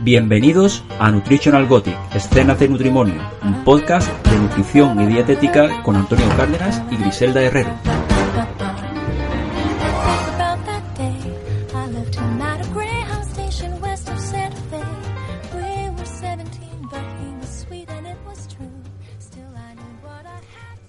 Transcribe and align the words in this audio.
Bienvenidos 0.00 0.84
a 1.00 1.10
Nutritional 1.10 1.66
Gothic, 1.66 1.96
Escenas 2.14 2.60
de 2.60 2.68
Nutrimonio, 2.68 3.20
un 3.42 3.64
podcast 3.64 4.08
de 4.28 4.38
nutrición 4.38 5.00
y 5.00 5.06
dietética 5.06 5.82
con 5.82 5.96
Antonio 5.96 6.28
Cárdenas 6.36 6.80
y 6.92 6.96
Griselda 6.96 7.42
Herrero. 7.42 7.70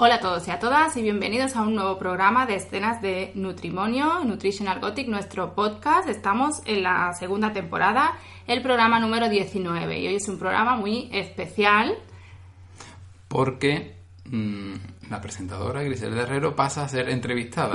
Hola 0.02 0.16
a 0.16 0.20
todos 0.21 0.48
y 0.48 0.52
a 0.52 0.59
todas 0.59 0.95
y 0.95 1.02
bienvenidos 1.02 1.58
a 1.58 1.62
un 1.62 1.76
nuevo 1.76 1.99
programa 1.99 2.45
de 2.45 2.55
escenas 2.55 3.02
de 3.02 3.34
Nutrimonio, 3.35 4.23
Nutritional 4.23 4.80
Gothic, 4.80 5.09
nuestro 5.09 5.53
podcast. 5.53 6.07
Estamos 6.07 6.62
en 6.63 6.84
la 6.84 7.12
segunda 7.12 7.52
temporada, 7.52 8.17
el 8.48 8.62
programa 8.62 9.02
número 9.02 9.27
19 9.27 9.99
y 9.99 10.07
hoy 10.07 10.15
es 10.15 10.29
un 10.29 10.40
programa 10.40 10.77
muy 10.77 11.10
especial. 11.12 11.98
porque 13.27 13.98
mm, 14.23 14.73
la 15.10 15.20
presentadora 15.20 15.84
Griselda 15.84 16.21
Herrero 16.21 16.55
pasa 16.55 16.85
a 16.85 16.88
ser 16.88 17.10
entrevistada. 17.10 17.73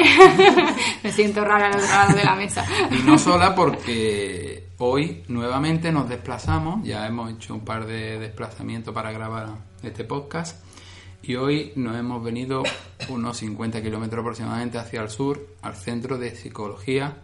Me 1.03 1.13
siento 1.13 1.45
rara 1.45 1.67
al 1.67 1.75
otro 1.75 1.87
lado 1.87 2.17
de 2.17 2.25
la 2.25 2.37
mesa. 2.37 2.65
y 2.91 3.03
no 3.07 3.19
sola 3.19 3.55
porque 3.55 4.69
hoy 4.79 5.25
nuevamente 5.29 5.93
nos 5.93 6.09
desplazamos, 6.09 6.87
ya 6.87 7.07
hemos 7.07 7.31
hecho 7.33 7.53
un 7.53 7.67
par 7.67 7.85
de 7.85 8.19
desplazamientos 8.19 8.95
para 8.95 9.13
grabar 9.13 9.49
este 9.83 10.05
podcast 10.05 10.65
y 11.27 11.37
hoy 11.37 11.73
nos 11.77 11.97
hemos 11.97 12.23
venido 12.23 12.63
unos 13.09 13.37
50 13.39 13.83
kilómetros 13.83 14.21
aproximadamente 14.21 14.79
hacia 14.79 15.03
el 15.03 15.09
sur, 15.11 15.47
al 15.63 15.75
Centro 15.75 16.19
de 16.19 16.35
Psicología 16.35 17.17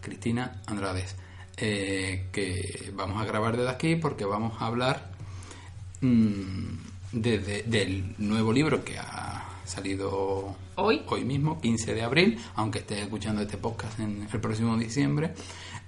Cristina 0.00 0.60
Andrades, 0.66 1.16
eh, 1.56 2.28
que 2.32 2.92
vamos 2.94 3.20
a 3.22 3.24
grabar 3.26 3.56
desde 3.56 3.70
aquí 3.70 3.96
porque 3.96 4.24
vamos 4.24 4.60
a 4.60 4.66
hablar 4.66 5.10
mm, 6.00 6.66
de- 7.12 7.38
de- 7.38 7.62
del 7.64 8.14
nuevo 8.18 8.52
libro 8.52 8.84
que 8.84 8.98
ha 8.98 9.44
salido 9.64 10.54
Hoy. 10.76 11.02
hoy 11.08 11.24
mismo, 11.24 11.60
15 11.60 11.94
de 11.94 12.02
abril, 12.02 12.38
aunque 12.54 12.80
esté 12.80 13.00
escuchando 13.02 13.42
este 13.42 13.56
podcast 13.56 13.98
en 13.98 14.28
el 14.32 14.40
próximo 14.40 14.76
diciembre. 14.76 15.34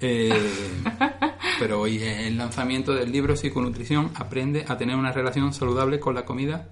Eh, 0.00 0.30
pero 1.58 1.80
hoy 1.80 1.96
es 2.02 2.26
el 2.26 2.38
lanzamiento 2.38 2.92
del 2.94 3.12
libro 3.12 3.36
Psiconutrición, 3.36 4.10
aprende 4.14 4.64
a 4.66 4.76
tener 4.78 4.96
una 4.96 5.12
relación 5.12 5.52
saludable 5.52 6.00
con 6.00 6.14
la 6.14 6.24
comida 6.24 6.68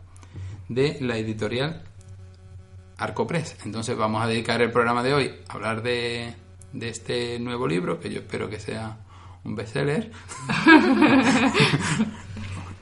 de 0.69 0.99
la 1.01 1.17
editorial 1.17 1.83
Arcopress. 2.99 3.57
Entonces 3.65 3.97
vamos 3.97 4.23
a 4.23 4.27
dedicar 4.27 4.61
el 4.63 4.71
programa 4.71 5.03
de 5.03 5.15
hoy 5.15 5.35
a 5.49 5.53
hablar 5.53 5.83
de, 5.83 6.35
de 6.73 6.89
este 6.89 7.39
nuevo 7.39 7.67
libro, 7.67 8.01
que 8.01 8.11
yo 8.11 8.21
espero 8.21 8.49
que 8.49 8.61
sea 8.61 8.99
un 9.45 9.55
bestseller. 9.55 10.11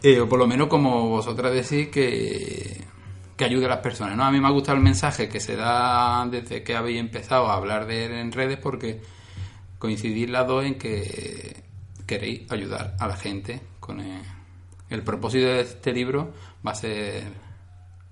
Eh, 0.07 0.21
o 0.21 0.29
por 0.29 0.39
lo 0.39 0.47
menos 0.47 0.69
como 0.69 1.09
vosotras 1.09 1.51
decís 1.51 1.89
que, 1.89 2.85
que 3.39 3.45
ayude 3.47 3.65
a 3.65 3.71
las 3.71 3.79
personas. 3.79 4.19
¿no? 4.19 4.25
A 4.25 4.31
mí 4.31 4.39
me 4.39 4.49
ha 4.49 4.51
gustado 4.51 4.77
el 4.77 4.85
mensaje 4.85 5.31
que 5.31 5.41
se 5.41 5.57
da 5.57 6.27
desde 6.27 6.63
que 6.63 6.77
habéis 6.77 7.01
empezado 7.01 7.47
a 7.47 7.55
hablar 7.55 7.87
de 7.87 8.05
él 8.05 8.13
en 8.13 8.31
redes 8.31 8.59
porque 8.59 9.01
coincidís 9.79 10.29
las 10.29 10.47
dos 10.47 10.63
en 10.63 10.75
que 10.75 11.65
queréis 12.07 12.53
ayudar 12.53 12.97
a 13.01 13.07
la 13.07 13.17
gente 13.17 13.63
con 13.81 13.99
el, 14.01 14.21
el 14.91 15.03
propósito 15.03 15.47
de 15.47 15.63
este 15.63 15.95
libro 15.95 16.35
va 16.67 16.73
a 16.73 16.75
ser 16.75 17.25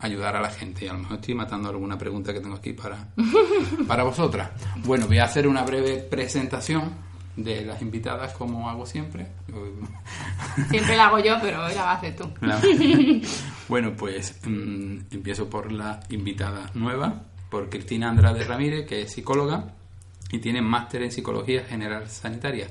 ayudar 0.02 0.36
a 0.36 0.40
la 0.40 0.50
gente 0.50 0.88
a 0.88 0.92
lo 0.92 1.00
mejor 1.00 1.16
estoy 1.16 1.34
matando 1.34 1.68
alguna 1.68 1.96
pregunta 1.96 2.32
que 2.32 2.40
tengo 2.40 2.56
aquí 2.56 2.72
para, 2.72 3.08
para 3.88 4.02
vosotras. 4.02 4.50
Bueno, 4.84 5.06
voy 5.06 5.18
a 5.18 5.24
hacer 5.24 5.46
una 5.46 5.62
breve 5.62 5.98
presentación 5.98 7.12
de 7.36 7.64
las 7.64 7.80
invitadas 7.80 8.34
como 8.34 8.68
hago 8.68 8.84
siempre. 8.84 9.28
Siempre 10.68 10.96
la 10.96 11.06
hago 11.06 11.18
yo, 11.20 11.36
pero 11.41 11.64
hoy 11.64 11.74
la 11.74 11.84
vas 11.84 11.94
a 11.94 11.98
hacer 11.98 12.16
tú. 12.16 12.30
Bueno, 13.68 13.94
pues 13.96 14.38
mm, 14.44 14.98
empiezo 15.12 15.48
por 15.48 15.72
la 15.72 16.00
invitada 16.10 16.70
nueva, 16.74 17.22
por 17.48 17.70
Cristina 17.70 18.10
Andrade 18.10 18.44
Ramírez, 18.44 18.86
que 18.86 19.02
es 19.02 19.12
psicóloga 19.12 19.72
y 20.30 20.41
tiene 20.41 20.60
máster 20.60 21.02
en 21.02 21.10
psicología 21.10 21.64
general 21.64 22.10
sanitaria. 22.10 22.68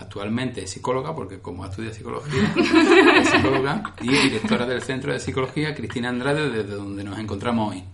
Actualmente 0.00 0.62
es 0.64 0.70
psicóloga, 0.70 1.14
porque 1.14 1.40
como 1.40 1.64
estudia 1.64 1.92
psicología, 1.92 2.52
es 3.20 3.28
psicóloga 3.28 3.94
y 4.00 4.08
directora 4.08 4.66
del 4.66 4.82
Centro 4.82 5.12
de 5.12 5.20
Psicología 5.20 5.74
Cristina 5.74 6.08
Andrade, 6.08 6.48
desde 6.50 6.74
donde 6.74 7.04
nos 7.04 7.18
encontramos 7.18 7.72
hoy. 7.74 7.84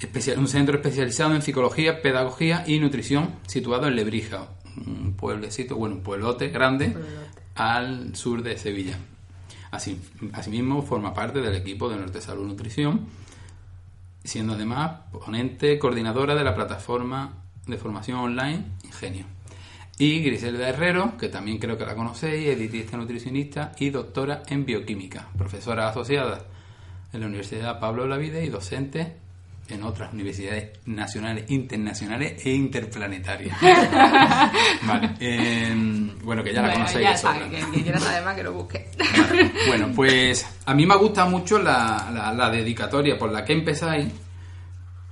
Especia- 0.00 0.38
un 0.38 0.46
centro 0.48 0.76
especializado 0.76 1.34
en 1.34 1.42
psicología, 1.42 2.02
pedagogía 2.02 2.62
y 2.66 2.78
nutrición 2.78 3.34
situado 3.46 3.88
en 3.88 3.96
Lebrija, 3.96 4.48
un 4.86 5.14
pueblecito, 5.14 5.76
bueno, 5.76 5.96
un 5.96 6.02
pueblote 6.02 6.48
grande 6.50 6.94
al 7.54 8.14
sur 8.14 8.42
de 8.42 8.56
Sevilla. 8.58 8.96
Así, 9.70 10.00
asimismo, 10.32 10.82
forma 10.82 11.12
parte 11.14 11.40
del 11.40 11.54
equipo 11.56 11.88
de 11.88 11.96
Norte 11.96 12.20
Salud 12.20 12.46
Nutrición, 12.46 13.06
siendo 14.24 14.52
además 14.54 15.00
ponente 15.10 15.78
coordinadora 15.78 16.34
de 16.34 16.44
la 16.44 16.54
plataforma 16.54 17.32
de 17.66 17.76
formación 17.76 18.18
online 18.18 18.64
Ingenio. 18.84 19.24
Y 19.98 20.20
Griselda 20.22 20.68
Herrero, 20.68 21.16
que 21.18 21.28
también 21.28 21.58
creo 21.58 21.76
que 21.76 21.84
la 21.84 21.94
conocéis, 21.94 22.48
es 22.48 22.58
dietista 22.58 22.96
nutricionista 22.96 23.72
y 23.78 23.90
doctora 23.90 24.42
en 24.48 24.64
bioquímica, 24.64 25.28
profesora 25.36 25.88
asociada 25.88 26.44
en 27.12 27.20
la 27.20 27.26
Universidad 27.26 27.80
Pablo 27.80 28.04
de 28.04 28.08
la 28.10 28.16
Vida 28.16 28.40
y 28.40 28.48
docente 28.48 29.16
en 29.70 29.82
otras 29.82 30.12
universidades 30.14 30.78
nacionales, 30.86 31.50
internacionales 31.50 32.40
e 32.46 32.50
interplanetarias. 32.54 33.58
vale. 34.82 35.14
eh, 35.20 35.74
bueno, 36.22 36.42
que 36.44 36.54
ya 36.54 36.62
la 36.62 36.68
Bueno, 36.68 36.84
conocéis. 36.84 37.04
ya 37.04 37.16
sabe, 37.16 37.50
que 37.50 37.58
quien 37.70 37.82
quiera 37.82 37.98
saber 37.98 38.24
más 38.24 38.36
que 38.36 38.42
lo 38.44 38.52
busque. 38.52 38.88
Vale. 39.18 39.50
Bueno, 39.66 39.88
pues 39.94 40.46
a 40.64 40.74
mí 40.74 40.86
me 40.86 40.96
gusta 40.96 41.24
mucho 41.26 41.58
la, 41.58 42.08
la- 42.14 42.32
la 42.32 42.50
dedicatoria 42.50 43.18
por 43.18 43.30
la 43.32 43.44
que 43.44 43.52
empezáis, 43.52 44.06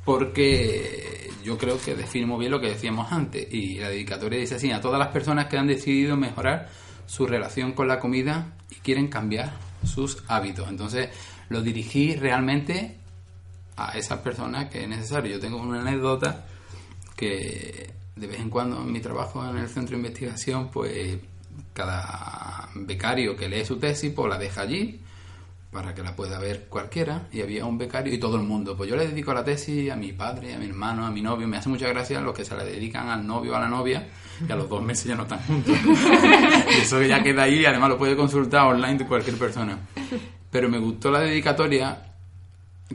porque 0.04 1.25
yo 1.46 1.56
creo 1.56 1.80
que 1.80 1.94
define 1.94 2.36
bien 2.36 2.50
lo 2.50 2.60
que 2.60 2.70
decíamos 2.70 3.12
antes. 3.12 3.46
Y 3.52 3.78
la 3.78 3.88
dedicatoria 3.88 4.40
dice 4.40 4.56
así, 4.56 4.72
a 4.72 4.80
todas 4.80 4.98
las 4.98 5.08
personas 5.08 5.46
que 5.46 5.56
han 5.56 5.68
decidido 5.68 6.16
mejorar 6.16 6.68
su 7.06 7.24
relación 7.24 7.72
con 7.72 7.86
la 7.86 8.00
comida 8.00 8.56
y 8.68 8.74
quieren 8.74 9.06
cambiar 9.06 9.52
sus 9.84 10.24
hábitos. 10.26 10.68
Entonces, 10.68 11.08
lo 11.48 11.62
dirigí 11.62 12.16
realmente 12.16 12.96
a 13.76 13.96
esas 13.96 14.18
personas 14.18 14.68
que 14.70 14.82
es 14.82 14.88
necesario. 14.88 15.34
Yo 15.34 15.40
tengo 15.40 15.58
una 15.58 15.82
anécdota 15.82 16.46
que 17.14 17.92
de 18.16 18.26
vez 18.26 18.40
en 18.40 18.50
cuando 18.50 18.82
en 18.82 18.90
mi 18.90 18.98
trabajo 18.98 19.48
en 19.48 19.56
el 19.56 19.68
centro 19.68 19.96
de 19.96 20.02
investigación, 20.02 20.68
pues 20.72 21.16
cada 21.72 22.70
becario 22.74 23.36
que 23.36 23.48
lee 23.48 23.64
su 23.64 23.78
tesis, 23.78 24.12
pues 24.12 24.28
la 24.28 24.36
deja 24.36 24.62
allí 24.62 25.00
para 25.76 25.94
que 25.94 26.02
la 26.02 26.16
pueda 26.16 26.38
ver 26.38 26.68
cualquiera. 26.70 27.28
Y 27.30 27.42
había 27.42 27.66
un 27.66 27.76
becario 27.76 28.10
y 28.10 28.16
todo 28.16 28.36
el 28.36 28.44
mundo. 28.44 28.74
Pues 28.74 28.88
yo 28.88 28.96
le 28.96 29.06
dedico 29.06 29.34
la 29.34 29.44
tesis 29.44 29.90
a 29.90 29.96
mi 29.96 30.10
padre, 30.10 30.54
a 30.54 30.58
mi 30.58 30.64
hermano, 30.64 31.04
a 31.04 31.10
mi 31.10 31.20
novio. 31.20 31.46
Me 31.46 31.58
hace 31.58 31.68
mucha 31.68 31.86
gracia 31.86 32.18
los 32.22 32.34
que 32.34 32.46
se 32.46 32.56
la 32.56 32.64
dedican 32.64 33.10
al 33.10 33.26
novio 33.26 33.54
a 33.54 33.60
la 33.60 33.68
novia 33.68 34.08
y 34.48 34.50
a 34.50 34.56
los 34.56 34.70
dos 34.70 34.82
meses 34.82 35.04
ya 35.04 35.14
no 35.14 35.24
están 35.24 35.38
juntos. 35.40 35.76
y 36.78 36.80
eso 36.80 37.02
ya 37.02 37.22
queda 37.22 37.42
ahí 37.42 37.62
además 37.66 37.90
lo 37.90 37.98
puede 37.98 38.16
consultar 38.16 38.62
online 38.62 38.96
de 38.96 39.06
cualquier 39.06 39.36
persona. 39.36 39.78
Pero 40.50 40.70
me 40.70 40.78
gustó 40.78 41.10
la 41.10 41.20
dedicatoria 41.20 42.14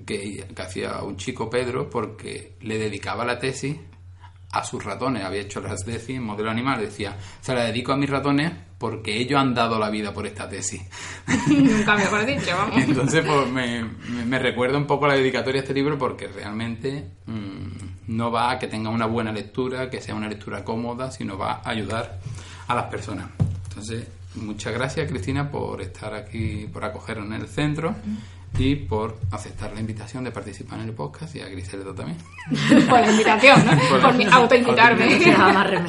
que 0.03 0.43
hacía 0.57 1.03
un 1.03 1.17
chico 1.17 1.51
Pedro 1.51 1.87
porque 1.87 2.55
le 2.61 2.79
dedicaba 2.79 3.23
la 3.25 3.37
tesis 3.37 3.75
a 4.53 4.63
sus 4.63 4.83
ratones. 4.83 5.23
Había 5.23 5.41
hecho 5.41 5.61
las 5.61 5.83
tesis 5.85 6.17
en 6.17 6.23
modelo 6.23 6.49
animal. 6.51 6.79
Decía, 6.81 7.17
se 7.39 7.53
la 7.53 7.63
dedico 7.65 7.93
a 7.93 7.97
mis 7.97 8.09
ratones 8.09 8.51
porque 8.77 9.17
ellos 9.17 9.39
han 9.39 9.53
dado 9.53 9.77
la 9.79 9.89
vida 9.89 10.13
por 10.13 10.25
esta 10.27 10.49
tesis. 10.49 10.81
Nunca 11.47 11.95
mejor 11.95 12.25
dicho, 12.25 12.51
vamos. 12.57 12.77
Entonces, 12.81 13.23
pues 13.25 13.47
me, 13.49 13.83
me- 13.83 14.25
me 14.25 14.39
recuerda 14.39 14.77
un 14.77 14.87
poco 14.87 15.07
la 15.07 15.13
dedicatoria 15.15 15.61
a 15.61 15.63
este 15.63 15.73
libro 15.73 15.97
porque 15.97 16.27
realmente 16.27 17.05
mm, 17.27 18.15
no 18.15 18.31
va 18.31 18.51
a 18.51 18.59
que 18.59 18.67
tenga 18.67 18.89
una 18.89 19.05
buena 19.05 19.31
lectura, 19.31 19.89
que 19.89 20.01
sea 20.01 20.15
una 20.15 20.27
lectura 20.27 20.63
cómoda, 20.63 21.11
sino 21.11 21.37
va 21.37 21.61
a 21.63 21.69
ayudar 21.69 22.19
a 22.67 22.75
las 22.75 22.85
personas. 22.85 23.27
Entonces, 23.69 24.07
muchas 24.35 24.73
gracias 24.73 25.09
Cristina 25.09 25.49
por 25.49 25.81
estar 25.81 26.13
aquí, 26.13 26.67
por 26.71 26.83
acogernos 26.83 27.27
en 27.27 27.33
el 27.41 27.47
centro. 27.47 27.95
Y 28.57 28.75
por 28.75 29.17
aceptar 29.31 29.73
la 29.73 29.79
invitación 29.79 30.23
de 30.23 30.31
participar 30.31 30.79
en 30.79 30.89
el 30.89 30.93
podcast 30.93 31.35
y 31.35 31.41
a 31.41 31.47
Griselda 31.47 31.95
también. 31.95 32.17
Por 32.89 32.99
la 32.99 33.09
invitación, 33.11 33.65
¿no? 33.65 33.71
Por- 33.89 34.01
Por 34.01 34.13
mi 34.15 34.25
autoinvitarme. 34.25 35.17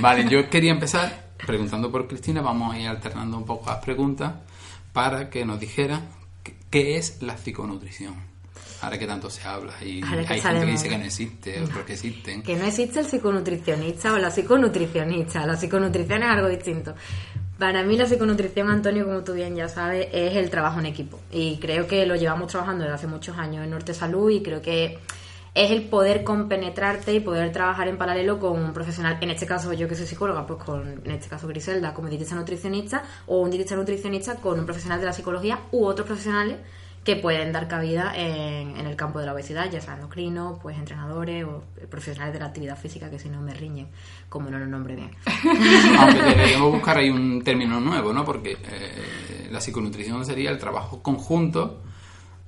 Vale, 0.00 0.28
yo 0.28 0.48
quería 0.50 0.72
empezar 0.72 1.24
preguntando 1.46 1.90
por 1.90 2.06
Cristina, 2.08 2.40
vamos 2.40 2.74
a 2.74 2.78
ir 2.78 2.88
alternando 2.88 3.36
un 3.36 3.44
poco 3.44 3.70
las 3.70 3.78
preguntas 3.84 4.32
para 4.92 5.28
que 5.30 5.44
nos 5.44 5.60
dijera 5.60 6.00
qué- 6.70 6.96
es 6.96 7.22
la 7.22 7.36
psiconutrición. 7.36 8.14
Ahora 8.82 8.98
que 8.98 9.06
tanto 9.06 9.30
se 9.30 9.46
habla 9.48 9.72
y 9.82 10.02
hay 10.02 10.26
gente 10.26 10.40
sabemos. 10.40 10.64
que 10.66 10.70
dice 10.72 10.88
que 10.90 10.98
no 10.98 11.04
existe, 11.04 11.62
otros 11.62 11.84
que 11.86 11.92
existen. 11.94 12.42
Que 12.42 12.56
no 12.56 12.64
existe 12.66 13.00
el 13.00 13.06
psiconutricionista 13.06 14.12
o 14.12 14.18
la 14.18 14.30
psiconutricionista. 14.30 15.46
La 15.46 15.56
psiconutrición 15.56 16.22
es 16.22 16.28
algo 16.28 16.48
distinto. 16.48 16.94
Para 17.58 17.84
mí 17.84 17.96
la 17.96 18.06
psiconutrición, 18.06 18.68
Antonio, 18.68 19.04
como 19.04 19.22
tú 19.22 19.32
bien 19.32 19.54
ya 19.54 19.68
sabes, 19.68 20.08
es 20.12 20.34
el 20.34 20.50
trabajo 20.50 20.80
en 20.80 20.86
equipo. 20.86 21.20
Y 21.30 21.58
creo 21.58 21.86
que 21.86 22.04
lo 22.04 22.16
llevamos 22.16 22.48
trabajando 22.48 22.82
desde 22.82 22.96
hace 22.96 23.06
muchos 23.06 23.38
años 23.38 23.64
en 23.64 23.70
Norte 23.70 23.94
Salud 23.94 24.28
y 24.30 24.42
creo 24.42 24.60
que 24.60 24.98
es 25.54 25.70
el 25.70 25.84
poder 25.84 26.24
compenetrarte 26.24 27.14
y 27.14 27.20
poder 27.20 27.52
trabajar 27.52 27.86
en 27.86 27.96
paralelo 27.96 28.40
con 28.40 28.60
un 28.60 28.72
profesional, 28.72 29.18
en 29.20 29.30
este 29.30 29.46
caso 29.46 29.72
yo 29.72 29.86
que 29.86 29.94
soy 29.94 30.06
psicóloga, 30.06 30.46
pues 30.48 30.64
con, 30.64 31.00
en 31.04 31.10
este 31.12 31.28
caso 31.28 31.46
Griselda, 31.46 31.94
como 31.94 32.08
dietista 32.08 32.34
nutricionista, 32.34 33.04
o 33.26 33.38
un 33.38 33.50
dietista 33.50 33.76
nutricionista 33.76 34.34
con 34.34 34.58
un 34.58 34.66
profesional 34.66 34.98
de 34.98 35.06
la 35.06 35.12
psicología 35.12 35.60
u 35.70 35.84
otros 35.84 36.08
profesionales 36.08 36.56
que 37.04 37.16
pueden 37.16 37.52
dar 37.52 37.68
cabida 37.68 38.12
en, 38.16 38.76
en 38.76 38.86
el 38.86 38.96
campo 38.96 39.20
de 39.20 39.26
la 39.26 39.34
obesidad, 39.34 39.70
ya 39.70 39.80
sea 39.80 39.94
endocrinos, 39.94 40.58
pues 40.62 40.76
entrenadores 40.78 41.44
o 41.44 41.62
profesionales 41.90 42.32
de 42.32 42.40
la 42.40 42.46
actividad 42.46 42.78
física, 42.78 43.10
que 43.10 43.18
si 43.18 43.28
no 43.28 43.40
me 43.42 43.52
riñen, 43.52 43.88
como 44.28 44.50
no 44.50 44.58
lo 44.58 44.66
nombre 44.66 44.96
bien. 44.96 45.10
Aunque 45.98 46.22
deberíamos 46.22 46.72
buscar 46.72 46.96
ahí 46.96 47.10
un 47.10 47.42
término 47.44 47.78
nuevo, 47.78 48.12
¿no? 48.12 48.24
Porque 48.24 48.52
eh, 48.52 49.48
la 49.50 49.60
psiconutrición 49.60 50.24
sería 50.24 50.50
el 50.50 50.58
trabajo 50.58 51.02
conjunto 51.02 51.82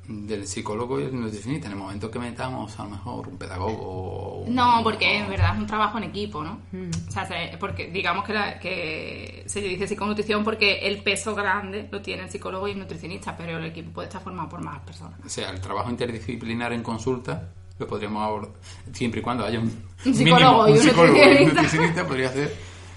del 0.09 0.47
psicólogo 0.47 1.01
y 1.01 1.05
el 1.05 1.21
nutricionista. 1.21 1.67
En 1.67 1.73
el 1.73 1.79
momento 1.79 2.11
que 2.11 2.19
metamos 2.19 2.79
a 2.79 2.85
lo 2.85 2.91
mejor 2.91 3.29
un 3.29 3.37
pedagogo 3.39 3.83
o 3.83 4.37
un- 4.45 4.55
No, 4.55 4.81
porque 4.83 5.19
en 5.19 5.29
verdad 5.29 5.55
es 5.55 5.59
un 5.61 5.67
trabajo 5.67 5.99
en 5.99 6.05
equipo, 6.05 6.43
¿no? 6.45 6.61
O 7.09 7.11
sea, 7.11 7.27
se- 7.27 7.57
porque 7.59 7.89
digamos 7.91 8.25
que, 8.25 8.33
la- 8.33 8.59
que 8.61 9.43
se 9.47 9.61
dice 9.61 9.87
psiconutrición 9.89 10.45
porque 10.45 10.87
el 10.87 11.03
peso 11.03 11.35
grande 11.35 11.89
lo 11.91 12.01
tiene 12.03 12.25
el 12.25 12.31
psicólogo 12.31 12.69
y 12.69 12.73
el 12.73 12.79
nutricionista, 12.79 13.37
pero 13.37 13.59
el 13.59 13.65
equipo 13.65 13.91
puede 13.91 14.09
estar 14.09 14.23
formado 14.23 14.49
por 14.49 14.63
más 14.63 14.79
personas. 14.81 15.19
O 15.25 15.29
sea, 15.29 15.51
el 15.51 15.61
trabajo 15.61 15.91
interdisciplinar 15.91 16.73
en 16.73 16.83
consulta 16.83 17.49
lo 17.79 17.87
podríamos 17.87 18.23
abordar 18.23 18.53
siempre 18.93 19.21
y 19.21 19.23
cuando 19.23 19.45
haya 19.45 19.61
un, 19.61 19.71
Un 20.05 20.15
psicólogo 20.15 20.69
y 20.69 20.73
un 20.73 20.79
psicólogo 20.79 21.17
y 21.17 21.21
un 21.21 21.27
nutricionista. 21.27 21.63
nutricionista 21.63 22.07
podría 22.07 22.33
ser 22.33 22.57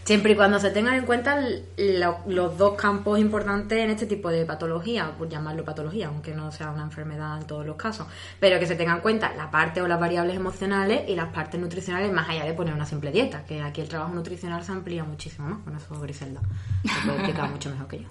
Siempre 0.10 0.34
y 0.34 0.36
cuando 0.36 0.60
se 0.60 0.72
tengan 0.72 0.96
en 0.96 1.06
cuenta 1.06 1.40
los 1.78 2.58
dos 2.58 2.74
campos 2.74 3.20
importantes 3.20 3.78
en 3.78 3.92
este 3.92 4.08
tipo 4.08 4.30
de 4.30 4.44
patología, 4.44 5.12
por 5.16 5.30
llamarlo 5.30 5.64
patología, 5.64 6.08
aunque 6.08 6.34
no 6.34 6.52
sea 6.52 6.72
una 6.72 6.82
enfermedad 6.82 7.40
en 7.40 7.46
todos 7.46 7.64
los 7.64 7.76
casos, 7.76 8.08
pero 8.40 8.60
que 8.60 8.66
se 8.66 8.74
tengan 8.74 8.96
en 8.96 9.02
cuenta 9.04 9.32
la 9.36 9.52
parte 9.52 9.84
o 9.84 9.88
las 9.88 10.00
variables 10.00 10.36
emocionales 10.36 11.08
y 11.08 11.16
las 11.16 11.32
partes 11.32 11.62
nutricionales 11.62 12.12
más 12.12 12.28
allá 12.28 12.44
de 12.44 12.56
poner 12.56 12.74
una 12.74 12.88
simple 12.88 13.12
dieta, 13.12 13.46
que 13.46 13.62
aquí 13.62 13.82
el 13.82 13.88
trabajo 13.88 14.12
nutricional 14.12 14.64
se 14.64 14.72
amplía 14.72 15.04
muchísimo 15.04 15.48
más, 15.48 15.60
con 15.60 15.76
eso 15.76 16.02
Griselda 16.02 16.42
se 16.82 17.06
puede 17.06 17.18
explicar 17.20 17.52
mucho 17.52 17.70
mejor 17.70 17.88
que 17.88 18.00
yo. 18.00 18.08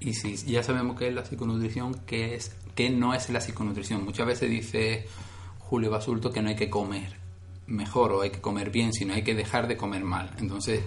Y 0.00 0.14
si 0.14 0.34
ya 0.50 0.62
sabemos 0.62 0.98
qué 0.98 1.08
es 1.08 1.14
la 1.14 1.26
psiconutrición, 1.26 1.92
¿qué, 2.06 2.36
es, 2.36 2.56
qué 2.74 2.88
no 2.88 3.12
es 3.12 3.28
la 3.28 3.42
psiconutrición? 3.42 4.02
Muchas 4.02 4.26
veces 4.26 4.48
dice 4.48 5.06
Julio 5.58 5.90
Basulto 5.90 6.32
que 6.32 6.40
no 6.40 6.48
hay 6.48 6.56
que 6.56 6.70
comer 6.70 7.25
mejor 7.66 8.12
o 8.12 8.22
hay 8.22 8.30
que 8.30 8.40
comer 8.40 8.70
bien, 8.70 8.92
sino 8.92 9.14
hay 9.14 9.22
que 9.22 9.34
dejar 9.34 9.66
de 9.68 9.76
comer 9.76 10.04
mal. 10.04 10.30
Entonces, 10.38 10.82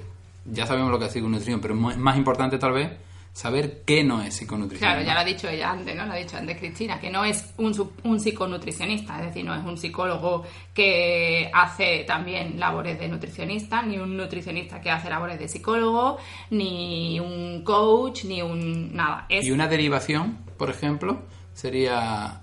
ya 0.45 0.65
sabemos 0.65 0.91
lo 0.91 0.99
que 0.99 1.05
es 1.05 1.11
psiconutrición, 1.11 1.59
pero 1.61 1.73
es 1.89 1.97
más 1.97 2.17
importante 2.17 2.57
tal 2.57 2.73
vez 2.73 2.91
saber 3.33 3.83
qué 3.85 4.03
no 4.03 4.21
es 4.21 4.35
psiconutrición. 4.35 4.89
Claro, 4.89 5.05
ya 5.05 5.13
lo 5.13 5.19
ha 5.21 5.23
dicho 5.23 5.47
ella 5.47 5.71
antes, 5.71 5.95
¿no? 5.95 6.05
Lo 6.05 6.13
ha 6.13 6.15
dicho 6.15 6.37
antes 6.37 6.57
Cristina, 6.57 6.99
que 6.99 7.09
no 7.09 7.23
es 7.23 7.53
un, 7.57 7.91
un 8.03 8.19
psiconutricionista, 8.19 9.19
es 9.19 9.27
decir, 9.27 9.45
no 9.45 9.55
es 9.55 9.63
un 9.63 9.77
psicólogo 9.77 10.43
que 10.73 11.49
hace 11.53 12.03
también 12.05 12.59
labores 12.59 12.99
de 12.99 13.07
nutricionista, 13.07 13.81
ni 13.81 13.97
un 13.97 14.17
nutricionista 14.17 14.81
que 14.81 14.89
hace 14.89 15.09
labores 15.09 15.39
de 15.39 15.47
psicólogo, 15.47 16.17
ni 16.49 17.19
un 17.19 17.63
coach, 17.63 18.25
ni 18.25 18.41
un 18.41 18.95
nada. 18.95 19.25
Es 19.29 19.45
Y 19.45 19.51
una 19.51 19.67
derivación, 19.67 20.39
por 20.57 20.69
ejemplo, 20.69 21.21
sería 21.53 22.41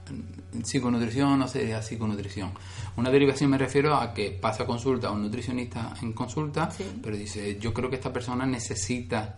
psiconutrición 0.63 1.43
o 1.43 1.49
sería 1.49 1.83
psiconutrición. 1.83 2.53
Una 2.97 3.11
derivación 3.11 3.51
me 3.51 3.59
refiero 3.59 3.95
a 3.95 4.15
que 4.15 4.31
pasa 4.31 4.65
consulta 4.67 5.09
a 5.09 5.11
un 5.13 5.23
nutricionista 5.23 5.93
en 6.01 6.13
consulta, 6.13 6.71
Sí. 6.71 6.85
pero 7.03 7.17
dice, 7.17 7.59
yo 7.59 7.75
creo 7.75 7.91
que 7.91 7.97
esta 7.97 8.13
persona 8.13 8.47
necesita 8.47 9.37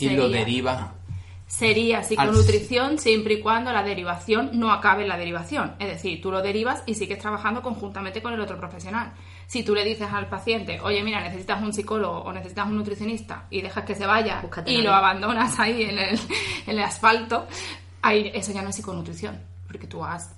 y 0.00 0.10
lo 0.10 0.22
Sería- 0.24 0.38
deriva. 0.38 0.92
Sería 1.48 2.02
psiconutrición 2.02 2.98
siempre 2.98 3.34
y 3.34 3.40
cuando 3.40 3.72
la 3.72 3.84
derivación 3.84 4.50
no 4.54 4.72
acabe 4.72 5.02
en 5.02 5.08
la 5.08 5.16
derivación. 5.16 5.76
Es 5.78 5.86
decir, 5.86 6.20
tú 6.20 6.32
lo 6.32 6.42
derivas 6.42 6.82
y 6.86 6.94
sigues 6.94 7.20
trabajando 7.20 7.62
conjuntamente 7.62 8.20
con 8.20 8.32
el 8.32 8.40
otro 8.40 8.58
profesional. 8.58 9.12
Si 9.46 9.62
tú 9.62 9.72
le 9.72 9.84
dices 9.84 10.08
al 10.12 10.28
paciente, 10.28 10.80
oye, 10.80 11.04
mira, 11.04 11.20
necesitas 11.20 11.62
un 11.62 11.72
psicólogo 11.72 12.18
o 12.22 12.32
necesitas 12.32 12.66
un 12.66 12.74
nutricionista 12.76 13.46
y 13.48 13.62
dejas 13.62 13.84
que 13.84 13.94
se 13.94 14.06
vaya 14.06 14.40
Búscate 14.42 14.72
y 14.72 14.80
a 14.80 14.82
lo 14.82 14.92
abandonas 14.92 15.56
ahí 15.60 15.82
en 15.84 15.98
el, 16.00 16.18
en 16.66 16.78
el 16.78 16.80
asfalto, 16.80 17.46
ahí 18.02 18.28
eso 18.34 18.52
ya 18.52 18.62
no 18.62 18.70
es 18.70 18.74
psiconutrición, 18.74 19.40
porque 19.68 19.86
tú 19.86 20.04
has, 20.04 20.34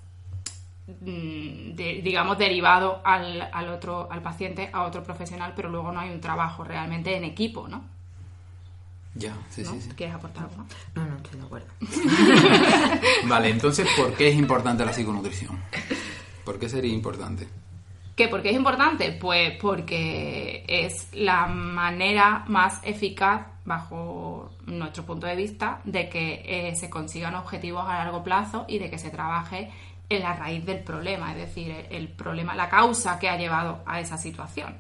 de- 1.01 2.01
digamos, 2.03 2.39
derivado 2.39 3.01
al, 3.05 3.49
al 3.53 3.69
otro, 3.69 4.09
al 4.11 4.23
paciente 4.23 4.71
a 4.73 4.83
otro 4.85 5.03
profesional, 5.03 5.53
pero 5.55 5.69
luego 5.69 5.93
no 5.93 6.01
hay 6.01 6.11
un 6.11 6.21
trabajo 6.21 6.65
realmente 6.65 7.17
en 7.17 7.25
equipo, 7.25 7.69
¿no? 7.69 7.85
Ya, 9.15 9.35
sí, 9.51 9.63
¿No? 9.63 9.73
sí, 9.73 9.81
sí. 9.83 9.91
¿Quieres 9.97 10.15
aportar 10.15 10.45
algo? 10.45 10.65
No, 10.95 11.05
no, 11.07 11.17
estoy 11.17 11.41
de 11.41 11.47
acuerdo. 11.47 11.67
Vale, 13.29 13.51
entonces, 13.51 13.87
¿por 13.97 14.13
qué 14.15 14.29
es 14.29 14.37
importante 14.37 14.85
la 14.85 14.93
psiconutrición? 14.93 15.59
¿Por 16.45 16.59
qué 16.59 16.69
sería 16.69 16.93
importante? 16.93 17.49
¿Qué? 18.15 18.29
¿Por 18.29 18.43
qué 18.43 18.51
es 18.51 18.57
importante? 18.57 19.13
Pues 19.13 19.53
porque 19.61 20.65
es 20.67 21.09
la 21.15 21.47
manera 21.47 22.45
más 22.49 22.81
eficaz, 22.85 23.47
bajo 23.65 24.51
nuestro 24.67 25.05
punto 25.05 25.27
de 25.27 25.37
vista, 25.37 25.81
de 25.85 26.09
que 26.09 26.43
eh, 26.45 26.75
se 26.77 26.89
consigan 26.91 27.35
objetivos 27.35 27.85
a 27.87 27.99
largo 27.99 28.23
plazo 28.25 28.65
y 28.69 28.79
de 28.79 28.89
que 28.91 28.99
se 28.99 29.11
trabaje 29.11 29.71
en 30.09 30.23
la 30.23 30.35
raíz 30.35 30.65
del 30.65 30.81
problema, 30.81 31.33
es 31.33 31.39
decir, 31.39 31.87
el, 31.91 32.09
problema, 32.09 32.55
la 32.55 32.69
causa 32.69 33.19
que 33.19 33.29
ha 33.29 33.37
llevado 33.37 33.83
a 33.87 34.01
esa 34.01 34.17
situación. 34.17 34.77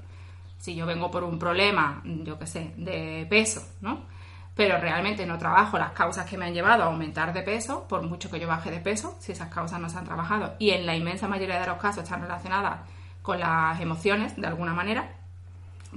Si 0.59 0.75
yo 0.75 0.87
vengo 0.87 1.11
por 1.11 1.23
un 1.25 1.39
problema, 1.39 2.03
yo 2.05 2.39
qué 2.39 2.47
sé, 2.47 2.73
de 2.77 3.27
peso, 3.29 3.63
¿no? 3.81 4.07
Pero 4.55 4.79
realmente 4.79 5.25
no 5.25 5.39
trabajo 5.39 5.79
las 5.79 5.93
causas 5.93 6.27
que 6.27 6.37
me 6.37 6.47
han 6.47 6.55
llevado 6.55 6.83
a 6.83 6.87
aumentar 6.87 7.33
de 7.33 7.43
peso, 7.43 7.87
por 7.87 8.03
mucho 8.03 8.31
que 8.31 8.41
yo 8.41 8.49
baje 8.49 8.71
de 8.71 8.81
peso, 8.81 9.17
si 9.21 9.33
esas 9.33 9.49
causas 9.49 9.79
no 9.79 9.89
se 9.89 9.99
han 9.99 10.05
trabajado 10.05 10.55
y 10.59 10.71
en 10.71 10.85
la 10.85 10.97
inmensa 10.97 11.29
mayoría 11.29 11.61
de 11.61 11.67
los 11.67 11.79
casos 11.79 12.05
están 12.05 12.23
relacionadas 12.23 12.81
con 13.23 13.39
las 13.39 13.81
emociones 13.81 14.35
de 14.37 14.47
alguna 14.47 14.75
manera, 14.75 15.15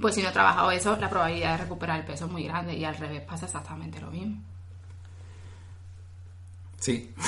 pues 0.00 0.14
si 0.14 0.22
no 0.22 0.28
he 0.28 0.32
trabajado 0.32 0.70
eso, 0.70 0.96
la 0.96 1.10
probabilidad 1.10 1.52
de 1.52 1.64
recuperar 1.64 1.98
el 1.98 2.06
peso 2.06 2.26
es 2.26 2.30
muy 2.30 2.44
grande 2.44 2.74
y 2.74 2.84
al 2.84 2.96
revés 2.96 3.22
pasa 3.22 3.46
exactamente 3.46 4.00
lo 4.00 4.10
mismo. 4.10 4.42
Sí. 6.82 7.12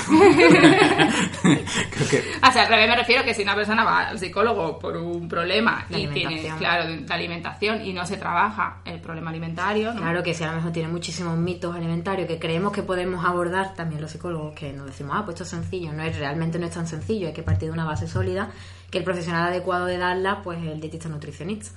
Creo 1.43 2.09
que 2.11 2.23
O 2.43 2.53
sea, 2.53 2.63
al 2.63 2.69
revés 2.69 2.89
me 2.89 2.97
refiero 2.97 3.23
que 3.25 3.35
si 3.35 3.43
una 3.43 3.55
persona 3.55 3.85
va 3.85 4.09
al 4.09 4.19
psicólogo 4.19 4.79
por 4.81 4.97
un 4.97 5.29
problema 5.29 5.87
y 5.91 5.95
tiene, 5.95 6.11
alimentación. 6.27 6.59
claro, 6.59 6.87
de 6.89 6.97
de 6.99 7.15
alimentación 7.15 7.85
y 7.87 7.93
no 7.93 8.05
se 8.05 8.17
trabaja 8.17 8.79
el 8.85 9.01
problema 9.01 9.31
alimentario, 9.31 9.95
¿no? 9.95 10.01
Claro 10.01 10.23
que 10.25 10.35
si 10.35 10.43
a 10.43 10.49
lo 10.49 10.57
mejor 10.57 10.73
tiene 10.73 10.89
muchísimos 10.89 11.37
mitos 11.39 11.75
alimentarios 11.77 12.27
que 12.27 12.41
creemos 12.41 12.73
que 12.73 12.83
podemos 12.83 13.25
abordar 13.25 13.75
también 13.75 14.01
los 14.01 14.11
psicólogos, 14.11 14.55
que 14.55 14.73
nos 14.73 14.87
decimos, 14.87 15.13
ah, 15.17 15.23
pues 15.25 15.35
esto 15.35 15.45
es 15.45 15.51
sencillo, 15.51 15.93
no 15.93 16.03
es 16.03 16.19
realmente 16.19 16.59
no 16.59 16.67
es 16.67 16.73
tan 16.73 16.89
sencillo, 16.89 17.29
hay 17.29 17.33
que 17.33 17.45
partir 17.45 17.69
de 17.69 17.75
una 17.75 17.85
base 17.85 18.09
sólida, 18.09 18.51
que 18.91 18.99
el 18.99 19.05
profesional 19.05 19.47
adecuado 19.49 19.87
de 19.87 19.99
darla, 19.99 20.43
pues 20.43 20.59
es 20.59 20.67
el 20.67 20.81
dietista 20.81 21.09
nutricionista. 21.09 21.71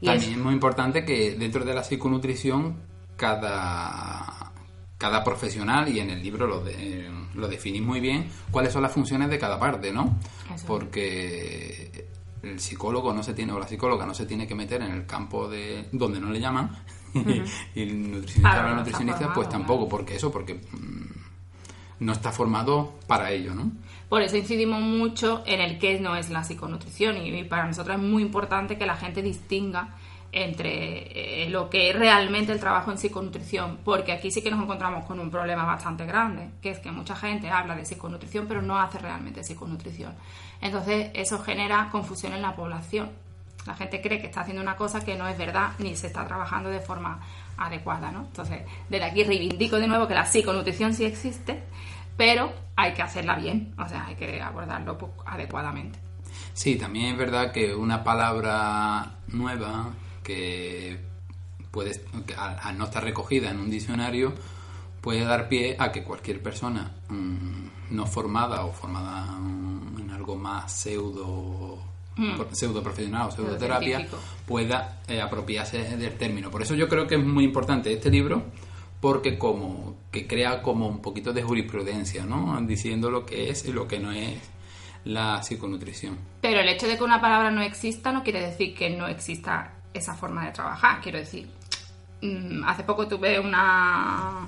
Y 0.00 0.06
también 0.06 0.30
es- 0.32 0.36
es 0.36 0.42
muy 0.42 0.52
importante 0.54 1.04
que 1.04 1.36
dentro 1.38 1.64
de 1.64 1.74
la 1.74 1.84
psiconutrición 1.84 2.76
cada, 3.16 4.47
cada 4.98 5.22
profesional, 5.24 5.88
y 5.88 6.00
en 6.00 6.10
el 6.10 6.22
libro 6.22 6.46
lo, 6.46 6.60
de- 6.60 7.08
lo 7.34 7.46
definís 7.48 7.82
muy 7.82 8.00
bien, 8.00 8.28
cuáles 8.50 8.72
son 8.72 8.82
las 8.82 8.92
funciones 8.92 9.30
de 9.30 9.38
cada 9.38 9.58
parte, 9.58 9.92
¿no? 9.92 10.18
Eso. 10.52 10.66
Porque 10.66 12.06
el 12.42 12.58
psicólogo 12.60 13.12
no 13.14 13.22
se 13.22 13.32
tiene, 13.34 13.52
o 13.52 13.58
la 13.58 13.66
psicóloga 13.68 14.04
no 14.06 14.14
se 14.14 14.26
tiene 14.26 14.46
que 14.46 14.54
meter 14.54 14.82
en 14.82 14.92
el 14.92 15.06
campo 15.06 15.48
de 15.48 15.88
donde 15.92 16.20
no 16.20 16.30
le 16.30 16.40
llaman, 16.40 16.70
y 17.14 17.80
el 17.82 18.10
nutricionista 18.10 18.50
Claro, 18.50 18.66
o 18.66 18.70
la 18.70 18.76
nutricionista, 18.76 19.18
formado, 19.18 19.34
pues 19.34 19.48
tampoco, 19.48 19.78
claro. 19.84 19.88
porque 19.90 20.16
eso, 20.16 20.30
porque 20.32 20.54
mm, 20.54 22.04
no 22.04 22.12
está 22.12 22.32
formado 22.32 22.94
para 23.06 23.30
ello, 23.30 23.54
¿no? 23.54 23.70
Por 24.08 24.22
eso 24.22 24.36
incidimos 24.36 24.80
mucho 24.80 25.42
en 25.46 25.60
el 25.60 25.78
qué 25.78 26.00
no 26.00 26.16
es 26.16 26.30
la 26.30 26.42
psiconutrición 26.42 27.18
y 27.18 27.44
para 27.44 27.66
nosotros 27.66 27.96
es 27.96 28.02
muy 28.02 28.22
importante 28.22 28.78
que 28.78 28.86
la 28.86 28.96
gente 28.96 29.20
distinga 29.22 29.96
entre 30.30 31.44
eh, 31.44 31.48
lo 31.48 31.70
que 31.70 31.90
es 31.90 31.98
realmente 31.98 32.52
el 32.52 32.60
trabajo 32.60 32.90
en 32.90 32.98
psiconutrición, 32.98 33.78
porque 33.84 34.12
aquí 34.12 34.30
sí 34.30 34.42
que 34.42 34.50
nos 34.50 34.62
encontramos 34.62 35.04
con 35.06 35.18
un 35.20 35.30
problema 35.30 35.64
bastante 35.64 36.04
grande, 36.04 36.50
que 36.60 36.70
es 36.70 36.78
que 36.78 36.92
mucha 36.92 37.16
gente 37.16 37.50
habla 37.50 37.74
de 37.74 37.84
psiconutrición 37.84 38.46
pero 38.46 38.60
no 38.60 38.78
hace 38.78 38.98
realmente 38.98 39.42
psiconutrición. 39.42 40.14
Entonces 40.60 41.10
eso 41.14 41.38
genera 41.38 41.88
confusión 41.90 42.34
en 42.34 42.42
la 42.42 42.54
población. 42.54 43.10
La 43.66 43.74
gente 43.74 44.00
cree 44.00 44.20
que 44.20 44.26
está 44.26 44.42
haciendo 44.42 44.62
una 44.62 44.76
cosa 44.76 45.04
que 45.04 45.16
no 45.16 45.26
es 45.28 45.36
verdad 45.36 45.72
ni 45.78 45.96
se 45.96 46.06
está 46.06 46.26
trabajando 46.26 46.70
de 46.70 46.80
forma 46.80 47.20
adecuada, 47.56 48.10
¿no? 48.10 48.20
Entonces, 48.20 48.62
desde 48.88 49.04
aquí 49.04 49.24
reivindico 49.24 49.76
de 49.76 49.88
nuevo 49.88 50.06
que 50.06 50.14
la 50.14 50.24
psiconutrición 50.24 50.94
sí 50.94 51.04
existe, 51.04 51.62
pero 52.16 52.52
hay 52.76 52.92
que 52.92 53.02
hacerla 53.02 53.34
bien, 53.34 53.74
o 53.78 53.88
sea, 53.88 54.06
hay 54.06 54.14
que 54.14 54.40
abordarlo 54.40 54.96
adecuadamente. 55.26 55.98
Sí, 56.54 56.76
también 56.76 57.12
es 57.12 57.18
verdad 57.18 57.52
que 57.52 57.74
una 57.74 58.02
palabra 58.02 59.18
nueva 59.28 59.90
que 60.28 60.98
puede, 61.70 61.98
que 62.26 62.34
al, 62.34 62.58
al 62.62 62.76
no 62.76 62.84
estar 62.84 63.02
recogida 63.02 63.50
en 63.50 63.58
un 63.58 63.70
diccionario 63.70 64.34
puede 65.00 65.24
dar 65.24 65.48
pie 65.48 65.74
a 65.78 65.90
que 65.90 66.04
cualquier 66.04 66.42
persona 66.42 66.92
mm, 67.08 67.94
no 67.96 68.06
formada 68.06 68.64
o 68.66 68.72
formada 68.72 69.24
mm, 69.38 70.00
en 70.00 70.10
algo 70.10 70.36
más 70.36 70.70
pseudo 70.70 71.78
Mm. 72.18 72.34
pseudo 72.50 72.82
profesional 72.82 73.28
o 73.28 73.30
pseudoterapia 73.30 73.98
científico. 73.98 74.20
pueda 74.44 75.02
eh, 75.06 75.20
apropiarse 75.20 75.96
del 75.96 76.14
término. 76.14 76.50
Por 76.50 76.62
eso 76.62 76.74
yo 76.74 76.88
creo 76.88 77.06
que 77.06 77.14
es 77.14 77.24
muy 77.24 77.44
importante 77.44 77.92
este 77.92 78.10
libro 78.10 78.42
porque 79.00 79.38
como 79.38 79.94
que 80.10 80.26
crea 80.26 80.60
como 80.60 80.88
un 80.88 81.00
poquito 81.00 81.32
de 81.32 81.42
jurisprudencia, 81.44 82.24
¿no? 82.24 82.60
Diciendo 82.62 83.08
lo 83.08 83.24
que 83.24 83.50
es 83.50 83.64
y 83.68 83.72
lo 83.72 83.86
que 83.86 84.00
no 84.00 84.10
es 84.10 84.36
la 85.04 85.40
psiconutrición. 85.44 86.18
Pero 86.40 86.58
el 86.58 86.68
hecho 86.68 86.88
de 86.88 86.96
que 86.98 87.04
una 87.04 87.20
palabra 87.20 87.52
no 87.52 87.62
exista 87.62 88.10
no 88.10 88.24
quiere 88.24 88.40
decir 88.40 88.74
que 88.74 88.90
no 88.90 89.06
exista 89.06 89.77
esa 89.98 90.14
forma 90.14 90.46
de 90.46 90.52
trabajar. 90.52 91.00
Quiero 91.00 91.18
decir, 91.18 91.50
mm, 92.22 92.64
hace 92.64 92.84
poco 92.84 93.06
tuve 93.06 93.38
una 93.38 94.46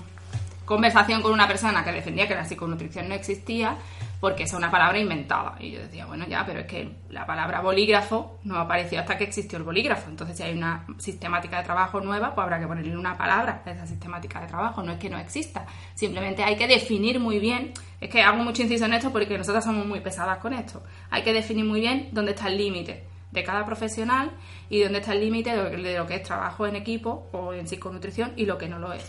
conversación 0.65 1.21
con 1.21 1.33
una 1.33 1.49
persona 1.49 1.85
que 1.85 1.93
defendía 1.93 2.29
que 2.29 2.35
la 2.35 2.45
psiconutrición 2.45 3.09
no 3.09 3.15
existía 3.15 3.77
porque 4.21 4.43
es 4.43 4.53
una 4.53 4.71
palabra 4.71 4.99
inventada. 4.99 5.57
Y 5.59 5.73
yo 5.73 5.81
decía, 5.81 6.05
bueno, 6.07 6.27
ya, 6.29 6.45
pero 6.45 6.61
es 6.61 6.67
que 6.67 6.93
la 7.09 7.27
palabra 7.27 7.61
bolígrafo 7.61 8.39
no 8.45 8.59
apareció 8.59 9.01
hasta 9.01 9.17
que 9.17 9.25
existió 9.25 9.59
el 9.59 9.65
bolígrafo. 9.65 10.11
Entonces, 10.11 10.37
si 10.37 10.43
hay 10.43 10.53
una 10.53 10.85
sistemática 10.99 11.57
de 11.59 11.65
trabajo 11.65 12.01
nueva, 12.01 12.35
pues 12.35 12.45
habrá 12.45 12.61
que 12.61 12.67
ponerle 12.67 12.97
una 12.97 13.17
palabra 13.17 13.63
a 13.65 13.71
esa 13.71 13.87
sistemática 13.87 14.41
de 14.43 14.47
trabajo. 14.47 14.83
No 14.83 14.93
es 14.93 14.99
que 14.99 15.09
no 15.09 15.19
exista. 15.19 15.67
Simplemente 15.95 16.45
hay 16.45 16.57
que 16.57 16.69
definir 16.69 17.19
muy 17.19 17.39
bien. 17.39 17.73
Es 17.99 18.11
que 18.11 18.23
hago 18.23 18.43
mucho 18.45 18.63
inciso 18.63 18.85
en 18.85 18.93
esto 18.93 19.11
porque 19.11 19.39
nosotras 19.39 19.65
somos 19.65 19.87
muy 19.87 20.01
pesadas 20.01 20.39
con 20.39 20.53
esto. 20.53 20.83
Hay 21.11 21.23
que 21.23 21.33
definir 21.33 21.65
muy 21.65 21.81
bien 21.81 22.11
dónde 22.13 22.33
está 22.33 22.49
el 22.49 22.59
límite 22.59 23.10
de 23.33 23.45
cada 23.45 23.65
profesional 23.65 24.31
y 24.69 24.83
dónde 24.83 24.99
está 24.99 25.13
el 25.13 25.21
límite 25.21 25.57
de 25.57 25.99
lo 25.99 26.07
que 26.07 26.17
es 26.17 26.23
trabajo 26.23 26.67
en 26.67 26.77
equipo 26.77 27.29
o 27.33 27.53
en 27.53 27.67
psiconutrición 27.67 28.33
y 28.37 28.47
lo 28.47 28.59
que 28.59 28.69
no 28.69 28.79
lo 28.79 28.93
es. 28.93 29.05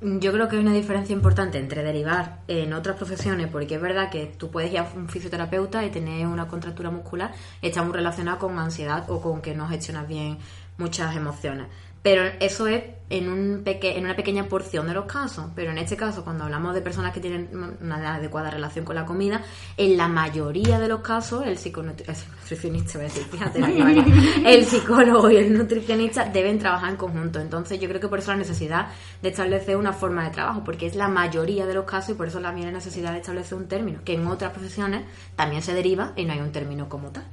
Yo 0.00 0.32
creo 0.32 0.48
que 0.48 0.56
hay 0.56 0.62
una 0.62 0.74
diferencia 0.74 1.14
importante 1.14 1.56
entre 1.58 1.82
derivar 1.82 2.40
en 2.48 2.74
otras 2.74 2.96
profesiones, 2.96 3.48
porque 3.48 3.76
es 3.76 3.80
verdad 3.80 4.10
que 4.10 4.26
tú 4.26 4.50
puedes 4.50 4.70
ir 4.70 4.78
a 4.78 4.88
un 4.94 5.08
fisioterapeuta 5.08 5.84
y 5.84 5.90
tener 5.90 6.26
una 6.26 6.46
contractura 6.46 6.90
muscular 6.90 7.32
está 7.62 7.82
muy 7.82 7.94
relacionada 7.94 8.38
con 8.38 8.58
ansiedad 8.58 9.08
o 9.08 9.22
con 9.22 9.40
que 9.40 9.54
no 9.54 9.66
gestionas 9.66 10.06
bien 10.06 10.36
muchas 10.76 11.16
emociones. 11.16 11.68
Pero 12.04 12.22
eso 12.38 12.66
es 12.66 12.84
en, 13.08 13.30
un 13.30 13.62
peque- 13.64 13.96
en 13.96 14.04
una 14.04 14.14
pequeña 14.14 14.44
porción 14.44 14.86
de 14.86 14.92
los 14.92 15.06
casos. 15.06 15.46
Pero 15.56 15.70
en 15.70 15.78
este 15.78 15.96
caso, 15.96 16.22
cuando 16.22 16.44
hablamos 16.44 16.74
de 16.74 16.82
personas 16.82 17.14
que 17.14 17.20
tienen 17.20 17.48
una 17.80 18.14
adecuada 18.16 18.50
relación 18.50 18.84
con 18.84 18.94
la 18.94 19.06
comida, 19.06 19.40
en 19.78 19.96
la 19.96 20.06
mayoría 20.06 20.78
de 20.78 20.86
los 20.88 21.00
casos, 21.00 21.46
el, 21.46 21.56
psiconutri- 21.56 22.04
el 22.06 22.14
psiconutricionista, 22.14 22.98
voy 22.98 23.06
a 23.06 23.08
decir, 23.08 23.22
fíjate, 23.24 23.60
el 24.44 24.64
psicólogo 24.66 25.30
y 25.30 25.36
el 25.36 25.56
nutricionista 25.56 26.26
deben 26.26 26.58
trabajar 26.58 26.90
en 26.90 26.96
conjunto. 26.96 27.40
Entonces, 27.40 27.80
yo 27.80 27.88
creo 27.88 28.00
que 28.02 28.08
por 28.08 28.18
eso 28.18 28.32
la 28.32 28.36
necesidad 28.38 28.88
de 29.22 29.30
establecer 29.30 29.76
una 29.78 29.94
forma 29.94 30.24
de 30.24 30.30
trabajo, 30.30 30.62
porque 30.62 30.84
es 30.86 30.94
la 30.94 31.08
mayoría 31.08 31.64
de 31.66 31.72
los 31.72 31.86
casos 31.86 32.10
y 32.10 32.14
por 32.14 32.28
eso 32.28 32.38
también 32.40 32.66
la 32.66 32.72
necesidad 32.74 33.12
de 33.12 33.18
establecer 33.20 33.56
un 33.56 33.66
término, 33.66 34.00
que 34.04 34.12
en 34.12 34.26
otras 34.26 34.52
profesiones 34.52 35.04
también 35.36 35.62
se 35.62 35.72
deriva 35.72 36.12
y 36.16 36.26
no 36.26 36.34
hay 36.34 36.40
un 36.40 36.52
término 36.52 36.86
como 36.88 37.08
tal. 37.10 37.24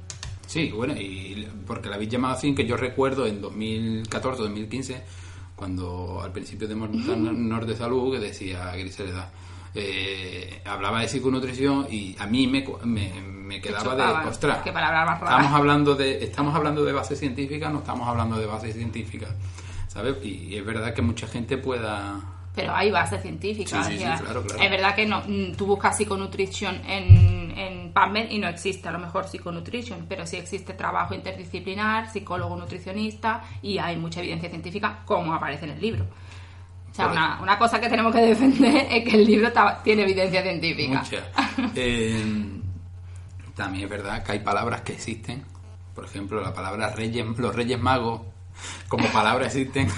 Sí, 0.52 0.70
bueno, 0.70 0.92
y 0.92 1.48
porque 1.66 1.88
la 1.88 1.94
habéis 1.94 2.10
llamado 2.10 2.34
así, 2.34 2.54
que 2.54 2.66
yo 2.66 2.76
recuerdo 2.76 3.26
en 3.26 3.40
2014 3.40 4.42
2015, 4.42 5.02
cuando 5.56 6.20
al 6.22 6.30
principio 6.30 6.68
de 6.68 6.74
Nord 6.74 7.64
de 7.64 7.74
Salud, 7.74 8.12
que 8.12 8.20
decía 8.20 8.70
Griselda, 8.76 9.30
eh, 9.74 10.60
hablaba 10.66 11.00
de 11.00 11.08
psiconutrición 11.08 11.86
y 11.90 12.14
a 12.18 12.26
mí 12.26 12.46
me, 12.48 12.66
me, 12.84 13.22
me 13.22 13.62
quedaba 13.62 13.96
de, 13.96 14.28
ostras, 14.28 14.58
qué 14.62 14.72
palabra 14.72 15.06
más 15.06 15.20
rara". 15.20 15.36
estamos 15.36 15.58
hablando 15.58 15.94
de 15.94 16.22
estamos 16.22 16.54
hablando 16.54 16.84
de 16.84 16.92
base 16.92 17.16
científica, 17.16 17.70
no 17.70 17.78
estamos 17.78 18.06
hablando 18.06 18.36
de 18.36 18.44
base 18.44 18.74
científica, 18.74 19.28
¿sabes? 19.88 20.22
Y 20.22 20.54
es 20.54 20.66
verdad 20.66 20.92
que 20.92 21.00
mucha 21.00 21.26
gente 21.28 21.56
pueda... 21.56 22.20
Pero 22.54 22.74
hay 22.74 22.90
base 22.90 23.18
científica. 23.18 23.82
Sí, 23.84 23.96
claro, 23.96 24.42
claro. 24.42 24.62
Es 24.62 24.70
verdad 24.70 24.94
que 24.94 25.06
no, 25.06 25.22
mm, 25.26 25.52
tú 25.56 25.66
buscas 25.66 25.96
psiconutrición 25.96 26.82
en, 26.86 27.52
en 27.56 27.92
PubMed 27.92 28.30
y 28.30 28.38
no 28.38 28.48
existe 28.48 28.88
a 28.88 28.92
lo 28.92 28.98
mejor 28.98 29.26
psiconutrition, 29.26 30.06
pero 30.08 30.26
sí 30.26 30.36
existe 30.36 30.74
trabajo 30.74 31.14
interdisciplinar, 31.14 32.10
psicólogo 32.10 32.56
nutricionista 32.56 33.42
y 33.62 33.78
hay 33.78 33.96
mucha 33.96 34.20
evidencia 34.20 34.50
científica 34.50 35.00
como 35.04 35.32
aparece 35.34 35.64
en 35.64 35.72
el 35.72 35.80
libro. 35.80 36.06
O 36.90 36.94
sea, 36.94 37.08
una, 37.08 37.40
una 37.40 37.58
cosa 37.58 37.80
que 37.80 37.88
tenemos 37.88 38.14
que 38.14 38.20
defender 38.20 38.86
es 38.90 39.04
que 39.04 39.16
el 39.16 39.24
libro 39.24 39.50
tiene 39.82 40.02
evidencia 40.02 40.42
científica. 40.42 41.02
Eh, 41.74 42.22
también 43.56 43.84
es 43.84 43.90
verdad 43.90 44.22
que 44.22 44.32
hay 44.32 44.40
palabras 44.40 44.82
que 44.82 44.92
existen. 44.92 45.42
Por 45.94 46.04
ejemplo, 46.04 46.42
la 46.42 46.52
palabra 46.52 46.90
reyes, 46.90 47.26
los 47.38 47.54
reyes 47.54 47.80
magos 47.80 48.22
como 48.88 49.06
palabra 49.08 49.46
existen. 49.46 49.88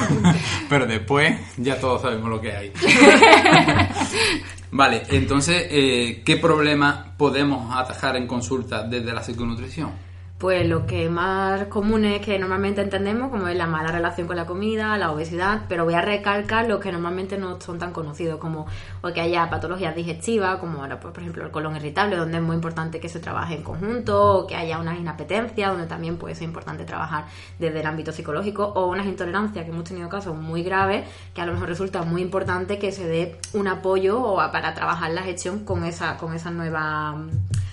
Pero 0.68 0.86
después 0.86 1.38
ya 1.56 1.78
todos 1.80 2.02
sabemos 2.02 2.28
lo 2.28 2.40
que 2.40 2.52
hay. 2.52 2.72
Vale, 4.70 5.02
entonces, 5.08 5.66
eh, 5.70 6.22
¿qué 6.24 6.36
problema 6.36 7.14
podemos 7.16 7.74
atajar 7.74 8.16
en 8.16 8.26
consulta 8.26 8.82
desde 8.82 9.12
la 9.12 9.22
psiconutrición? 9.22 10.05
Pues 10.38 10.68
lo 10.68 10.84
que 10.84 11.08
más 11.08 11.64
común 11.68 12.04
es 12.04 12.20
que 12.20 12.38
normalmente 12.38 12.82
entendemos, 12.82 13.30
como 13.30 13.48
es 13.48 13.56
la 13.56 13.66
mala 13.66 13.90
relación 13.90 14.26
con 14.26 14.36
la 14.36 14.44
comida, 14.44 14.98
la 14.98 15.10
obesidad, 15.10 15.62
pero 15.66 15.86
voy 15.86 15.94
a 15.94 16.02
recalcar 16.02 16.68
los 16.68 16.78
que 16.78 16.92
normalmente 16.92 17.38
no 17.38 17.58
son 17.58 17.78
tan 17.78 17.92
conocidos, 17.92 18.38
como 18.38 18.66
o 19.00 19.12
que 19.14 19.22
haya 19.22 19.48
patologías 19.48 19.96
digestivas, 19.96 20.58
como 20.58 20.82
ahora, 20.82 21.00
pues, 21.00 21.14
por 21.14 21.22
ejemplo 21.22 21.42
el 21.42 21.50
colon 21.50 21.76
irritable, 21.76 22.16
donde 22.16 22.36
es 22.36 22.42
muy 22.42 22.54
importante 22.54 23.00
que 23.00 23.08
se 23.08 23.18
trabaje 23.18 23.54
en 23.54 23.62
conjunto, 23.62 24.40
o 24.40 24.46
que 24.46 24.56
haya 24.56 24.78
unas 24.78 24.98
inapetencias, 24.98 25.70
donde 25.70 25.86
también 25.86 26.18
puede 26.18 26.34
ser 26.34 26.44
importante 26.44 26.84
trabajar 26.84 27.24
desde 27.58 27.80
el 27.80 27.86
ámbito 27.86 28.12
psicológico, 28.12 28.62
o 28.62 28.88
unas 28.88 29.06
intolerancias, 29.06 29.64
que 29.64 29.70
hemos 29.70 29.84
tenido 29.84 30.10
casos 30.10 30.36
muy 30.36 30.62
graves, 30.62 31.08
que 31.32 31.40
a 31.40 31.46
lo 31.46 31.54
mejor 31.54 31.70
resulta 31.70 32.02
muy 32.02 32.20
importante 32.20 32.78
que 32.78 32.92
se 32.92 33.08
dé 33.08 33.40
un 33.54 33.68
apoyo 33.68 34.36
para 34.52 34.74
trabajar 34.74 35.12
la 35.12 35.22
gestión 35.22 35.64
con 35.64 35.84
esa, 35.84 36.18
con 36.18 36.34
esas 36.34 36.52
nuevas 36.52 37.16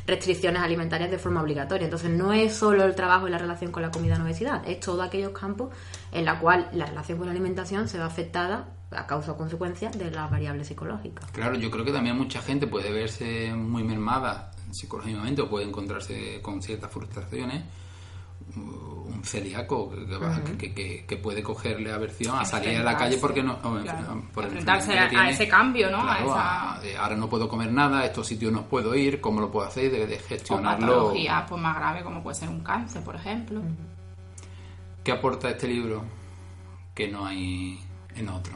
restricciones 0.05 0.61
alimentarias 0.61 1.09
de 1.09 1.17
forma 1.17 1.41
obligatoria. 1.41 1.85
Entonces 1.85 2.09
no 2.09 2.33
es 2.33 2.53
solo 2.53 2.83
el 2.83 2.95
trabajo 2.95 3.27
y 3.27 3.31
la 3.31 3.37
relación 3.37 3.71
con 3.71 3.81
la 3.81 3.91
comida 3.91 4.15
en 4.15 4.21
obesidad, 4.21 4.67
es 4.67 4.79
todos 4.79 5.05
aquellos 5.05 5.31
campos 5.31 5.69
en 6.11 6.25
la 6.25 6.39
cual 6.39 6.69
la 6.73 6.85
relación 6.85 7.17
con 7.17 7.27
la 7.27 7.31
alimentación 7.31 7.87
se 7.87 7.97
ve 7.97 8.03
afectada 8.03 8.69
a 8.91 9.07
causa 9.07 9.31
o 9.31 9.37
consecuencia 9.37 9.89
de 9.89 10.11
las 10.11 10.29
variables 10.29 10.67
psicológicas. 10.67 11.29
Claro, 11.31 11.55
yo 11.55 11.71
creo 11.71 11.83
que 11.83 11.91
también 11.91 12.17
mucha 12.17 12.41
gente 12.41 12.67
puede 12.67 12.91
verse 12.91 13.53
muy 13.55 13.83
mermada 13.83 14.51
psicológicamente 14.71 15.41
o 15.41 15.49
puede 15.49 15.65
encontrarse 15.65 16.41
con 16.41 16.61
ciertas 16.61 16.91
frustraciones. 16.91 17.63
Uh, 18.55 18.93
Un 19.13 19.23
celíaco 19.23 19.89
que, 19.89 20.05
que 20.05 20.17
va- 20.17 20.41
que- 20.57 20.73
que- 20.73 21.05
que 21.07 21.17
puede 21.17 21.41
cogerle 21.41 21.91
aversión 21.93 22.37
a 22.37 22.43
salir 22.45 22.77
a 22.77 22.83
la 22.83 22.97
calle 22.97 23.17
porque 23.17 23.41
no. 23.41 23.53
o 23.63 23.79
Claro. 23.81 24.21
por 24.33 24.43
el 24.43 24.49
Enfrentarse 24.49 24.91
que 24.91 24.99
a- 24.99 25.05
a 25.05 25.09
tiene. 25.09 25.29
ese 25.31 25.47
cambio, 25.47 25.89
¿no? 25.89 25.97
A 25.99 26.17
Claro, 26.17 26.25
esa- 26.25 26.73
a- 26.99 27.03
ahora 27.03 27.15
no 27.15 27.29
puedo 27.29 27.47
comer 27.47 27.71
nada, 27.71 27.99
a 27.99 28.05
estos 28.05 28.27
sitios 28.27 28.51
no 28.51 28.63
puedo 28.63 28.93
ir, 28.95 29.21
¿cómo 29.21 29.39
lo 29.39 29.49
puedo 29.49 29.65
hacer? 29.67 29.89
De, 29.91 30.05
de 30.07 30.15
O 30.15 30.19
gestionarlo. 30.27 30.87
patología 30.87 31.45
pues, 31.47 31.61
más 31.61 31.75
grave 31.77 32.03
como 32.03 32.21
puede 32.21 32.35
ser 32.35 32.49
un 32.49 32.59
cáncer, 32.61 33.01
por 33.03 33.15
ejemplo. 33.15 33.61
¿Qué 35.03 35.11
aporta 35.13 35.49
este 35.49 35.67
libro 35.67 36.03
que 36.93 37.07
no 37.07 37.25
hay 37.25 37.79
en 38.15 38.29
otro? 38.29 38.53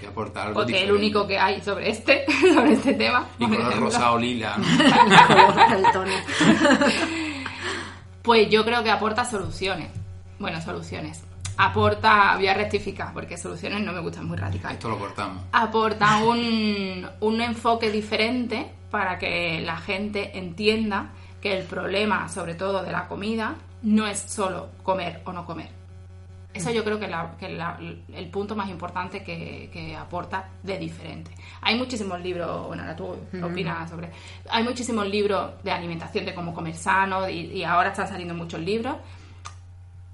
¿Qué 0.00 0.08
aporta 0.08 0.42
algo 0.42 0.54
Porque 0.54 0.72
el 0.72 0.78
diferente? 0.88 0.98
único 0.98 1.26
que 1.26 1.38
hay 1.38 1.60
sobre 1.62 1.90
este, 1.90 2.24
sobre 2.54 2.72
este 2.72 2.94
tema. 2.94 3.24
Y 3.38 3.46
por 3.46 3.56
color 3.56 3.70
ejemplo, 3.72 3.86
rosa 3.90 4.12
o 4.12 4.18
lila. 4.18 4.56
¿no? 4.58 4.64
Pues 8.26 8.50
yo 8.50 8.64
creo 8.64 8.82
que 8.82 8.90
aporta 8.90 9.24
soluciones. 9.24 9.88
Bueno, 10.40 10.60
soluciones. 10.60 11.22
Aporta, 11.58 12.34
voy 12.34 12.48
a 12.48 12.54
rectificar, 12.54 13.12
porque 13.14 13.38
soluciones 13.38 13.80
no 13.82 13.92
me 13.92 14.00
gustan 14.00 14.26
muy 14.26 14.36
radicales. 14.36 14.78
Esto 14.78 14.88
lo 14.88 14.98
cortamos. 14.98 15.44
Aporta 15.52 16.18
un, 16.24 17.08
un 17.20 17.40
enfoque 17.40 17.88
diferente 17.92 18.68
para 18.90 19.16
que 19.16 19.60
la 19.60 19.76
gente 19.76 20.36
entienda 20.36 21.10
que 21.40 21.56
el 21.56 21.64
problema, 21.66 22.28
sobre 22.28 22.56
todo 22.56 22.82
de 22.82 22.90
la 22.90 23.06
comida, 23.06 23.54
no 23.82 24.08
es 24.08 24.18
solo 24.18 24.70
comer 24.82 25.22
o 25.24 25.32
no 25.32 25.46
comer. 25.46 25.75
Eso 26.56 26.70
yo 26.70 26.82
creo 26.84 26.98
que, 26.98 27.06
la- 27.08 27.36
que 27.38 27.48
la- 27.48 27.78
el 28.14 28.28
punto 28.30 28.54
más 28.56 28.68
importante 28.70 29.22
que, 29.22 29.68
que 29.72 29.94
aporta 29.96 30.48
de 30.62 30.78
diferente. 30.78 31.30
Hay 31.60 31.76
muchísimos 31.76 32.20
libros, 32.20 32.66
bueno, 32.66 32.82
ahora 32.82 32.96
tú 32.96 33.16
opinas 33.42 33.88
sobre... 33.90 34.10
Hay 34.50 34.62
muchísimos 34.64 35.06
libros 35.08 35.62
de 35.62 35.70
alimentación, 35.72 36.24
de 36.24 36.34
cómo 36.34 36.52
comer 36.54 36.74
sano, 36.74 37.28
y, 37.28 37.40
y 37.52 37.64
ahora 37.64 37.90
están 37.90 38.08
saliendo 38.08 38.34
muchos 38.34 38.60
libros. 38.60 38.96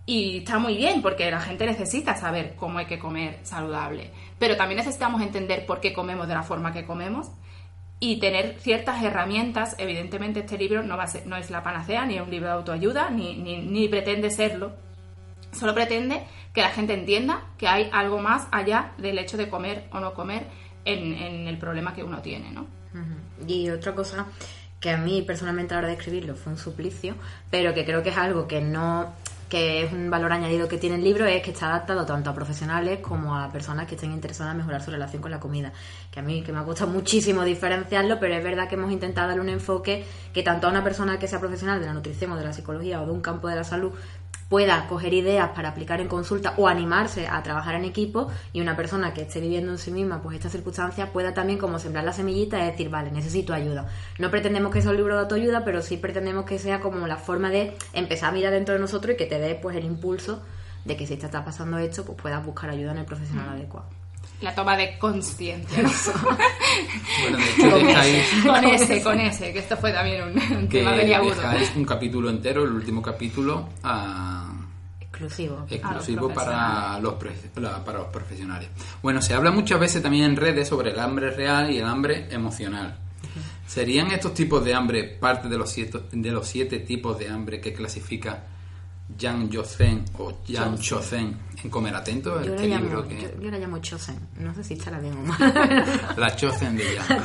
Y 0.05 0.39
está 0.39 0.59
muy 0.59 0.77
bien, 0.77 1.01
porque 1.01 1.31
la 1.31 1.41
gente 1.41 1.65
necesita 1.65 2.17
saber 2.17 2.55
cómo 2.57 2.79
hay 2.79 2.87
que 2.87 2.99
comer 2.99 3.39
saludable. 3.45 4.11
Pero 4.39 4.57
también 4.57 4.79
necesitamos 4.79 5.23
entender 5.23 5.65
por 5.65 5.81
qué 5.81 5.93
comemos 5.93 6.27
de 6.27 6.35
la 6.35 6.43
forma 6.43 6.73
que 6.73 6.85
comemos 6.85 7.29
y 8.01 8.17
tener 8.19 8.57
ciertas 8.59 9.01
herramientas. 9.05 9.77
Evidentemente 9.79 10.41
este 10.41 10.59
libro 10.59 10.83
no, 10.83 10.97
va 10.97 11.05
a 11.05 11.07
ser- 11.07 11.25
no 11.29 11.37
es 11.37 11.51
la 11.51 11.63
panacea, 11.63 12.05
ni 12.05 12.17
es 12.17 12.23
un 12.23 12.31
libro 12.31 12.49
de 12.49 12.55
autoayuda, 12.55 13.11
ni, 13.11 13.37
ni, 13.37 13.59
ni 13.59 13.87
pretende 13.89 14.31
serlo. 14.31 14.73
Solo 15.53 15.75
pretende 15.75 16.25
que 16.53 16.63
la 16.63 16.71
gente 16.71 16.95
entienda 16.95 17.43
que 17.59 17.69
hay 17.69 17.89
algo 17.93 18.19
más 18.19 18.49
allá 18.51 18.93
del 18.99 19.19
hecho 19.19 19.37
de 19.37 19.49
comer 19.49 19.85
o 19.93 20.01
no 20.01 20.15
comer 20.15 20.47
en, 20.85 21.13
en 21.13 21.47
el 21.47 21.59
problema 21.59 21.95
que 21.95 22.03
uno 22.03 22.21
tiene, 22.21 22.51
¿no? 22.51 22.67
Y 23.47 23.71
otra 23.71 23.95
cosa 23.95 24.27
que 24.81 24.91
a 24.91 24.97
mí 24.97 25.23
personalmente 25.23 25.73
a 25.73 25.77
la 25.77 25.79
hora 25.81 25.89
de 25.89 25.95
escribirlo 25.95 26.35
fue 26.35 26.53
un 26.53 26.59
suplicio, 26.59 27.15
pero 27.51 27.73
que 27.73 27.85
creo 27.85 28.03
que 28.03 28.11
es 28.11 28.17
algo 28.17 28.47
que 28.47 28.61
no 28.61 29.13
que 29.53 29.85
es 29.85 29.93
un 29.93 30.09
valor 30.09 30.33
añadido 30.33 30.67
que 30.67 30.79
tiene 30.79 30.97
el 30.97 31.05
libro 31.05 31.27
es 31.27 31.43
que 31.43 31.51
está 31.51 31.67
adaptado 31.67 32.07
tanto 32.07 32.31
a 32.31 32.35
profesionales 32.35 33.01
como 33.01 33.37
a 33.37 33.53
personas 33.53 33.87
que 33.87 33.97
estén 33.97 34.11
interesadas 34.11 34.53
en 34.53 34.57
mejorar 34.57 34.83
su 34.83 34.91
relación 34.91 35.21
con 35.21 35.31
la 35.31 35.41
comida. 35.41 35.75
Que 36.11 36.21
a 36.21 36.23
mí 36.23 36.43
que 36.43 36.53
me 36.53 36.61
ha 36.61 36.65
costado 36.65 36.91
muchísimo 36.91 37.45
diferenciarlo, 37.45 38.19
pero 38.19 38.35
es 38.35 38.43
verdad 38.43 38.67
que 38.67 38.77
hemos 38.77 38.91
intentado 38.91 39.29
darle 39.29 39.43
un 39.43 39.51
enfoque 39.51 40.07
que 40.33 40.43
tanto 40.43 40.69
a 40.69 40.71
una 40.71 40.83
persona 40.83 41.19
que 41.19 41.29
sea 41.29 41.39
profesional 41.39 41.81
de 41.81 41.85
la 41.85 41.93
nutrición 41.93 42.33
o 42.33 42.37
de 42.37 42.45
la 42.45 42.55
psicología 42.55 43.03
o 43.03 43.05
de 43.05 43.13
un 43.13 43.21
campo 43.21 43.47
de 43.47 43.57
la 43.57 43.65
salud 43.65 43.93
pueda 44.53 44.87
coger 44.87 45.15
ideas 45.15 45.49
para 45.55 45.71
aplicar 45.71 46.03
en 46.03 46.09
consulta 46.09 46.53
o 46.59 46.69
animarse 46.69 47.27
a 47.27 47.43
trabajar 47.43 47.75
en 47.75 47.87
equipo 47.87 48.31
y 48.53 48.61
una 48.61 48.77
persona 48.77 49.15
que 49.15 49.23
esté 49.23 49.41
viviendo 49.41 49.73
en 49.73 49.79
sí 49.79 49.91
misma 49.91 50.21
pues 50.21 50.37
estas 50.37 50.53
circunstancias 50.53 51.09
pueda 51.09 51.33
también 51.33 51.59
como 51.59 51.79
sembrar 51.79 52.05
la 52.05 52.13
semillita 52.13 52.61
y 52.61 52.71
decir, 52.71 52.91
vale, 52.91 53.11
necesito 53.11 53.55
ayuda. 53.55 53.89
No 54.19 54.31
pretendemos 54.31 54.71
que 54.71 54.83
sea 54.83 54.91
un 54.91 54.99
libro 54.99 55.15
de 55.15 55.23
autoayuda, 55.23 55.65
pero 55.65 55.81
sí 55.81 55.97
pretendemos 55.97 56.45
que 56.45 56.59
sea 56.59 56.81
como 56.81 57.07
la 57.07 57.17
forma 57.17 57.49
de 57.49 57.75
empezar 57.95 58.29
a 58.29 58.33
mirar 58.33 58.53
dentro 58.53 58.75
de 58.75 58.81
nosotros 58.83 59.15
y 59.15 59.17
que 59.17 59.25
te 59.25 59.39
dé 59.39 59.55
pues 59.55 59.75
el 59.75 59.87
impulso 59.87 60.43
de 60.85 60.99
que 60.99 61.07
si 61.07 61.17
te 61.17 61.25
está 61.25 61.43
pasando 61.47 61.79
esto, 61.79 62.05
pues 62.05 62.21
puedas 62.21 62.45
buscar 62.45 62.69
ayuda 62.69 62.93
en 62.93 62.99
el 62.99 63.07
profesional 63.07 63.49
adecuado. 63.49 64.02
La 64.41 64.55
toma 64.55 64.77
de 64.77 64.99
conciencia. 64.99 65.83
¿no? 65.83 65.91
Bueno, 67.23 67.39
de 67.39 67.51
hecho, 67.51 67.77
dejáis, 67.87 68.27
con 68.45 68.65
ese, 68.65 69.03
con 69.03 69.21
ese, 69.21 69.53
que 69.53 69.59
esto 69.61 69.77
fue 69.77 69.93
también 69.93 70.23
un, 70.25 70.31
un 70.57 70.69
que 70.69 70.79
tema 70.79 70.93
un 71.77 71.85
capítulo 71.85 72.29
entero, 72.31 72.65
el 72.65 72.73
último 72.73 73.01
capítulo, 73.03 73.69
a- 73.85 74.49
Exclusivo. 75.01 75.65
exclusivo 75.71 76.27
los 76.29 76.33
para 76.33 76.99
los, 76.99 77.15
pre- 77.15 77.31
la- 77.57 77.85
para 77.85 77.99
los 77.99 78.09
profesionales. 78.09 78.69
Bueno, 79.03 79.23
se 79.23 79.35
habla 79.35 79.51
muchas 79.53 79.79
veces 79.79 80.03
también 80.03 80.25
en 80.25 80.37
redes 80.37 80.67
sobre 80.69 80.91
el 80.91 80.99
hambre 80.99 81.31
real 81.31 81.71
y 81.71 81.79
el 81.79 81.85
hambre 81.87 82.27
emocional. 82.31 82.99
¿Serían 83.67 84.11
estos 84.11 84.35
tipos 84.35 84.65
de 84.65 84.75
hambre 84.75 85.05
parte 85.05 85.49
de 85.49 85.57
los 85.57 85.71
siete, 85.71 86.01
de 86.11 86.31
los 86.33 86.47
siete 86.49 86.81
tipos 86.81 87.19
de 87.19 87.29
hambre 87.29 87.61
que 87.61 87.73
clasifica 87.73 88.43
Yang 89.19 89.51
Yozen 89.51 90.05
o 90.19 90.33
Yang 90.47 90.79
Chozen 90.81 91.37
en 91.63 91.71
Comer 91.71 91.95
Atento? 91.95 92.43
Yo 92.43 92.55
Este 92.55 92.69
la, 92.69 92.79
libro 92.81 93.03
llamo, 93.03 93.09
que... 93.09 93.23
yo, 93.23 93.29
yo 93.43 93.51
la 93.51 93.59
llamo 93.59 93.79
Chosen. 93.79 94.17
No 94.39 94.55
sé 94.55 94.65
si 94.65 94.75
estará 94.75 94.99
bien 95.01 95.15
o 95.17 95.23
mal. 95.23 95.39
La 96.17 96.35
Chozen 96.35 96.77
de 96.77 96.85
Yang. 96.95 97.25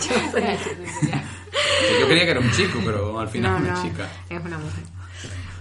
Yo 1.99 2.07
creía 2.07 2.25
que 2.25 2.31
era 2.31 2.39
un 2.39 2.51
chico, 2.51 2.79
pero 2.85 3.19
al 3.19 3.27
final 3.29 3.51
No, 3.51 3.57
es 3.57 3.63
una 3.63 3.73
no, 3.73 3.83
chica. 3.83 4.09
es 4.29 4.45
una 4.45 4.57
mujer. 4.57 4.83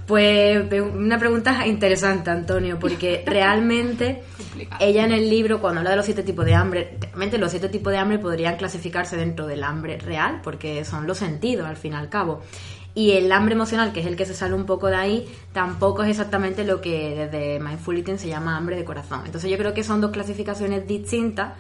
Pues 0.07 0.69
una 0.95 1.19
pregunta 1.19 1.67
interesante, 1.67 2.31
Antonio, 2.31 2.79
porque 2.79 3.25
realmente 3.27 4.23
ella 4.79 5.05
en 5.05 5.13
el 5.13 5.29
libro, 5.29 5.61
cuando 5.61 5.81
habla 5.81 5.91
de 5.91 5.97
los 5.97 6.05
siete 6.05 6.23
tipos 6.23 6.45
de 6.45 6.55
hambre, 6.55 6.97
realmente 7.01 7.39
los 7.39 7.51
siete 7.51 7.69
tipos 7.69 7.93
de 7.93 7.99
hambre 7.99 8.19
podrían 8.21 8.57
clasificarse 8.57 9.17
dentro 9.17 9.47
del 9.49 9.65
hambre 9.65 9.99
real, 9.99 10.41
porque 10.45 10.85
son 10.85 11.07
los 11.09 11.19
sentidos, 11.19 11.67
al 11.67 11.77
fin 11.77 11.93
y 11.93 11.97
al 11.97 12.09
cabo. 12.09 12.43
Y 12.97 13.13
el 13.13 13.31
hambre 13.31 13.55
emocional, 13.55 13.93
que 13.93 14.01
es 14.01 14.07
el 14.07 14.17
que 14.17 14.25
se 14.25 14.33
sale 14.33 14.55
un 14.55 14.65
poco 14.65 14.87
de 14.87 14.97
ahí, 14.97 15.29
tampoco 15.53 16.03
es 16.03 16.09
exactamente 16.09 16.65
lo 16.65 16.81
que 16.81 17.15
desde 17.15 17.61
Mindful 17.61 17.99
Eating 17.99 18.19
se 18.19 18.27
llama 18.27 18.57
hambre 18.57 18.75
de 18.75 18.87
corazón. 18.87 19.21
Entonces 19.27 19.51
yo 19.51 19.59
creo 19.59 19.75
que 19.75 19.85
son 19.85 20.01
dos 20.01 20.13
clasificaciones 20.13 20.89
distintas 20.89 21.53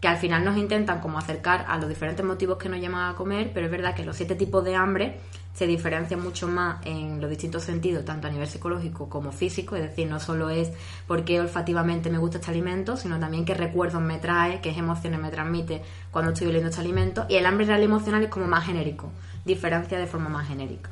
que 0.00 0.06
al 0.06 0.18
final 0.18 0.44
nos 0.44 0.56
intentan 0.56 1.00
como 1.00 1.18
acercar 1.18 1.64
a 1.66 1.78
los 1.78 1.88
diferentes 1.88 2.24
motivos 2.24 2.58
que 2.58 2.68
nos 2.68 2.80
llaman 2.80 3.10
a 3.10 3.16
comer, 3.16 3.50
pero 3.52 3.66
es 3.66 3.72
verdad 3.72 3.96
que 3.96 4.04
los 4.04 4.14
siete 4.14 4.36
tipos 4.36 4.64
de 4.64 4.76
hambre 4.76 5.18
se 5.52 5.66
diferencian 5.66 6.22
mucho 6.22 6.46
más 6.46 6.76
en 6.86 7.20
los 7.20 7.28
distintos 7.28 7.64
sentidos, 7.64 8.04
tanto 8.04 8.28
a 8.28 8.30
nivel 8.30 8.46
psicológico 8.46 9.08
como 9.08 9.32
físico, 9.32 9.74
es 9.74 9.82
decir, 9.82 10.08
no 10.08 10.20
solo 10.20 10.48
es 10.48 10.70
porque 11.08 11.40
olfativamente 11.40 12.08
me 12.08 12.18
gusta 12.18 12.38
este 12.38 12.52
alimento, 12.52 12.96
sino 12.96 13.18
también 13.18 13.44
qué 13.44 13.54
recuerdos 13.54 14.00
me 14.00 14.18
trae, 14.18 14.60
qué 14.60 14.70
emociones 14.70 15.20
me 15.20 15.30
transmite 15.30 15.82
cuando 16.12 16.30
estoy 16.30 16.48
oliendo 16.48 16.70
este 16.70 16.80
alimento, 16.80 17.26
y 17.28 17.34
el 17.34 17.46
hambre 17.46 17.66
real 17.66 17.82
emocional 17.82 18.22
es 18.22 18.30
como 18.30 18.46
más 18.46 18.64
genérico, 18.64 19.10
diferencia 19.44 19.98
de 19.98 20.06
forma 20.06 20.28
más 20.28 20.48
genérica. 20.48 20.90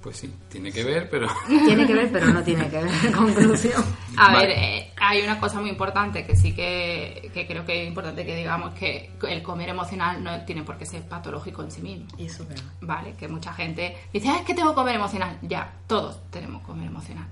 Pues 0.00 0.16
sí, 0.16 0.32
tiene 0.48 0.70
que 0.70 0.84
ver, 0.84 1.10
pero... 1.10 1.26
Tiene 1.48 1.84
que 1.86 1.92
ver, 1.92 2.10
pero 2.12 2.28
no 2.28 2.42
tiene 2.42 2.68
que 2.70 2.78
ver, 2.82 3.12
conclusión. 3.16 3.84
A 4.16 4.32
Vale. 4.32 4.46
ver, 4.46 4.58
eh, 4.58 4.92
hay 4.96 5.22
una 5.22 5.40
cosa 5.40 5.60
muy 5.60 5.70
importante 5.70 6.24
que 6.24 6.36
sí 6.36 6.54
que, 6.54 7.30
que 7.34 7.46
creo 7.48 7.66
que 7.66 7.82
es 7.82 7.88
importante 7.88 8.24
que 8.24 8.36
digamos 8.36 8.74
que 8.74 9.10
el 9.28 9.42
comer 9.42 9.70
emocional 9.70 10.22
no 10.22 10.44
tiene 10.44 10.62
por 10.62 10.78
qué 10.78 10.86
ser 10.86 11.02
patológico 11.02 11.62
en 11.64 11.72
sí 11.72 11.82
mismo. 11.82 12.06
Y 12.16 12.26
eso 12.26 12.44
es 12.44 12.48
verdad. 12.48 12.64
¿Vale? 12.80 13.14
Que 13.16 13.26
mucha 13.26 13.52
gente 13.52 13.96
dice, 14.12 14.28
ah, 14.28 14.36
es 14.38 14.46
que 14.46 14.54
tengo 14.54 14.72
comer 14.72 14.94
emocional. 14.94 15.36
Ya, 15.42 15.72
todos 15.88 16.20
tenemos 16.30 16.62
comer 16.62 16.86
emocional. 16.86 17.26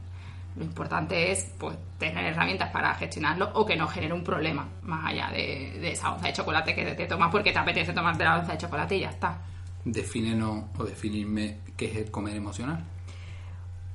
Lo 0.56 0.64
importante 0.64 1.30
es 1.30 1.52
pues 1.58 1.76
tener 1.98 2.24
herramientas 2.24 2.70
para 2.70 2.94
gestionarlo 2.94 3.50
o 3.54 3.66
que 3.66 3.76
no 3.76 3.86
genere 3.88 4.14
un 4.14 4.24
problema 4.24 4.66
más 4.82 5.04
allá 5.06 5.30
de, 5.30 5.78
de 5.80 5.92
esa 5.92 6.12
onza 6.12 6.28
de 6.28 6.32
chocolate 6.32 6.74
que 6.74 6.94
te 6.94 7.06
tomas 7.06 7.30
porque 7.30 7.52
te 7.52 7.58
apetece 7.58 7.92
tomarte 7.92 8.24
la 8.24 8.38
onza 8.38 8.52
de 8.52 8.58
chocolate 8.58 8.96
y 8.96 9.00
ya 9.00 9.10
está. 9.10 9.38
Defínenos 9.84 10.64
o 10.78 10.84
definirme 10.84 11.58
qué 11.76 11.86
es 11.86 11.96
el 11.96 12.10
comer 12.10 12.36
emocional. 12.36 12.82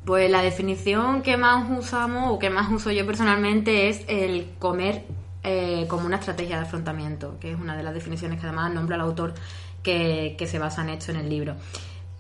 Pues 0.06 0.30
la 0.30 0.42
definición 0.42 1.22
que 1.22 1.38
más 1.38 1.70
usamos 1.70 2.32
o 2.32 2.40
que 2.40 2.50
más 2.50 2.72
uso 2.72 2.92
yo 2.92 3.06
personalmente 3.06 3.90
es 3.90 4.04
el 4.08 4.52
comer 4.58 5.06
eh, 5.44 5.86
como 5.88 6.06
una 6.06 6.18
estrategia 6.18 6.58
de 6.58 6.64
afrontamiento, 6.64 7.38
que 7.40 7.52
es 7.52 7.60
una 7.60 7.76
de 7.76 7.84
las 7.84 7.94
definiciones 7.94 8.40
que 8.40 8.46
además 8.46 8.72
nombra 8.74 8.96
el 8.96 9.02
autor 9.02 9.34
que, 9.82 10.36
que 10.38 10.48
se 10.48 10.60
basa 10.60 10.84
en 10.84 10.90
esto 10.90 11.12
en 11.12 11.18
el 11.18 11.30
libro. 11.30 11.56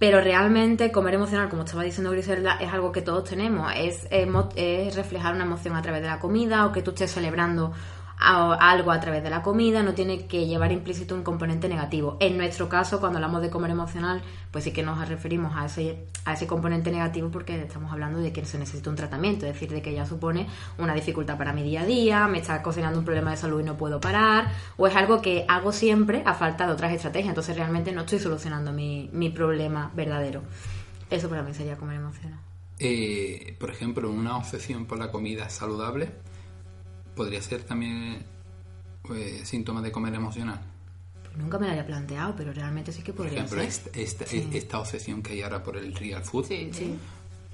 Pero 0.01 0.19
realmente 0.19 0.91
comer 0.91 1.13
emocional, 1.13 1.47
como 1.47 1.61
estaba 1.61 1.83
diciendo 1.83 2.09
Griselda, 2.09 2.57
es 2.59 2.73
algo 2.73 2.91
que 2.91 3.03
todos 3.03 3.23
tenemos. 3.23 3.71
Es, 3.75 4.07
es 4.09 4.95
reflejar 4.95 5.35
una 5.35 5.43
emoción 5.43 5.75
a 5.75 5.83
través 5.83 6.01
de 6.01 6.07
la 6.07 6.17
comida 6.17 6.65
o 6.65 6.71
que 6.71 6.81
tú 6.81 6.89
estés 6.89 7.11
celebrando 7.11 7.71
algo 8.21 8.91
a 8.91 8.99
través 8.99 9.23
de 9.23 9.29
la 9.29 9.41
comida, 9.41 9.81
no 9.81 9.93
tiene 9.93 10.27
que 10.27 10.45
llevar 10.45 10.71
implícito 10.71 11.15
un 11.15 11.23
componente 11.23 11.67
negativo. 11.67 12.17
En 12.19 12.37
nuestro 12.37 12.69
caso, 12.69 12.99
cuando 12.99 13.17
hablamos 13.17 13.41
de 13.41 13.49
comer 13.49 13.71
emocional, 13.71 14.21
pues 14.51 14.63
sí 14.63 14.71
que 14.71 14.83
nos 14.83 15.07
referimos 15.07 15.53
a 15.55 15.65
ese, 15.65 16.05
a 16.25 16.33
ese 16.33 16.45
componente 16.45 16.91
negativo 16.91 17.29
porque 17.31 17.59
estamos 17.59 17.91
hablando 17.91 18.19
de 18.19 18.31
que 18.31 18.45
se 18.45 18.59
necesita 18.59 18.91
un 18.91 18.95
tratamiento, 18.95 19.47
es 19.47 19.53
decir, 19.53 19.71
de 19.71 19.81
que 19.81 19.93
ya 19.93 20.05
supone 20.05 20.47
una 20.77 20.93
dificultad 20.93 21.37
para 21.37 21.51
mi 21.51 21.63
día 21.63 21.81
a 21.81 21.85
día, 21.85 22.27
me 22.27 22.39
está 22.39 22.61
cocinando 22.61 22.99
un 22.99 23.05
problema 23.05 23.31
de 23.31 23.37
salud 23.37 23.59
y 23.59 23.63
no 23.63 23.75
puedo 23.75 23.99
parar, 23.99 24.51
o 24.77 24.85
es 24.85 24.95
algo 24.95 25.21
que 25.21 25.45
hago 25.47 25.71
siempre 25.71 26.21
a 26.25 26.35
falta 26.35 26.67
de 26.67 26.73
otras 26.73 26.93
estrategias, 26.93 27.29
entonces 27.29 27.55
realmente 27.55 27.91
no 27.91 28.01
estoy 28.01 28.19
solucionando 28.19 28.71
mi, 28.71 29.09
mi 29.13 29.29
problema 29.29 29.91
verdadero. 29.95 30.43
Eso 31.09 31.27
para 31.27 31.41
mí 31.41 31.53
sería 31.53 31.75
comer 31.75 31.97
emocional. 31.97 32.39
Eh, 32.77 33.55
por 33.59 33.69
ejemplo, 33.69 34.09
una 34.09 34.37
obsesión 34.37 34.85
por 34.85 34.97
la 34.97 35.11
comida 35.11 35.49
saludable 35.49 36.09
podría 37.15 37.41
ser 37.41 37.63
también 37.63 38.23
pues, 39.03 39.47
síntoma 39.47 39.81
de 39.81 39.91
comer 39.91 40.13
emocional. 40.13 40.59
Pues 41.23 41.37
nunca 41.37 41.57
me 41.59 41.65
lo 41.67 41.71
había 41.71 41.85
planteado, 41.85 42.35
pero 42.35 42.51
realmente 42.53 42.91
sí 42.91 43.01
que 43.03 43.13
Por 43.13 43.25
podría 43.25 43.43
ejemplo, 43.43 43.61
ser. 43.61 43.69
esta, 43.69 44.25
esta, 44.25 44.25
esta 44.57 44.79
obsesión 44.79 45.21
que 45.23 45.33
hay 45.33 45.41
ahora 45.41 45.63
por 45.63 45.77
el 45.77 45.93
real 45.95 46.23
food 46.23 46.45
Sí, 46.45 46.69
sí. 46.73 46.93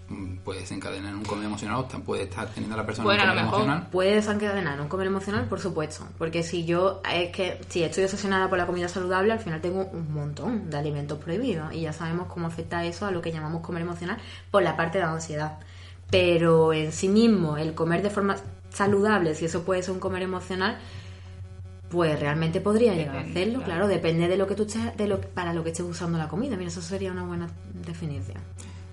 mm, 0.10 0.38
puede 0.38 0.62
desencadenar 0.62 1.14
un 1.14 1.24
comer 1.24 1.46
emocional 1.46 1.78
o 1.78 1.88
puede 2.00 2.24
estar 2.24 2.48
teniendo 2.50 2.74
a 2.74 2.78
la 2.78 2.86
persona 2.88 3.06
Bueno, 3.06 3.24
un 3.24 3.30
a 3.30 3.34
lo 3.34 3.40
comer 3.42 3.46
mejor 3.46 3.60
emocional. 3.66 3.90
Puede 3.92 4.16
desencadenar 4.16 4.82
un 4.82 4.88
comer 4.88 5.08
emocional, 5.08 5.46
por 5.48 5.60
supuesto. 5.60 6.08
Porque 6.18 6.42
si 6.42 6.66
yo, 6.66 7.02
es 7.14 7.30
que 7.32 7.62
si 7.70 7.84
estoy 7.84 8.06
obsesionada 8.06 8.50
por 8.50 8.58
la 8.58 8.66
comida 8.66 8.88
saludable, 8.88 9.32
al 9.34 9.40
final 9.40 9.62
tengo 9.62 9.86
un 9.86 10.12
montón 10.12 10.70
de 10.72 10.78
alimentos 10.78 11.20
prohibidos. 11.20 11.72
Y 11.74 11.82
ya 11.82 11.94
sabemos 11.94 12.28
cómo 12.28 12.48
afecta 12.48 12.84
eso 12.84 13.06
a 13.06 13.12
lo 13.12 13.22
que 13.22 13.32
llamamos 13.32 13.62
comer 13.62 13.84
emocional 13.84 14.18
por 14.50 14.64
la 14.64 14.76
parte 14.76 14.98
de 14.98 15.04
la 15.04 15.12
ansiedad. 15.12 15.60
Pero 16.10 16.72
en 16.74 16.94
sí 16.94 17.10
mismo, 17.10 17.58
el 17.58 17.76
comer 17.76 18.02
de 18.02 18.10
forma 18.10 18.38
saludable, 18.78 19.36
si 19.36 19.46
eso 19.46 19.64
puede 19.64 19.82
ser 19.82 19.94
un 19.94 20.00
comer 20.00 20.22
emocional, 20.22 20.78
pues 21.90 22.20
realmente 22.20 22.62
podría 22.62 22.94
llegar 22.94 23.18
a 23.18 23.22
hacerlo. 23.22 23.60
claro. 23.60 23.66
Claro, 23.66 23.88
depende 23.88 24.28
de 24.28 24.38
lo 24.38 24.46
que 24.48 24.56
tú 24.56 24.64
estés, 24.64 24.96
de 24.96 25.08
lo, 25.08 25.20
para 25.22 25.54
lo 25.54 25.64
que 25.64 25.72
estés 25.72 25.86
usando 25.86 26.18
la 26.18 26.28
comida. 26.28 26.56
Mira, 26.56 26.70
eso 26.70 26.82
sería 26.82 27.12
una 27.12 27.24
buena 27.24 27.50
definición. 27.74 28.38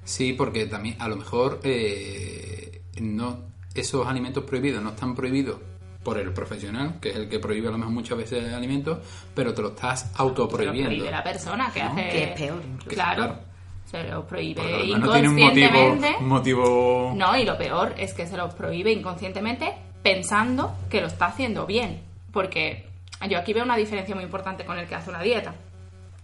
Sí, 0.04 0.32
porque 0.32 0.66
también 0.66 0.96
a 1.00 1.08
lo 1.08 1.16
mejor 1.16 1.60
eh, 1.64 2.82
no 3.00 3.38
esos 3.74 4.06
alimentos 4.06 4.44
prohibidos 4.44 4.82
no 4.82 4.90
están 4.90 5.14
prohibidos 5.14 5.58
por 6.04 6.18
el 6.18 6.32
profesional, 6.32 6.98
que 7.00 7.10
es 7.10 7.16
el 7.16 7.28
que 7.28 7.38
prohíbe 7.38 7.68
a 7.68 7.70
lo 7.72 7.78
mejor 7.78 7.92
muchas 7.92 8.18
veces 8.18 8.52
alimentos, 8.52 8.98
pero 9.34 9.52
te 9.54 9.62
lo 9.62 9.68
estás 9.68 10.12
lo 10.12 10.24
autoprohibiendo. 10.24 10.90
prohíbe 10.90 11.10
la 11.10 11.24
persona 11.24 11.70
que 11.72 11.82
¿no? 11.82 11.90
hace... 11.90 12.08
Que 12.10 12.24
es 12.24 12.30
peor, 12.40 12.62
incluso. 12.62 12.90
Claro. 12.90 13.16
Claro. 13.16 13.53
Se 13.86 14.02
lo 14.04 14.26
prohíbe 14.26 14.62
Porque 14.62 14.74
a 14.74 14.78
lo 14.78 14.98
mejor 14.98 15.00
no 15.00 15.12
tiene 15.12 15.28
un 15.28 15.38
inconscientemente. 15.38 16.16
motivo, 16.20 16.20
un 16.20 16.28
motivo 16.28 17.12
No, 17.16 17.36
y 17.36 17.44
lo 17.44 17.56
peor 17.56 17.94
es 17.96 18.12
que 18.14 18.26
se 18.26 18.36
lo 18.36 18.48
prohíbe 18.50 18.92
inconscientemente 18.92 19.74
pensando 20.02 20.74
que 20.90 21.00
lo 21.00 21.06
está 21.06 21.26
haciendo 21.26 21.66
bien. 21.66 22.02
Porque 22.32 22.88
yo 23.28 23.38
aquí 23.38 23.52
veo 23.52 23.64
una 23.64 23.76
diferencia 23.76 24.14
muy 24.14 24.24
importante 24.24 24.64
con 24.64 24.78
el 24.78 24.86
que 24.86 24.94
hace 24.94 25.10
una 25.10 25.22
dieta. 25.22 25.54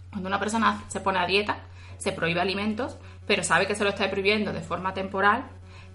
Cuando 0.09 0.27
una 0.27 0.39
persona 0.39 0.83
se 0.87 0.99
pone 0.99 1.19
a 1.19 1.25
dieta, 1.25 1.59
se 1.97 2.11
prohíbe 2.11 2.41
alimentos, 2.41 2.97
pero 3.25 3.43
sabe 3.43 3.67
que 3.67 3.75
se 3.75 3.83
lo 3.83 3.89
está 3.91 4.09
prohibiendo 4.09 4.51
de 4.51 4.61
forma 4.61 4.93
temporal 4.93 5.45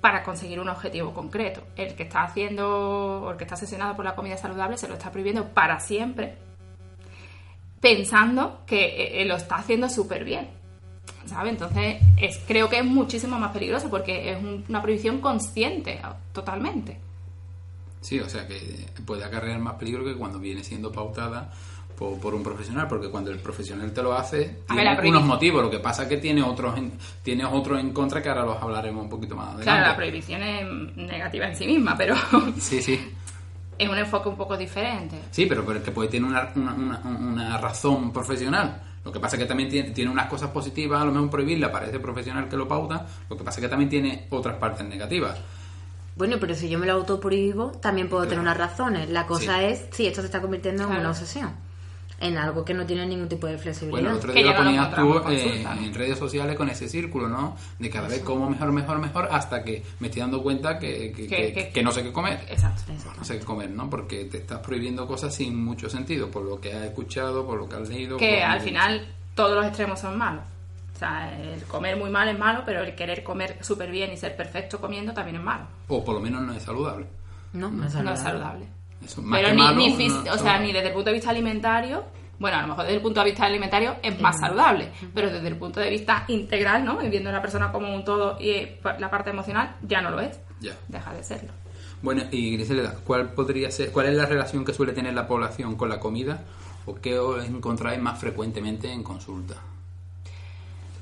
para 0.00 0.22
conseguir 0.22 0.60
un 0.60 0.68
objetivo 0.68 1.12
concreto. 1.12 1.62
El 1.76 1.94
que 1.94 2.04
está 2.04 2.22
haciendo, 2.22 3.22
o 3.22 3.30
el 3.30 3.36
que 3.36 3.44
está 3.44 3.54
asesinado 3.54 3.94
por 3.96 4.04
la 4.04 4.14
comida 4.14 4.36
saludable, 4.36 4.78
se 4.78 4.88
lo 4.88 4.94
está 4.94 5.10
prohibiendo 5.10 5.48
para 5.48 5.80
siempre, 5.80 6.38
pensando 7.80 8.62
que 8.66 9.20
eh, 9.20 9.24
lo 9.26 9.36
está 9.36 9.56
haciendo 9.56 9.88
súper 9.88 10.24
bien. 10.24 10.48
¿Sabe? 11.26 11.50
Entonces, 11.50 11.96
es, 12.16 12.38
creo 12.46 12.68
que 12.68 12.78
es 12.78 12.84
muchísimo 12.84 13.38
más 13.38 13.50
peligroso 13.52 13.90
porque 13.90 14.32
es 14.32 14.38
un- 14.42 14.64
una 14.68 14.80
prohibición 14.82 15.20
consciente, 15.20 16.00
totalmente. 16.32 16.98
Sí, 18.00 18.20
o 18.20 18.28
sea 18.28 18.46
que 18.46 18.86
puede 19.04 19.24
acarrear 19.24 19.58
más 19.58 19.74
peligro 19.74 20.04
que 20.04 20.14
cuando 20.14 20.38
viene 20.38 20.62
siendo 20.62 20.92
pautada 20.92 21.50
por, 21.98 22.18
por 22.20 22.34
un 22.34 22.42
profesional, 22.42 22.86
porque 22.88 23.08
cuando 23.10 23.30
el 23.30 23.38
profesional 23.40 23.90
te 23.92 24.02
lo 24.02 24.12
hace, 24.12 24.38
ver, 24.38 24.56
tiene 24.68 24.84
la 24.84 25.00
unos 25.08 25.24
motivos. 25.24 25.62
Lo 25.62 25.70
que 25.70 25.78
pasa 25.80 26.02
es 26.04 26.08
que 26.10 26.18
tiene 26.18 26.42
otros 26.42 26.76
en, 26.76 26.92
tiene 27.22 27.44
otros 27.44 27.80
en 27.80 27.92
contra 27.92 28.22
que 28.22 28.28
ahora 28.28 28.44
los 28.44 28.62
hablaremos 28.62 29.02
un 29.02 29.10
poquito 29.10 29.34
más 29.34 29.46
adelante. 29.46 29.64
Claro, 29.64 29.86
la 29.88 29.96
prohibición 29.96 30.42
es 30.42 30.96
negativa 30.96 31.46
en 31.48 31.56
sí 31.56 31.66
misma, 31.66 31.96
pero 31.96 32.14
Sí, 32.58 32.80
sí. 32.82 33.00
es 33.78 33.88
un 33.88 33.96
enfoque 33.98 34.28
un 34.28 34.36
poco 34.36 34.56
diferente. 34.56 35.16
Sí, 35.32 35.46
pero, 35.46 35.64
pero 35.64 35.78
es 35.78 35.84
que 35.84 35.90
puede 35.90 36.08
tener 36.10 36.28
una, 36.30 36.52
una, 36.54 36.74
una, 36.74 36.98
una 37.18 37.58
razón 37.58 38.12
profesional. 38.12 38.82
Lo 39.06 39.12
que 39.12 39.20
pasa 39.20 39.36
es 39.36 39.42
que 39.42 39.46
también 39.46 39.68
tiene, 39.68 39.90
tiene 39.92 40.10
unas 40.10 40.26
cosas 40.26 40.50
positivas, 40.50 41.00
a 41.00 41.04
lo 41.04 41.12
mejor 41.12 41.30
prohibirla 41.30 41.70
para 41.70 41.86
ese 41.86 42.00
profesional 42.00 42.48
que 42.48 42.56
lo 42.56 42.66
pauta. 42.66 43.06
Lo 43.30 43.36
que 43.36 43.44
pasa 43.44 43.60
es 43.60 43.64
que 43.64 43.68
también 43.70 43.88
tiene 43.88 44.26
otras 44.30 44.56
partes 44.56 44.84
negativas. 44.84 45.38
Bueno, 46.16 46.38
pero 46.40 46.56
si 46.56 46.68
yo 46.68 46.76
me 46.80 46.86
lo 46.86 46.94
autoprohíbo, 46.94 47.70
también 47.80 48.08
puedo 48.08 48.24
tener 48.24 48.40
unas 48.40 48.56
razones. 48.56 49.08
La 49.08 49.24
cosa 49.26 49.58
Sí. 49.60 49.64
es 49.66 49.84
si 49.92 50.06
esto 50.08 50.22
se 50.22 50.26
está 50.26 50.40
convirtiendo 50.40 50.82
en 50.82 50.88
Claro. 50.88 51.00
una 51.02 51.10
obsesión. 51.10 51.50
En 52.18 52.38
algo 52.38 52.64
que 52.64 52.72
no 52.72 52.86
tiene 52.86 53.04
ningún 53.04 53.28
tipo 53.28 53.46
de 53.46 53.58
flexibilidad. 53.58 53.90
Bueno, 54.00 54.10
el 54.12 54.16
otro 54.16 54.32
día 54.32 54.46
lo 54.46 54.56
ponías 54.56 54.94
tú 54.94 55.18
eh, 55.30 55.66
en 55.84 55.92
redes 55.94 56.18
sociales 56.18 56.56
con 56.56 56.70
ese 56.70 56.88
círculo, 56.88 57.28
¿no? 57.28 57.56
De 57.78 57.90
cada 57.90 58.08
vez 58.08 58.20
como 58.22 58.48
mejor, 58.48 58.72
mejor, 58.72 58.98
mejor, 58.98 59.28
hasta 59.30 59.62
que 59.62 59.82
me 60.00 60.06
estoy 60.08 60.20
dando 60.22 60.42
cuenta 60.42 60.78
que, 60.78 61.12
que, 61.12 61.26
Que- 61.26 61.36
que- 61.36 61.52
que- 61.52 61.70
que 61.72 61.82
no 61.82 61.92
sé 61.92 62.02
qué 62.02 62.12
comer. 62.12 62.40
Exacto. 62.48 62.90
No 63.18 63.22
sé 63.24 63.38
qué 63.38 63.44
comer, 63.44 63.68
¿no? 63.70 63.90
Porque 63.90 64.24
te 64.24 64.38
estás 64.38 64.60
prohibiendo 64.60 65.06
cosas 65.06 65.34
sin 65.34 65.62
mucho 65.62 65.90
sentido, 65.90 66.30
por 66.30 66.42
lo 66.44 66.58
que 66.58 66.72
has 66.72 66.84
escuchado, 66.84 67.46
por 67.46 67.58
lo 67.58 67.68
que 67.68 67.76
has 67.76 67.88
leído. 67.88 68.16
Que 68.16 68.42
al 68.42 68.60
final 68.60 69.06
todos 69.34 69.54
los 69.54 69.66
extremos 69.66 70.00
son 70.00 70.16
malos. 70.16 70.44
O 70.94 70.98
sea, 70.98 71.38
el 71.38 71.62
comer 71.64 71.98
muy 71.98 72.08
mal 72.08 72.26
es 72.30 72.38
malo, 72.38 72.62
pero 72.64 72.82
el 72.82 72.94
querer 72.94 73.22
comer 73.22 73.58
súper 73.60 73.90
bien 73.90 74.10
y 74.10 74.16
ser 74.16 74.34
perfecto 74.34 74.80
comiendo 74.80 75.12
también 75.12 75.36
es 75.36 75.42
malo. 75.42 75.64
O 75.88 76.02
por 76.02 76.14
lo 76.14 76.20
menos 76.22 76.40
no 76.40 76.54
es 76.54 76.62
saludable. 76.62 77.04
No, 77.52 77.68
no 77.70 77.84
es 77.84 77.92
No 77.92 77.98
saludable. 77.98 78.14
es 78.14 78.20
saludable. 78.22 78.66
Eso, 79.04 79.22
más 79.22 79.38
Pero 79.38 79.48
que 79.50 79.54
ni, 79.54 79.62
malo, 79.62 79.76
ni 79.76 79.88
no 79.90 79.96
fis- 79.96 80.26
es 80.26 80.32
o 80.32 80.38
sea, 80.38 80.58
ni 80.58 80.72
desde 80.72 80.88
el 80.88 80.94
punto 80.94 81.10
de 81.10 81.14
vista 81.14 81.30
alimentario, 81.30 82.04
bueno, 82.38 82.56
a 82.58 82.62
lo 82.62 82.68
mejor 82.68 82.84
desde 82.84 82.96
el 82.96 83.02
punto 83.02 83.20
de 83.20 83.26
vista 83.26 83.44
alimentario 83.46 83.96
es 84.02 84.20
más 84.20 84.38
saludable, 84.40 84.90
pero 85.14 85.30
desde 85.30 85.48
el 85.48 85.56
punto 85.56 85.80
de 85.80 85.90
vista 85.90 86.24
integral, 86.28 86.84
¿no? 86.84 87.02
Y 87.02 87.08
viendo 87.08 87.30
a 87.30 87.32
la 87.32 87.40
persona 87.40 87.72
como 87.72 87.94
un 87.94 88.04
todo 88.04 88.36
y 88.40 88.50
eh, 88.50 88.80
la 88.98 89.10
parte 89.10 89.30
emocional, 89.30 89.76
ya 89.82 90.00
no 90.00 90.10
lo 90.10 90.20
es. 90.20 90.38
Ya. 90.60 90.74
Deja 90.88 91.12
de 91.14 91.22
serlo. 91.24 91.52
Bueno, 92.02 92.24
y 92.30 92.52
Griselda, 92.56 92.94
¿cuál 93.06 93.30
podría 93.30 93.70
ser, 93.70 93.90
cuál 93.90 94.06
es 94.06 94.14
la 94.16 94.26
relación 94.26 94.64
que 94.64 94.74
suele 94.74 94.92
tener 94.92 95.14
la 95.14 95.26
población 95.26 95.76
con 95.76 95.88
la 95.88 95.98
comida 95.98 96.40
o 96.84 96.94
qué 96.94 97.18
os 97.18 97.44
encontráis 97.46 98.00
más 98.00 98.18
frecuentemente 98.18 98.92
en 98.92 99.02
consulta? 99.02 99.54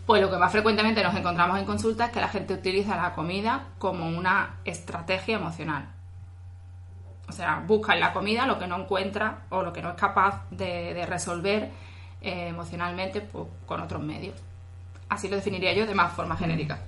Pues 0.07 0.21
lo 0.21 0.31
que 0.31 0.37
más 0.37 0.53
frecuentemente 0.53 1.03
nos 1.03 1.15
encontramos 1.17 1.59
en 1.59 1.65
consulta 1.65 2.07
es 2.07 2.11
que 2.13 2.21
la 2.21 2.29
gente 2.29 2.55
utiliza 2.55 2.95
la 2.97 3.15
comida 3.15 3.69
como 3.79 4.07
una 4.07 4.57
estrategia 4.65 5.37
emocional. 5.37 5.89
O 7.29 7.33
sea, 7.33 7.63
busca 7.67 7.95
en 7.95 8.01
la 8.01 8.13
comida 8.13 8.47
lo 8.47 8.59
que 8.59 8.67
no 8.67 8.77
encuentra 8.81 9.43
o 9.51 9.63
lo 9.63 9.73
que 9.73 9.81
no 9.83 9.91
es 9.91 9.95
capaz 9.97 10.43
de, 10.51 10.93
de 10.95 11.07
resolver 11.07 11.71
eh, 12.21 12.49
emocionalmente 12.49 13.21
pues, 13.23 13.47
con 13.67 13.81
otros 13.81 14.03
medios. 14.03 14.35
Así 15.09 15.29
lo 15.29 15.37
definiría 15.37 15.73
yo 15.73 15.87
de 15.87 15.95
más 15.95 16.13
forma 16.13 16.37
genérica. 16.37 16.79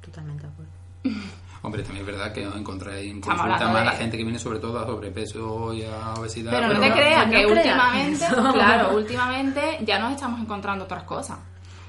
Totalmente 0.00 0.44
de 0.46 0.52
acuerdo. 0.52 0.70
Hombre, 1.62 1.82
también 1.82 2.06
es 2.06 2.12
verdad 2.14 2.32
que 2.32 2.46
os 2.46 2.56
encontráis 2.56 3.10
en 3.10 3.20
consulta 3.20 3.42
hablando 3.54 3.66
más 3.74 3.80
de- 3.80 3.84
la 3.90 3.92
gente 3.92 4.16
que 4.16 4.22
viene 4.24 4.38
sobre 4.38 4.58
todo 4.60 4.78
a 4.78 4.86
sobrepeso 4.86 5.74
y 5.74 5.82
a 5.84 6.14
obesidad. 6.14 6.52
Pero 6.52 6.68
no 6.72 6.80
te 6.80 6.90
creas 6.92 7.26
no 7.26 7.32
que 7.32 7.46
últimamente, 7.46 8.24
Eso. 8.24 8.52
claro, 8.54 8.96
últimamente 8.96 9.78
ya 9.84 9.98
nos 9.98 10.12
estamos 10.12 10.40
encontrando 10.40 10.84
otras 10.84 11.02
cosas. 11.02 11.38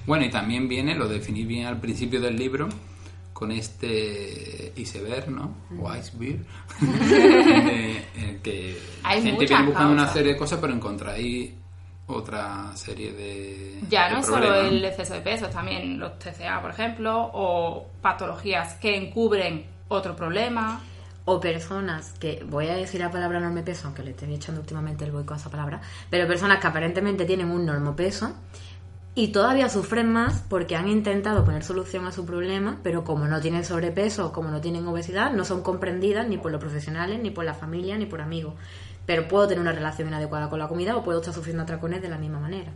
Bueno, 0.05 0.25
y 0.25 0.29
también 0.29 0.67
viene, 0.67 0.93
lo 0.95 1.07
definí 1.07 1.45
bien 1.45 1.67
al 1.67 1.79
principio 1.79 2.19
del 2.19 2.35
libro, 2.35 2.67
con 3.41 3.51
este 3.51 4.71
iceberg, 4.75 5.31
¿no? 5.31 5.55
O 5.81 5.91
iceberg, 5.91 6.45
de, 6.79 7.97
eh, 8.15 8.39
que 8.43 8.77
la 9.01 9.09
Hay 9.09 9.23
gente 9.23 9.47
viene 9.47 9.65
buscando 9.65 9.93
una 9.93 10.07
serie 10.09 10.33
de 10.33 10.37
cosas, 10.37 10.59
pero 10.61 10.71
encontráis 10.71 11.51
otra 12.05 12.69
serie 12.75 13.13
de 13.13 13.79
Ya 13.89 14.09
de 14.09 14.13
no 14.13 14.19
es 14.19 14.27
solo 14.27 14.41
problemas, 14.45 14.71
¿no? 14.71 14.77
el 14.77 14.85
exceso 14.85 15.13
de 15.15 15.21
peso, 15.21 15.47
también 15.47 15.97
los 15.97 16.19
TCA, 16.19 16.61
por 16.61 16.69
ejemplo, 16.69 17.31
o 17.33 17.87
patologías 17.99 18.75
que 18.75 18.95
encubren 18.95 19.65
otro 19.87 20.15
problema. 20.15 20.79
O 21.25 21.39
personas 21.39 22.13
que, 22.19 22.43
voy 22.47 22.67
a 22.67 22.73
decir 22.73 22.99
la 22.99 23.11
palabra 23.11 23.37
enorme 23.37 23.61
peso, 23.61 23.85
aunque 23.85 24.01
le 24.03 24.09
estoy 24.09 24.33
echando 24.33 24.59
últimamente 24.61 25.05
el 25.05 25.11
boico 25.11 25.35
a 25.35 25.37
esa 25.37 25.51
palabra, 25.51 25.79
pero 26.09 26.27
personas 26.27 26.59
que 26.59 26.65
aparentemente 26.65 27.25
tienen 27.25 27.49
un 27.49 27.63
normo 27.63 27.95
peso 27.95 28.35
y 29.13 29.29
todavía 29.29 29.67
sufren 29.67 30.11
más 30.11 30.43
porque 30.49 30.75
han 30.75 30.87
intentado 30.87 31.43
poner 31.43 31.63
solución 31.63 32.05
a 32.07 32.11
su 32.13 32.25
problema, 32.25 32.79
pero 32.83 33.03
como 33.03 33.25
no 33.27 33.41
tienen 33.41 33.65
sobrepeso, 33.65 34.31
como 34.31 34.49
no 34.49 34.61
tienen 34.61 34.87
obesidad, 34.87 35.33
no 35.33 35.43
son 35.43 35.61
comprendidas 35.63 36.27
ni 36.27 36.37
por 36.37 36.51
los 36.51 36.61
profesionales, 36.61 37.19
ni 37.21 37.29
por 37.29 37.43
la 37.43 37.53
familia, 37.53 37.97
ni 37.97 38.05
por 38.05 38.21
amigos. 38.21 38.53
Pero 39.05 39.27
puedo 39.27 39.47
tener 39.47 39.59
una 39.61 39.73
relación 39.73 40.07
inadecuada 40.07 40.49
con 40.49 40.59
la 40.59 40.67
comida 40.69 40.95
o 40.95 41.03
puedo 41.03 41.19
estar 41.19 41.33
sufriendo 41.33 41.63
atracones 41.63 42.01
de 42.01 42.07
la 42.09 42.17
misma 42.17 42.39
manera. 42.39 42.71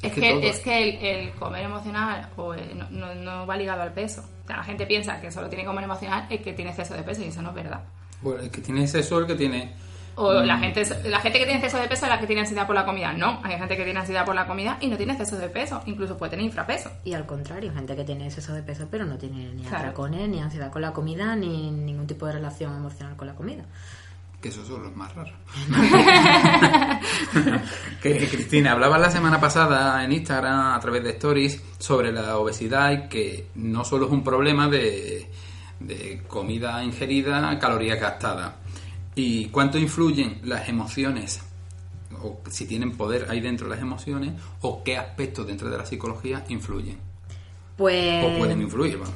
Es 0.00 0.12
Es 0.12 0.12
que 0.12 0.30
todo- 0.30 0.40
es 0.42 0.60
que 0.60 0.88
el, 0.90 1.04
el 1.04 1.34
comer 1.34 1.64
emocional 1.64 2.28
o 2.36 2.54
el- 2.54 2.78
no, 2.78 2.88
no- 2.90 3.14
no 3.16 3.46
va 3.46 3.56
ligado 3.56 3.82
al 3.82 3.92
peso. 3.92 4.22
O 4.44 4.46
sea, 4.46 4.58
la 4.58 4.62
gente 4.64 4.86
piensa 4.86 5.20
que 5.20 5.32
solo 5.32 5.48
tiene 5.48 5.64
que 5.64 5.66
comer 5.68 5.82
emocional 5.84 6.26
es 6.30 6.40
que 6.42 6.52
tiene 6.52 6.70
exceso 6.70 6.94
de 6.94 7.02
peso 7.02 7.22
y 7.22 7.26
eso 7.26 7.42
no 7.42 7.48
es 7.48 7.54
verdad. 7.56 7.80
Bueno, 8.22 8.40
el 8.42 8.50
que 8.50 8.60
tiene 8.60 8.82
exceso, 8.82 9.18
el 9.18 9.26
que 9.26 9.34
tiene... 9.34 9.74
O 10.20 10.32
Mm. 10.42 10.46
la 10.46 10.58
gente 10.58 10.82
la 11.08 11.20
gente 11.20 11.38
que 11.38 11.44
tiene 11.44 11.60
exceso 11.60 11.80
de 11.80 11.88
peso 11.88 12.06
es 12.06 12.10
la 12.10 12.18
que 12.18 12.26
tiene 12.26 12.40
ansiedad 12.42 12.66
por 12.66 12.74
la 12.74 12.84
comida. 12.84 13.12
No, 13.12 13.40
hay 13.44 13.56
gente 13.56 13.76
que 13.76 13.84
tiene 13.84 14.00
ansiedad 14.00 14.24
por 14.24 14.34
la 14.34 14.46
comida 14.46 14.76
y 14.80 14.88
no 14.88 14.96
tiene 14.96 15.12
exceso 15.12 15.36
de 15.38 15.48
peso. 15.48 15.80
Incluso 15.86 16.16
puede 16.18 16.30
tener 16.30 16.44
infrapeso. 16.46 16.90
Y 17.04 17.14
al 17.14 17.24
contrario, 17.24 17.72
gente 17.72 17.94
que 17.94 18.04
tiene 18.04 18.26
exceso 18.26 18.52
de 18.52 18.62
peso 18.62 18.88
pero 18.90 19.04
no 19.06 19.16
tiene 19.16 19.52
ni 19.54 19.62
Claro. 19.62 19.76
atracones, 19.78 20.28
ni 20.28 20.40
ansiedad 20.40 20.72
con 20.72 20.82
la 20.82 20.92
comida, 20.92 21.36
ni 21.36 21.70
ningún 21.70 22.06
tipo 22.06 22.26
de 22.26 22.32
relación 22.32 22.74
emocional 22.76 23.16
con 23.16 23.28
la 23.28 23.34
comida. 23.34 23.64
Que 24.40 24.50
esos 24.50 24.68
son 24.68 24.84
los 24.84 24.94
más 24.94 25.12
raros. 25.16 25.32
que 28.02 28.28
Cristina, 28.28 28.72
hablaba 28.72 28.98
la 28.98 29.10
semana 29.10 29.40
pasada 29.40 30.04
en 30.04 30.12
Instagram 30.12 30.74
a 30.74 30.80
través 30.80 31.02
de 31.04 31.10
Stories 31.10 31.62
sobre 31.78 32.12
la 32.12 32.36
obesidad 32.38 32.92
y 32.92 33.08
que 33.08 33.46
no 33.56 33.84
solo 33.84 34.06
es 34.06 34.12
un 34.12 34.22
problema 34.22 34.68
de, 34.68 35.28
de 35.80 36.22
comida 36.28 36.82
ingerida, 36.84 37.58
calorías 37.58 38.00
gastadas. 38.00 38.52
¿Y 39.18 39.46
cuánto 39.46 39.78
influyen 39.78 40.38
las 40.44 40.68
emociones? 40.68 41.40
O 42.22 42.38
si 42.48 42.66
tienen 42.66 42.96
poder 42.96 43.26
ahí 43.28 43.40
dentro 43.40 43.66
las 43.66 43.80
emociones, 43.80 44.34
o 44.60 44.84
qué 44.84 44.96
aspectos 44.96 45.44
dentro 45.44 45.68
de 45.68 45.76
la 45.76 45.84
psicología 45.84 46.44
influyen. 46.48 46.98
Pues 47.76 48.24
O 48.24 48.38
pueden 48.38 48.62
influir, 48.62 48.96
vamos. 48.96 49.14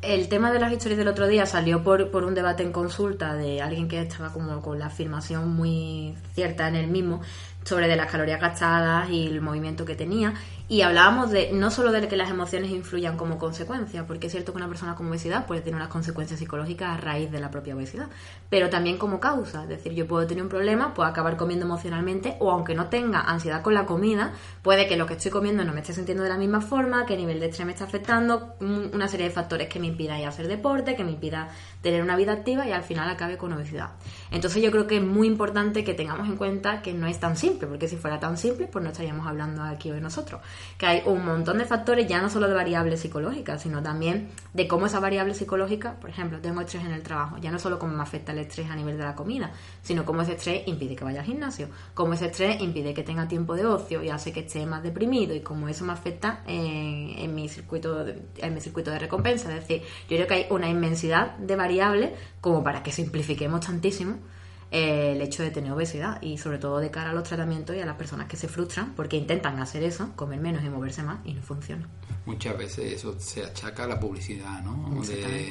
el 0.00 0.30
tema 0.30 0.50
de 0.50 0.58
las 0.58 0.72
historias 0.72 0.96
del 0.96 1.08
otro 1.08 1.26
día 1.26 1.44
salió 1.44 1.84
por, 1.84 2.10
por 2.10 2.24
un 2.24 2.34
debate 2.34 2.62
en 2.62 2.72
consulta 2.72 3.34
de 3.34 3.60
alguien 3.60 3.86
que 3.86 4.00
estaba 4.00 4.32
como 4.32 4.62
con 4.62 4.78
la 4.78 4.86
afirmación 4.86 5.50
muy 5.50 6.14
cierta 6.34 6.66
en 6.68 6.76
el 6.76 6.86
mismo 6.86 7.20
sobre 7.68 7.86
de 7.86 7.96
las 7.96 8.10
calorías 8.10 8.40
gastadas 8.40 9.10
y 9.10 9.26
el 9.26 9.42
movimiento 9.42 9.84
que 9.84 9.94
tenía 9.94 10.32
y 10.70 10.82
hablábamos 10.82 11.30
de 11.30 11.50
no 11.52 11.70
solo 11.70 11.92
de 11.92 12.06
que 12.08 12.16
las 12.16 12.30
emociones 12.30 12.70
influyan 12.70 13.16
como 13.16 13.38
consecuencia, 13.38 14.06
porque 14.06 14.26
es 14.26 14.32
cierto 14.32 14.52
que 14.52 14.58
una 14.58 14.68
persona 14.68 14.94
con 14.94 15.08
obesidad 15.08 15.46
puede 15.46 15.60
tener 15.62 15.76
unas 15.76 15.88
consecuencias 15.88 16.38
psicológicas 16.38 16.90
a 16.90 17.00
raíz 17.00 17.30
de 17.30 17.40
la 17.40 17.50
propia 17.50 17.74
obesidad, 17.74 18.08
pero 18.50 18.68
también 18.68 18.98
como 18.98 19.18
causa, 19.20 19.62
es 19.62 19.68
decir, 19.68 19.92
yo 19.94 20.06
puedo 20.06 20.26
tener 20.26 20.42
un 20.42 20.50
problema, 20.50 20.92
puedo 20.94 21.08
acabar 21.08 21.36
comiendo 21.38 21.64
emocionalmente 21.64 22.36
o 22.40 22.50
aunque 22.50 22.74
no 22.74 22.86
tenga 22.88 23.20
ansiedad 23.20 23.62
con 23.62 23.72
la 23.74 23.86
comida, 23.86 24.32
puede 24.62 24.86
que 24.88 24.96
lo 24.96 25.06
que 25.06 25.14
estoy 25.14 25.30
comiendo 25.30 25.64
no 25.64 25.72
me 25.72 25.80
esté 25.80 25.92
sintiendo 25.94 26.22
de 26.22 26.30
la 26.30 26.36
misma 26.38 26.60
forma, 26.60 27.06
que 27.06 27.14
el 27.14 27.20
nivel 27.20 27.40
de 27.40 27.46
estrés 27.46 27.64
me 27.66 27.72
está 27.72 27.84
afectando, 27.84 28.54
un- 28.60 28.90
una 28.92 29.08
serie 29.08 29.26
de 29.26 29.32
factores 29.32 29.68
que 29.68 29.80
me 29.80 29.86
impida 29.86 30.18
ir 30.18 30.26
a 30.26 30.28
hacer 30.28 30.48
deporte, 30.48 30.96
que 30.96 31.04
me 31.04 31.12
impida 31.12 31.48
tener 31.82 32.02
una 32.02 32.16
vida 32.16 32.32
activa 32.32 32.66
y 32.66 32.72
al 32.72 32.82
final 32.82 33.08
acabe 33.08 33.36
con 33.38 33.52
obesidad. 33.52 33.90
Entonces 34.30 34.62
yo 34.62 34.70
creo 34.70 34.86
que 34.86 34.96
es 34.96 35.02
muy 35.02 35.26
importante 35.26 35.84
que 35.84 35.94
tengamos 35.94 36.28
en 36.28 36.36
cuenta 36.36 36.82
que 36.82 36.92
no 36.92 37.06
es 37.06 37.18
tan 37.18 37.36
simple, 37.36 37.66
porque 37.66 37.88
si 37.88 37.96
fuera 37.96 38.20
tan 38.20 38.36
simple, 38.36 38.66
pues 38.66 38.84
no 38.84 38.90
estaríamos 38.90 39.26
hablando 39.26 39.62
aquí 39.62 39.90
hoy 39.90 40.00
nosotros. 40.00 40.40
Que 40.76 40.86
hay 40.86 41.02
un 41.06 41.24
montón 41.24 41.58
de 41.58 41.64
factores, 41.64 42.06
ya 42.06 42.20
no 42.20 42.28
solo 42.28 42.48
de 42.48 42.54
variables 42.54 43.00
psicológicas, 43.00 43.62
sino 43.62 43.82
también 43.82 44.28
de 44.52 44.68
cómo 44.68 44.86
esa 44.86 45.00
variable 45.00 45.34
psicológica, 45.34 45.94
por 46.00 46.10
ejemplo, 46.10 46.40
tengo 46.40 46.60
estrés 46.60 46.84
en 46.84 46.92
el 46.92 47.02
trabajo, 47.02 47.38
ya 47.38 47.50
no 47.50 47.58
solo 47.58 47.78
cómo 47.78 47.94
me 47.94 48.02
afecta 48.02 48.32
el 48.32 48.38
estrés 48.38 48.70
a 48.70 48.76
nivel 48.76 48.96
de 48.96 49.04
la 49.04 49.14
comida, 49.14 49.52
sino 49.82 50.04
cómo 50.04 50.22
ese 50.22 50.32
estrés 50.32 50.66
impide 50.66 50.94
que 50.96 51.04
vaya 51.04 51.20
al 51.20 51.26
gimnasio, 51.26 51.68
cómo 51.94 52.12
ese 52.12 52.26
estrés 52.26 52.60
impide 52.60 52.94
que 52.94 53.02
tenga 53.02 53.26
tiempo 53.28 53.54
de 53.54 53.66
ocio 53.66 54.02
y 54.02 54.10
hace 54.10 54.32
que 54.32 54.40
esté 54.40 54.66
más 54.66 54.82
deprimido 54.82 55.34
y 55.34 55.40
cómo 55.40 55.68
eso 55.68 55.84
me 55.84 55.92
afecta 55.92 56.42
en, 56.46 57.18
en 57.18 57.34
mi 57.34 57.48
circuito 57.48 58.04
de, 58.04 58.22
en 58.38 58.54
mi 58.54 58.60
circuito 58.60 58.90
de 58.90 58.98
recompensa. 58.98 59.48
Es 59.54 59.60
decir, 59.60 59.82
yo 60.08 60.16
creo 60.16 60.26
que 60.26 60.34
hay 60.34 60.46
una 60.50 60.68
inmensidad 60.68 61.36
de 61.38 61.56
variables 61.56 62.10
como 62.40 62.62
para 62.62 62.82
que 62.82 62.92
simplifiquemos 62.92 63.60
tantísimo 63.66 64.17
eh, 64.70 65.12
el 65.12 65.22
hecho 65.22 65.42
de 65.42 65.50
tener 65.50 65.72
obesidad 65.72 66.20
y 66.20 66.38
sobre 66.38 66.58
todo 66.58 66.78
de 66.78 66.90
cara 66.90 67.10
a 67.10 67.12
los 67.14 67.24
tratamientos 67.24 67.74
y 67.74 67.80
a 67.80 67.86
las 67.86 67.96
personas 67.96 68.28
que 68.28 68.36
se 68.36 68.48
frustran 68.48 68.94
porque 68.94 69.16
intentan 69.16 69.58
hacer 69.60 69.82
eso, 69.82 70.10
comer 70.14 70.40
menos 70.40 70.62
y 70.64 70.68
moverse 70.68 71.02
más 71.02 71.20
y 71.24 71.32
no 71.32 71.42
funciona. 71.42 71.88
Muchas 72.26 72.58
veces 72.58 72.92
eso 72.92 73.18
se 73.18 73.42
achaca 73.44 73.84
a 73.84 73.86
la 73.86 73.98
publicidad, 73.98 74.62
¿no? 74.62 75.02
De. 75.02 75.50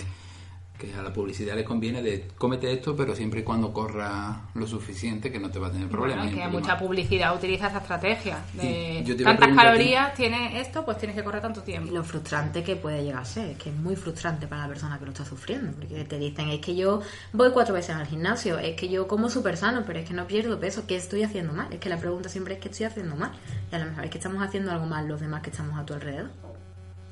Que 0.77 0.93
a 0.93 1.01
la 1.01 1.11
publicidad 1.11 1.55
le 1.55 1.63
conviene 1.63 2.01
de 2.01 2.27
cómete 2.37 2.71
esto, 2.71 2.95
pero 2.95 3.15
siempre 3.15 3.39
y 3.39 3.43
cuando 3.43 3.73
corra 3.73 4.41
lo 4.53 4.67
suficiente 4.67 5.31
que 5.31 5.39
no 5.39 5.49
te 5.49 5.57
va 5.59 5.67
a 5.67 5.71
tener 5.71 5.89
problemas. 5.89 6.25
Bueno, 6.31 6.41
que 6.43 6.47
mucha 6.49 6.77
publicidad 6.77 7.35
utiliza 7.35 7.67
esa 7.67 7.79
estrategia 7.79 8.37
de 8.53 9.03
Sí, 9.05 9.23
tantas 9.23 9.55
calorías 9.55 10.13
tiene 10.13 10.59
esto, 10.61 10.85
pues 10.85 10.97
tienes 10.97 11.15
que 11.15 11.23
correr 11.23 11.41
tanto 11.41 11.61
Y 11.61 11.63
tiempo. 11.63 11.91
lo 11.91 12.03
frustrante 12.03 12.63
que 12.63 12.75
puede 12.75 13.03
llegar 13.03 13.21
a 13.21 13.25
ser, 13.25 13.49
es 13.51 13.57
que 13.57 13.69
es 13.69 13.75
muy 13.75 13.95
frustrante 13.95 14.47
para 14.47 14.63
la 14.63 14.67
persona 14.67 14.99
que 14.99 15.05
lo 15.05 15.11
está 15.11 15.25
sufriendo, 15.25 15.71
porque 15.73 16.03
te 16.03 16.19
dicen, 16.19 16.49
es 16.49 16.59
que 16.59 16.75
yo 16.75 17.01
voy 17.33 17.51
cuatro 17.51 17.73
veces 17.73 17.95
al 17.95 18.05
gimnasio, 18.05 18.59
es 18.59 18.75
que 18.75 18.87
yo 18.87 19.07
como 19.07 19.29
súper 19.29 19.57
sano, 19.57 19.83
pero 19.85 19.99
es 19.99 20.07
que 20.07 20.13
no 20.13 20.27
pierdo 20.27 20.59
peso, 20.59 20.85
¿qué 20.87 20.95
estoy 20.95 21.23
haciendo 21.23 21.53
mal? 21.53 21.73
Es 21.73 21.79
que 21.79 21.89
la 21.89 21.97
pregunta 21.97 22.29
siempre 22.29 22.53
es 22.55 22.59
que 22.59 22.69
estoy 22.69 22.85
haciendo 22.85 23.15
mal, 23.15 23.31
y 23.71 23.75
a 23.75 23.79
lo 23.79 23.85
mejor 23.85 24.05
es 24.05 24.11
que 24.11 24.17
estamos 24.19 24.43
haciendo 24.43 24.71
algo 24.71 24.85
mal 24.85 25.07
los 25.07 25.19
demás 25.19 25.41
que 25.41 25.49
estamos 25.49 25.77
a 25.79 25.85
tu 25.85 25.93
alrededor. 25.95 26.29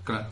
Claro. 0.04 0.28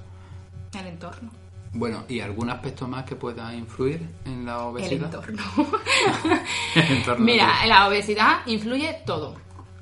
El 0.79 0.87
entorno. 0.87 1.42
Bueno, 1.73 2.03
¿y 2.07 2.19
algún 2.19 2.49
aspecto 2.49 2.87
más 2.87 3.03
que 3.03 3.15
pueda 3.15 3.53
influir 3.53 4.07
en 4.25 4.45
la 4.45 4.53
El 4.53 4.59
obesidad? 4.59 5.05
entorno. 5.05 5.43
El 6.75 6.97
entorno, 6.97 7.25
Mira, 7.25 7.49
sí. 7.61 7.67
la 7.67 7.87
obesidad 7.87 8.39
influye 8.45 9.01
todo. 9.05 9.35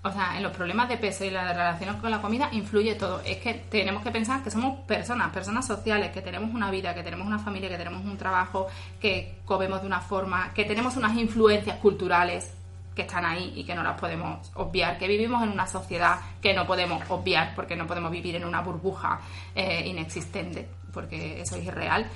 O 0.04 0.12
sea, 0.12 0.36
en 0.38 0.42
los 0.42 0.52
problemas 0.56 0.90
de 0.90 0.98
peso 0.98 1.26
y 1.26 1.30
las 1.30 1.56
relaciones 1.56 1.98
con 1.98 2.10
la 2.10 2.22
comida 2.22 2.50
influye 2.54 2.96
todo. 2.96 3.22
Es 3.24 3.38
que 3.38 3.54
tenemos 3.54 4.02
que 4.04 4.10
pensar 4.10 4.42
que 4.44 4.50
somos 4.50 4.80
personas, 4.86 5.32
personas 5.32 5.68
sociales, 5.68 6.12
que 6.12 6.22
tenemos 6.22 6.50
una 6.56 6.72
vida, 6.72 6.96
que 6.96 7.04
tenemos 7.04 7.28
una 7.28 7.38
familia, 7.38 7.70
que 7.70 7.78
tenemos 7.78 8.04
un 8.04 8.18
trabajo, 8.18 8.68
que 9.00 9.36
comemos 9.46 9.82
de 9.82 9.88
una 9.88 10.00
forma, 10.00 10.54
que 10.56 10.66
tenemos 10.66 10.96
unas 10.98 11.16
influencias 11.18 11.78
culturales 11.78 12.52
que 12.96 13.04
están 13.04 13.26
ahí 13.26 13.54
y 13.56 13.64
que 13.64 13.76
no 13.76 13.84
las 13.84 13.98
podemos 14.00 14.52
obviar, 14.56 14.98
que 14.98 15.08
vivimos 15.08 15.44
en 15.44 15.50
una 15.50 15.66
sociedad 15.68 16.20
que 16.42 16.54
no 16.54 16.66
podemos 16.68 17.02
obviar 17.10 17.54
porque 17.56 17.76
no 17.76 17.88
podemos 17.88 18.12
vivir 18.12 18.36
en 18.36 18.44
una 18.44 18.62
burbuja 18.62 19.20
eh, 19.56 19.84
inexistente, 19.88 20.68
porque 20.94 21.42
eso 21.42 21.56
es 21.56 21.66
irreal. 21.66 22.10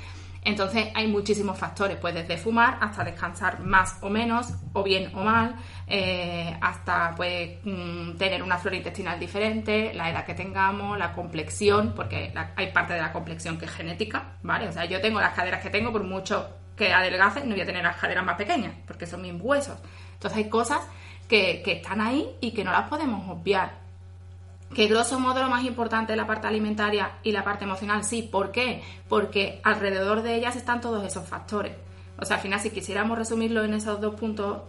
Entonces 0.46 0.90
hay 0.94 1.08
muchísimos 1.08 1.58
factores, 1.58 1.98
pues 1.98 2.14
desde 2.14 2.38
fumar 2.38 2.78
hasta 2.80 3.04
descansar 3.04 3.62
más 3.62 3.98
o 4.02 4.12
menos, 4.12 4.54
o 4.74 4.84
bien 4.84 5.12
o 5.16 5.24
mal, 5.24 5.56
eh, 5.88 6.56
hasta 6.62 7.16
pues 7.16 7.58
mm, 7.64 8.12
tener 8.18 8.44
una 8.44 8.60
flora 8.60 8.78
intestinal 8.78 9.20
diferente, 9.20 9.92
la 9.96 10.12
edad 10.12 10.24
que 10.24 10.36
tengamos, 10.36 11.00
la 11.00 11.14
complexión, 11.14 11.94
porque 11.96 12.32
hay 12.56 12.72
parte 12.72 12.94
de 12.94 13.02
la 13.02 13.12
complexión 13.12 13.58
que 13.58 13.66
es 13.66 13.72
genética, 13.72 14.36
¿vale? 14.44 14.68
O 14.68 14.72
sea, 14.72 14.86
yo 14.86 15.02
tengo 15.02 15.20
las 15.20 15.34
caderas 15.34 15.64
que 15.64 15.72
tengo, 15.72 15.92
por 15.92 16.04
mucho 16.04 16.48
que 16.78 16.94
adelgace, 16.94 17.44
no 17.44 17.56
voy 17.56 17.62
a 17.62 17.66
tener 17.66 17.84
las 17.84 17.98
caderas 17.98 18.24
más 18.24 18.36
pequeñas, 18.36 18.76
porque 18.86 19.08
son 19.08 19.24
mis 19.24 19.34
huesos. 19.42 19.80
Entonces 20.14 20.38
hay 20.38 20.50
cosas 20.50 20.88
que 21.28 21.64
están 21.66 22.02
ahí 22.02 22.30
y 22.40 22.52
que 22.52 22.64
no 22.64 22.72
las 22.72 22.88
podemos 22.88 23.28
obviar 23.28 23.85
que 24.74 24.88
grosso 24.88 25.20
modo 25.20 25.42
lo 25.42 25.50
más 25.50 25.64
importante 25.64 26.14
es 26.14 26.18
la 26.18 26.28
parte 26.28 26.48
alimentaria 26.48 27.12
y 27.24 27.32
la 27.32 27.44
parte 27.44 27.64
emocional, 27.66 28.04
sí. 28.04 28.24
¿Por 28.24 28.52
qué? 28.52 28.84
Porque 29.08 29.60
alrededor 29.64 30.22
de 30.22 30.36
ellas 30.36 30.56
están 30.56 30.82
todos 30.82 31.06
esos 31.06 31.28
factores. 31.28 31.74
O 32.20 32.26
sea, 32.26 32.38
al 32.38 32.42
final, 32.42 32.60
si 32.60 32.70
quisiéramos 32.72 33.18
resumirlo 33.18 33.64
en 33.64 33.74
esos 33.74 34.02
dos 34.02 34.16
puntos 34.16 34.60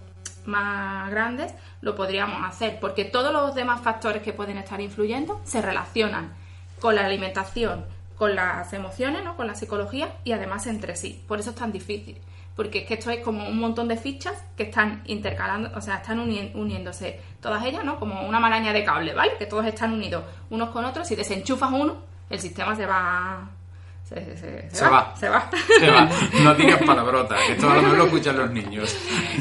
más 0.44 1.10
grandes, 1.10 1.52
lo 1.80 1.94
podríamos 1.96 2.44
hacer, 2.44 2.78
porque 2.80 3.04
todos 3.04 3.32
los 3.32 3.54
demás 3.54 3.80
factores 3.80 4.22
que 4.22 4.32
pueden 4.32 4.58
estar 4.58 4.80
influyendo 4.80 5.40
se 5.44 5.60
relacionan 5.62 6.34
con 6.80 6.94
la 6.94 7.04
alimentación, 7.06 7.84
con 8.16 8.34
las 8.36 8.72
emociones, 8.72 9.24
¿no? 9.24 9.36
con 9.36 9.46
la 9.46 9.54
psicología 9.54 10.14
y 10.24 10.32
además 10.32 10.66
entre 10.66 10.94
sí. 10.96 11.22
Por 11.26 11.40
eso 11.40 11.50
es 11.50 11.56
tan 11.56 11.72
difícil. 11.72 12.18
Porque 12.54 12.78
es 12.80 12.86
que 12.86 12.94
esto 12.94 13.10
es 13.10 13.22
como 13.22 13.46
un 13.46 13.58
montón 13.58 13.86
de 13.88 13.98
fichas 13.98 14.32
que 14.56 14.62
están 14.62 15.02
intercalando, 15.06 15.70
o 15.76 15.80
sea, 15.82 15.96
están 15.96 16.18
uni- 16.20 16.52
uniéndose 16.54 17.20
todas 17.46 17.64
ellas, 17.64 17.84
¿no? 17.84 17.98
Como 18.00 18.22
una 18.26 18.40
maraña 18.40 18.72
de 18.72 18.82
cable, 18.84 19.14
¿vale? 19.14 19.32
Que 19.38 19.46
todos 19.46 19.64
están 19.66 19.92
unidos 19.92 20.24
unos 20.50 20.70
con 20.70 20.84
otros. 20.84 21.06
Si 21.06 21.14
desenchufas 21.14 21.70
uno, 21.72 21.96
el 22.28 22.40
sistema 22.40 22.74
se 22.74 22.86
va. 22.86 23.48
Se, 24.04 24.16
se- 24.16 24.36
se- 24.36 24.70
Se 24.70 24.88
va. 24.88 25.14
Se 25.16 25.28
va. 25.28 25.48
Se 25.78 25.90
va. 25.90 26.08
No 26.42 26.54
digas 26.54 26.80
palabrotas, 26.84 27.40
que 27.46 27.52
esto 27.52 27.70
a 27.70 27.74
lo 27.76 27.82
mejor 27.82 27.98
lo 27.98 28.04
escuchan 28.06 28.36
los 28.36 28.50
niños. 28.50 28.96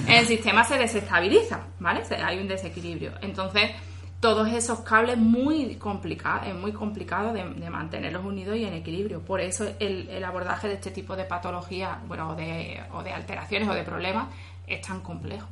el 0.08 0.26
sistema 0.28 0.63
se 0.63 0.78
desestabiliza, 0.78 1.62
¿vale? 1.80 2.04
Hay 2.24 2.38
un 2.39 2.48
desequilibrio. 2.48 3.12
Entonces, 3.22 3.72
todos 4.20 4.48
esos 4.52 4.80
cables 4.82 5.18
muy 5.18 5.76
complicados, 5.76 6.48
es 6.48 6.56
muy 6.56 6.72
complicado 6.72 7.34
de, 7.34 7.44
de 7.44 7.70
mantenerlos 7.70 8.24
unidos 8.26 8.56
y 8.58 8.65
en 8.65 8.74
equilibrio. 8.76 9.22
Por 9.22 9.39
eso 9.41 9.65
el, 9.80 10.10
el 10.10 10.24
abordaje 10.24 10.68
de 10.68 10.76
este 10.76 10.89
tipo 10.91 11.15
de 11.15 11.26
patologías, 11.26 11.98
bueno, 12.08 12.30
o 12.30 12.36
de, 12.36 12.82
o 12.94 13.04
de 13.04 13.12
alteraciones 13.13 13.68
o 13.70 13.74
de 13.74 13.84
problemas 13.84 14.28
es 14.68 14.82
tan 14.82 15.02
complejo. 15.02 15.48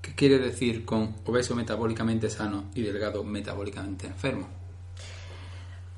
¿Qué 0.00 0.14
quiere 0.14 0.38
decir 0.38 0.84
con 0.84 1.14
obeso 1.26 1.54
metabólicamente 1.54 2.30
sano 2.30 2.70
y 2.74 2.82
delgado 2.82 3.22
metabólicamente 3.22 4.06
enfermo? 4.06 4.48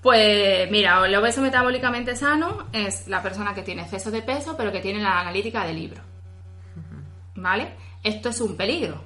Pues 0.02 0.68
mira, 0.70 1.06
el 1.06 1.14
obeso 1.14 1.40
metabólicamente 1.40 2.16
sano 2.16 2.66
es 2.72 3.06
la 3.06 3.22
persona 3.22 3.54
que 3.54 3.62
tiene 3.62 3.82
exceso 3.82 4.10
de 4.10 4.22
peso, 4.22 4.56
pero 4.56 4.72
que 4.72 4.80
tiene 4.80 5.00
la 5.00 5.20
analítica 5.20 5.64
de 5.64 5.74
libro. 5.74 6.00
¿Vale? 7.36 7.74
Esto 8.02 8.30
es 8.30 8.40
un 8.40 8.56
peligro. 8.56 9.02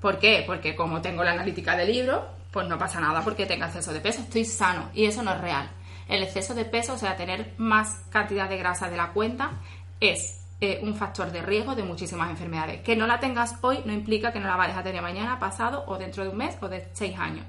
¿Por 0.00 0.18
qué? 0.18 0.42
Porque 0.44 0.74
como 0.74 1.00
tengo 1.00 1.22
la 1.22 1.32
analítica 1.32 1.76
de 1.76 1.86
libro, 1.86 2.26
pues 2.50 2.66
no 2.66 2.78
pasa 2.78 3.00
nada 3.00 3.22
porque 3.22 3.46
tenga 3.46 3.66
exceso 3.66 3.92
de 3.92 4.00
peso, 4.00 4.22
estoy 4.22 4.44
sano 4.44 4.90
y 4.92 5.04
eso 5.04 5.22
no 5.22 5.32
es 5.32 5.40
real. 5.40 5.70
El 6.08 6.24
exceso 6.24 6.54
de 6.54 6.64
peso, 6.64 6.94
o 6.94 6.98
sea, 6.98 7.16
tener 7.16 7.54
más 7.56 8.02
cantidad 8.10 8.48
de 8.48 8.56
grasa 8.56 8.90
de 8.90 8.96
la 8.96 9.12
cuenta, 9.12 9.52
es 10.00 10.39
eh, 10.60 10.80
un 10.82 10.94
factor 10.94 11.32
de 11.32 11.40
riesgo 11.40 11.74
de 11.74 11.82
muchísimas 11.82 12.28
enfermedades. 12.30 12.82
Que 12.82 12.96
no 12.96 13.06
la 13.06 13.18
tengas 13.18 13.56
hoy 13.62 13.80
no 13.86 13.92
implica 13.92 14.32
que 14.32 14.40
no 14.40 14.46
la 14.46 14.56
vayas 14.56 14.76
a 14.76 14.82
tener 14.82 15.00
mañana, 15.00 15.38
pasado 15.38 15.84
o 15.86 15.96
dentro 15.96 16.22
de 16.22 16.30
un 16.30 16.36
mes 16.36 16.56
o 16.60 16.68
de 16.68 16.88
seis 16.92 17.18
años. 17.18 17.46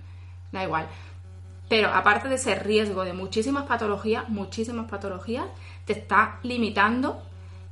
Da 0.52 0.63
igual. 0.63 0.88
Pero 1.67 1.89
aparte 1.89 2.28
de 2.28 2.38
ser 2.38 2.65
riesgo 2.65 3.06
de 3.06 3.13
muchísimas 3.13 3.65
patologías, 3.65 4.28
muchísimas 4.30 4.89
patologías, 4.89 5.45
te 5.86 5.93
está 5.93 6.39
limitando 6.43 7.21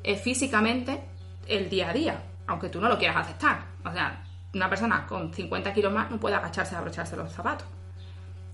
eh, 0.03 0.15
físicamente 0.15 1.03
el 1.47 1.69
día 1.69 1.89
a 1.89 1.93
día, 1.93 2.23
aunque 2.47 2.69
tú 2.69 2.79
no 2.79 2.87
lo 2.87 2.97
quieras 2.97 3.17
aceptar. 3.17 3.65
O 3.83 3.91
sea, 3.91 4.23
una 4.53 4.69
persona 4.69 5.05
con 5.05 5.33
50 5.33 5.73
kilos 5.73 5.93
más 5.93 6.09
no 6.09 6.17
puede 6.17 6.35
agacharse 6.35 6.75
a 6.75 6.79
abrocharse 6.79 7.15
los 7.15 7.31
zapatos. 7.31 7.67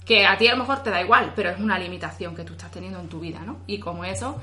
Que 0.06 0.26
a 0.26 0.38
ti 0.38 0.48
a 0.48 0.52
lo 0.52 0.58
mejor 0.58 0.84
te 0.84 0.90
da 0.92 1.02
igual, 1.02 1.34
pero 1.36 1.50
es 1.50 1.60
una 1.60 1.80
limitación 1.80 2.36
que 2.36 2.44
tú 2.44 2.54
estás 2.54 2.72
teniendo 2.72 3.00
en 3.00 3.08
tu 3.08 3.20
vida, 3.20 3.40
¿no? 3.46 3.58
Y 3.66 3.80
como 3.80 4.06
eso, 4.06 4.40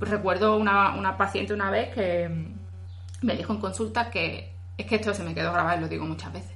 recuerdo 0.00 0.56
una, 0.56 0.94
una 0.96 1.16
paciente 1.16 1.52
una 1.54 1.70
vez 1.70 1.94
que 1.94 2.28
mm, 2.28 3.26
me 3.26 3.36
dijo 3.36 3.52
en 3.52 3.60
consulta 3.60 4.10
que 4.10 4.52
es 4.76 4.86
que 4.86 4.96
esto 4.96 5.14
se 5.14 5.22
me 5.22 5.34
quedó 5.34 5.52
grabado 5.52 5.78
y 5.78 5.80
lo 5.82 5.88
digo 5.88 6.04
muchas 6.04 6.32
veces, 6.32 6.50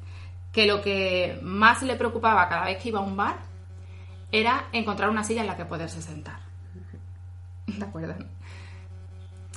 que 0.52 0.66
lo 0.66 0.82
que 0.82 1.38
más 1.42 1.82
le 1.82 1.96
preocupaba 1.96 2.48
cada 2.48 2.64
vez 2.64 2.78
que 2.82 2.88
iba 2.88 2.98
a 2.98 3.02
un 3.02 3.16
bar 3.16 3.36
era 4.32 4.64
encontrar 4.72 5.08
una 5.08 5.24
silla 5.24 5.40
en 5.42 5.46
la 5.46 5.56
que 5.56 5.64
poderse 5.64 6.02
sentar. 6.02 6.40
¿De 7.66 7.84
acuerdo? 7.84 8.14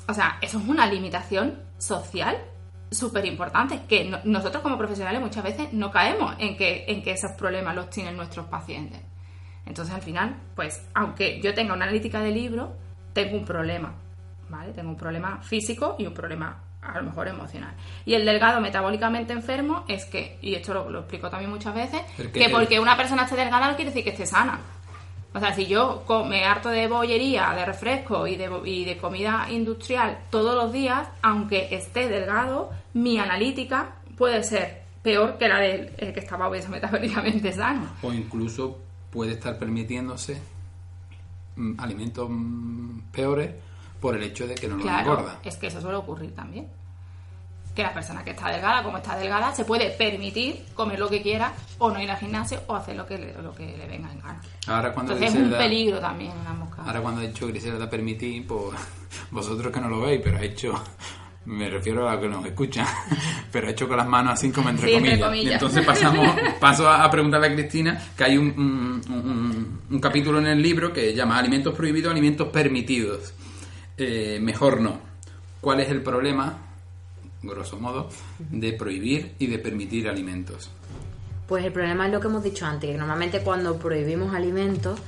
O 0.08 0.14
sea, 0.14 0.38
eso 0.42 0.60
es 0.60 0.68
una 0.68 0.86
limitación 0.86 1.60
social 1.78 2.38
súper 2.92 3.26
importante, 3.26 3.82
que 3.88 4.06
no- 4.06 4.20
nosotros 4.26 4.62
como 4.62 4.78
profesionales 4.78 5.22
muchas 5.22 5.44
veces 5.44 5.72
no 5.74 5.92
caemos 5.92 6.36
en 6.40 6.58
que, 6.58 6.86
en 6.88 7.02
que 7.02 7.12
esos 7.12 7.32
problemas 7.32 7.76
los 7.76 7.90
tienen 7.90 8.18
nuestros 8.18 8.48
pacientes. 8.48 9.00
Entonces, 9.66 9.94
al 9.96 10.02
final, 10.02 10.36
pues, 10.56 10.86
aunque 10.94 11.40
yo 11.42 11.54
tenga 11.54 11.74
una 11.74 11.86
analítica 11.86 12.20
de 12.20 12.32
libro, 12.32 12.76
tengo 13.14 13.38
un 13.38 13.46
problema, 13.46 13.94
¿vale? 14.50 14.74
Tengo 14.74 14.90
un 14.90 14.98
problema 14.98 15.42
físico 15.42 15.96
y 15.98 16.06
un 16.06 16.14
problema 16.14 16.58
a 16.82 16.98
lo 16.98 17.04
mejor 17.04 17.28
emocional. 17.28 17.74
Y 18.06 18.16
el 18.16 18.26
delgado 18.26 18.60
metabólicamente 18.60 19.34
enfermo 19.34 19.86
es 19.88 20.06
que, 20.06 20.38
y 20.42 20.56
esto 20.56 20.74
lo, 20.74 20.90
lo 20.90 21.00
explico 21.00 21.30
también 21.30 21.52
muchas 21.52 21.76
veces, 21.76 22.02
que 22.34 22.50
porque 22.50 22.80
una 22.80 22.98
persona 22.98 23.24
esté 23.24 23.36
delgada 23.36 23.70
no 23.70 23.76
quiere 23.76 23.92
decir 23.92 24.04
que 24.04 24.12
esté 24.12 24.26
sana. 24.26 24.60
O 25.34 25.40
sea, 25.40 25.54
si 25.54 25.66
yo 25.66 26.04
me 26.28 26.44
harto 26.44 26.70
de 26.70 26.88
bollería, 26.88 27.54
de 27.56 27.66
refresco 27.66 28.28
y 28.28 28.36
de, 28.36 28.50
y 28.66 28.84
de 28.84 28.98
comida 28.98 29.48
industrial 29.50 30.20
todos 30.30 30.56
los 30.56 30.74
días, 30.74 31.08
aunque 31.22 31.70
esté 31.72 32.10
delgado, 32.10 32.72
mi 32.94 33.18
analítica 33.18 33.96
puede 34.18 34.44
ser 34.44 34.82
peor 35.02 35.38
que 35.38 35.48
la 35.48 35.60
del 35.60 35.92
el 35.98 36.14
que 36.14 36.20
estaba 36.20 36.50
obeso 36.50 36.70
metabólicamente 36.70 37.54
sano. 37.54 37.88
O 38.02 38.12
incluso 38.12 38.80
puede 39.10 39.34
estar 39.34 39.58
permitiéndose 39.58 40.42
alimentos 41.78 42.28
mm, 42.30 43.00
peores 43.12 43.52
por 44.00 44.16
el 44.16 44.24
hecho 44.24 44.48
de 44.48 44.56
que 44.56 44.68
no 44.68 44.78
lo 44.78 44.82
Claro, 44.84 45.12
engorda. 45.14 45.40
es 45.44 45.58
que 45.58 45.68
eso 45.68 45.80
suele 45.82 45.98
ocurrir 45.98 46.34
también. 46.36 46.68
Que 47.76 47.84
la 47.84 47.94
persona 47.94 48.22
que 48.24 48.32
está 48.32 48.50
delgada, 48.50 48.84
como 48.84 48.98
está 48.98 49.16
delgada, 49.18 49.56
se 49.56 49.64
puede 49.64 49.92
permitir 49.92 50.66
comer 50.74 51.00
lo 51.00 51.08
que 51.10 51.22
quiera 51.22 51.54
o 51.78 51.90
no 51.90 52.02
ir 52.02 52.12
al 52.12 52.18
gimnasio 52.18 52.60
o 52.68 52.76
hacer 52.76 52.98
lo 52.98 53.06
que 53.06 53.18
le, 53.18 53.34
lo 53.42 53.54
que 53.56 53.66
le 53.78 53.88
venga 53.88 54.12
en 54.12 54.20
gana. 54.20 54.42
Ahora 54.68 54.92
cuando 54.94 55.14
Entonces 55.14 55.30
es 55.36 55.42
un 55.42 55.50
Griselda- 55.52 55.58
peligro 55.58 56.00
también 56.00 56.32
en 56.32 56.48
ambos 56.48 56.70
casos. 56.70 56.88
Ahora 56.88 57.00
cuando 57.02 57.22
ha 57.22 57.24
dicho 57.24 57.48
Griselda 57.48 57.90
permitir, 57.90 58.46
pues 58.46 58.76
vosotros 59.32 59.72
que 59.72 59.80
no 59.80 59.88
lo 59.88 60.02
veis, 60.02 60.20
pero 60.22 60.38
ha 60.38 60.42
hecho, 60.42 60.74
me 61.46 61.70
refiero 61.70 62.08
a 62.10 62.20
que 62.20 62.28
nos 62.28 62.46
escuchan, 62.46 62.86
pero 63.52 63.68
ha 63.68 63.72
hecho 63.72 63.88
con 63.88 63.98
las 63.98 64.08
manos 64.08 64.34
así 64.34 64.52
como 64.52 64.70
entre, 64.70 64.88
Sí, 64.90 64.94
entre 64.96 65.20
comillas. 65.20 65.52
Y 65.52 65.54
entonces 65.54 65.86
pasamos, 65.86 66.36
paso 66.60 66.88
a, 66.88 67.04
a 67.04 67.10
preguntarle 67.12 67.48
a 67.48 67.54
Cristina 67.54 68.02
que 68.16 68.24
hay 68.24 68.38
un, 68.38 68.48
un- 68.58 69.14
un- 69.14 69.80
un 69.90 70.00
capítulo 70.00 70.40
en 70.40 70.48
el 70.48 70.62
libro 70.62 70.94
que 70.94 71.14
llama 71.14 71.38
Alimentos 71.38 71.74
prohibidos, 71.76 72.12
alimentos 72.12 72.48
permitidos. 72.50 73.34
Eh, 73.98 74.40
mejor 74.42 74.82
no. 74.82 75.00
¿Cuál 75.60 75.80
es 75.82 75.90
el 75.90 76.02
problema, 76.02 76.58
grosso 77.44 77.80
modo, 77.80 78.10
de 78.40 78.74
prohibir 78.74 79.34
y 79.40 79.48
de 79.48 79.60
permitir 79.60 80.08
alimentos? 80.10 80.70
Pues 81.48 81.66
el 81.66 81.72
problema 81.74 82.06
es 82.08 82.12
lo 82.14 82.20
que 82.20 82.28
hemos 82.28 82.44
dicho 82.44 82.66
antes, 82.66 82.90
que 82.90 82.98
normalmente 82.98 83.42
cuando 83.42 83.78
prohibimos 83.78 84.34
alimentos 84.34 85.00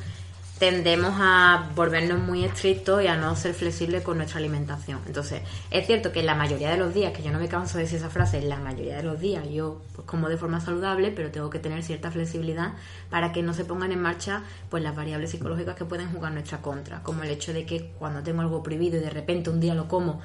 tendemos 0.64 1.14
a 1.20 1.72
volvernos 1.76 2.20
muy 2.20 2.46
estrictos 2.46 3.04
y 3.04 3.08
a 3.08 3.18
no 3.18 3.36
ser 3.36 3.54
flexibles 3.54 4.02
con 4.02 4.16
nuestra 4.16 4.40
alimentación. 4.40 5.02
Entonces, 5.06 5.42
es 5.70 5.86
cierto 5.86 6.14
que 6.14 6.24
la 6.24 6.36
mayoría 6.36 6.72
de 6.72 6.78
los 6.78 6.94
días, 6.94 7.12
que 7.12 7.22
yo 7.22 7.34
no 7.34 7.40
me 7.40 7.50
canso 7.50 7.78
de 7.78 7.84
decir 7.84 7.98
esa 7.98 8.10
frase, 8.10 8.42
la 8.42 8.56
mayoría 8.56 8.96
de 8.96 9.04
los 9.04 9.20
días 9.20 9.44
yo 9.50 9.82
pues, 9.94 10.08
como 10.08 10.30
de 10.30 10.38
forma 10.38 10.62
saludable, 10.62 11.12
pero 11.12 11.32
tengo 11.32 11.50
que 11.50 11.60
tener 11.60 11.84
cierta 11.84 12.12
flexibilidad 12.12 12.76
para 13.10 13.34
que 13.34 13.44
no 13.44 13.54
se 13.54 13.66
pongan 13.66 13.92
en 13.92 14.02
marcha 14.02 14.44
pues 14.70 14.82
las 14.82 14.96
variables 14.96 15.32
psicológicas 15.32 15.76
que 15.76 15.84
pueden 15.84 16.10
jugar 16.14 16.32
nuestra 16.32 16.62
contra, 16.62 17.04
como 17.04 17.24
el 17.24 17.32
hecho 17.32 17.52
de 17.52 17.66
que 17.66 17.92
cuando 18.00 18.24
tengo 18.24 18.40
algo 18.40 18.64
prohibido 18.64 18.96
y 18.96 19.02
de 19.02 19.10
repente 19.10 19.50
un 19.50 19.60
día 19.60 19.76
lo 19.76 19.90
como 19.90 20.22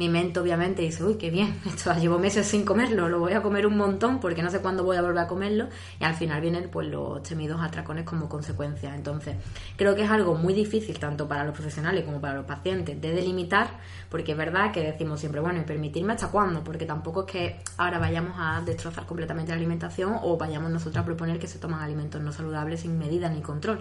mi 0.00 0.08
mente 0.08 0.40
obviamente 0.40 0.80
dice, 0.80 1.04
uy, 1.04 1.16
qué 1.16 1.28
bien, 1.28 1.60
esto 1.66 1.92
llevo 1.92 2.18
meses 2.18 2.46
sin 2.46 2.64
comerlo, 2.64 3.10
lo 3.10 3.18
voy 3.18 3.34
a 3.34 3.42
comer 3.42 3.66
un 3.66 3.76
montón 3.76 4.18
porque 4.18 4.42
no 4.42 4.50
sé 4.50 4.60
cuándo 4.60 4.82
voy 4.82 4.96
a 4.96 5.02
volver 5.02 5.18
a 5.18 5.26
comerlo 5.26 5.68
y 6.00 6.04
al 6.04 6.14
final 6.14 6.40
vienen 6.40 6.70
pues 6.70 6.88
los 6.88 7.22
temidos 7.22 7.60
atracones 7.60 8.04
como 8.04 8.26
consecuencia. 8.26 8.94
Entonces, 8.94 9.36
creo 9.76 9.94
que 9.94 10.04
es 10.04 10.10
algo 10.10 10.36
muy 10.36 10.54
difícil 10.54 10.98
tanto 10.98 11.28
para 11.28 11.44
los 11.44 11.52
profesionales 11.52 12.06
como 12.06 12.18
para 12.18 12.32
los 12.36 12.46
pacientes 12.46 12.98
de 12.98 13.12
delimitar, 13.12 13.78
porque 14.08 14.32
es 14.32 14.38
verdad 14.38 14.72
que 14.72 14.80
decimos 14.80 15.20
siempre, 15.20 15.42
bueno, 15.42 15.60
y 15.60 15.64
permitirme 15.64 16.14
hasta 16.14 16.28
cuándo, 16.28 16.64
porque 16.64 16.86
tampoco 16.86 17.26
es 17.26 17.32
que 17.32 17.60
ahora 17.76 17.98
vayamos 17.98 18.32
a 18.38 18.62
destrozar 18.62 19.04
completamente 19.04 19.52
la 19.52 19.58
alimentación 19.58 20.16
o 20.22 20.38
vayamos 20.38 20.70
nosotros 20.70 21.02
a 21.02 21.04
proponer 21.04 21.38
que 21.38 21.46
se 21.46 21.58
toman 21.58 21.82
alimentos 21.82 22.22
no 22.22 22.32
saludables 22.32 22.80
sin 22.80 22.98
medida 22.98 23.28
ni 23.28 23.42
control. 23.42 23.80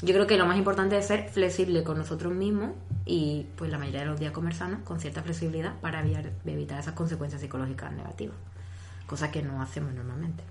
Yo 0.00 0.14
creo 0.14 0.26
que 0.26 0.36
lo 0.36 0.46
más 0.46 0.56
importante 0.56 0.96
es 0.96 1.06
ser 1.06 1.28
flexible 1.28 1.82
con 1.82 1.98
nosotros 1.98 2.32
mismos 2.32 2.70
y 3.04 3.46
pues 3.56 3.70
la 3.70 3.78
mayoría 3.78 4.00
de 4.00 4.06
los 4.06 4.20
días 4.20 4.32
comer 4.32 4.54
sano 4.54 4.84
con 4.84 5.00
cierta 5.00 5.22
flexibilidad 5.22 5.74
para 5.80 6.00
evitar, 6.00 6.30
evitar 6.46 6.78
esas 6.78 6.94
consecuencias 6.94 7.40
psicológicas 7.40 7.92
negativas, 7.92 8.36
cosa 9.06 9.30
que 9.30 9.42
no 9.42 9.60
hacemos 9.60 9.92
normalmente. 9.92 10.44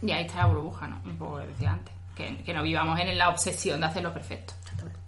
Y 0.00 0.10
ahí 0.12 0.24
está 0.24 0.38
la 0.38 0.46
burbuja, 0.46 0.88
¿no? 0.88 1.00
Un 1.04 1.16
poco 1.16 1.38
lo 1.38 1.44
que 1.44 1.52
decía 1.52 1.72
antes. 1.72 1.94
Que, 2.14 2.42
que 2.42 2.54
no 2.54 2.62
vivamos 2.62 2.98
en 2.98 3.18
la 3.18 3.28
obsesión 3.28 3.80
de 3.80 3.86
hacerlo 3.86 4.14
perfecto. 4.14 4.54
Exactamente. 4.62 5.00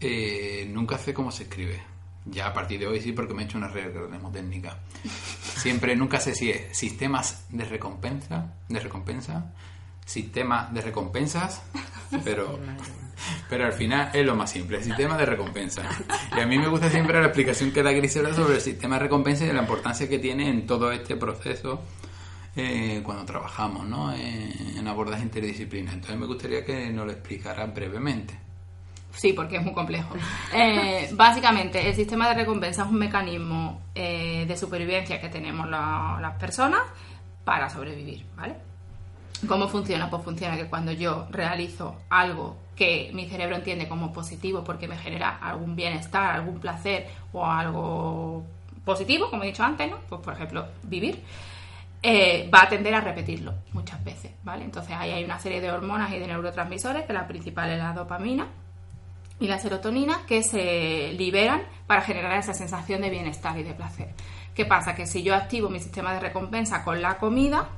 Eh, 0.00 0.66
nunca 0.70 0.98
sé 0.98 1.14
cómo 1.14 1.30
se 1.30 1.44
escribe. 1.44 1.82
Ya 2.26 2.48
a 2.48 2.52
partir 2.52 2.80
de 2.80 2.86
hoy 2.86 3.00
sí, 3.00 3.12
porque 3.12 3.32
me 3.32 3.42
he 3.42 3.44
hecho 3.46 3.56
una 3.56 3.68
regla 3.68 4.08
técnica. 4.32 4.78
Siempre, 5.56 5.96
nunca 5.96 6.20
sé 6.20 6.34
si 6.34 6.50
es 6.50 6.76
sistemas 6.76 7.46
de 7.50 7.64
recompensa, 7.64 8.52
de 8.68 8.80
recompensa, 8.80 9.52
sistema 10.04 10.68
de 10.72 10.80
recompensas, 10.82 11.62
pero, 12.24 12.58
pero 13.48 13.66
al 13.66 13.72
final 13.72 14.10
es 14.12 14.24
lo 14.26 14.34
más 14.34 14.50
simple, 14.50 14.78
el 14.78 14.84
sistema 14.84 15.16
de 15.16 15.26
recompensa. 15.26 15.82
Y 16.36 16.40
a 16.40 16.46
mí 16.46 16.58
me 16.58 16.68
gusta 16.68 16.90
siempre 16.90 17.18
la 17.20 17.26
explicación 17.26 17.72
que 17.72 17.82
da 17.82 17.92
Grisela 17.92 18.32
sobre 18.34 18.54
el 18.56 18.60
sistema 18.60 18.96
de 18.96 19.02
recompensa 19.04 19.44
y 19.44 19.52
la 19.52 19.60
importancia 19.60 20.08
que 20.08 20.18
tiene 20.18 20.48
en 20.48 20.66
todo 20.66 20.90
este 20.92 21.16
proceso 21.16 21.82
eh, 22.56 23.00
cuando 23.04 23.24
trabajamos 23.24 23.86
¿no? 23.86 24.12
en, 24.14 24.76
en 24.78 24.88
abordaje 24.88 25.22
interdisciplinar. 25.24 25.94
Entonces 25.94 26.18
me 26.18 26.26
gustaría 26.26 26.64
que 26.64 26.90
nos 26.90 27.06
lo 27.06 27.12
explicara 27.12 27.66
brevemente. 27.66 28.38
Sí, 29.12 29.32
porque 29.32 29.56
es 29.56 29.62
muy 29.62 29.72
complejo. 29.72 30.14
Eh, 30.52 31.08
básicamente, 31.12 31.88
el 31.88 31.94
sistema 31.94 32.28
de 32.28 32.34
recompensa 32.34 32.82
es 32.82 32.88
un 32.88 32.98
mecanismo 32.98 33.80
eh, 33.94 34.44
de 34.46 34.56
supervivencia 34.56 35.20
que 35.20 35.28
tenemos 35.28 35.68
la- 35.70 36.18
las 36.20 36.36
personas 36.36 36.80
para 37.44 37.70
sobrevivir, 37.70 38.26
¿vale? 38.36 38.56
¿Cómo 39.46 39.68
funciona? 39.68 40.10
Pues 40.10 40.24
funciona 40.24 40.56
que 40.56 40.66
cuando 40.66 40.90
yo 40.90 41.28
realizo 41.30 41.96
algo 42.08 42.56
que 42.76 43.10
mi 43.12 43.28
cerebro 43.28 43.56
entiende 43.56 43.88
como 43.88 44.12
positivo 44.12 44.64
porque 44.64 44.88
me 44.88 44.96
genera 44.96 45.38
algún 45.40 45.76
bienestar, 45.76 46.34
algún 46.34 46.58
placer 46.58 47.06
o 47.32 47.44
algo 47.46 48.44
positivo, 48.84 49.30
como 49.30 49.44
he 49.44 49.46
dicho 49.46 49.62
antes, 49.62 49.90
¿no? 49.90 49.98
Pues 50.08 50.20
por 50.20 50.34
ejemplo, 50.34 50.66
vivir, 50.82 51.22
eh, 52.02 52.50
va 52.52 52.62
a 52.62 52.68
tender 52.68 52.94
a 52.94 53.00
repetirlo 53.00 53.54
muchas 53.72 54.02
veces, 54.04 54.32
¿vale? 54.42 54.64
Entonces 54.64 54.94
ahí 54.94 55.10
hay 55.10 55.24
una 55.24 55.38
serie 55.38 55.60
de 55.60 55.70
hormonas 55.70 56.12
y 56.12 56.18
de 56.18 56.26
neurotransmisores, 56.26 57.04
que 57.04 57.12
la 57.12 57.26
principal 57.26 57.70
es 57.70 57.78
la 57.78 57.92
dopamina 57.92 58.48
y 59.40 59.48
la 59.48 59.58
serotonina, 59.58 60.20
que 60.26 60.42
se 60.42 61.14
liberan 61.16 61.62
para 61.86 62.02
generar 62.02 62.38
esa 62.38 62.54
sensación 62.54 63.00
de 63.00 63.10
bienestar 63.10 63.58
y 63.58 63.62
de 63.62 63.72
placer. 63.72 64.08
¿Qué 64.54 64.66
pasa? 64.66 64.94
Que 64.94 65.06
si 65.06 65.22
yo 65.22 65.34
activo 65.34 65.68
mi 65.68 65.80
sistema 65.80 66.12
de 66.12 66.20
recompensa 66.20 66.84
con 66.84 67.00
la 67.00 67.16
comida, 67.18 67.68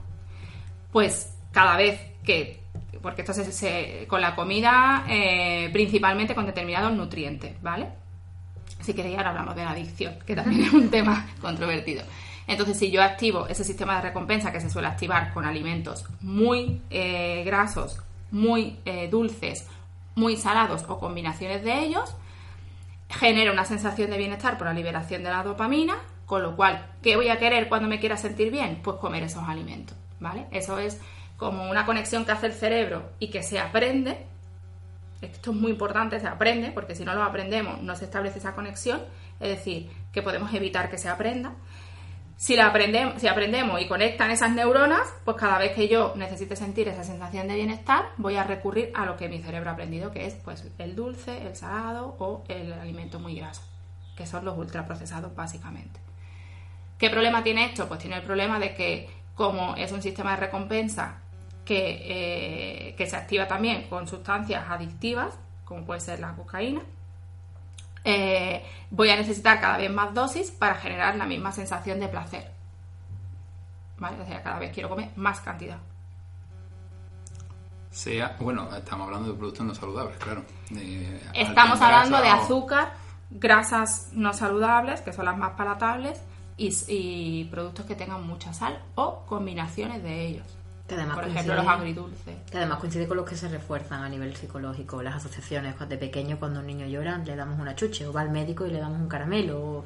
pues 0.93 1.35
cada 1.53 1.77
vez 1.77 2.01
que, 2.25 2.65
porque 3.03 3.23
esto 3.23 3.33
se, 3.33 4.07
con 4.09 4.21
la 4.21 4.35
comida 4.35 5.05
eh, 5.09 5.71
principalmente 5.73 6.35
con 6.35 6.47
determinados 6.47 6.93
nutrientes, 6.93 7.61
¿vale? 7.63 7.89
Si 8.81 8.95
queréis 8.95 9.17
ahora 9.17 9.31
hablamos 9.31 9.57
de 9.57 9.65
la 9.65 9.71
adicción, 9.71 10.15
que 10.27 10.37
también 10.37 10.63
es 10.63 10.73
un 10.73 10.91
tema 10.91 11.27
controvertido. 11.41 12.03
Entonces, 12.47 12.79
si 12.79 12.91
yo 12.91 13.03
activo 13.03 13.49
ese 13.49 13.65
sistema 13.65 13.97
de 13.97 14.03
recompensa 14.03 14.53
que 14.53 14.61
se 14.61 14.71
suele 14.71 14.89
activar 14.89 15.33
con 15.33 15.45
alimentos 15.45 16.05
muy 16.21 16.81
eh, 16.91 17.43
grasos, 17.45 18.01
muy 18.31 18.79
eh, 18.85 19.09
dulces, 19.11 19.67
muy 20.15 20.37
salados 20.37 20.85
o 20.89 21.01
combinaciones 21.01 21.65
de 21.65 21.81
ellos, 21.81 22.15
genera 23.09 23.53
una 23.53 23.65
sensación 23.65 24.11
de 24.11 24.19
bienestar 24.19 24.59
por 24.59 24.67
la 24.67 24.73
liberación 24.73 25.23
de 25.23 25.31
la 25.31 25.43
dopamina, 25.43 25.97
con 26.25 26.43
lo 26.43 26.57
cual, 26.57 26.87
¿qué 27.03 27.17
voy 27.17 27.29
a 27.29 27.39
querer 27.39 27.69
cuando 27.69 27.89
me 27.89 28.01
quiera 28.01 28.17
sentir 28.17 28.51
bien? 28.51 28.81
Pues 28.83 28.97
comer 28.99 29.25
esos 29.25 29.45
alimentos, 29.49 29.97
¿vale? 30.21 30.47
Eso 30.51 30.79
es 30.79 31.01
como 31.37 31.71
una 31.71 31.85
conexión 31.85 32.25
que 32.25 32.33
hace 32.33 32.47
el 32.47 32.53
cerebro 32.53 33.11
y 33.19 33.29
que 33.29 33.43
se 33.43 33.59
aprende. 33.59 34.27
Esto 35.21 35.51
es 35.51 35.57
muy 35.57 35.71
importante, 35.71 36.21
se 36.21 36.27
aprende, 36.27 36.71
porque 36.73 36.95
si 36.95 37.05
no 37.05 37.15
lo 37.15 37.23
aprendemos 37.23 37.81
no 37.83 37.97
se 37.97 38.05
establece 38.05 38.39
esa 38.39 38.55
conexión, 38.55 39.03
es 39.41 39.49
decir, 39.49 39.91
que 40.13 40.23
podemos 40.23 40.53
evitar 40.55 40.91
que 40.91 40.99
se 40.99 41.09
aprenda. 41.09 41.55
Si, 42.37 42.55
la 42.55 42.67
aprendemos, 42.67 43.21
si 43.21 43.29
aprendemos 43.29 43.81
y 43.81 43.89
conectan 43.89 44.31
esas 44.31 44.53
neuronas, 44.53 45.09
pues 45.25 45.39
cada 45.39 45.57
vez 45.57 45.73
que 45.73 45.89
yo 45.89 46.13
necesite 46.17 46.55
sentir 46.55 46.87
esa 46.87 47.03
sensación 47.03 47.49
de 47.49 47.55
bienestar, 47.55 48.11
voy 48.19 48.37
a 48.37 48.45
recurrir 48.45 48.93
a 48.95 49.07
lo 49.07 49.17
que 49.17 49.29
mi 49.29 49.41
cerebro 49.41 49.71
ha 49.71 49.73
aprendido, 49.73 50.13
que 50.13 50.27
es 50.27 50.35
pues 50.35 50.67
el 50.77 50.95
dulce, 50.95 51.47
el 51.47 51.57
salado 51.57 52.15
o 52.19 52.45
el 52.49 52.75
alimento 52.75 53.21
muy 53.21 53.37
graso, 53.37 53.63
que 54.17 54.27
son 54.27 54.45
los 54.45 54.59
ultraprocesados 54.59 55.35
básicamente. 55.35 55.99
¿Qué 56.99 57.09
problema 57.09 57.43
tiene 57.43 57.65
esto? 57.65 57.89
Pues 57.89 58.01
tiene 58.01 58.17
el 58.17 58.23
problema 58.23 58.59
de 58.59 58.75
que 58.75 59.09
como 59.35 59.75
es 59.77 59.93
un 59.93 60.03
sistema 60.03 60.33
de 60.33 60.39
recompensa 60.39 61.21
que, 61.67 62.89
eh, 62.89 62.95
que 62.97 63.07
se 63.07 63.17
activa 63.17 63.47
también 63.47 63.89
con 63.89 64.09
sustancias 64.09 64.65
adictivas, 64.71 65.35
como 65.65 65.85
puede 65.85 66.01
ser 66.01 66.21
la 66.21 66.33
cocaína, 66.33 66.81
eh, 68.05 68.65
voy 68.91 69.11
a 69.11 69.17
necesitar 69.17 69.61
cada 69.61 69.79
vez 69.79 69.91
más 69.91 70.15
dosis 70.15 70.53
para 70.53 70.77
generar 70.77 71.17
la 71.17 71.27
misma 71.27 71.51
sensación 71.51 71.99
de 71.99 72.07
placer. 72.07 72.53
¿Vale? 73.99 74.23
O 74.23 74.27
sea, 74.27 74.43
cada 74.43 74.61
vez 74.61 74.73
quiero 74.73 74.89
comer 74.89 75.11
más 75.17 75.41
cantidad. 75.41 75.79
Sea, 77.91 78.37
bueno, 78.39 78.69
estamos 78.77 79.07
hablando 79.07 79.33
de 79.33 79.39
productos 79.39 79.67
no 79.67 79.75
saludables, 79.75 80.17
claro. 80.19 80.45
de 80.71 81.21
Estamos 81.35 81.81
hablando 81.81 82.21
de 82.21 82.29
azúcar, 82.29 82.93
grasas 83.31 84.11
no 84.13 84.33
saludables, 84.35 85.01
que 85.01 85.13
son 85.13 85.25
las 85.25 85.37
más 85.37 85.53
palatables, 85.53 86.23
y, 86.57 86.73
y 86.89 87.45
productos 87.47 87.87
que 87.87 87.97
tengan 87.97 88.25
mucha 88.25 88.53
sal 88.53 88.81
o 88.95 89.25
combinaciones 89.27 90.03
de 90.03 90.27
ellos. 90.27 90.56
Que 90.89 90.95
además 90.95 91.17
Por 91.17 91.25
coincide- 91.25 91.33
ejemplo, 91.41 91.55
los 91.63 91.67
agridulces. 91.67 92.37
Que 92.51 92.59
además 92.59 92.79
coincide 92.79 93.09
con 93.09 93.17
los 93.17 93.29
que 93.29 93.37
se 93.37 93.49
refuerzan 93.49 94.03
a 94.05 94.09
nivel 94.09 94.37
psicológico, 94.37 95.03
las 95.03 95.17
asociaciones. 95.17 95.75
De 95.89 95.99
pequeño, 95.99 96.39
cuando 96.39 96.61
un 96.61 96.67
niño 96.67 96.87
llora, 96.87 97.19
le 97.19 97.35
damos 97.35 97.59
una 97.59 97.75
chuche, 97.75 98.07
o 98.07 98.13
va 98.13 98.21
al 98.21 98.31
médico 98.31 98.67
y 98.67 98.71
le 98.71 98.79
damos 98.79 99.01
un 99.01 99.09
caramelo. 99.09 99.59
o- 99.61 99.85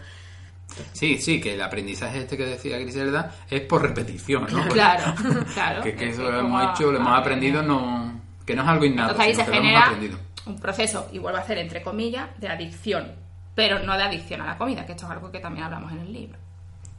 Sí, 0.92 1.18
sí, 1.18 1.40
que 1.40 1.54
el 1.54 1.62
aprendizaje 1.62 2.18
este 2.18 2.36
que 2.36 2.44
decía 2.46 2.78
Griselda 2.78 3.32
es 3.50 3.62
por 3.62 3.82
repetición, 3.82 4.46
¿no? 4.52 4.68
Claro, 4.68 5.14
claro. 5.54 5.82
que, 5.82 5.96
que 5.96 6.08
Es 6.10 6.14
eso 6.14 6.30
lo 6.30 6.38
hemos 6.38 6.70
hecho, 6.70 6.92
lo 6.92 6.98
hemos 6.98 7.18
aprendido, 7.18 7.60
no, 7.62 8.20
que 8.46 8.54
no 8.54 8.62
es 8.62 8.68
algo 8.68 8.84
innato, 8.84 9.10
Entonces 9.12 9.26
ahí 9.26 9.34
se 9.34 9.44
que 9.44 9.50
lo 9.50 9.56
hemos 9.56 9.66
genera 9.66 9.86
aprendido. 9.86 10.18
un 10.46 10.60
proceso, 10.60 11.08
y 11.12 11.18
vuelvo 11.18 11.38
a 11.38 11.40
hacer 11.40 11.58
entre 11.58 11.82
comillas, 11.82 12.28
de 12.38 12.48
adicción. 12.48 13.12
Pero 13.56 13.80
no 13.80 13.96
de 13.96 14.04
adicción 14.04 14.42
a 14.42 14.46
la 14.46 14.56
comida, 14.56 14.86
que 14.86 14.92
esto 14.92 15.06
es 15.06 15.10
algo 15.12 15.32
que 15.32 15.40
también 15.40 15.64
hablamos 15.64 15.90
en 15.92 15.98
el 16.00 16.12
libro. 16.12 16.38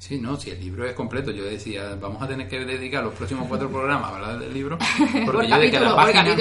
Sí, 0.01 0.17
no, 0.17 0.35
si 0.35 0.49
el 0.49 0.59
libro 0.59 0.83
es 0.87 0.93
completo, 0.93 1.29
yo 1.29 1.43
decía, 1.43 1.95
vamos 2.01 2.23
a 2.23 2.27
tener 2.27 2.47
que 2.49 2.65
dedicar 2.65 3.03
los 3.03 3.13
próximos 3.13 3.47
cuatro 3.47 3.69
programas 3.69 4.11
a 4.11 4.15
hablar 4.15 4.39
del 4.39 4.51
libro, 4.51 4.79
porque 4.97 5.25
Por 5.25 5.45
yo 5.45 5.59
de 5.59 5.71
cada 5.71 5.85
por 5.95 5.95
página, 5.95 6.35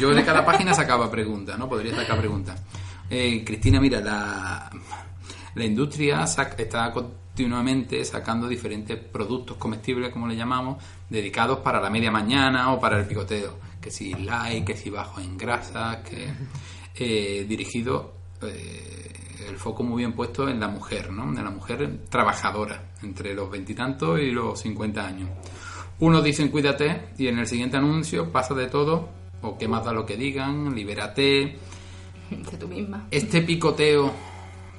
yo 0.00 0.14
de 0.14 0.24
cada 0.24 0.42
página 0.46 0.72
sacaba 0.72 1.10
preguntas, 1.10 1.58
¿no? 1.58 1.68
Podría 1.68 1.94
sacar 1.94 2.18
preguntas. 2.18 2.58
Eh, 3.10 3.42
Cristina, 3.44 3.78
mira, 3.78 4.00
la, 4.00 4.70
la 5.54 5.64
industria 5.64 6.22
sac- 6.22 6.58
está 6.58 6.90
continuamente 6.92 8.02
sacando 8.06 8.48
diferentes 8.48 8.96
productos 8.98 9.58
comestibles, 9.58 10.10
como 10.10 10.26
le 10.26 10.34
llamamos, 10.34 10.82
dedicados 11.10 11.58
para 11.58 11.82
la 11.82 11.90
media 11.90 12.10
mañana 12.10 12.72
o 12.72 12.80
para 12.80 12.98
el 12.98 13.04
picoteo, 13.06 13.58
que 13.82 13.90
si 13.90 14.14
light, 14.14 14.64
que 14.64 14.78
si 14.78 14.88
bajo 14.88 15.20
en 15.20 15.36
grasas, 15.36 15.98
que 15.98 16.32
eh, 16.96 17.44
dirigido 17.46 18.14
eh, 18.40 19.10
el 19.48 19.56
foco 19.56 19.82
muy 19.82 19.98
bien 19.98 20.12
puesto 20.12 20.48
en 20.48 20.60
la 20.60 20.68
mujer, 20.68 21.10
¿no? 21.10 21.24
En 21.24 21.44
la 21.44 21.50
mujer 21.50 22.00
trabajadora, 22.08 22.82
entre 23.02 23.34
los 23.34 23.50
veintitantos 23.50 24.20
y, 24.20 24.30
los 24.30 24.60
50 24.60 25.06
años. 25.06 25.30
Unos 26.00 26.24
dicen 26.24 26.48
cuídate 26.48 27.08
y 27.18 27.28
en 27.28 27.38
el 27.38 27.46
siguiente 27.46 27.76
anuncio 27.76 28.30
pasa 28.30 28.54
de 28.54 28.66
todo, 28.66 29.08
o 29.42 29.56
qué 29.56 29.68
más 29.68 29.84
da 29.84 29.92
lo 29.92 30.04
que 30.04 30.16
digan, 30.16 30.74
libérate. 30.74 31.58
De 32.30 32.56
tú 32.58 32.68
misma. 32.68 33.06
Este 33.10 33.42
picoteo 33.42 34.12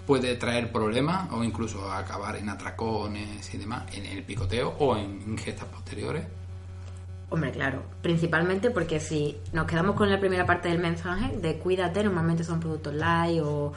puede 0.06 0.36
traer 0.36 0.72
problemas 0.72 1.32
o 1.32 1.44
incluso 1.44 1.92
acabar 1.92 2.36
en 2.36 2.50
atracones 2.50 3.54
y 3.54 3.58
demás, 3.58 3.84
en 3.94 4.06
el 4.06 4.24
picoteo 4.24 4.76
o 4.80 4.98
en 4.98 5.22
ingestas 5.28 5.68
posteriores. 5.68 6.26
Hombre, 7.30 7.52
claro, 7.52 7.82
principalmente 8.02 8.70
porque 8.70 9.00
si 9.00 9.38
nos 9.52 9.66
quedamos 9.66 9.96
con 9.96 10.10
la 10.12 10.20
primera 10.20 10.46
parte 10.46 10.70
del 10.70 10.80
mensaje 10.80 11.36
de 11.38 11.58
cuídate, 11.58 12.04
normalmente 12.04 12.44
son 12.44 12.60
productos 12.60 12.94
light 12.94 13.42
o 13.44 13.74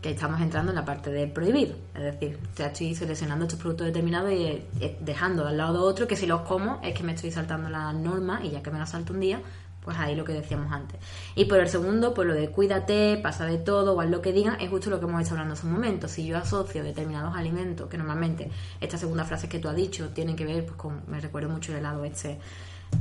que 0.00 0.10
estamos 0.10 0.40
entrando 0.40 0.72
en 0.72 0.76
la 0.76 0.84
parte 0.84 1.10
de 1.10 1.26
prohibido. 1.26 1.76
Es 1.94 2.02
decir, 2.02 2.38
ya 2.56 2.66
estoy 2.66 2.94
seleccionando 2.94 3.44
estos 3.44 3.60
productos 3.60 3.86
determinados 3.86 4.32
y 4.32 4.44
eh, 4.44 4.66
eh, 4.80 4.96
dejando 5.00 5.46
al 5.46 5.56
lado 5.56 5.84
otro 5.84 6.06
que 6.06 6.16
si 6.16 6.26
los 6.26 6.42
como 6.42 6.80
es 6.82 6.94
que 6.94 7.02
me 7.02 7.12
estoy 7.12 7.30
saltando 7.30 7.68
la 7.68 7.92
norma 7.92 8.40
y 8.42 8.50
ya 8.50 8.62
que 8.62 8.70
me 8.70 8.78
la 8.78 8.86
salto 8.86 9.12
un 9.12 9.20
día, 9.20 9.40
pues 9.82 9.98
ahí 9.98 10.14
lo 10.14 10.24
que 10.24 10.32
decíamos 10.32 10.72
antes. 10.72 10.98
Y 11.34 11.46
por 11.46 11.58
el 11.58 11.68
segundo, 11.68 12.14
pues 12.14 12.28
lo 12.28 12.34
de 12.34 12.50
cuídate, 12.50 13.18
pasa 13.22 13.46
de 13.46 13.58
todo, 13.58 13.94
o 13.94 14.00
haz 14.00 14.10
lo 14.10 14.20
que 14.20 14.32
digan, 14.32 14.60
es 14.60 14.68
justo 14.70 14.90
lo 14.90 15.00
que 15.00 15.06
hemos 15.06 15.20
estado 15.22 15.38
hablando 15.38 15.54
hace 15.54 15.66
un 15.66 15.72
momento. 15.72 16.08
Si 16.08 16.26
yo 16.26 16.36
asocio 16.38 16.82
determinados 16.82 17.36
alimentos, 17.36 17.88
que 17.88 17.96
normalmente 17.96 18.50
esta 18.80 18.98
segunda 18.98 19.24
frase 19.24 19.48
que 19.48 19.58
tú 19.58 19.68
has 19.68 19.76
dicho 19.76 20.10
tienen 20.10 20.36
que 20.36 20.44
ver 20.44 20.64
pues 20.64 20.76
con, 20.76 21.02
me 21.06 21.20
recuerdo 21.20 21.48
mucho 21.48 21.72
el 21.72 21.78
helado 21.78 22.04
este 22.04 22.38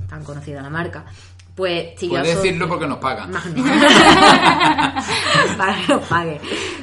tan 0.07 0.23
conocida 0.23 0.61
la 0.61 0.69
marca. 0.69 1.05
Pues 1.59 1.99
si 1.99 2.05
yo 2.07 2.11
Puedes 2.13 2.29
asocio- 2.37 2.41
decirlo 2.43 2.69
porque 2.69 2.87
nos 2.87 2.99
pagan. 2.99 3.31
No, 3.33 3.39
no. 3.43 3.63
para 5.57 5.75
que 5.75 5.87
lo 5.93 5.99
pague. 6.01 6.39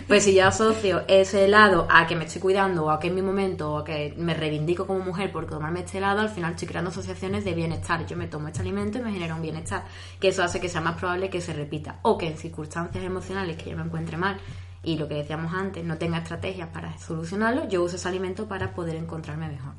Pues 0.06 0.24
si 0.24 0.34
yo 0.34 0.46
asocio 0.46 1.02
ese 1.08 1.46
helado 1.46 1.86
a 1.90 2.06
que 2.06 2.14
me 2.14 2.26
estoy 2.26 2.42
cuidando 2.42 2.84
o 2.84 2.90
a 2.90 3.00
que 3.00 3.06
es 3.08 3.12
mi 3.14 3.22
momento 3.22 3.72
o 3.72 3.78
a 3.78 3.84
que 3.84 4.14
me 4.18 4.34
reivindico 4.34 4.86
como 4.86 5.00
mujer 5.00 5.32
por 5.32 5.46
tomarme 5.46 5.80
este 5.80 5.96
helado, 5.96 6.20
al 6.20 6.28
final 6.28 6.52
estoy 6.52 6.68
creando 6.68 6.90
asociaciones 6.90 7.42
de 7.46 7.54
bienestar. 7.54 8.04
Yo 8.06 8.18
me 8.18 8.26
tomo 8.26 8.48
este 8.48 8.60
alimento 8.60 8.98
y 8.98 9.00
me 9.00 9.12
genera 9.12 9.34
un 9.34 9.40
bienestar. 9.40 9.84
Que 10.20 10.28
eso 10.28 10.42
hace 10.44 10.60
que 10.60 10.68
sea 10.68 10.82
más 10.82 10.96
probable 10.96 11.30
que 11.30 11.40
se 11.40 11.54
repita. 11.54 12.00
O 12.02 12.18
que 12.18 12.26
en 12.26 12.36
circunstancias 12.36 13.02
emocionales 13.02 13.56
que 13.56 13.70
yo 13.70 13.76
me 13.78 13.82
encuentre 13.84 14.18
mal 14.18 14.36
y 14.82 14.98
lo 14.98 15.08
que 15.08 15.14
decíamos 15.14 15.54
antes, 15.54 15.82
no 15.84 15.96
tenga 15.96 16.18
estrategias 16.18 16.68
para 16.68 16.98
solucionarlo, 16.98 17.66
yo 17.68 17.82
uso 17.82 17.96
ese 17.96 18.08
alimento 18.08 18.46
para 18.46 18.74
poder 18.74 18.96
encontrarme 18.96 19.48
mejor. 19.48 19.72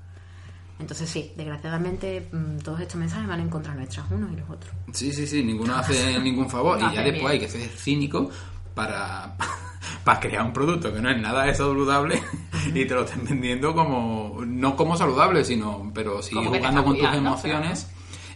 Entonces 0.80 1.10
sí, 1.10 1.32
desgraciadamente 1.36 2.28
mm, 2.32 2.60
todos 2.60 2.80
estos 2.82 2.98
mensajes 2.98 3.28
van 3.28 3.40
a 3.40 3.44
encontrar 3.44 3.76
nuestras 3.76 4.10
unos 4.12 4.32
y 4.32 4.36
los 4.36 4.50
otros. 4.50 4.72
Sí, 4.94 5.12
sí, 5.12 5.26
sí, 5.26 5.44
ninguno 5.44 5.76
hace 5.76 6.20
ningún 6.20 6.50
favor. 6.50 6.80
No 6.80 6.92
y 6.92 6.96
ya 6.96 7.02
después 7.02 7.34
hay 7.34 7.40
que 7.40 7.50
ser 7.50 7.68
cínico 7.70 8.30
para, 8.76 9.36
para 10.04 10.20
crear 10.20 10.46
un 10.46 10.54
producto 10.54 10.94
que 10.94 11.02
no 11.02 11.10
es 11.10 11.20
nada 11.20 11.46
de 11.46 11.56
saludable 11.56 12.22
y 12.74 12.86
te 12.86 12.94
lo 12.94 13.04
estén 13.04 13.26
vendiendo 13.26 13.74
como, 13.74 14.44
no 14.46 14.76
como 14.76 14.96
saludable, 14.96 15.44
sino, 15.44 15.92
pero 15.94 16.22
sí 16.22 16.36
jugando 16.36 16.84
con 16.84 16.98
tus 16.98 17.14
emociones. 17.14 17.88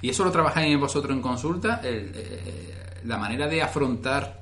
Y 0.01 0.09
eso 0.09 0.23
lo 0.23 0.31
trabajáis 0.31 0.79
vosotros 0.79 1.15
en 1.15 1.21
consulta, 1.21 1.79
el, 1.83 2.11
eh, 2.15 3.01
la 3.03 3.17
manera 3.17 3.47
de 3.47 3.61
afrontar 3.61 4.41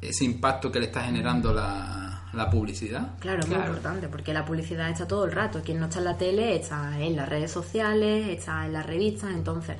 ese 0.00 0.24
impacto 0.24 0.72
que 0.72 0.80
le 0.80 0.86
está 0.86 1.02
generando 1.02 1.52
la, 1.52 2.03
la 2.36 2.50
publicidad. 2.50 3.12
Claro, 3.20 3.40
es 3.40 3.48
muy 3.48 3.56
importante, 3.56 4.08
porque 4.08 4.32
la 4.32 4.44
publicidad 4.44 4.90
está 4.90 5.06
todo 5.06 5.24
el 5.24 5.32
rato. 5.32 5.62
Quien 5.62 5.78
no 5.78 5.86
está 5.86 5.98
en 5.98 6.04
la 6.04 6.16
tele 6.16 6.56
está 6.56 7.00
en 7.00 7.16
las 7.16 7.28
redes 7.28 7.50
sociales, 7.50 8.28
está 8.28 8.66
en 8.66 8.72
las 8.72 8.86
revistas. 8.86 9.30
Entonces, 9.30 9.76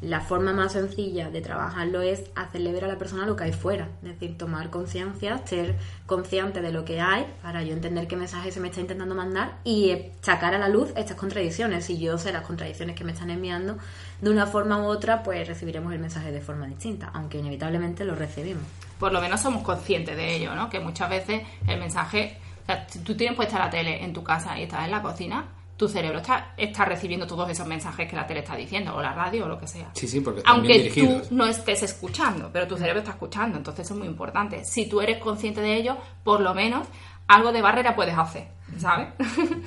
la 0.00 0.20
forma 0.20 0.52
más 0.52 0.72
sencilla 0.72 1.30
de 1.30 1.42
trabajarlo 1.42 2.00
es 2.00 2.24
hacerle 2.34 2.72
ver 2.72 2.84
a 2.84 2.88
la 2.88 2.96
persona 2.96 3.26
lo 3.26 3.36
que 3.36 3.44
hay 3.44 3.52
fuera. 3.52 3.88
Es 4.02 4.08
decir, 4.08 4.38
tomar 4.38 4.70
conciencia, 4.70 5.38
ser 5.46 5.76
consciente 6.06 6.62
de 6.62 6.72
lo 6.72 6.84
que 6.84 7.00
hay 7.00 7.26
para 7.42 7.62
yo 7.62 7.74
entender 7.74 8.08
qué 8.08 8.16
mensaje 8.16 8.50
se 8.50 8.60
me 8.60 8.68
está 8.68 8.80
intentando 8.80 9.14
mandar 9.14 9.58
y 9.64 9.94
sacar 10.22 10.54
a 10.54 10.58
la 10.58 10.68
luz 10.68 10.90
estas 10.96 11.16
contradicciones. 11.16 11.84
Si 11.84 11.98
yo 11.98 12.16
sé 12.16 12.32
las 12.32 12.46
contradicciones 12.46 12.96
que 12.96 13.04
me 13.04 13.12
están 13.12 13.30
enviando, 13.30 13.76
de 14.20 14.30
una 14.30 14.46
forma 14.46 14.78
u 14.82 14.86
otra, 14.86 15.22
pues 15.22 15.46
recibiremos 15.46 15.92
el 15.92 15.98
mensaje 15.98 16.32
de 16.32 16.40
forma 16.40 16.66
distinta, 16.66 17.10
aunque 17.12 17.38
inevitablemente 17.38 18.04
lo 18.04 18.14
recibimos. 18.14 18.64
por 18.98 19.12
lo 19.12 19.20
menos 19.20 19.40
somos 19.40 19.62
conscientes 19.62 20.14
de 20.14 20.36
ello, 20.36 20.54
¿no? 20.54 20.68
Que 20.68 20.78
muchas 20.78 21.08
veces 21.08 21.42
el 21.66 21.78
mensaje, 21.80 22.36
o 22.62 22.66
sea, 22.66 22.86
tú 23.04 23.16
tienes 23.16 23.34
puesta 23.34 23.58
la 23.58 23.70
tele 23.70 24.04
en 24.04 24.12
tu 24.12 24.22
casa 24.22 24.58
y 24.58 24.64
estás 24.64 24.84
en 24.84 24.90
la 24.90 25.00
cocina, 25.00 25.46
tu 25.80 25.88
cerebro 25.88 26.18
está, 26.18 26.52
está 26.58 26.84
recibiendo 26.84 27.26
todos 27.26 27.48
esos 27.48 27.66
mensajes 27.66 28.06
que 28.06 28.14
la 28.14 28.26
tele 28.26 28.40
está 28.40 28.54
diciendo, 28.54 28.94
o 28.94 29.00
la 29.00 29.14
radio, 29.14 29.46
o 29.46 29.48
lo 29.48 29.58
que 29.58 29.66
sea. 29.66 29.88
Sí, 29.94 30.06
sí, 30.06 30.20
porque 30.20 30.40
están 30.40 30.60
bien 30.60 30.82
Aunque 30.82 31.00
tú 31.00 31.34
no 31.34 31.46
estés 31.46 31.82
escuchando, 31.82 32.50
pero 32.52 32.68
tu 32.68 32.76
cerebro 32.76 32.98
está 32.98 33.12
escuchando, 33.12 33.56
entonces 33.56 33.86
eso 33.86 33.94
es 33.94 34.00
muy 34.00 34.06
importante. 34.06 34.62
Si 34.66 34.86
tú 34.90 35.00
eres 35.00 35.16
consciente 35.16 35.62
de 35.62 35.74
ello, 35.74 35.96
por 36.22 36.42
lo 36.42 36.52
menos 36.52 36.86
algo 37.28 37.50
de 37.50 37.62
barrera 37.62 37.96
puedes 37.96 38.14
hacer, 38.18 38.48
¿sabes? 38.76 39.08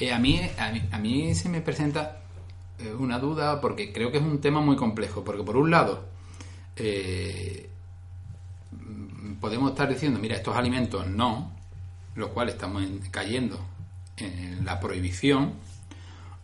Eh, 0.00 0.12
a, 0.12 0.18
mí, 0.20 0.40
a, 0.58 0.70
mí, 0.70 0.82
a 0.92 0.98
mí 0.98 1.34
se 1.34 1.48
me 1.48 1.60
presenta 1.60 2.18
eh, 2.78 2.94
una 2.96 3.18
duda 3.18 3.60
porque 3.60 3.92
creo 3.92 4.12
que 4.12 4.18
es 4.18 4.22
un 4.22 4.40
tema 4.40 4.60
muy 4.60 4.76
complejo. 4.76 5.24
Porque 5.24 5.42
por 5.42 5.56
un 5.56 5.72
lado, 5.72 6.04
eh, 6.76 7.68
podemos 9.40 9.70
estar 9.72 9.88
diciendo, 9.88 10.20
mira, 10.20 10.36
estos 10.36 10.56
alimentos 10.56 11.04
no, 11.08 11.50
lo 12.14 12.28
cual 12.30 12.48
estamos 12.48 12.84
en- 12.84 13.00
cayendo 13.10 13.58
en 14.20 14.64
la 14.64 14.78
prohibición. 14.80 15.52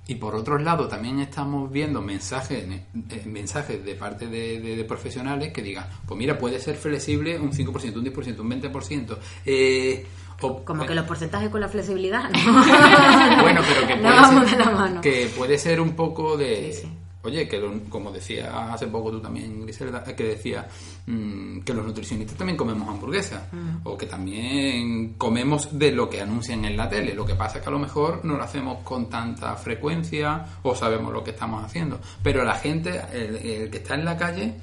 Y 0.07 0.17
por 0.17 0.35
otro 0.35 0.59
lado, 0.59 0.87
también 0.87 1.19
estamos 1.21 1.73
viendo 1.73 2.03
mensajes, 2.03 2.63
eh, 2.69 3.23
mensajes 3.25 3.83
de 3.83 3.95
parte 3.95 4.27
de, 4.27 4.61
de- 4.61 4.77
de 4.77 4.85
profesionales 4.85 5.51
que 5.53 5.63
digan, 5.63 5.87
pues 6.07 6.19
mira, 6.19 6.37
puede 6.39 6.61
ser 6.61 6.77
flexible 6.77 7.39
un 7.39 7.53
5%, 7.53 7.97
un 7.97 8.05
10%, 8.05 8.39
un 8.41 8.51
20%. 8.51 9.19
Eh, 9.47 10.07
o- 10.43 10.63
Como 10.63 10.85
que 10.85 10.95
los 10.95 11.07
porcentajes 11.07 11.49
con 11.49 11.61
la 11.63 11.69
flexibilidad. 11.69 12.29
bueno, 13.41 13.63
pero 13.67 13.87
que 13.87 13.97
No 14.03 14.11
puede, 14.33 14.49
ser, 14.51 15.01
que 15.01 15.27
puede 15.35 15.59
ser 15.59 15.81
un 15.81 15.93
poco 15.97 16.37
de... 16.37 16.73
Sí, 16.75 16.81
sí. 16.83 16.89
Oye, 17.25 17.49
que 17.49 17.59
lo- 17.59 17.81
como 17.89 18.13
decía 18.13 18.73
hace 18.73 18.87
poco 18.87 19.11
tú 19.11 19.21
también, 19.21 19.63
Griselda, 19.63 20.05
que 20.05 20.23
decía 20.25 20.69
mm, 21.07 21.61
que 21.61 21.73
los 21.75 21.85
nutricionistas 21.87 22.37
también 22.37 22.57
comemos 22.57 22.89
hamburguesas 22.89 23.43
Mm. 23.53 23.79
o 23.85 23.97
que 23.97 24.07
también 24.07 25.15
comemos 25.15 25.77
de 25.79 25.91
lo 25.93 26.09
que 26.11 26.21
anuncian 26.21 26.65
en 26.65 26.77
la 26.77 26.89
tele. 26.89 27.15
Lo 27.15 27.25
que 27.27 27.35
pasa 27.35 27.57
es 27.59 27.63
que 27.63 27.69
a 27.69 27.73
lo 27.73 27.79
mejor 27.79 28.25
no 28.25 28.37
lo 28.37 28.43
hacemos 28.45 28.79
con 28.85 29.09
tanta 29.09 29.57
frecuencia 29.57 30.45
o 30.63 30.75
sabemos 30.75 31.13
lo 31.13 31.25
que 31.25 31.31
estamos 31.31 31.65
haciendo. 31.65 31.99
Pero 32.23 32.45
la 32.45 32.55
gente, 32.55 33.01
el, 33.13 33.37
el 33.37 33.71
que 33.71 33.79
está 33.79 33.95
en 33.95 34.05
la 34.05 34.17
calle, 34.17 34.55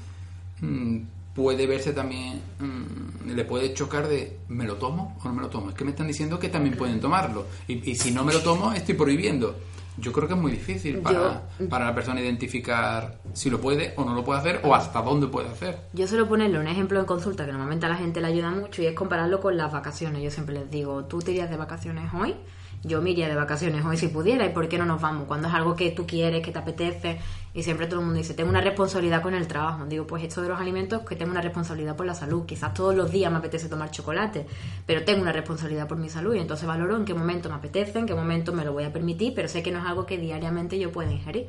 mm, 0.62 0.98
puede 1.34 1.66
verse 1.66 1.94
también, 1.94 2.42
le 3.26 3.46
puede 3.46 3.74
chocar 3.74 4.08
de, 4.08 4.38
¿me 4.50 4.66
lo 4.66 4.76
tomo 4.76 5.18
o 5.24 5.28
no 5.28 5.34
me 5.34 5.42
lo 5.42 5.48
tomo? 5.50 5.70
Es 5.70 5.76
que 5.76 5.84
me 5.86 5.92
están 5.92 6.08
diciendo 6.08 6.38
que 6.38 6.50
también 6.50 6.76
pueden 6.76 7.00
tomarlo. 7.00 7.48
Y, 7.68 7.90
y 7.92 7.96
si 7.96 8.12
no 8.12 8.24
me 8.26 8.34
lo 8.34 8.42
tomo, 8.42 8.74
estoy 8.74 8.96
prohibiendo. 8.96 9.56
Yo 9.98 10.12
creo 10.12 10.28
que 10.28 10.34
es 10.34 10.40
muy 10.40 10.52
difícil 10.52 11.00
para, 11.00 11.44
para 11.70 11.86
la 11.86 11.96
persona 11.96 12.22
identificar 12.22 13.20
si 13.34 13.50
lo 13.50 13.60
puede 13.60 13.94
o 13.98 14.06
no 14.06 14.16
lo 14.16 14.24
puede 14.24 14.40
hacer 14.40 14.62
o 14.64 14.74
hasta 14.74 15.02
dónde 15.02 15.28
puede 15.28 15.50
hacer. 15.50 15.80
Yo 15.94 16.08
suelo 16.08 16.28
ponerle 16.28 16.60
un 16.60 16.68
ejemplo 16.68 17.00
en 17.00 17.06
consulta 17.06 17.46
que 17.46 17.52
normalmente 17.52 17.86
a 17.86 17.90
la 17.90 17.98
gente 17.98 18.22
le 18.22 18.28
ayuda 18.28 18.52
mucho 18.52 18.82
y 18.82 18.86
es 18.86 18.96
compararlo 18.96 19.42
con 19.42 19.58
las 19.58 19.72
vacaciones. 19.72 20.24
Yo 20.24 20.32
siempre 20.32 20.56
les 20.56 20.72
digo, 20.72 21.06
tú 21.06 21.20
te 21.20 21.32
irías 21.32 21.50
de 21.50 21.58
vacaciones 21.58 22.12
hoy, 22.14 22.36
yo 22.84 23.02
me 23.02 23.12
iría 23.12 23.28
de 23.28 23.36
vacaciones 23.36 23.86
hoy 23.86 23.98
si 23.98 24.08
pudiera 24.08 24.46
y 24.46 24.50
por 24.50 24.68
qué 24.68 24.78
no 24.78 24.86
nos 24.86 25.02
vamos 25.02 25.28
cuando 25.28 25.48
es 25.48 25.54
algo 25.54 25.76
que 25.76 25.92
tú 25.92 26.08
quieres, 26.08 26.44
que 26.44 26.52
te 26.52 26.60
apetece 26.60 27.20
y 27.54 27.64
siempre 27.64 27.86
todo 27.86 28.00
el 28.00 28.06
mundo 28.06 28.18
dice, 28.18 28.34
tengo 28.34 28.50
una 28.50 28.62
responsabilidad 28.62 29.22
con 29.22 29.36
el 29.36 29.46
trabajo. 29.46 29.86
Digo, 29.86 30.08
pues 30.08 30.24
esto 30.24 30.42
de 30.42 30.50
los 30.50 30.60
alimentos 30.60 31.02
que 31.02 31.16
tengo 31.16 31.32
una 31.32 31.42
responsabilidad 31.42 31.96
por 31.96 32.06
la 32.06 32.16
salud. 32.16 32.46
Quizás 32.46 32.74
todos 32.74 32.96
los 32.96 33.12
días 33.12 33.32
me 33.32 33.38
apetece 33.38 33.70
tomar 33.70 33.92
chocolate, 33.92 34.48
pero 34.86 35.04
tengo 35.04 35.22
una 35.22 35.32
responsabilidad 35.32 35.88
por 35.88 35.98
mi 35.98 36.10
salud 36.10 36.34
y 36.34 36.40
entonces 36.40 36.66
valoro 36.68 36.96
en 36.96 37.06
qué 37.06 37.14
momento 37.14 37.50
me 37.50 37.56
apetece, 37.56 38.00
en 38.00 38.08
qué 38.08 38.16
momento 38.16 38.52
me 38.54 38.66
lo 38.66 38.74
voy 38.74 38.86
a 38.86 38.94
permitir, 38.94 39.34
pero 39.36 39.48
sé 39.48 39.62
que 39.62 39.72
no 39.72 39.80
es 39.80 39.86
algo 39.86 40.06
que 40.06 40.18
diariamente 40.18 40.80
yo 40.80 40.92
pueda 40.92 41.12
ingerir. 41.12 41.48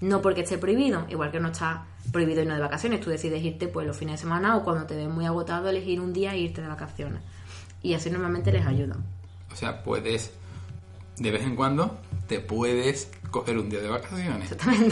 No 0.00 0.20
porque 0.20 0.42
esté 0.42 0.58
prohibido, 0.58 1.06
igual 1.08 1.30
que 1.30 1.40
no 1.40 1.48
está 1.48 1.86
prohibido 2.12 2.42
irnos 2.42 2.58
de 2.58 2.62
vacaciones, 2.62 3.00
tú 3.00 3.10
decides 3.10 3.42
irte 3.42 3.66
pues 3.66 3.86
los 3.86 3.96
fines 3.96 4.14
de 4.14 4.18
semana 4.18 4.56
o 4.56 4.62
cuando 4.62 4.84
te 4.84 4.94
ves 4.94 5.08
muy 5.08 5.24
agotado 5.24 5.70
elegir 5.70 6.00
un 6.00 6.12
día 6.12 6.34
e 6.34 6.38
irte 6.38 6.60
de 6.60 6.68
vacaciones. 6.68 7.22
Y 7.82 7.94
así 7.94 8.10
normalmente 8.10 8.52
les 8.52 8.66
ayuda. 8.66 8.96
O 9.52 9.56
sea, 9.56 9.82
puedes, 9.82 10.32
de 11.16 11.30
vez 11.30 11.42
en 11.42 11.56
cuando, 11.56 11.98
te 12.28 12.40
puedes 12.40 13.10
coger 13.30 13.58
un 13.58 13.68
día 13.68 13.80
de 13.80 13.88
vacaciones. 13.88 14.50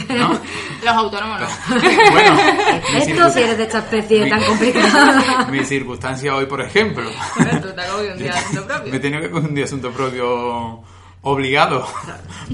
¿no? 0.09 0.29
Los 0.83 0.93
autónomos 0.93 1.39
no. 1.41 1.47
bueno, 2.11 2.37
Esto 2.97 3.29
si 3.31 3.39
eres 3.41 3.57
de 3.57 3.63
esta 3.63 3.79
especie 3.79 4.23
mi- 4.23 4.29
tan 4.29 4.43
complicada. 4.43 5.45
mi 5.51 5.63
circunstancia 5.63 6.35
hoy, 6.35 6.45
por 6.45 6.61
ejemplo. 6.61 7.09
Te 7.37 8.11
un 8.11 8.17
día 8.17 8.31
de 8.31 8.37
asunto 8.37 8.65
propio. 8.67 8.91
Me 8.91 8.97
he 8.97 8.99
tenido 8.99 9.21
que 9.21 9.29
coger 9.29 9.49
un 9.49 9.55
día 9.55 9.63
de 9.63 9.67
asunto 9.67 9.91
propio 9.91 10.83
obligado. 11.21 11.87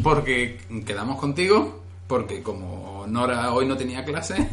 Porque 0.04 0.60
quedamos 0.86 1.20
contigo, 1.20 1.82
porque 2.08 2.42
como 2.42 3.06
Nora 3.08 3.52
hoy 3.54 3.66
no 3.66 3.76
tenía 3.78 4.04
clase, 4.06 4.50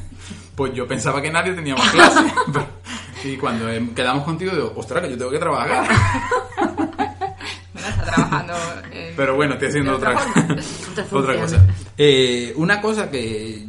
pues 0.54 0.72
yo 0.74 0.86
pensaba 0.88 1.22
que 1.22 1.30
nadie 1.30 1.52
teníamos 1.52 1.88
clase. 1.90 2.24
Y 3.24 3.36
cuando 3.36 3.68
em, 3.68 3.94
quedamos 3.94 4.24
contigo, 4.24 4.52
digo, 4.52 4.72
ostras, 4.76 5.02
que 5.02 5.10
yo 5.10 5.18
tengo 5.18 5.30
que 5.30 5.38
trabajar. 5.38 5.88
Trabajando 8.18 8.54
en- 8.92 9.16
Pero 9.16 9.34
bueno, 9.36 9.54
estoy 9.54 9.68
haciendo 9.68 9.96
otra, 9.96 10.10
otra. 10.16 10.56
Otra 11.12 11.40
cosa. 11.40 11.66
Eh, 11.96 12.52
una 12.56 12.80
cosa 12.80 13.10
que, 13.10 13.64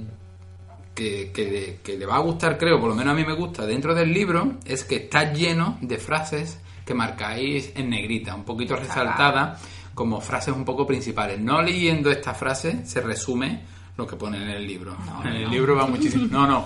que, 0.96 1.32
que 1.34 1.46
le- 1.50 1.76
que 1.84 1.98
le 1.98 2.06
va 2.06 2.16
a 2.18 2.20
gustar, 2.20 2.58
creo, 2.58 2.80
por 2.80 2.90
lo 2.90 2.96
menos 2.96 3.14
a 3.14 3.16
mí 3.16 3.24
me 3.26 3.34
gusta, 3.34 3.66
dentro 3.66 3.94
del 3.96 4.12
libro, 4.14 4.54
es 4.66 4.84
que 4.84 4.96
está 4.98 5.32
lleno 5.34 5.78
de 5.82 5.98
frases 5.98 6.60
que 6.86 6.94
marcáis 6.94 7.72
en 7.76 7.90
negrita, 7.90 8.34
un 8.36 8.44
poquito 8.44 8.76
resaltada, 8.76 9.60
como 9.94 10.22
frases 10.22 10.54
un 10.56 10.66
poco 10.66 10.88
principales. 10.88 11.40
No 11.40 11.62
leyendo 11.62 12.10
esta 12.12 12.34
frase 12.34 12.86
se 12.86 13.02
resume 13.02 13.62
lo 13.98 14.08
que 14.08 14.16
pone 14.16 14.42
en 14.42 14.50
el 14.50 14.66
libro. 14.66 14.96
en 15.24 15.34
el 15.34 15.50
libro 15.50 15.76
va 15.76 15.86
muchísimo. 15.86 16.28
No, 16.32 16.48
no. 16.48 16.66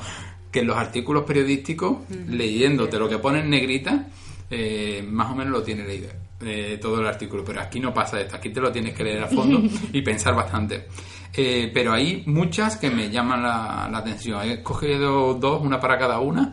Que 0.51 0.59
en 0.59 0.67
los 0.67 0.77
artículos 0.77 1.23
periodísticos, 1.23 1.97
leyéndote 2.27 2.97
lo 2.99 3.09
que 3.09 3.17
pone 3.17 3.39
en 3.39 3.49
negrita, 3.49 4.05
eh, 4.51 5.03
más 5.09 5.31
o 5.31 5.35
menos 5.35 5.51
lo 5.51 5.63
tiene 5.63 5.83
leído. 5.83 6.09
Eh, 6.41 6.77
todo 6.81 6.99
el 6.99 7.07
artículo, 7.07 7.43
pero 7.43 7.61
aquí 7.61 7.79
no 7.79 7.93
pasa 7.93 8.19
esto, 8.19 8.35
aquí 8.35 8.49
te 8.49 8.59
lo 8.59 8.71
tienes 8.71 8.93
que 8.93 9.03
leer 9.03 9.23
a 9.23 9.27
fondo 9.27 9.61
y 9.93 10.01
pensar 10.01 10.35
bastante. 10.35 10.87
Eh, 11.35 11.71
pero 11.73 11.93
hay 11.93 12.23
muchas 12.27 12.77
que 12.77 12.89
me 12.89 13.09
llaman 13.09 13.41
la, 13.41 13.89
la 13.91 13.97
atención. 13.97 14.41
He 14.43 14.53
escogido 14.53 15.33
dos, 15.33 15.61
una 15.61 15.79
para 15.79 15.97
cada 15.97 16.19
una. 16.19 16.51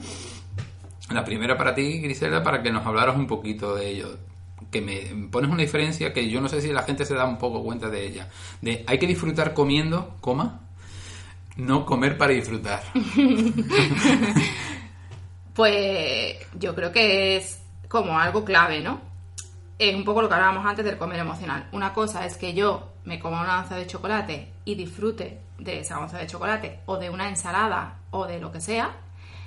La 1.11 1.25
primera 1.25 1.57
para 1.57 1.75
ti, 1.75 2.01
Grisela, 2.01 2.43
para 2.43 2.63
que 2.63 2.71
nos 2.71 2.87
hablaras 2.87 3.17
un 3.17 3.27
poquito 3.27 3.75
de 3.75 3.89
ello. 3.89 4.19
Que 4.71 4.81
me 4.81 5.29
pones 5.29 5.51
una 5.51 5.63
diferencia 5.63 6.13
que 6.13 6.31
yo 6.31 6.41
no 6.41 6.49
sé 6.49 6.63
si 6.63 6.73
la 6.73 6.83
gente 6.83 7.05
se 7.05 7.15
da 7.15 7.27
un 7.27 7.37
poco 7.37 7.63
cuenta 7.63 7.91
de 7.91 8.07
ella. 8.07 8.29
De 8.63 8.85
hay 8.87 8.99
que 8.99 9.07
disfrutar 9.07 9.53
comiendo, 9.53 10.17
coma, 10.21 10.61
no 11.57 11.85
comer 11.85 12.17
para 12.17 12.33
disfrutar. 12.33 12.83
Pues 15.55 16.37
yo 16.59 16.75
creo 16.75 16.93
que 16.93 17.37
es 17.37 17.61
como 17.89 18.19
algo 18.19 18.45
clave, 18.45 18.81
¿no? 18.81 19.01
Es 19.81 19.95
un 19.95 20.05
poco 20.05 20.21
lo 20.21 20.29
que 20.29 20.35
hablábamos 20.35 20.67
antes 20.67 20.85
del 20.85 20.99
comer 20.99 21.21
emocional. 21.21 21.67
Una 21.73 21.95
cosa 21.95 22.27
es 22.27 22.37
que 22.37 22.53
yo 22.53 22.93
me 23.05 23.19
coma 23.19 23.41
una 23.41 23.61
onza 23.61 23.77
de 23.77 23.87
chocolate 23.87 24.53
y 24.67 24.75
disfrute 24.75 25.39
de 25.59 25.81
esa 25.81 25.99
onza 25.99 26.19
de 26.19 26.27
chocolate 26.27 26.81
o 26.85 26.99
de 26.99 27.09
una 27.09 27.31
ensalada 27.31 27.97
o 28.11 28.27
de 28.27 28.39
lo 28.41 28.53
que 28.53 28.61
sea. 28.61 28.91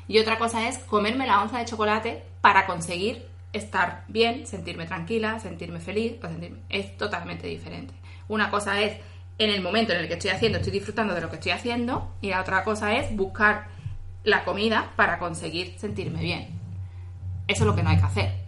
Y 0.08 0.18
otra 0.18 0.40
cosa 0.40 0.68
es 0.68 0.80
comerme 0.80 1.28
la 1.28 1.40
onza 1.44 1.60
de 1.60 1.66
chocolate 1.66 2.24
para 2.42 2.66
conseguir 2.66 3.28
estar 3.54 4.06
bien, 4.08 4.48
sentirme 4.48 4.88
tranquila, 4.88 5.40
sentirme 5.40 5.80
feliz. 5.80 6.14
sentirme- 6.20 6.62
Es 6.68 6.98
totalmente 6.98 7.46
diferente. 7.46 7.94
Una 8.28 8.50
cosa 8.50 8.82
es 8.82 8.98
en 9.38 9.52
el 9.52 9.62
momento 9.62 9.94
en 9.94 10.00
el 10.00 10.08
que 10.08 10.14
estoy 10.16 10.32
haciendo, 10.32 10.58
estoy 10.58 10.74
disfrutando 10.74 11.14
de 11.14 11.22
lo 11.22 11.30
que 11.30 11.36
estoy 11.36 11.52
haciendo. 11.52 12.12
Y 12.22 12.32
la 12.32 12.42
otra 12.42 12.64
cosa 12.64 12.96
es 12.96 13.16
buscar 13.16 13.68
la 14.24 14.44
comida 14.46 14.94
para 14.96 15.20
conseguir 15.20 15.76
sentirme 15.78 16.22
bien. 16.24 16.48
Eso 17.48 17.62
es 17.64 17.68
lo 17.68 17.76
que 17.76 17.84
no 17.84 17.92
hay 17.92 17.98
que 17.98 18.06
hacer. 18.06 18.43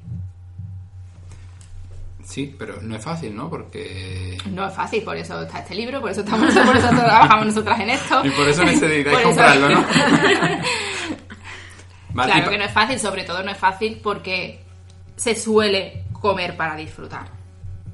Sí, 2.26 2.54
pero 2.58 2.82
no 2.82 2.96
es 2.96 3.04
fácil, 3.04 3.36
¿no? 3.36 3.50
Porque 3.50 4.38
No 4.52 4.66
es 4.68 4.74
fácil, 4.74 5.04
por 5.04 5.16
eso 5.16 5.42
está 5.44 5.60
este 5.60 5.76
libro, 5.76 6.02
por 6.02 6.10
eso 6.12 6.22
estamos, 6.22 6.52
por 6.66 6.76
eso 6.76 6.90
trabajamos 6.90 7.46
nosotras 7.46 7.80
en 7.80 7.92
esto. 7.92 8.26
Y 8.26 8.30
por 8.32 8.48
eso 8.50 8.64
necesitáis 8.66 9.20
comprarlo, 9.24 9.70
¿no? 9.70 9.86
Vale, 12.10 12.32
Claro 12.32 12.50
que 12.52 12.58
no 12.58 12.64
es 12.64 12.72
fácil, 12.72 13.00
sobre 13.00 13.24
todo 13.24 13.44
no 13.44 13.52
es 13.52 13.58
fácil 13.58 14.00
porque 14.02 14.62
se 15.18 15.36
suele 15.36 16.04
comer 16.14 16.56
para 16.56 16.76
disfrutar. 16.76 17.28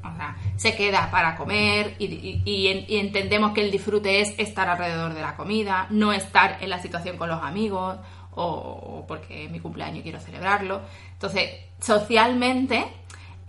O 0.04 0.16
sea, 0.16 0.36
se 0.58 0.76
queda 0.76 1.10
para 1.12 1.36
comer 1.36 1.96
y, 2.00 2.06
y- 2.06 2.42
y 2.46 2.68
en- 2.68 2.86
y 2.88 2.98
entendemos 2.98 3.52
que 3.54 3.62
el 3.62 3.72
disfrute 3.72 4.22
es 4.22 4.34
estar 4.38 4.68
alrededor 4.70 5.14
de 5.14 5.22
la 5.22 5.36
comida, 5.36 5.88
no 5.90 6.14
estar 6.14 6.58
en 6.62 6.70
la 6.70 6.80
situación 6.80 7.18
con 7.18 7.30
los 7.30 7.42
amigos 7.42 7.98
o, 8.32 8.44
o 8.46 9.06
porque 9.08 9.46
es 9.46 9.52
mi 9.52 9.60
cumpleaños 9.60 10.00
y 10.00 10.04
quiero 10.04 10.20
celebrarlo. 10.20 10.82
Entonces, 11.14 11.50
socialmente 11.80 12.86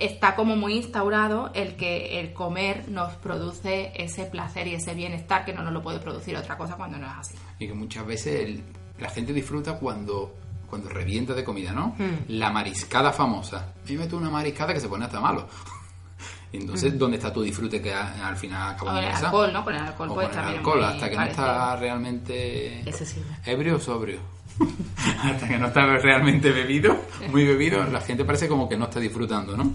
está 0.04 0.34
como 0.34 0.56
muy 0.56 0.74
instaurado 0.74 1.50
el 1.54 1.76
que 1.76 2.20
el 2.20 2.32
comer 2.32 2.88
nos 2.88 3.12
produce 3.14 3.92
ese 3.94 4.24
placer 4.26 4.66
y 4.66 4.74
ese 4.74 4.94
bienestar 4.94 5.44
que 5.44 5.52
no 5.52 5.62
nos 5.62 5.72
lo 5.72 5.82
puede 5.82 5.98
producir 5.98 6.36
otra 6.36 6.56
cosa 6.56 6.74
cuando 6.76 6.98
no 6.98 7.06
es 7.06 7.12
así. 7.18 7.34
Y 7.58 7.66
que 7.68 7.74
muchas 7.74 8.06
veces 8.06 8.40
el- 8.40 8.62
la 8.98 9.08
gente 9.10 9.32
disfruta 9.32 9.74
cuando, 9.78 10.34
cuando 10.68 10.88
revienta 10.88 11.34
de 11.34 11.44
comida, 11.44 11.72
¿no? 11.72 11.96
La 12.28 12.50
mariscada 12.50 13.12
famosa. 13.12 13.74
Y 13.88 13.92
meto 13.94 14.16
una 14.16 14.30
mariscada 14.30 14.72
que 14.74 14.80
se 14.80 14.88
pone 14.88 15.04
hasta 15.04 15.20
malo. 15.20 15.48
Y 16.52 16.56
entonces, 16.58 16.98
¿dónde 16.98 17.16
está 17.16 17.32
tu 17.32 17.42
disfrute 17.42 17.80
que 17.80 17.92
al 17.92 18.36
final 18.36 18.74
acaba 18.74 18.98
en 18.98 19.04
el 19.08 19.10
esa? 19.12 19.26
alcohol, 19.26 19.52
¿no? 19.52 19.64
Con 19.64 19.74
el 19.74 19.80
alcohol 19.82 20.08
O 20.10 20.14
con 20.14 20.24
el 20.24 20.38
alcohol, 20.38 20.84
hasta 20.84 21.10
que 21.10 21.16
no 21.16 21.22
está 21.24 21.76
realmente 21.76 22.82
ebrio 23.46 23.76
o 23.76 23.80
sobrio. 23.80 24.18
hasta 25.24 25.48
que 25.48 25.58
no 25.58 25.68
está 25.68 25.86
realmente 25.96 26.50
bebido, 26.52 26.94
muy 27.30 27.44
bebido, 27.46 27.82
la 27.84 28.00
gente 28.02 28.24
parece 28.24 28.48
como 28.48 28.68
que 28.68 28.76
no 28.76 28.84
está 28.84 29.00
disfrutando, 29.00 29.56
¿no? 29.56 29.72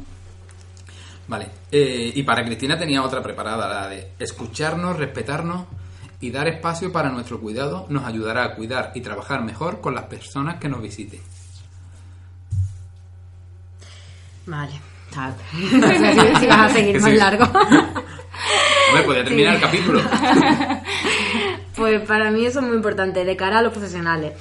Vale, 1.27 1.49
eh, 1.71 2.11
y 2.15 2.23
para 2.23 2.45
Cristina 2.45 2.77
tenía 2.77 3.03
otra 3.03 3.21
preparada, 3.21 3.67
la 3.67 3.87
de 3.89 4.11
escucharnos, 4.17 4.97
respetarnos 4.97 5.65
y 6.21 6.31
dar 6.31 6.47
espacio 6.47 6.91
para 6.91 7.09
nuestro 7.09 7.39
cuidado 7.39 7.85
nos 7.89 8.05
ayudará 8.05 8.43
a 8.45 8.55
cuidar 8.55 8.91
y 8.95 9.01
trabajar 9.01 9.43
mejor 9.43 9.81
con 9.81 9.93
las 9.93 10.05
personas 10.05 10.55
que 10.55 10.69
nos 10.69 10.81
visiten. 10.81 11.19
Vale. 14.45 14.71
tal. 15.13 15.35
No 15.73 15.87
sé 15.87 16.35
si, 16.39 16.47
vas 16.47 16.71
a 16.71 16.73
seguir 16.73 17.01
más 17.01 17.11
sí. 17.11 17.17
largo. 17.17 17.43
Hombre, 17.43 19.03
podría 19.05 19.23
terminar 19.25 19.55
el 19.55 19.61
capítulo. 19.61 20.01
Pues 21.77 22.01
para 22.07 22.31
mí 22.31 22.43
eso 22.43 22.59
es 22.59 22.65
muy 22.65 22.75
importante 22.75 23.23
de 23.23 23.35
cara 23.37 23.59
a 23.59 23.61
los 23.61 23.71
profesionales. 23.71 24.33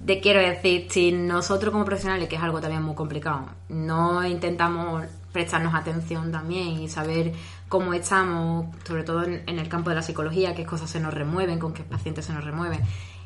De 0.00 0.20
quiero 0.20 0.40
decir, 0.40 0.86
si 0.88 1.12
nosotros 1.12 1.70
como 1.70 1.84
profesionales, 1.84 2.30
que 2.30 2.36
es 2.36 2.42
algo 2.42 2.62
también 2.62 2.82
muy 2.82 2.94
complicado, 2.94 3.44
no 3.68 4.26
intentamos 4.26 5.04
prestarnos 5.38 5.72
atención 5.72 6.32
también 6.32 6.80
y 6.80 6.88
saber 6.88 7.32
cómo 7.68 7.94
estamos, 7.94 8.66
sobre 8.84 9.04
todo 9.04 9.22
en, 9.22 9.44
el 9.46 9.68
campo 9.68 9.88
de 9.90 9.94
la 9.94 10.02
psicología, 10.02 10.52
qué 10.52 10.64
cosas 10.66 10.90
se 10.90 10.98
nos 10.98 11.14
remueven, 11.14 11.60
con 11.60 11.72
qué 11.72 11.84
pacientes 11.84 12.24
se 12.24 12.32
nos 12.32 12.42
remueven, 12.42 12.80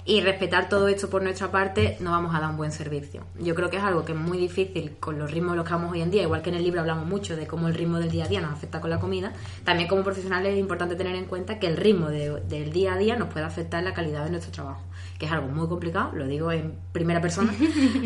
y 0.05 0.21
respetar 0.21 0.69
todo 0.69 0.89
esto 0.89 1.09
por 1.09 1.23
nuestra 1.23 1.51
parte, 1.51 1.97
no 2.01 2.11
vamos 2.11 2.35
a 2.35 2.41
dar 2.41 2.51
un 2.51 2.59
buen 2.59 2.71
servicio. 2.73 3.23
Yo 3.41 3.55
creo 3.55 3.71
que 3.71 3.79
es 3.79 3.83
algo 3.83 4.05
que 4.05 4.13
es 4.13 4.19
muy 4.19 4.37
difícil 4.37 4.97
con 5.01 5.19
los 5.19 5.31
ritmos 5.31 5.53
en 5.53 5.59
los 5.59 5.67
que 5.67 5.73
vamos 5.73 5.93
hoy 5.93 6.03
en 6.03 6.11
día, 6.11 6.23
igual 6.23 6.43
que 6.43 6.51
en 6.51 6.57
el 6.57 6.65
libro 6.65 6.81
hablamos 6.81 7.07
mucho 7.07 7.35
de 7.35 7.47
cómo 7.47 7.67
el 7.69 7.75
ritmo 7.75 7.99
del 7.99 8.11
día 8.11 8.25
a 8.25 8.29
día 8.29 8.41
nos 8.43 8.53
afecta 8.53 8.83
con 8.83 8.91
la 8.91 9.01
comida, 9.01 9.33
también 9.65 9.89
como 9.89 10.03
profesionales 10.03 10.53
es 10.53 10.59
importante 10.61 10.97
tener 10.97 11.15
en 11.15 11.25
cuenta 11.25 11.59
que 11.59 11.67
el 11.67 11.79
ritmo 11.79 12.09
de- 12.11 12.43
del 12.43 12.73
día 12.73 12.93
a 12.93 12.99
día 12.99 13.17
nos 13.17 13.29
puede 13.29 13.47
afectar 13.47 13.83
la 13.83 13.95
calidad 13.95 14.25
de 14.25 14.31
nuestro 14.33 14.53
trabajo, 14.53 14.83
que 15.23 15.27
es 15.27 15.33
algo 15.33 15.47
muy 15.47 15.69
complicado, 15.69 16.11
lo 16.17 16.27
digo 16.27 16.51
en 16.51 16.75
primera 16.91 17.21
persona, 17.21 17.55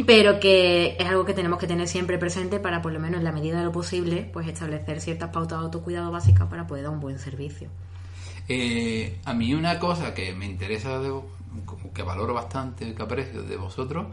pero 0.07 0.39
que 0.39 0.99
es 0.99 1.07
algo 1.07 1.25
que 1.25 1.33
tenemos 1.33 1.59
que 1.59 1.67
tener 1.67 1.89
siempre 1.89 2.19
presente 2.19 2.61
para 2.61 2.83
por 2.83 2.93
lo 2.93 3.01
menos 3.01 3.21
en 3.21 3.25
la 3.25 3.33
medida 3.33 3.59
de 3.59 3.65
lo 3.65 3.73
posible, 3.73 4.29
pues 4.35 4.47
establecer 4.47 5.01
ciertas 5.01 5.31
pautas 5.31 5.61
de 5.61 5.65
autocuidado 5.65 6.13
básicas 6.13 6.47
para 6.49 6.67
poder 6.67 6.85
dar 6.85 6.93
un 6.93 7.01
buen 7.01 7.19
servicio. 7.19 7.71
Eh, 8.51 9.19
a 9.25 9.33
mí 9.33 9.55
una 9.55 9.79
cosa 9.79 10.13
que 10.13 10.35
me 10.35 10.45
interesa, 10.45 11.01
que 11.95 12.03
valoro 12.03 12.35
bastante, 12.35 12.95
que 12.95 13.03
aprecio 13.03 13.45
de 13.45 13.57
vosotros, 13.57 14.09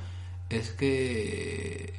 es 0.49 0.71
que 0.71 1.93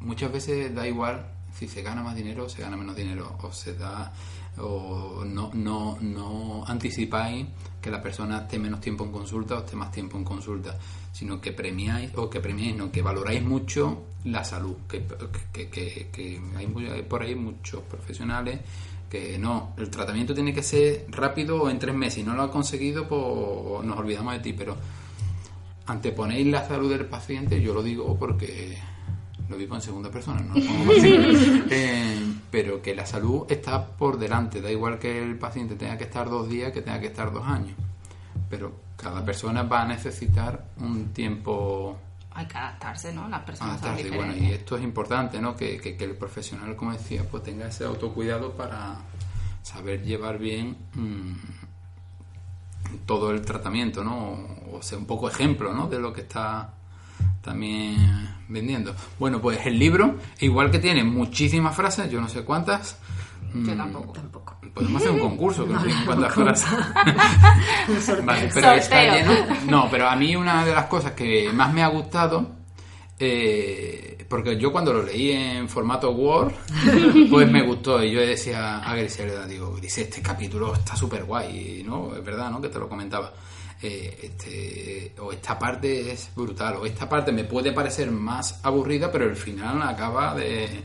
muchas 0.00 0.30
veces 0.30 0.74
da 0.74 0.86
igual 0.86 1.24
si 1.56 1.68
se 1.68 1.82
gana 1.82 2.02
más 2.02 2.14
dinero 2.16 2.44
o 2.44 2.48
se 2.48 2.62
gana 2.62 2.76
menos 2.76 2.96
dinero, 2.96 3.36
o 3.42 3.52
se 3.52 3.74
da, 3.74 4.12
o 4.58 5.24
no, 5.24 5.50
no, 5.54 5.98
no 6.00 6.64
anticipáis 6.66 7.46
que 7.80 7.90
la 7.90 8.00
persona 8.02 8.38
esté 8.38 8.58
menos 8.58 8.80
tiempo 8.80 9.04
en 9.04 9.12
consulta 9.12 9.54
o 9.56 9.58
esté 9.60 9.76
más 9.76 9.90
tiempo 9.92 10.16
en 10.16 10.24
consulta, 10.24 10.76
sino 11.12 11.40
que 11.40 11.52
premiáis, 11.52 12.10
o 12.16 12.28
que 12.28 12.40
premiáis, 12.40 12.74
no, 12.76 12.90
que 12.90 13.02
valoráis 13.02 13.42
mucho 13.42 14.04
la 14.24 14.42
salud, 14.44 14.76
que, 14.88 15.04
que, 15.52 15.68
que- 15.70 16.40
hay, 16.56 16.74
hay 16.90 17.02
por 17.02 17.22
ahí 17.22 17.34
muchos 17.34 17.82
profesionales 17.82 18.60
que 19.10 19.38
no, 19.38 19.74
el 19.76 19.90
tratamiento 19.90 20.34
tiene 20.34 20.52
que 20.52 20.62
ser 20.62 21.06
rápido 21.10 21.62
o 21.62 21.70
en 21.70 21.78
tres 21.78 21.94
meses. 21.94 22.14
Si 22.14 22.22
no 22.24 22.34
lo 22.34 22.42
ha 22.42 22.50
conseguido, 22.50 23.06
pues 23.06 23.86
nos 23.86 23.96
olvidamos 23.96 24.32
de 24.34 24.40
ti. 24.40 24.52
Pero 24.54 24.76
anteponéis 25.86 26.46
la 26.48 26.66
salud 26.66 26.90
del 26.90 27.06
paciente, 27.06 27.60
yo 27.60 27.74
lo 27.74 27.82
digo 27.82 28.16
porque 28.18 28.76
lo 29.48 29.56
digo 29.56 29.74
en 29.74 29.80
segunda 29.82 30.10
persona, 30.10 30.40
no. 30.40 30.54
Eh, 31.70 32.34
pero 32.50 32.80
que 32.80 32.94
la 32.94 33.04
salud 33.06 33.44
está 33.48 33.84
por 33.86 34.18
delante. 34.18 34.60
Da 34.60 34.70
igual 34.70 34.98
que 34.98 35.22
el 35.22 35.36
paciente 35.38 35.74
tenga 35.76 35.96
que 35.98 36.04
estar 36.04 36.28
dos 36.30 36.48
días 36.48 36.72
que 36.72 36.82
tenga 36.82 37.00
que 37.00 37.06
estar 37.08 37.32
dos 37.32 37.46
años. 37.46 37.76
Pero 38.48 38.72
cada 38.96 39.24
persona 39.24 39.62
va 39.64 39.82
a 39.82 39.86
necesitar 39.86 40.64
un 40.78 41.12
tiempo 41.12 41.98
Hay 42.30 42.46
que 42.46 42.56
adaptarse, 42.58 43.12
¿no? 43.12 43.28
Las 43.28 43.42
personas 43.42 43.80
son 43.80 43.88
adaptarse. 43.88 44.10
Bueno, 44.16 44.32
diferentes. 44.32 44.50
y 44.58 44.60
esto 44.60 44.76
es 44.76 44.82
importante, 44.84 45.40
¿no? 45.40 45.54
Que, 45.56 45.78
que- 45.80 45.96
que 45.96 46.04
el 46.04 46.16
profesional, 46.16 46.74
como 46.76 46.92
decía, 46.92 47.22
pues 47.30 47.42
tenga 47.42 47.66
ese 47.68 47.84
autocuidado 47.84 48.52
para 48.52 48.96
saber 49.62 50.02
llevar 50.04 50.38
bien 50.38 50.76
mm, 50.94 51.32
todo 53.06 53.30
el 53.32 53.42
tratamiento, 53.42 54.04
¿no? 54.04 54.36
O 54.72 54.80
sea, 54.82 54.98
un 54.98 55.06
poco 55.06 55.28
ejemplo, 55.28 55.72
¿no? 55.74 55.88
De 55.88 55.98
lo 55.98 56.12
que 56.12 56.20
está 56.22 56.74
también 57.42 58.28
vendiendo. 58.48 58.94
Bueno, 59.18 59.40
pues 59.40 59.64
el 59.66 59.78
libro, 59.78 60.18
igual 60.40 60.70
que 60.70 60.78
tiene 60.78 61.04
muchísimas 61.04 61.76
frases, 61.76 62.10
yo 62.10 62.20
no 62.20 62.28
sé 62.28 62.42
cuántas. 62.42 62.98
Yo 63.54 63.60
mm, 63.60 63.76
tampoco. 63.76 64.12
Tampoco. 64.12 64.56
Podemos 64.74 65.00
hacer 65.00 65.12
un 65.12 65.20
concurso, 65.20 65.64
que 65.64 65.72
no, 65.72 65.80
No, 65.84 65.90
sé 65.90 66.04
cuántas 66.04 66.34
frases. 66.34 66.68
Un 67.88 68.00
sorteo. 68.00 68.26
Vale, 68.26 68.50
pero 68.52 68.72
está 68.72 69.02
lleno. 69.02 69.32
No, 69.68 69.88
pero 69.88 70.08
a 70.08 70.16
mí 70.16 70.34
una 70.34 70.64
de 70.64 70.74
las 70.74 70.86
cosas 70.86 71.12
que 71.12 71.52
más 71.52 71.72
me 71.72 71.82
ha 71.82 71.88
gustado, 71.88 72.50
eh, 73.20 74.26
porque 74.28 74.58
yo 74.58 74.72
cuando 74.72 74.92
lo 74.92 75.04
leí 75.04 75.30
en 75.30 75.68
formato 75.68 76.10
Word, 76.10 76.54
pues 77.30 77.48
me 77.48 77.62
gustó. 77.62 78.02
Y 78.02 78.10
yo 78.10 78.20
decía 78.20 78.78
a 78.78 78.96
Griselda, 78.96 79.46
digo, 79.46 79.78
dice, 79.80 80.02
este 80.02 80.20
capítulo 80.20 80.74
está 80.74 80.96
súper 80.96 81.24
guay, 81.24 81.84
¿no? 81.86 82.16
Es 82.16 82.24
verdad, 82.24 82.50
¿no? 82.50 82.60
Que 82.60 82.68
te 82.68 82.80
lo 82.80 82.88
comentaba. 82.88 83.32
Eh, 83.82 84.18
este, 84.22 85.14
o 85.20 85.32
esta 85.32 85.58
parte 85.58 86.12
es 86.12 86.30
brutal, 86.34 86.76
o 86.76 86.86
esta 86.86 87.08
parte 87.08 87.32
me 87.32 87.44
puede 87.44 87.72
parecer 87.72 88.10
más 88.10 88.60
aburrida, 88.62 89.12
pero 89.12 89.26
el 89.26 89.36
final 89.36 89.82
acaba 89.82 90.34
de 90.34 90.82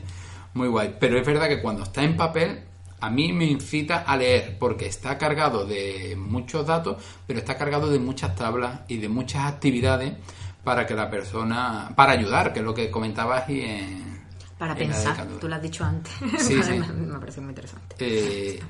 muy 0.54 0.68
guay. 0.68 0.96
Pero 0.98 1.18
es 1.18 1.26
verdad 1.26 1.48
que 1.48 1.62
cuando 1.62 1.84
está 1.84 2.02
en 2.02 2.16
papel, 2.16 2.64
a 3.00 3.10
mí 3.10 3.32
me 3.32 3.46
incita 3.46 4.02
a 4.02 4.16
leer, 4.16 4.56
porque 4.58 4.86
está 4.86 5.16
cargado 5.16 5.64
de 5.64 6.14
muchos 6.16 6.66
datos, 6.66 7.02
pero 7.26 7.38
está 7.38 7.56
cargado 7.56 7.90
de 7.90 7.98
muchas 7.98 8.34
tablas 8.34 8.80
y 8.88 8.98
de 8.98 9.08
muchas 9.08 9.44
actividades 9.44 10.14
para 10.62 10.86
que 10.86 10.94
la 10.94 11.10
persona, 11.10 11.90
para 11.96 12.12
ayudar, 12.12 12.52
que 12.52 12.58
es 12.58 12.64
lo 12.64 12.74
que 12.74 12.90
comentabas 12.90 13.48
y 13.48 13.62
en, 13.62 14.20
Para 14.58 14.72
en 14.72 14.78
pensar, 14.78 15.26
tú 15.40 15.48
lo 15.48 15.54
has 15.54 15.62
dicho 15.62 15.84
antes. 15.84 16.12
Sí, 16.38 16.54
me, 16.68 16.86
me 16.86 17.18
parece 17.18 17.40
muy 17.40 17.50
interesante. 17.50 17.96
Eh, 17.98 18.60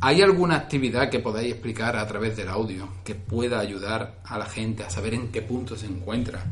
¿Hay 0.00 0.20
alguna 0.22 0.56
actividad 0.56 1.08
que 1.08 1.20
podáis 1.20 1.52
explicar 1.52 1.96
a 1.96 2.06
través 2.06 2.36
del 2.36 2.48
audio 2.48 2.88
que 3.04 3.14
pueda 3.14 3.58
ayudar 3.60 4.16
a 4.24 4.38
la 4.38 4.46
gente 4.46 4.84
a 4.84 4.90
saber 4.90 5.14
en 5.14 5.32
qué 5.32 5.40
punto 5.42 5.74
se 5.76 5.86
encuentra 5.86 6.44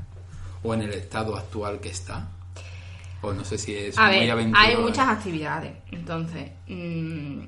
o 0.62 0.72
en 0.74 0.82
el 0.82 0.92
estado 0.94 1.36
actual 1.36 1.78
que 1.80 1.90
está? 1.90 2.28
O 3.20 3.32
no 3.32 3.44
sé 3.44 3.58
si 3.58 3.74
es 3.76 3.98
A 3.98 4.06
muy 4.06 4.20
ver, 4.20 4.30
aventurado. 4.30 4.66
hay 4.68 4.76
muchas 4.76 5.08
actividades. 5.08 5.72
Entonces, 5.92 6.50
mm, 6.68 7.40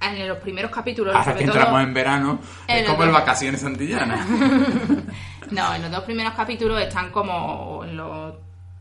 en 0.00 0.28
los 0.28 0.38
primeros 0.38 0.70
capítulos, 0.70 1.14
Ahora 1.14 1.34
que 1.36 1.44
todo- 1.44 1.54
entramos 1.56 1.82
en 1.82 1.94
verano, 1.94 2.38
En 2.66 2.84
es 2.84 2.90
como 2.90 3.04
el- 3.04 3.10
vacaciones 3.10 3.62
antillanas. 3.64 4.26
No, 5.50 5.74
en 5.74 5.82
los 5.82 5.90
dos 5.90 6.04
primeros 6.04 6.32
capítulos 6.32 6.80
están 6.80 7.10
como 7.10 7.84
en 7.84 7.96
los... 7.98 8.34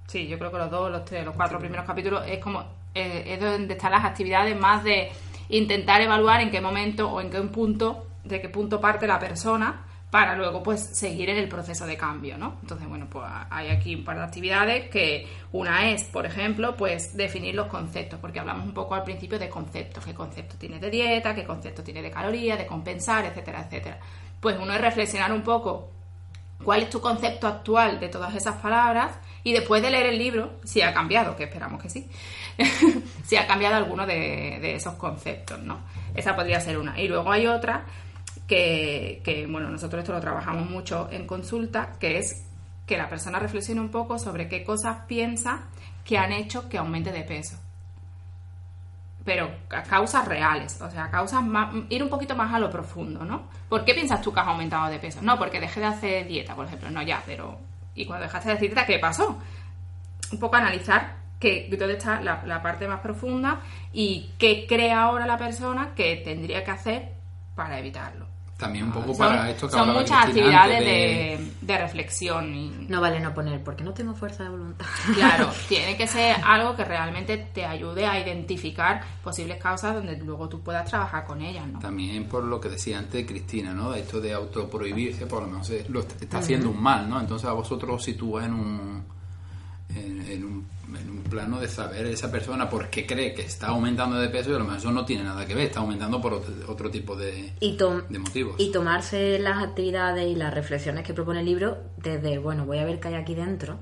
Sí, 0.08 0.28
yo 0.28 0.40
creo 0.40 0.50
que 0.50 0.58
los 0.58 0.72
dos, 0.72 0.90
los 0.90 1.04
tres, 1.04 1.26
los 1.26 1.36
cuatro 1.36 1.60
primeros 1.60 1.86
capítulos 1.86 2.24
es 2.26 2.40
como... 2.40 2.64
eh, 2.96 3.24
es 3.28 3.40
donde 3.40 3.74
están 3.74 3.92
las 3.92 4.06
actividades 4.06 4.58
más 4.58 4.82
de 4.84 5.12
intentar 5.50 6.02
evaluar 6.02 6.42
en 6.42 6.52
qué 6.52 6.62
momento 6.62 7.10
o 7.10 7.22
en 7.22 7.30
qué 7.30 7.42
punto, 7.42 8.08
de 8.24 8.42
qué 8.42 8.50
punto 8.50 8.80
parte 8.80 9.08
la 9.08 9.20
persona 9.20 9.86
para 10.14 10.36
luego 10.36 10.62
pues 10.62 10.80
seguir 10.80 11.32
en 11.32 11.38
el 11.38 11.50
proceso 11.50 11.88
de 11.88 11.98
cambio, 11.98 12.38
¿no? 12.38 12.58
Entonces, 12.62 12.88
bueno, 12.88 13.08
pues 13.10 13.26
hay 13.50 13.70
aquí 13.70 13.96
un 13.96 14.04
par 14.04 14.18
de 14.18 14.24
actividades 14.24 14.90
que 14.92 15.28
una 15.52 15.90
es, 15.90 16.04
por 16.04 16.28
ejemplo, 16.28 16.76
pues 16.76 17.18
definir 17.18 17.56
los 17.56 17.66
conceptos, 17.66 18.20
porque 18.20 18.40
hablamos 18.40 18.64
un 18.64 18.76
poco 18.76 18.94
al 18.94 19.04
principio 19.04 19.40
de 19.40 19.50
conceptos, 19.50 20.06
qué 20.06 20.14
concepto 20.14 20.56
tiene 20.56 20.78
de 20.78 20.92
dieta, 20.92 21.34
qué 21.34 21.44
concepto 21.44 21.82
tiene 21.82 22.04
de 22.04 22.12
calorías, 22.12 22.60
de 22.60 22.68
compensar, 22.68 23.26
etcétera, 23.26 23.64
etcétera. 23.64 23.98
Pues 24.40 24.56
uno 24.62 24.72
es 24.74 24.82
reflexionar 24.82 25.34
un 25.34 25.42
poco 25.42 25.90
cuál 26.64 26.84
es 26.84 26.92
tu 26.92 27.02
concepto 27.02 27.48
actual 27.48 28.00
de 28.00 28.10
todas 28.10 28.36
esas 28.36 28.58
palabras 28.58 29.18
y 29.44 29.54
después 29.54 29.82
de 29.82 29.92
leer 29.92 30.08
el 30.08 30.18
libro, 30.18 30.60
si 30.64 30.82
ha 30.82 30.94
cambiado, 30.94 31.36
que 31.36 31.44
esperamos 31.46 31.82
que 31.82 31.90
sí, 31.90 32.08
si 33.24 33.36
ha 33.36 33.48
cambiado 33.48 33.76
alguno 33.76 34.06
de, 34.06 34.76
esos 34.76 34.96
conceptos, 34.96 35.60
¿no? 35.60 35.82
Esa 36.16 36.36
podría 36.36 36.60
ser 36.60 36.78
una. 36.78 37.00
Y 37.00 37.08
luego 37.08 37.32
hay 37.32 37.48
otra 37.48 37.86
que, 38.48 39.22
que, 39.24 39.46
bueno, 39.48 39.70
nosotros 39.70 40.02
esto 40.02 40.14
lo 40.14 40.22
trabajamos 40.22 40.70
mucho 40.70 41.10
en 41.12 41.28
consulta, 41.28 41.94
que 42.00 42.18
es 42.20 42.46
que 42.86 42.98
la 42.98 43.10
persona 43.10 43.40
reflexione 43.40 43.82
un 43.82 43.90
poco 43.90 44.20
sobre 44.20 44.48
qué 44.48 44.64
cosas 44.64 45.06
piensa 45.08 45.66
que 46.04 46.18
han 46.18 46.32
hecho 46.32 46.68
que 46.70 46.78
aumente 46.78 47.12
de 47.12 47.24
peso 47.24 47.58
pero 49.26 49.50
causas 49.90 50.28
reales, 50.28 50.82
o 50.82 50.92
sea, 50.92 51.10
causas 51.10 51.44
más, 51.44 51.74
ir 51.90 52.04
un 52.04 52.10
poquito 52.10 52.36
más 52.36 52.54
a 52.54 52.60
lo 52.60 52.70
profundo, 52.70 53.24
¿no? 53.24 53.44
¿Por 53.70 53.86
qué 53.86 53.94
piensas 53.94 54.22
tú 54.22 54.34
que 54.34 54.42
has 54.42 54.48
aumentado 54.48 54.90
de 54.90 55.00
peso? 55.00 55.20
No, 55.22 55.38
porque 55.38 55.60
dejé 55.60 55.80
de 55.80 55.86
hacer 55.86 56.28
dieta, 56.28 56.56
por 56.56 56.66
ejemplo, 56.66 56.90
no 56.90 57.02
ya, 57.02 57.24
pero 57.26 57.58
¿y 57.96 58.06
cuando 58.06 58.24
dejaste 58.24 58.50
de 58.50 58.58
dieta 58.58 58.86
qué 58.86 59.00
pasó? 59.00 59.40
Un 60.32 60.40
poco 60.40 60.56
analizar 60.56 61.16
que 61.40 61.68
dónde 61.70 61.98
está 61.98 62.22
la, 62.22 62.44
la 62.46 62.62
parte 62.62 62.88
más 62.88 63.02
profunda 63.02 63.62
y 63.92 64.32
qué 64.38 64.66
cree 64.68 64.92
ahora 64.94 65.28
la 65.28 65.38
persona 65.38 65.94
que 65.96 66.18
tendría 66.18 66.64
que 66.64 66.72
hacer 66.72 67.14
para 67.56 67.80
evitarlo. 67.80 68.33
También 68.58 68.86
un 68.86 68.92
poco 68.94 69.08
Son, 69.14 69.18
para 69.18 69.50
esto 69.50 69.68
que 69.68 69.74
son 69.74 69.88
muchas 69.94 70.26
Cristina 70.26 70.62
actividades 70.64 70.80
de, 70.80 71.52
de 71.62 71.78
reflexión 71.78 72.56
y 72.56 72.70
No 72.88 73.02
vale 73.02 73.20
no 73.20 73.34
poner, 73.34 73.62
porque 73.64 73.84
no 73.84 73.94
tengo 73.94 74.14
fuerza 74.14 74.44
de 74.44 74.50
voluntad. 74.50 74.86
Claro, 75.16 75.50
tiene 75.68 75.98
que 75.98 76.08
ser 76.08 76.38
algo 76.46 76.76
que 76.76 76.86
realmente 76.86 77.38
te 77.54 77.66
ayude 77.66 78.06
a 78.06 78.20
identificar 78.20 79.02
posibles 79.24 79.58
causas 79.62 79.96
donde 79.96 80.16
luego 80.18 80.48
tú 80.48 80.62
puedas 80.62 80.88
trabajar 80.90 81.26
con 81.26 81.42
ellas, 81.42 81.68
¿no? 81.68 81.80
También 81.80 82.26
por 82.30 82.44
lo 82.44 82.62
que 82.62 82.70
decía 82.70 83.00
antes 83.00 83.26
Cristina, 83.26 83.74
¿no? 83.74 83.92
De 83.92 84.00
esto 84.02 84.22
de 84.22 84.34
autoprohibirse, 84.34 85.26
por 85.26 85.42
lo 85.42 85.48
menos 85.50 85.68
se- 85.68 85.86
lo 85.90 86.00
est- 86.02 86.22
está 86.22 86.38
haciendo 86.38 86.70
un 86.70 86.82
mal, 86.82 87.10
¿no? 87.10 87.20
Entonces 87.20 87.50
a 87.50 87.54
vosotros 87.54 87.96
os 87.96 88.04
sitúa 88.04 88.46
en 88.46 88.54
un, 88.54 89.04
en, 89.96 90.22
en 90.30 90.44
un, 90.44 90.68
en 91.00 91.10
un 91.10 91.24
plano 91.24 91.60
de 91.60 91.68
saber 91.68 92.06
esa 92.08 92.32
persona 92.32 92.70
por 92.70 92.90
qué 92.90 93.06
cree 93.06 93.34
que 93.34 93.42
está 93.44 93.68
aumentando 93.68 94.18
de 94.20 94.30
peso 94.30 94.52
y 94.52 94.56
a 94.56 94.58
lo 94.60 94.64
mejor 94.66 94.78
eso 94.80 94.92
no 94.92 95.06
tiene 95.06 95.24
nada 95.24 95.46
que 95.46 95.56
ver, 95.56 95.66
está 95.68 95.80
aumentando 95.80 96.22
por 96.22 96.34
otro, 96.34 96.54
otro 96.68 96.90
tipo 96.92 97.16
de, 97.16 97.54
Y, 97.60 97.78
tom- 97.78 98.04
de 98.10 98.20
motivos. 98.20 98.56
y 98.60 98.72
tomarse 98.72 99.40
las 99.40 99.64
actividades 99.64 100.28
y 100.28 100.36
las 100.36 100.54
reflexiones 100.54 101.04
que 101.04 101.14
propone 101.14 101.40
el 101.40 101.46
libro 101.46 101.78
desde, 101.98 102.38
bueno, 102.38 102.66
voy 102.66 102.78
a 102.80 102.86
ver 102.86 103.00
qué 103.00 103.10
hay 103.10 103.16
aquí 103.16 103.34
dentro, 103.36 103.78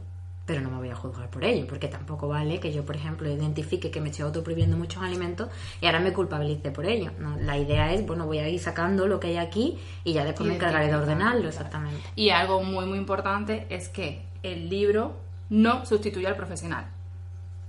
pero 0.46 0.60
no 0.62 0.70
me 0.72 0.78
voy 0.78 0.90
a 0.90 0.96
juzgar 0.96 1.30
por 1.30 1.44
ello, 1.46 1.66
porque 1.68 1.88
tampoco 1.88 2.28
vale 2.28 2.60
que 2.60 2.74
yo, 2.74 2.84
por 2.84 2.96
ejemplo, 2.96 3.30
identifique 3.32 3.90
que 3.92 4.02
me 4.02 4.10
estoy 4.10 4.26
autoprohibiendo 4.26 4.76
muchos 4.76 5.02
alimentos 5.02 5.48
y 5.80 5.86
ahora 5.86 6.00
me 6.00 6.12
culpabilice 6.12 6.72
por 6.72 6.86
ello. 6.86 7.12
¿no? 7.20 7.38
La 7.38 7.58
idea 7.58 7.94
es, 7.94 8.06
bueno, 8.06 8.26
voy 8.26 8.40
a 8.40 8.50
ir 8.50 8.60
sacando 8.60 9.08
lo 9.08 9.20
que 9.20 9.28
hay 9.28 9.38
aquí 9.38 9.78
y 10.04 10.14
ya 10.14 10.26
después 10.26 10.50
me 10.50 10.56
encargaré 10.56 10.88
de 10.88 10.96
ordenarlo, 10.96 11.48
exactamente. 11.48 12.02
Y 12.16 12.32
algo 12.32 12.64
muy, 12.64 12.86
muy 12.86 12.98
importante 12.98 13.66
es 13.70 13.88
que 13.88 14.24
el 14.44 14.68
libro 14.70 15.16
no 15.52 15.86
sustituye 15.86 16.28
al 16.28 16.36
profesional, 16.36 16.86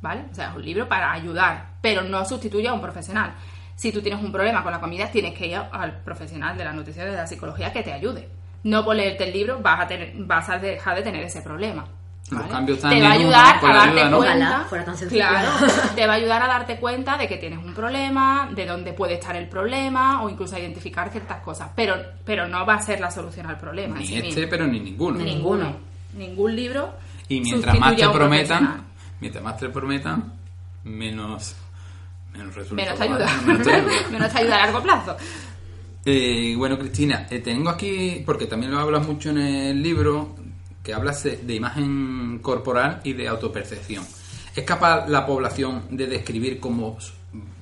¿vale? 0.01 0.25
O 0.31 0.35
sea, 0.35 0.51
es 0.51 0.57
un 0.57 0.65
libro 0.65 0.89
para 0.89 1.13
ayudar, 1.13 1.67
pero 1.83 2.03
no 2.03 2.25
sustituye 2.25 2.69
a 2.69 2.73
un 2.73 2.81
profesional. 2.81 3.35
Si 3.75 3.91
tú 3.91 4.01
tienes 4.01 4.23
un 4.23 4.31
problema 4.31 4.63
con 4.63 4.71
la 4.71 4.81
comida, 4.81 5.11
tienes 5.11 5.35
que 5.35 5.49
ir 5.49 5.57
al 5.57 6.01
profesional 6.03 6.57
de 6.57 6.65
la 6.65 6.73
nutrición 6.73 7.07
de 7.07 7.17
la 7.17 7.27
psicología 7.27 7.73
que 7.73 7.83
te 7.83 7.93
ayude. 7.93 8.29
No 8.63 8.85
por 8.85 8.95
leerte 8.95 9.25
el 9.25 9.33
libro 9.33 9.59
vas 9.61 9.81
a, 9.81 9.87
tener, 9.89 10.13
vas 10.19 10.49
a 10.49 10.59
dejar 10.59 10.97
de 10.97 11.03
tener 11.03 11.25
ese 11.25 11.43
problema. 11.43 11.85
Los 12.31 12.41
¿vale? 12.41 12.53
cambios 12.53 12.79
te 12.79 13.03
va 13.03 13.09
a 13.09 13.13
ayudar 13.13 13.57
a 13.61 13.75
darte 13.75 14.01
ayuda, 14.01 14.11
¿no? 14.11 14.19
cuenta. 14.19 14.67
Fuera 14.69 14.85
tan 14.85 14.97
sencillo. 14.97 15.23
Claro, 15.23 15.51
te 15.97 16.07
va 16.07 16.13
a 16.13 16.17
ayudar 16.17 16.43
a 16.43 16.47
darte 16.47 16.77
cuenta 16.77 17.19
de 17.19 17.27
que 17.27 17.37
tienes 17.37 17.59
un 17.59 17.75
problema, 17.75 18.49
de 18.55 18.65
dónde 18.65 18.93
puede 18.93 19.15
estar 19.15 19.35
el 19.35 19.49
problema 19.49 20.23
o 20.23 20.31
incluso 20.31 20.55
a 20.55 20.61
identificar 20.61 21.11
ciertas 21.11 21.41
cosas. 21.41 21.71
Pero, 21.75 21.97
pero 22.25 22.47
no 22.47 22.65
va 22.65 22.75
a 22.75 22.81
ser 22.81 23.01
la 23.01 23.11
solución 23.11 23.47
al 23.47 23.59
problema. 23.59 23.99
Ni 23.99 24.07
sí 24.07 24.15
este, 24.15 24.29
mismo. 24.29 24.47
pero 24.49 24.69
ni 24.69 24.79
ninguno. 24.79 25.19
Ni 25.19 25.25
ninguno. 25.25 25.77
Ningún 26.17 26.55
libro. 26.55 26.95
Y 27.29 27.41
mientras 27.41 27.79
más 27.79 27.97
te 27.97 28.09
prometan, 28.09 28.85
mientras 29.21 29.45
más 29.45 29.57
te 29.59 29.69
prometan, 29.69 30.33
menos, 30.85 31.55
menos 32.33 32.55
resultados. 32.55 32.99
Menos 32.99 32.99
te 32.99 33.05
ayuda. 33.05 33.43
Menos 33.47 33.67
te 33.67 33.73
ayuda. 33.73 33.93
Menos 34.11 34.33
te 34.33 34.39
ayuda 34.39 34.55
a 34.57 34.67
largo 34.67 34.83
plazo. 34.83 35.17
Eh, 36.05 36.55
bueno, 36.57 36.79
Cristina, 36.79 37.27
eh, 37.31 37.39
tengo 37.39 37.71
aquí, 37.71 38.23
porque 38.27 38.47
también 38.47 38.73
lo 38.73 38.81
hablas 38.81 39.07
mucho 39.07 39.31
en 39.31 39.39
el 39.39 39.83
libro, 39.83 40.35
que 40.83 40.93
hablas 40.93 41.23
de, 41.23 41.37
de 41.37 41.55
imagen 41.55 42.41
corporal 42.41 43.01
y 43.05 43.13
de 43.13 43.29
autopercepción. 43.29 44.05
¿Es 44.55 44.65
capaz 44.65 45.09
la 45.09 45.25
población 45.25 45.85
de 45.91 46.07
describir 46.07 46.61
cómo 46.61 46.99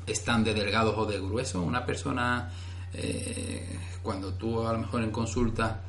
están 0.07 0.43
de 0.43 0.55
delgados 0.55 0.97
o 0.99 1.07
de 1.07 1.21
gruesos? 1.21 1.65
Una 1.65 1.87
persona, 1.87 2.51
eh, 2.93 3.79
cuando 4.03 4.35
tú 4.35 4.67
a 4.67 4.73
lo 4.73 4.81
mejor 4.81 5.03
en 5.05 5.13
consulta, 5.13 5.83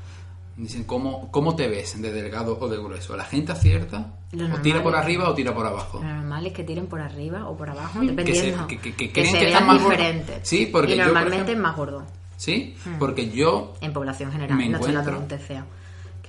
dicen, 0.63 0.83
¿cómo, 0.85 1.29
¿cómo 1.31 1.55
te 1.55 1.67
ves 1.67 2.01
de 2.01 2.11
delgado 2.11 2.57
o 2.59 2.67
de 2.69 2.77
grueso? 2.77 3.15
¿La 3.17 3.25
gente 3.25 3.51
acierta? 3.51 4.13
¿O 4.33 4.61
tira 4.61 4.81
por 4.83 4.95
arriba 4.95 5.29
o 5.29 5.33
tira 5.33 5.53
por 5.53 5.65
abajo? 5.65 5.99
Lo 6.01 6.07
normal 6.07 6.45
es 6.47 6.53
que 6.53 6.63
tiren 6.63 6.87
por 6.87 7.01
arriba 7.01 7.49
o 7.49 7.57
por 7.57 7.69
abajo, 7.69 7.99
Que 7.99 8.05
se- 8.07 8.11
dependiendo. 8.13 8.67
que- 8.67 8.77
que- 8.77 8.93
que 8.95 9.07
que 9.07 9.11
creen 9.11 9.31
se 9.31 9.39
que 9.39 9.45
vean 9.45 9.53
están 9.63 9.67
más 9.67 9.79
diferentes. 9.83 10.39
Sí, 10.47 10.69
porque 10.71 10.93
y 10.93 10.97
yo, 10.97 11.03
por 11.03 11.13
normalmente 11.13 11.51
ejemplo- 11.51 11.53
es 11.53 11.59
más 11.69 11.75
gordo 11.75 12.03
¿Sí? 12.37 12.75
Porque 12.97 13.29
yo 13.29 13.73
en 13.81 13.93
población 13.93 14.31
general. 14.31 14.57
Me 14.57 14.67
no 14.69 14.77
estoy 14.79 14.95
hablando 14.95 15.27
TCA. 15.27 15.65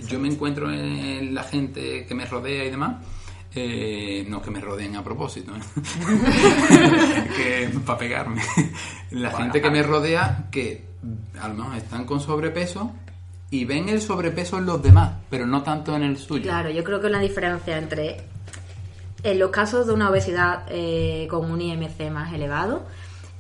yo 0.09 0.18
me 0.18 0.28
encuentro 0.28 0.70
en 0.70 1.35
la 1.35 1.43
gente 1.45 2.05
que 2.07 2.14
me 2.14 2.26
rodea 2.26 2.64
y 2.64 2.70
demás. 2.70 2.97
eh, 3.55 4.24
no 4.28 4.41
que 4.41 4.51
me 4.51 4.61
rodeen 4.62 4.97
a 4.97 5.05
propósito, 5.05 5.53
¿eh? 5.55 5.61
para 7.87 7.99
pegarme. 7.99 8.43
La 9.11 9.30
gente 9.33 9.61
que 9.61 9.70
me 9.70 9.83
rodea 9.83 10.47
que 10.51 10.85
a 11.41 11.49
lo 11.49 11.55
mejor 11.55 11.76
están 11.76 12.05
con 12.05 12.20
sobrepeso 12.20 12.93
y 13.53 13.66
ven 13.66 13.90
el 13.90 14.00
sobrepeso 14.00 14.57
en 14.57 14.64
los 14.64 14.82
demás, 14.82 15.12
pero 15.28 15.46
no 15.46 15.62
tanto 15.62 15.94
en 15.94 16.03
el 16.03 16.16
suyo. 16.16 16.44
Claro, 16.44 16.70
yo 16.70 16.82
creo 16.82 17.03
que 17.03 17.07
una 17.07 17.20
diferencia 17.20 17.76
entre 17.76 18.22
en 19.22 19.38
los 19.38 19.50
casos 19.50 19.86
de 19.86 19.92
una 19.92 20.09
obesidad 20.09 20.64
eh, 20.70 21.28
con 21.30 21.50
un 21.50 21.61
IMC 21.61 22.11
más 22.11 22.32
elevado 22.32 22.82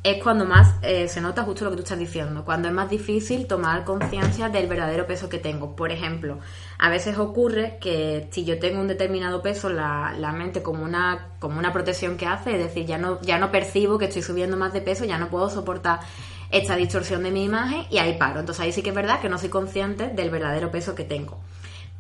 es 0.04 0.22
cuando 0.22 0.44
más 0.44 0.74
eh, 0.82 1.08
se 1.08 1.22
nota 1.22 1.44
justo 1.44 1.64
lo 1.64 1.70
que 1.70 1.76
tú 1.76 1.82
estás 1.84 1.98
diciendo, 1.98 2.44
cuando 2.44 2.68
es 2.68 2.74
más 2.74 2.90
difícil 2.90 3.46
tomar 3.46 3.84
conciencia 3.84 4.50
del 4.50 4.66
verdadero 4.66 5.06
peso 5.06 5.30
que 5.30 5.38
tengo. 5.38 5.74
Por 5.76 5.92
ejemplo, 5.92 6.38
a 6.78 6.90
veces 6.90 7.16
ocurre 7.16 7.78
que 7.80 8.28
si 8.32 8.44
yo 8.44 8.58
tengo 8.58 8.82
un 8.82 8.88
determinado 8.88 9.40
peso, 9.40 9.70
la, 9.70 10.14
la 10.18 10.32
mente 10.32 10.62
como 10.62 10.84
una, 10.84 11.28
como 11.38 11.58
una 11.58 11.72
protección 11.72 12.18
que 12.18 12.26
hace, 12.26 12.52
es 12.56 12.58
decir, 12.58 12.84
ya 12.84 12.98
no, 12.98 13.18
ya 13.22 13.38
no 13.38 13.50
percibo 13.50 13.96
que 13.96 14.06
estoy 14.06 14.22
subiendo 14.22 14.58
más 14.58 14.74
de 14.74 14.82
peso, 14.82 15.06
ya 15.06 15.16
no 15.16 15.28
puedo 15.28 15.48
soportar 15.48 16.00
esta 16.52 16.76
distorsión 16.76 17.22
de 17.24 17.30
mi 17.30 17.44
imagen 17.44 17.84
y 17.90 17.98
ahí 17.98 18.16
paro. 18.16 18.40
Entonces 18.40 18.62
ahí 18.62 18.72
sí 18.72 18.82
que 18.82 18.90
es 18.90 18.94
verdad 18.94 19.20
que 19.20 19.28
no 19.28 19.38
soy 19.38 19.48
consciente 19.48 20.08
del 20.08 20.30
verdadero 20.30 20.70
peso 20.70 20.94
que 20.94 21.04
tengo. 21.04 21.40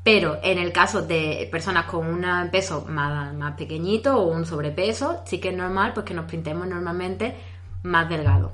Pero 0.04 0.38
en 0.42 0.58
el 0.58 0.72
caso 0.72 1.02
de 1.02 1.48
personas 1.50 1.86
con 1.86 2.06
un 2.06 2.50
peso 2.50 2.84
más, 2.88 3.34
más 3.34 3.56
pequeñito 3.56 4.16
o 4.16 4.30
un 4.30 4.44
sobrepeso, 4.44 5.22
sí 5.24 5.38
que 5.40 5.48
es 5.48 5.56
normal 5.56 5.92
pues 5.94 6.04
que 6.04 6.14
nos 6.14 6.30
pintemos 6.30 6.66
normalmente 6.66 7.34
más 7.82 8.08
delgado. 8.08 8.52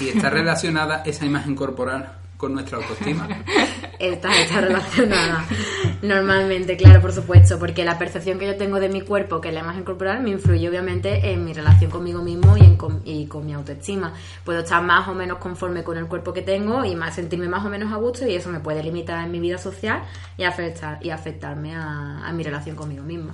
Y 0.00 0.08
está 0.08 0.30
relacionada 0.30 1.02
esa 1.04 1.26
imagen 1.26 1.54
corporal 1.54 2.23
con 2.44 2.52
nuestra 2.52 2.76
autoestima. 2.76 3.26
Está, 3.98 4.36
está 4.42 4.60
relacionada 4.60 5.46
normalmente, 6.02 6.76
claro, 6.76 7.00
por 7.00 7.12
supuesto, 7.12 7.58
porque 7.58 7.84
la 7.84 7.96
percepción 7.96 8.38
que 8.38 8.46
yo 8.46 8.56
tengo 8.56 8.80
de 8.80 8.88
mi 8.88 9.00
cuerpo, 9.00 9.40
que 9.40 9.48
es 9.48 9.54
la 9.54 9.60
imagen 9.60 9.84
corporal, 9.84 10.20
me 10.20 10.30
influye 10.30 10.68
obviamente 10.68 11.30
en 11.30 11.44
mi 11.44 11.54
relación 11.54 11.90
conmigo 11.90 12.20
mismo 12.20 12.56
y, 12.56 12.64
en, 12.64 12.76
con 13.28 13.46
mi 13.46 13.54
autoestima. 13.54 14.12
Puedo 14.44 14.58
estar 14.58 14.82
más 14.82 15.08
o 15.08 15.14
menos 15.14 15.38
conforme 15.38 15.84
con 15.84 15.96
el 15.96 16.06
cuerpo 16.06 16.34
que 16.34 16.42
tengo 16.42 16.84
y 16.84 16.96
más 16.96 17.14
sentirme 17.14 17.48
más 17.48 17.64
o 17.64 17.70
menos 17.70 17.92
a 17.92 17.96
gusto 17.96 18.26
y 18.26 18.34
eso 18.34 18.50
me 18.50 18.60
puede 18.60 18.82
limitar 18.82 19.24
en 19.24 19.30
mi 19.30 19.40
vida 19.40 19.56
social 19.56 20.02
y 20.36 20.42
afectar 20.42 20.98
y 21.00 21.08
afectarme 21.08 21.74
a, 21.74 22.26
a 22.26 22.32
mi 22.32 22.42
relación 22.42 22.76
conmigo 22.76 23.04
misma. 23.04 23.32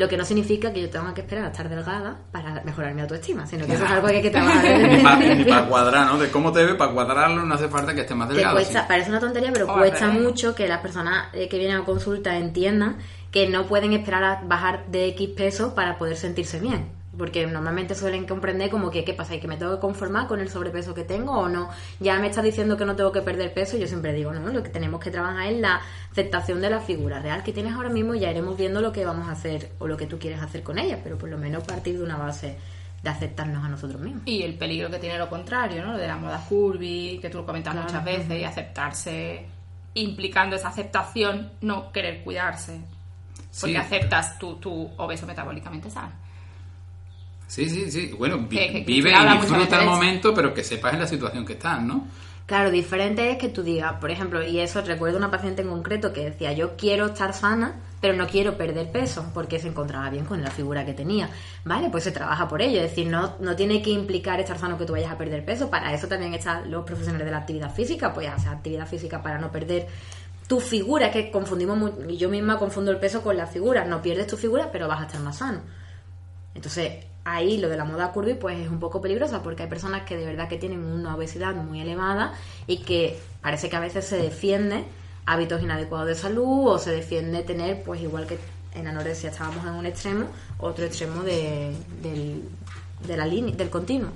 Lo 0.00 0.08
que 0.08 0.16
no 0.16 0.24
significa 0.24 0.72
que 0.72 0.80
yo 0.80 0.88
tenga 0.88 1.12
que 1.12 1.20
esperar 1.20 1.44
a 1.44 1.48
estar 1.48 1.68
delgada 1.68 2.16
para 2.32 2.62
mejorar 2.64 2.94
mi 2.94 3.02
autoestima, 3.02 3.46
sino 3.46 3.66
que 3.66 3.74
eso 3.74 3.84
es 3.84 3.90
algo 3.90 4.08
que 4.08 4.16
hay 4.16 4.22
que 4.22 4.30
trabajar 4.30 4.64
Ni 4.96 5.02
para 5.02 5.18
principio. 5.18 5.66
cuadrar, 5.68 6.06
¿no? 6.06 6.18
De 6.18 6.30
cómo 6.30 6.52
te 6.52 6.64
ve, 6.64 6.74
para 6.74 6.90
cuadrarlo 6.90 7.44
no 7.44 7.54
hace 7.54 7.68
falta 7.68 7.94
que 7.94 8.00
esté 8.00 8.14
más 8.14 8.30
delgado. 8.30 8.54
cuesta, 8.54 8.80
sí. 8.80 8.86
parece 8.88 9.10
una 9.10 9.20
tontería, 9.20 9.52
pero 9.52 9.66
cuesta 9.66 10.08
mucho 10.08 10.54
que 10.54 10.66
las 10.66 10.80
personas 10.80 11.26
eh, 11.34 11.50
que 11.50 11.58
vienen 11.58 11.76
a 11.76 11.84
consulta 11.84 12.34
entiendan 12.38 12.96
que 13.30 13.46
no 13.46 13.66
pueden 13.66 13.92
esperar 13.92 14.24
a 14.24 14.40
bajar 14.42 14.86
de 14.86 15.08
X 15.08 15.28
peso 15.36 15.74
para 15.74 15.98
poder 15.98 16.16
sentirse 16.16 16.60
bien. 16.60 16.99
Porque 17.16 17.44
normalmente 17.46 17.96
suelen 17.96 18.24
comprender 18.24 18.70
como 18.70 18.88
que, 18.90 19.04
¿qué 19.04 19.12
pasa? 19.14 19.34
¿Y 19.34 19.40
que 19.40 19.48
me 19.48 19.56
tengo 19.56 19.74
que 19.74 19.80
conformar 19.80 20.28
con 20.28 20.38
el 20.40 20.48
sobrepeso 20.48 20.94
que 20.94 21.02
tengo 21.02 21.32
o 21.32 21.48
no? 21.48 21.68
Ya 21.98 22.18
me 22.20 22.28
está 22.28 22.40
diciendo 22.40 22.76
que 22.76 22.84
no 22.84 22.94
tengo 22.94 23.10
que 23.10 23.20
perder 23.20 23.52
peso. 23.52 23.76
Yo 23.76 23.88
siempre 23.88 24.12
digo, 24.12 24.32
no, 24.32 24.48
lo 24.52 24.62
que 24.62 24.68
tenemos 24.68 25.00
que 25.00 25.10
trabajar 25.10 25.48
es 25.52 25.58
la 25.60 25.80
aceptación 26.12 26.60
de 26.60 26.70
la 26.70 26.78
figura 26.80 27.20
real 27.20 27.42
que 27.42 27.52
tienes 27.52 27.72
ahora 27.74 27.88
mismo 27.88 28.14
y 28.14 28.20
ya 28.20 28.30
iremos 28.30 28.56
viendo 28.56 28.80
lo 28.80 28.92
que 28.92 29.04
vamos 29.04 29.28
a 29.28 29.32
hacer 29.32 29.72
o 29.80 29.88
lo 29.88 29.96
que 29.96 30.06
tú 30.06 30.20
quieres 30.20 30.40
hacer 30.40 30.62
con 30.62 30.78
ella. 30.78 31.00
Pero 31.02 31.18
por 31.18 31.28
lo 31.28 31.36
menos 31.36 31.64
partir 31.64 31.98
de 31.98 32.04
una 32.04 32.16
base 32.16 32.56
de 33.02 33.10
aceptarnos 33.10 33.64
a 33.64 33.68
nosotros 33.68 34.00
mismos. 34.00 34.22
Y 34.26 34.42
el 34.42 34.54
peligro 34.54 34.88
que 34.88 34.98
tiene 35.00 35.18
lo 35.18 35.28
contrario, 35.28 35.84
¿no? 35.84 35.92
Lo 35.94 35.98
de 35.98 36.06
la 36.06 36.16
moda 36.16 36.44
curvy, 36.48 37.18
que 37.20 37.28
tú 37.28 37.38
lo 37.38 37.46
comentas 37.46 37.72
Claro. 37.72 37.88
muchas 37.88 38.04
veces, 38.04 38.40
y 38.40 38.44
aceptarse, 38.44 39.46
implicando 39.94 40.54
esa 40.54 40.68
aceptación, 40.68 41.50
no 41.62 41.90
querer 41.90 42.22
cuidarse. 42.22 42.80
Porque 43.60 43.72
Sí. 43.72 43.76
aceptas 43.76 44.38
tu, 44.38 44.56
tu 44.56 44.90
obeso 44.98 45.26
metabólicamente 45.26 45.90
sano. 45.90 46.12
Sí, 47.50 47.68
sí, 47.68 47.90
sí. 47.90 48.14
Bueno, 48.16 48.38
vi- 48.38 48.56
Que- 48.58 48.72
que- 48.72 48.84
vive 48.84 49.10
y 49.10 49.14
disfruta 49.40 49.80
el 49.80 49.86
momento, 49.86 50.32
pero 50.32 50.54
que 50.54 50.62
sepas 50.62 50.92
en 50.94 51.00
la 51.00 51.06
situación 51.08 51.44
que 51.44 51.54
estás, 51.54 51.82
¿no? 51.82 52.06
Claro, 52.46 52.70
diferente 52.70 53.28
es 53.32 53.38
que 53.38 53.48
tú 53.48 53.62
digas, 53.64 53.94
por 53.94 54.10
ejemplo, 54.12 54.40
y 54.44 54.60
eso 54.60 54.80
recuerdo 54.82 55.18
una 55.18 55.32
paciente 55.32 55.62
en 55.62 55.68
concreto 55.68 56.12
que 56.12 56.26
decía, 56.30 56.52
yo 56.52 56.76
quiero 56.76 57.06
estar 57.06 57.32
sana, 57.32 57.74
pero 58.00 58.14
no 58.14 58.28
quiero 58.28 58.56
perder 58.56 58.92
peso, 58.92 59.30
porque 59.34 59.58
se 59.58 59.66
encontraba 59.66 60.10
bien 60.10 60.24
con 60.24 60.40
la 60.42 60.50
figura 60.52 60.86
que 60.86 60.92
tenía. 60.94 61.28
Vale, 61.64 61.90
pues 61.90 62.04
se 62.04 62.12
trabaja 62.12 62.46
por 62.46 62.62
ello, 62.62 62.76
es 62.82 62.90
decir, 62.90 63.08
no, 63.08 63.34
no 63.40 63.56
tiene 63.56 63.82
que 63.82 63.90
implicar 63.90 64.38
estar 64.38 64.56
sano 64.58 64.78
que 64.78 64.84
tú 64.84 64.92
vayas 64.92 65.10
a 65.10 65.18
perder 65.18 65.44
peso, 65.44 65.68
para 65.70 65.92
eso 65.92 66.06
también 66.06 66.34
están 66.34 66.70
los 66.70 66.84
profesionales 66.84 67.24
de 67.26 67.32
la 67.32 67.38
actividad 67.38 67.74
física, 67.74 68.12
pues 68.14 68.28
hacer 68.28 68.48
actividad 68.50 68.86
física 68.86 69.20
para 69.22 69.38
no 69.38 69.50
perder 69.50 69.88
tu 70.46 70.60
figura, 70.60 71.06
es 71.06 71.12
que 71.12 71.30
confundimos, 71.32 71.76
mu- 71.76 72.10
y 72.10 72.16
yo 72.16 72.28
misma 72.28 72.58
confundo 72.58 72.92
el 72.92 72.98
peso 72.98 73.22
con 73.22 73.36
la 73.36 73.46
figura, 73.48 73.84
no 73.84 74.00
pierdes 74.02 74.28
tu 74.28 74.36
figura, 74.36 74.70
pero 74.72 74.86
vas 74.88 75.00
a 75.00 75.06
estar 75.06 75.20
más 75.20 75.38
sano. 75.38 75.60
Entonces, 76.54 77.04
ahí 77.24 77.58
lo 77.58 77.68
de 77.68 77.76
la 77.76 77.84
moda 77.84 78.12
curvy 78.12 78.34
pues 78.34 78.58
es 78.58 78.68
un 78.68 78.80
poco 78.80 79.00
peligrosa 79.00 79.42
porque 79.42 79.64
hay 79.64 79.68
personas 79.68 80.02
que 80.02 80.16
de 80.16 80.24
verdad 80.24 80.48
que 80.48 80.56
tienen 80.56 80.82
una 80.82 81.14
obesidad 81.14 81.54
muy 81.54 81.80
elevada 81.80 82.34
y 82.66 82.78
que 82.78 83.18
parece 83.42 83.68
que 83.68 83.76
a 83.76 83.80
veces 83.80 84.06
se 84.06 84.16
defiende 84.16 84.84
hábitos 85.26 85.62
inadecuados 85.62 86.08
de 86.08 86.14
salud 86.14 86.66
o 86.68 86.78
se 86.78 86.90
defiende 86.90 87.42
tener 87.42 87.82
pues 87.82 88.00
igual 88.00 88.26
que 88.26 88.38
en 88.74 88.86
anorexia 88.86 89.30
estábamos 89.30 89.64
en 89.66 89.74
un 89.74 89.86
extremo, 89.86 90.26
otro 90.58 90.84
extremo 90.84 91.22
de, 91.22 91.74
del, 92.02 92.48
de 93.06 93.16
la 93.16 93.26
línea, 93.26 93.54
del 93.54 93.68
continuo. 93.68 94.10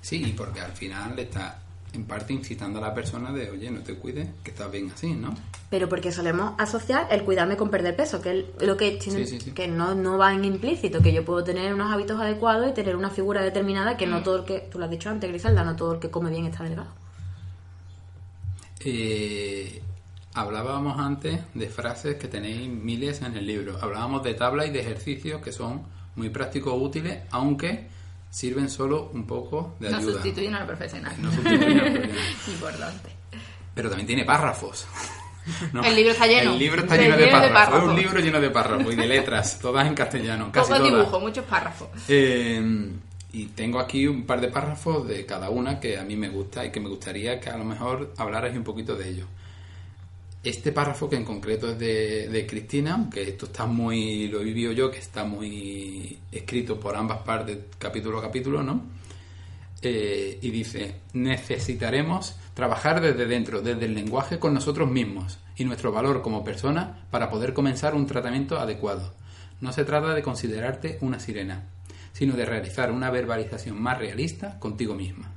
Sí, 0.00 0.34
porque 0.36 0.60
al 0.60 0.72
final 0.72 1.18
está 1.18 1.58
en 1.94 2.04
parte 2.04 2.32
incitando 2.34 2.78
a 2.78 2.82
la 2.82 2.94
persona 2.94 3.32
de, 3.32 3.50
oye, 3.50 3.70
no 3.70 3.80
te 3.80 3.94
cuides, 3.94 4.28
que 4.44 4.50
estás 4.50 4.70
bien 4.70 4.90
así, 4.94 5.12
¿no? 5.14 5.34
Pero 5.70 5.88
porque 5.88 6.12
solemos 6.12 6.52
asociar 6.58 7.08
el 7.10 7.24
cuidarme 7.24 7.56
con 7.56 7.70
perder 7.70 7.96
peso, 7.96 8.20
que 8.20 8.40
es 8.40 8.66
lo 8.66 8.76
que, 8.76 8.92
tiene- 8.92 9.24
Sí, 9.24 9.38
sí, 9.38 9.40
sí. 9.46 9.50
que 9.52 9.68
no, 9.68 9.94
no 9.94 10.18
va 10.18 10.34
en 10.34 10.44
implícito, 10.44 11.00
que 11.00 11.12
yo 11.12 11.24
puedo 11.24 11.42
tener 11.44 11.72
unos 11.72 11.90
hábitos 11.92 12.20
adecuados 12.20 12.68
y 12.70 12.74
tener 12.74 12.94
una 12.94 13.10
figura 13.10 13.42
determinada 13.42 13.96
que 13.96 14.06
no 14.06 14.22
todo 14.22 14.40
el 14.40 14.44
que, 14.44 14.60
tú 14.70 14.78
lo 14.78 14.84
has 14.84 14.90
dicho 14.90 15.08
antes, 15.10 15.28
Griselda, 15.30 15.64
no 15.64 15.76
todo 15.76 15.94
el 15.94 15.98
que 16.00 16.10
come 16.10 16.30
bien 16.30 16.44
está 16.46 16.62
delgado. 16.64 16.90
Eh, 18.80 19.82
hablábamos 20.34 20.98
antes 20.98 21.40
de 21.54 21.68
frases 21.68 22.16
que 22.16 22.28
tenéis 22.28 22.68
miles 22.68 23.22
en 23.22 23.36
el 23.36 23.46
libro. 23.46 23.78
Hablábamos 23.80 24.22
de 24.22 24.34
tablas 24.34 24.68
y 24.68 24.70
de 24.70 24.80
ejercicios 24.80 25.42
que 25.42 25.52
son 25.52 25.82
muy 26.16 26.28
prácticos 26.30 26.74
útiles, 26.80 27.22
aunque 27.30 27.88
sirven 28.30 28.68
solo 28.68 29.10
un 29.14 29.26
poco 29.26 29.76
de 29.80 29.90
No 29.90 29.96
ayuda. 29.98 30.12
sustituyen 30.14 30.54
a 30.54 30.60
lo 30.60 30.66
profesional. 30.66 31.14
No 31.20 31.30
sustituyen 31.32 31.80
al 31.80 31.92
profesional. 31.92 32.20
Importante. 32.48 33.10
Pero 33.74 33.88
también 33.88 34.06
tiene 34.06 34.24
párrafos. 34.24 34.86
¿no? 35.72 35.82
El 35.82 35.94
libro 35.96 36.12
está 36.12 36.26
lleno. 36.26 36.52
El 36.52 36.58
libro 36.58 36.82
está 36.82 36.96
lleno 36.96 37.16
de 37.16 37.24
de 37.24 37.30
párrafos. 37.30 37.48
Es 37.48 37.54
párrafos. 37.70 37.88
un 37.90 37.96
libro 37.96 38.20
lleno 38.20 38.40
de 38.40 38.50
párrafos 38.50 38.92
y 38.92 38.96
de 38.96 39.06
letras, 39.06 39.58
todas 39.60 39.86
en 39.86 39.94
castellano, 39.94 40.50
casi 40.52 40.72
Poco 40.72 40.78
todas. 40.82 40.92
dibujo, 40.98 41.20
muchos 41.20 41.44
párrafos. 41.46 41.88
Eh, 42.08 42.90
y 43.32 43.46
tengo 43.46 43.78
aquí 43.78 44.06
un 44.06 44.24
par 44.24 44.40
de 44.40 44.48
párrafos 44.48 45.06
de 45.06 45.24
cada 45.26 45.50
una 45.50 45.78
que 45.78 45.98
a 45.98 46.02
mí 46.04 46.16
me 46.16 46.28
gusta 46.28 46.64
y 46.64 46.70
que 46.72 46.80
me 46.80 46.88
gustaría 46.88 47.38
que 47.40 47.50
a 47.50 47.56
lo 47.56 47.64
mejor 47.64 48.12
hablarais 48.16 48.56
un 48.56 48.64
poquito 48.64 48.94
de 48.96 49.08
ello. 49.08 49.26
Este 50.42 50.70
párrafo 50.70 51.08
que 51.08 51.16
en 51.16 51.24
concreto 51.24 51.70
es 51.70 51.78
de, 51.78 52.46
Cristina, 52.48 53.08
que 53.12 53.22
esto 53.22 53.46
está 53.46 53.66
muy, 53.66 54.28
lo 54.28 54.40
he 54.40 54.74
yo, 54.74 54.90
que 54.90 54.98
está 54.98 55.24
muy 55.24 56.18
escrito 56.30 56.78
por 56.78 56.96
ambas 56.96 57.18
partes, 57.18 57.58
capítulo 57.78 58.18
a 58.18 58.22
capítulo, 58.22 58.62
¿no? 58.62 58.82
Eh, 59.82 60.38
y 60.40 60.50
dice, 60.50 60.96
necesitaremos 61.12 62.36
trabajar 62.54 63.00
desde 63.00 63.26
dentro, 63.26 63.62
desde 63.62 63.84
el 63.84 63.94
lenguaje 63.94 64.38
con 64.38 64.54
nosotros 64.54 64.90
mismos 64.90 65.38
y 65.56 65.64
nuestro 65.64 65.92
valor 65.92 66.22
como 66.22 66.42
persona 66.42 67.06
para 67.10 67.30
poder 67.30 67.52
comenzar 67.52 67.94
un 67.94 68.06
tratamiento 68.06 68.58
adecuado. 68.58 69.14
No 69.60 69.72
se 69.72 69.84
trata 69.84 70.14
de 70.14 70.22
considerarte 70.22 70.98
una 71.00 71.20
sirena, 71.20 71.64
sino 72.12 72.34
de 72.34 72.46
realizar 72.46 72.90
una 72.90 73.10
verbalización 73.10 73.80
más 73.80 73.98
realista 73.98 74.58
contigo 74.58 74.94
misma. 74.94 75.32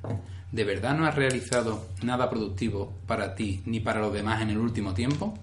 ¿De 0.52 0.64
verdad 0.64 0.96
no 0.98 1.06
has 1.06 1.16
realizado 1.16 1.88
nada 2.04 2.30
productivo 2.30 2.94
para 3.08 3.36
ti 3.36 3.62
ni 3.66 3.80
para 3.80 4.02
los 4.02 4.14
demás 4.14 4.42
en 4.42 4.50
el 4.50 4.58
último 4.58 4.94
tiempo? 4.94 5.38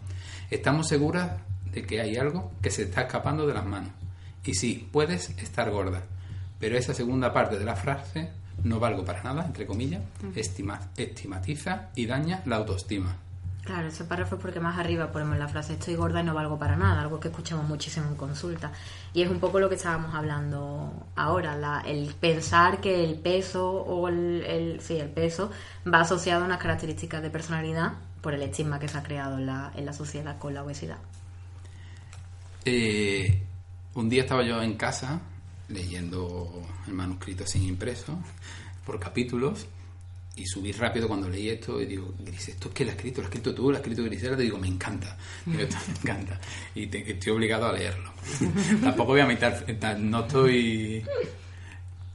Estamos 0.51 0.89
seguras 0.89 1.33
de 1.73 1.83
que 1.83 2.01
hay 2.01 2.17
algo 2.17 2.53
que 2.63 2.71
se 2.71 2.83
está 2.85 3.03
escapando 3.03 3.47
de 3.47 3.55
las 3.55 3.65
manos. 3.67 3.91
Y 4.45 4.55
sí, 4.55 4.89
puedes 4.93 5.31
estar 5.39 5.71
gorda, 5.71 6.03
pero 6.59 6.77
esa 6.77 6.95
segunda 6.95 7.33
parte 7.33 7.59
de 7.59 7.65
la 7.65 7.77
frase 7.77 8.31
no 8.65 8.81
valgo 8.81 9.05
para 9.05 9.23
nada, 9.23 9.45
entre 9.47 9.67
comillas, 9.67 10.03
estima- 10.35 10.91
estigmatiza 10.97 11.91
y 11.95 12.07
daña 12.07 12.43
la 12.47 12.57
autoestima. 12.57 13.17
Claro, 13.69 13.89
ese 13.89 14.05
párrafo 14.05 14.37
es 14.37 14.41
porque 14.41 14.61
más 14.61 14.79
arriba 14.79 15.13
ponemos 15.13 15.37
la 15.37 15.47
frase 15.47 15.75
estoy 15.75 15.95
gorda 15.95 16.23
y 16.23 16.25
no 16.25 16.33
valgo 16.33 16.59
para 16.59 16.75
nada, 16.75 17.03
algo 17.03 17.21
que 17.21 17.29
escuchamos 17.29 17.69
muchísimo 17.69 18.07
en 18.07 18.17
consulta. 18.17 18.73
Y 19.13 19.21
es 19.21 19.31
un 19.31 19.41
poco 19.41 19.61
lo 19.61 19.69
que 19.69 19.75
estábamos 19.75 20.15
hablando 20.15 21.07
ahora, 21.17 21.83
el 21.85 22.15
pensar 22.15 22.81
que 22.81 23.05
el 23.05 23.17
peso 23.17 23.71
o 23.71 24.09
el, 24.09 24.79
sí, 24.81 24.97
el 24.97 25.11
peso 25.11 25.51
va 25.87 26.01
asociado 26.01 26.45
a 26.45 26.47
unas 26.47 26.57
características 26.57 27.21
de 27.21 27.29
personalidad 27.29 27.93
por 28.23 28.33
el 28.33 28.41
estigma 28.41 28.81
que 28.81 28.89
se 28.89 28.97
ha 28.97 29.03
creado 29.03 29.37
en 29.37 29.45
la, 29.45 29.71
en 29.77 29.85
la 29.85 29.93
sociedad 29.93 30.39
con 30.39 30.55
la 30.55 30.65
obesidad. 30.65 30.97
Eh, 32.65 33.43
un 33.93 34.09
día 34.09 34.23
estaba 34.23 34.45
yo 34.45 34.63
en 34.63 34.79
casa 34.79 35.21
leyendo 35.69 36.67
el 36.87 36.95
manuscrito 36.95 37.47
sin 37.47 37.65
impreso 37.65 38.19
por 38.87 38.99
capítulos 38.99 39.67
y 40.39 40.47
subí 40.47 40.73
rápido 40.73 41.09
cuando 41.09 41.29
leí 41.29 41.49
esto 41.51 41.81
y 41.81 41.87
digo, 41.87 42.15
Gris, 42.19 42.49
¿esto 42.49 42.69
es 42.69 42.75
que 42.75 42.85
lo 42.85 42.91
has 42.91 42.97
escrito? 42.97 43.21
¿Lo 43.21 43.27
has 43.27 43.31
escrito 43.35 43.55
tú? 43.55 43.71
¿Lo 43.71 43.77
has 43.77 43.81
escrito 43.83 44.05
Grisela? 44.05 44.37
Te 44.37 44.43
digo, 44.45 44.59
me 44.59 44.69
encanta. 44.69 45.17
Digo, 45.47 45.63
esto 45.63 45.77
me 45.87 45.95
encanta. 46.13 46.41
Y 46.75 46.87
te- 46.87 47.11
estoy 47.13 47.33
obligado 47.33 47.67
a 47.67 47.73
leerlo. 47.73 48.13
Tampoco 48.83 49.13
voy 49.13 49.21
a 49.21 49.27
meter, 49.27 49.77
no 49.99 50.21
estoy 50.21 51.05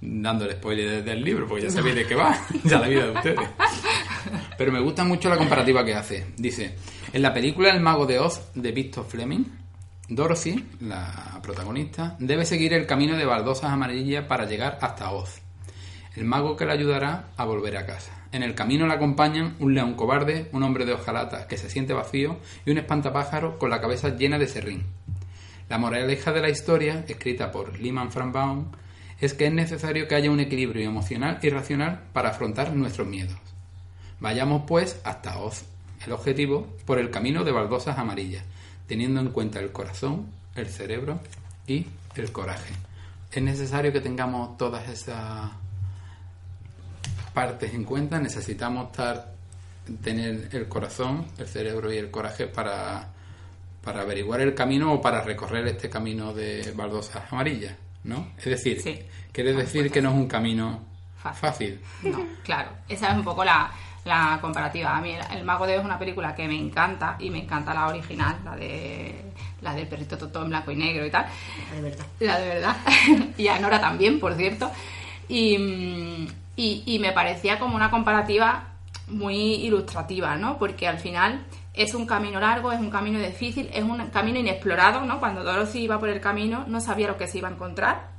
dando 0.02 0.46
el 0.46 0.52
spoiler 0.54 1.04
del 1.04 1.24
libro 1.24 1.48
porque 1.48 1.64
ya 1.64 1.70
sabéis 1.72 1.96
de 1.96 2.06
qué 2.06 2.16
va, 2.16 2.38
ya 2.64 2.80
la 2.80 2.88
vida 2.88 3.06
de 3.06 3.12
ustedes. 3.12 3.50
Pero 4.58 4.72
me 4.72 4.80
gusta 4.82 5.04
mucho 5.04 5.30
la 5.30 5.38
comparativa 5.38 5.84
que 5.86 5.94
hace. 5.96 6.26
Dice, 6.38 6.76
en 7.12 7.22
la 7.22 7.34
película 7.34 7.70
El 7.70 7.80
mago 7.82 8.06
de 8.06 8.20
Oz 8.20 8.42
de 8.54 8.72
Victor 8.72 9.06
Fleming, 9.06 9.44
Dorothy, 10.10 10.64
la 10.82 11.40
protagonista, 11.42 12.16
debe 12.20 12.46
seguir 12.46 12.74
el 12.74 12.86
camino 12.86 13.16
de 13.16 13.26
baldosas 13.26 13.72
amarillas 13.72 14.26
para 14.26 14.46
llegar 14.46 14.78
hasta 14.82 15.12
Oz, 15.12 15.40
el 16.16 16.26
mago 16.26 16.56
que 16.56 16.66
la 16.66 16.74
ayudará 16.74 17.30
a 17.38 17.46
volver 17.46 17.78
a 17.78 17.86
casa. 17.86 18.12
En 18.32 18.44
el 18.44 18.56
camino 18.56 18.88
le 18.88 18.94
acompañan 18.94 19.56
un 19.60 19.74
león 19.74 19.94
cobarde, 19.96 20.50
un 20.52 20.64
hombre 20.64 20.86
de 20.86 20.94
hojalata 20.94 21.48
que 21.48 21.58
se 21.58 21.70
siente 21.70 21.94
vacío 21.94 22.38
y 22.66 22.72
un 22.72 22.78
espantapájaro 22.78 23.58
con 23.58 23.70
la 23.70 23.82
cabeza 23.82 24.10
llena 24.10 24.40
de 24.40 24.48
serrín. 24.48 24.84
La 25.70 25.78
moraleja 25.78 26.32
de 26.32 26.42
la 26.42 26.50
historia, 26.50 27.06
escrita 27.08 27.52
por 27.52 27.80
Lehman 27.80 28.10
Baum, 28.32 28.66
es 29.20 29.34
que 29.34 29.48
es 29.48 29.54
necesario 29.54 30.08
que 30.08 30.16
haya 30.16 30.30
un 30.30 30.40
equilibrio 30.40 30.88
emocional 30.88 31.40
y 31.42 31.50
racional 31.50 32.02
para 32.12 32.30
afrontar 32.30 32.74
nuestros 32.74 33.08
miedos. 33.08 33.38
Vayamos 34.20 34.64
pues 34.68 35.00
hasta 35.04 35.40
Oz, 35.40 35.64
el 36.06 36.12
objetivo, 36.12 36.68
por 36.86 37.00
el 37.00 37.10
camino 37.10 37.44
de 37.44 37.52
baldosas 37.52 37.98
amarillas, 37.98 38.44
teniendo 38.88 39.22
en 39.22 39.30
cuenta 39.30 39.60
el 39.60 39.72
corazón, 39.72 40.28
el 40.56 40.68
cerebro 40.68 41.20
y 41.68 41.88
el 42.16 42.32
coraje. 42.32 42.74
Es 43.32 43.42
necesario 43.42 43.92
que 43.94 44.02
tengamos 44.02 44.58
todas 44.58 44.88
esas 44.90 45.52
partes 47.34 47.74
en 47.74 47.84
cuenta, 47.84 48.20
necesitamos 48.20 48.88
estar, 48.92 49.34
tener 50.04 50.50
el 50.52 50.68
corazón, 50.68 51.26
el 51.38 51.48
cerebro 51.48 51.92
y 51.92 51.98
el 51.98 52.10
coraje 52.12 52.48
para, 52.48 53.10
para 53.84 54.02
averiguar 54.02 54.42
el 54.42 54.54
camino 54.54 54.94
o 54.94 55.02
para 55.02 55.22
recorrer 55.22 55.68
este 55.68 55.90
camino 55.90 56.34
de 56.34 56.72
baldosas 56.76 57.32
amarillas, 57.32 57.76
¿no? 58.04 58.30
Es 58.38 58.46
decir, 58.46 58.80
Sí. 58.82 59.00
quiere 59.32 59.54
decir 59.54 59.92
que 59.92 60.02
no 60.02 60.10
es 60.12 60.16
un 60.16 60.28
camino 60.28 60.82
Fácil. 61.22 61.40
fácil. 61.42 61.82
No, 62.12 62.26
claro. 62.44 62.70
Esa 62.88 63.10
es 63.12 63.16
un 63.16 63.24
poco 63.24 63.44
la, 63.46 63.72
la 64.06 64.38
comparativa. 64.42 64.96
A 64.98 65.02
mí 65.02 65.12
El, 65.12 65.38
el 65.38 65.44
Mago 65.46 65.66
de 65.66 65.74
Oz 65.76 65.80
es 65.80 65.86
una 65.86 65.98
película 66.00 66.36
que 66.36 66.48
me 66.48 66.58
encanta 66.60 67.16
y 67.20 67.30
me 67.30 67.40
encanta 67.44 67.74
la 67.74 67.88
original, 67.88 68.38
la 68.44 68.56
de 68.56 69.22
la 69.62 69.74
del 69.74 69.88
perrito 69.88 70.18
Totó 70.18 70.42
en 70.44 70.50
blanco 70.50 70.72
y 70.72 70.76
negro 70.76 71.06
y 71.06 71.10
tal. 71.10 71.26
De 71.74 71.82
verdad. 71.82 72.06
La 72.20 72.38
de 72.40 72.48
verdad. 72.50 72.76
y 73.38 73.48
a 73.48 73.58
Nora 73.60 73.80
también, 73.80 74.20
por 74.20 74.36
cierto. 74.36 74.70
Y, 75.28 75.58
mm, 75.58 76.28
y, 76.56 76.84
y 76.86 77.00
me 77.00 77.12
parecía 77.12 77.60
como 77.60 77.76
una 77.76 77.90
comparativa 77.90 78.70
muy 79.08 79.36
ilustrativa, 79.56 80.36
¿no? 80.36 80.58
Porque 80.58 80.88
al 80.88 81.00
final 81.00 81.46
es 81.74 81.94
un 81.94 82.06
camino 82.06 82.40
largo, 82.40 82.72
es 82.72 82.80
un 82.80 82.90
camino 82.90 83.20
difícil, 83.20 83.70
es 83.74 83.84
un 83.84 83.98
camino 84.08 84.40
inexplorado, 84.40 85.02
¿no? 85.02 85.20
Cuando 85.20 85.44
Dorothy 85.44 85.80
iba 85.80 86.00
por 86.00 86.10
el 86.10 86.22
camino 86.22 86.66
no 86.68 86.80
sabía 86.80 87.08
lo 87.08 87.18
que 87.18 87.28
se 87.28 87.40
iba 87.40 87.50
a 87.50 87.52
encontrar 87.52 88.14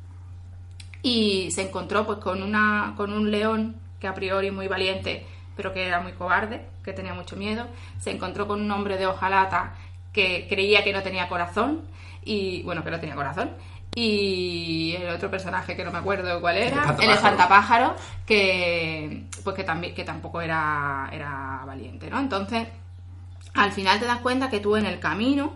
y 1.05 1.51
se 1.53 1.63
encontró 1.63 2.07
pues 2.07 2.19
con 2.19 2.43
una 2.43 2.95
con 2.97 3.13
un 3.13 3.31
león 3.31 3.77
que 4.01 4.09
a 4.09 4.15
priori 4.15 4.51
muy 4.51 4.67
valiente 4.67 5.27
pero 5.55 5.73
que 5.73 5.87
era 5.87 6.01
muy 6.01 6.13
cobarde 6.13 6.67
que 6.83 6.95
tenía 6.95 7.13
mucho 7.13 7.37
miedo 7.37 7.67
se 8.01 8.11
encontró 8.11 8.49
con 8.49 8.61
un 8.61 8.71
hombre 8.71 8.97
de 8.97 9.07
hojalata 9.07 9.75
que 10.15 10.47
creía 10.49 10.83
que 10.83 10.95
no 10.95 11.03
tenía 11.03 11.29
corazón 11.29 11.83
y 12.25 12.63
bueno 12.63 12.83
que 12.83 12.91
no 12.91 12.99
tenía 12.99 13.15
corazón 13.15 13.51
y 13.97 14.95
el 15.01 15.09
otro 15.15 15.31
personaje 15.31 15.77
que 15.77 15.85
no 15.85 15.93
me 15.93 15.99
acuerdo 15.99 16.41
cuál 16.41 16.57
era 16.59 16.83
el 17.01 17.11
espantapájaro. 17.11 17.95
que 18.27 19.25
pues 19.45 19.55
que 19.57 19.65
también 19.65 19.95
que 19.95 20.05
tampoco 20.05 20.41
era 20.41 21.09
era 21.13 21.63
valiente 21.67 22.11
no 22.11 22.19
entonces 22.19 22.67
al 23.55 23.71
final 23.73 24.01
te 24.01 24.07
das 24.07 24.19
cuenta 24.19 24.51
que 24.51 24.61
tú 24.61 24.77
en 24.77 24.87
el 24.87 24.99
camino 24.99 25.53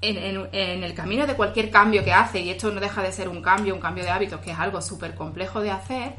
en, 0.00 0.18
en- 0.18 0.48
en 0.52 0.84
el 0.84 0.92
camino 0.94 1.26
de 1.26 1.34
cualquier 1.34 1.70
cambio 1.70 2.04
que 2.04 2.12
hace, 2.12 2.40
y 2.40 2.50
esto 2.50 2.70
no 2.70 2.78
deja 2.78 3.00
de 3.02 3.10
ser 3.10 3.26
un 3.30 3.40
cambio, 3.40 3.74
un 3.74 3.80
cambio 3.80 4.04
de 4.04 4.10
hábitos, 4.10 4.38
que 4.40 4.50
es 4.50 4.58
algo 4.58 4.82
súper 4.82 5.14
complejo 5.14 5.62
de 5.62 5.70
hacer, 5.70 6.12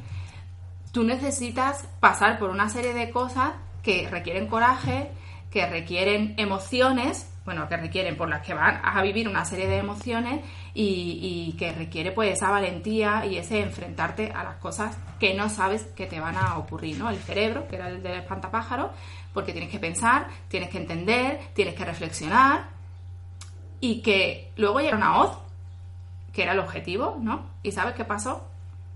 tú 0.92 1.04
necesitas 1.04 1.88
pasar 2.00 2.40
por 2.40 2.50
una 2.50 2.68
serie 2.70 2.96
de 2.96 3.12
cosas 3.12 3.52
que 3.84 4.08
requieren 4.10 4.48
coraje, 4.48 5.12
que 5.52 5.68
requieren 5.68 6.34
emociones, 6.38 7.30
bueno, 7.46 7.70
que 7.70 7.78
requieren 7.78 8.18
por 8.18 8.28
las 8.28 8.42
que 8.44 8.56
van 8.56 8.82
a 8.84 9.00
vivir 9.04 9.30
una 9.30 9.46
serie 9.46 9.68
de 9.68 9.78
emociones 9.78 10.40
y, 10.78 11.48
y 11.54 11.58
que 11.58 11.72
requiere 11.72 12.12
pues 12.12 12.34
esa 12.34 12.52
valentía 12.52 13.26
y 13.26 13.38
ese 13.38 13.62
enfrentarte 13.62 14.32
a 14.36 14.44
las 14.44 14.58
cosas 14.58 14.96
que 15.20 15.34
no 15.34 15.50
sabes 15.50 15.84
que 15.96 16.06
te 16.06 16.20
van 16.20 16.36
a 16.36 16.58
ocurrir, 16.58 16.98
¿no? 17.00 17.10
El 17.10 17.18
cerebro, 17.18 17.68
que 17.68 17.78
era 17.78 17.88
el 17.88 18.04
del 18.04 18.18
espantapájaro, 18.20 18.92
porque 19.34 19.54
tienes 19.54 19.70
que 19.72 19.80
pensar, 19.80 20.28
tienes 20.50 20.70
que 20.70 20.78
entender, 20.78 21.40
tienes 21.54 21.74
que 21.76 21.86
reflexionar 21.86 22.66
y 23.80 24.02
que 24.02 24.52
luego 24.58 24.80
llega 24.80 24.98
una 24.98 25.20
hoz, 25.22 25.38
que 26.34 26.44
era 26.44 26.52
el 26.54 26.60
objetivo, 26.60 27.18
¿no? 27.22 27.46
¿Y 27.64 27.72
sabes 27.72 27.96
qué 27.96 28.04
pasó? 28.06 28.46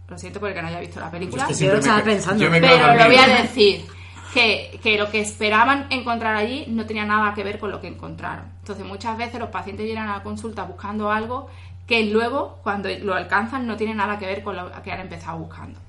Lo 0.07 0.17
siento 0.17 0.39
porque 0.39 0.61
no 0.61 0.67
haya 0.67 0.79
visto 0.79 0.99
la 0.99 1.11
película. 1.11 1.47
Es 1.49 1.57
que 1.59 1.65
Yo 1.65 1.75
lo 1.75 1.81
siempre 1.81 1.89
estaba 1.91 1.97
me- 1.99 2.03
pensando. 2.13 2.43
yo 2.43 2.51
me 2.51 2.59
quedo 2.59 2.71
Pero 2.77 2.95
lo 2.95 3.05
voy 3.05 3.15
a 3.17 3.41
decir 3.41 3.85
que, 4.33 4.79
que 4.81 4.97
lo 4.97 5.09
que 5.11 5.21
esperaban 5.21 5.87
encontrar 5.91 6.35
allí 6.35 6.65
no 6.67 6.85
tenía 6.85 7.05
nada 7.05 7.33
que 7.33 7.43
ver 7.43 7.59
con 7.59 7.69
lo 7.71 7.79
que 7.79 7.87
encontraron. 7.87 8.45
Entonces 8.59 8.85
muchas 8.85 9.17
veces 9.17 9.39
los 9.39 9.49
pacientes 9.49 9.85
llegan 9.85 10.07
a 10.09 10.17
la 10.17 10.23
consulta 10.23 10.63
buscando 10.63 11.11
algo 11.11 11.49
que 11.89 12.05
luego 12.05 12.59
cuando 12.61 12.87
lo 13.01 13.15
alcanzan 13.15 13.65
no 13.65 13.75
tiene 13.75 13.95
nada 13.95 14.19
que 14.19 14.27
ver 14.27 14.43
con 14.43 14.55
lo 14.55 14.71
que 14.83 14.91
han 14.91 14.99
empezado 15.01 15.39
buscando. 15.39 15.79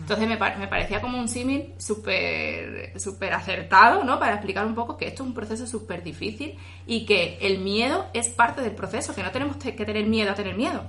Entonces 0.00 0.28
me, 0.28 0.36
me 0.36 0.68
parecía 0.68 1.00
como 1.00 1.18
un 1.18 1.28
símil 1.28 1.72
súper 1.78 2.92
súper 3.00 3.32
acertado, 3.32 4.04
¿no? 4.04 4.18
Para 4.20 4.34
explicar 4.34 4.66
un 4.66 4.74
poco 4.74 4.96
que 4.98 5.06
esto 5.08 5.22
es 5.22 5.28
un 5.28 5.34
proceso 5.34 5.66
súper 5.66 6.02
difícil 6.02 6.56
y 6.86 7.06
que 7.06 7.38
el 7.40 7.58
miedo 7.60 8.04
es 8.12 8.28
parte 8.28 8.60
del 8.60 8.72
proceso, 8.72 9.14
que 9.14 9.22
no 9.22 9.30
tenemos 9.30 9.58
te- 9.58 9.74
que 9.74 9.84
tener 9.86 10.06
miedo 10.06 10.30
a 10.30 10.34
tener 10.34 10.56
miedo, 10.56 10.82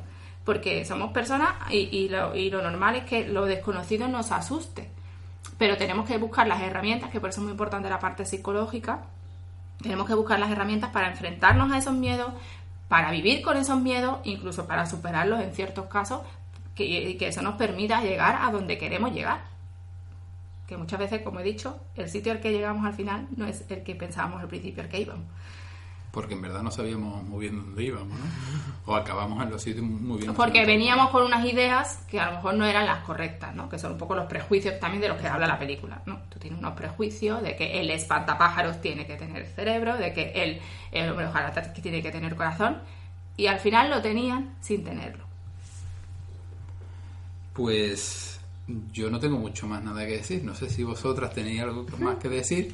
porque 0.43 0.83
somos 0.85 1.11
personas 1.13 1.49
y, 1.71 1.77
y 1.97 2.09
lo, 2.09 2.35
y 2.35 2.49
lo 2.49 2.61
normal 2.61 2.95
es 2.97 3.05
que 3.05 3.25
lo 3.27 3.45
desconocido 3.45 4.07
nos 4.09 4.31
asuste. 4.33 4.89
Pero 5.57 5.77
tenemos 5.77 6.05
que 6.07 6.17
buscar 6.17 6.45
las 6.45 6.61
herramientas, 6.61 7.09
que 7.09 7.19
por 7.21 7.29
eso 7.29 7.39
es 7.39 7.43
muy 7.45 7.51
importante 7.51 7.89
la 7.89 7.99
parte 7.99 8.25
psicológica, 8.25 8.99
tenemos 9.81 10.07
que 10.07 10.13
buscar 10.15 10.39
las 10.39 10.51
herramientas 10.51 10.89
para 10.91 11.07
enfrentarnos 11.09 11.71
a 11.71 11.77
esos 11.77 11.93
miedos, 11.93 12.33
para 12.87 13.11
vivir 13.11 13.41
con 13.41 13.57
esos 13.57 13.79
miedos, 13.81 14.19
incluso 14.23 14.67
para 14.67 14.85
superarlos 14.85 15.41
en 15.41 15.53
ciertos 15.53 15.85
casos, 15.87 16.21
que, 16.75 17.17
que 17.17 17.27
eso 17.27 17.41
nos 17.41 17.55
permita 17.55 18.01
llegar 18.01 18.39
a 18.41 18.51
donde 18.51 18.77
queremos 18.77 19.11
llegar. 19.13 19.41
Que 20.67 20.77
muchas 20.77 20.99
veces, 20.99 21.21
como 21.21 21.39
he 21.39 21.43
dicho, 21.43 21.79
el 21.95 22.09
sitio 22.09 22.31
al 22.31 22.39
que 22.39 22.51
llegamos 22.51 22.85
al 22.85 22.93
final 22.93 23.27
no 23.35 23.45
es 23.45 23.65
el 23.69 23.83
que 23.83 23.95
pensábamos 23.95 24.41
al 24.41 24.47
principio 24.47 24.83
al 24.83 24.89
que 24.89 25.01
íbamos. 25.01 25.25
Porque 26.11 26.33
en 26.33 26.41
verdad 26.41 26.63
no 26.63 26.71
sabíamos 26.71 27.23
muy 27.23 27.41
bien 27.41 27.57
dónde 27.57 27.83
íbamos, 27.83 28.17
¿no? 28.17 28.25
O 28.85 28.95
acabamos 28.95 29.43
en 29.43 29.51
los 29.51 29.61
sitios 29.61 29.85
muy 29.85 30.19
bien. 30.19 30.33
Porque 30.33 30.65
veníamos 30.65 31.09
con 31.09 31.23
unas 31.23 31.45
ideas 31.45 31.99
que 32.09 32.19
a 32.19 32.27
lo 32.27 32.37
mejor 32.37 32.55
no 32.55 32.65
eran 32.65 32.85
las 32.85 33.03
correctas, 33.03 33.53
¿no? 33.53 33.69
Que 33.69 33.77
son 33.77 33.91
un 33.93 33.97
poco 33.97 34.15
los 34.15 34.25
prejuicios 34.25 34.79
también 34.79 35.01
de 35.01 35.09
los 35.09 35.17
que 35.17 35.27
habla 35.27 35.45
la 35.45 35.59
película, 35.59 36.01
¿no? 36.05 36.19
Tú 36.29 36.39
tienes 36.39 36.59
unos 36.59 36.73
prejuicios 36.73 37.41
de 37.43 37.55
que 37.55 37.79
el 37.79 37.91
espantapájaros 37.91 38.81
tiene 38.81 39.05
que 39.05 39.15
tener 39.15 39.45
cerebro, 39.47 39.97
de 39.97 40.13
que 40.13 40.31
el, 40.31 40.59
el 40.91 41.11
hombre 41.11 41.27
hojalata 41.27 41.73
tiene 41.73 42.01
que 42.01 42.11
tener 42.11 42.35
corazón, 42.35 42.77
y 43.35 43.47
al 43.47 43.59
final 43.59 43.89
lo 43.89 44.01
tenían 44.01 44.55
sin 44.61 44.83
tenerlo. 44.83 45.25
Pues 47.53 48.39
yo 48.91 49.09
no 49.09 49.19
tengo 49.19 49.37
mucho 49.37 49.67
más 49.67 49.83
nada 49.83 50.05
que 50.05 50.17
decir. 50.17 50.43
No 50.43 50.55
sé 50.55 50.69
si 50.69 50.83
vosotras 50.83 51.33
tenéis 51.33 51.61
algo 51.61 51.85
más 51.99 52.17
que 52.17 52.29
decir. 52.29 52.73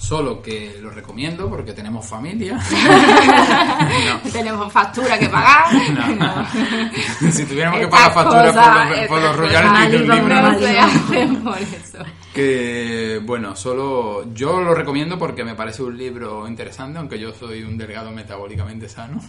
Solo 0.00 0.40
que 0.40 0.78
lo 0.80 0.88
recomiendo 0.90 1.48
porque 1.50 1.72
tenemos 1.74 2.06
familia. 2.06 2.54
no. 4.24 4.30
Tenemos 4.32 4.72
factura 4.72 5.18
que 5.18 5.28
pagar. 5.28 5.66
No. 5.74 7.30
si 7.30 7.44
tuviéramos 7.44 7.80
que 7.80 7.86
pagar 7.88 8.14
factura 8.14 8.52
por 8.52 8.96
los, 8.98 9.06
por 9.08 9.20
los 9.20 9.36
royalties 9.36 9.90
de 9.90 9.96
un 9.98 10.06
cosas. 10.06 10.16
libro, 10.18 10.42
No 10.42 10.58
se 10.58 10.78
hacen 10.78 11.36
por 11.44 11.58
eso. 11.58 11.98
que 12.34 13.20
bueno, 13.24 13.54
solo 13.54 14.32
yo 14.32 14.60
lo 14.62 14.74
recomiendo 14.74 15.18
porque 15.18 15.44
me 15.44 15.54
parece 15.54 15.82
un 15.82 15.96
libro 15.98 16.48
interesante, 16.48 16.98
aunque 16.98 17.18
yo 17.18 17.32
soy 17.34 17.62
un 17.62 17.76
delgado 17.76 18.10
metabólicamente 18.10 18.88
sano. 18.88 19.20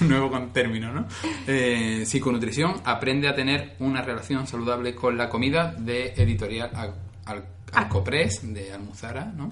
un 0.00 0.08
nuevo 0.08 0.30
con- 0.30 0.52
término, 0.54 0.90
¿no? 0.92 1.06
Eh, 1.46 2.04
psiconutrición 2.06 2.76
aprende 2.84 3.28
a 3.28 3.34
tener 3.34 3.74
una 3.80 4.00
relación 4.02 4.46
saludable 4.46 4.94
con 4.94 5.16
la 5.18 5.28
comida 5.28 5.74
de 5.76 6.14
editorial 6.16 6.70
Al- 7.26 7.44
Al- 7.74 7.84
Alcoprés 7.84 8.40
de 8.54 8.72
Almuzara, 8.72 9.24
¿no? 9.24 9.50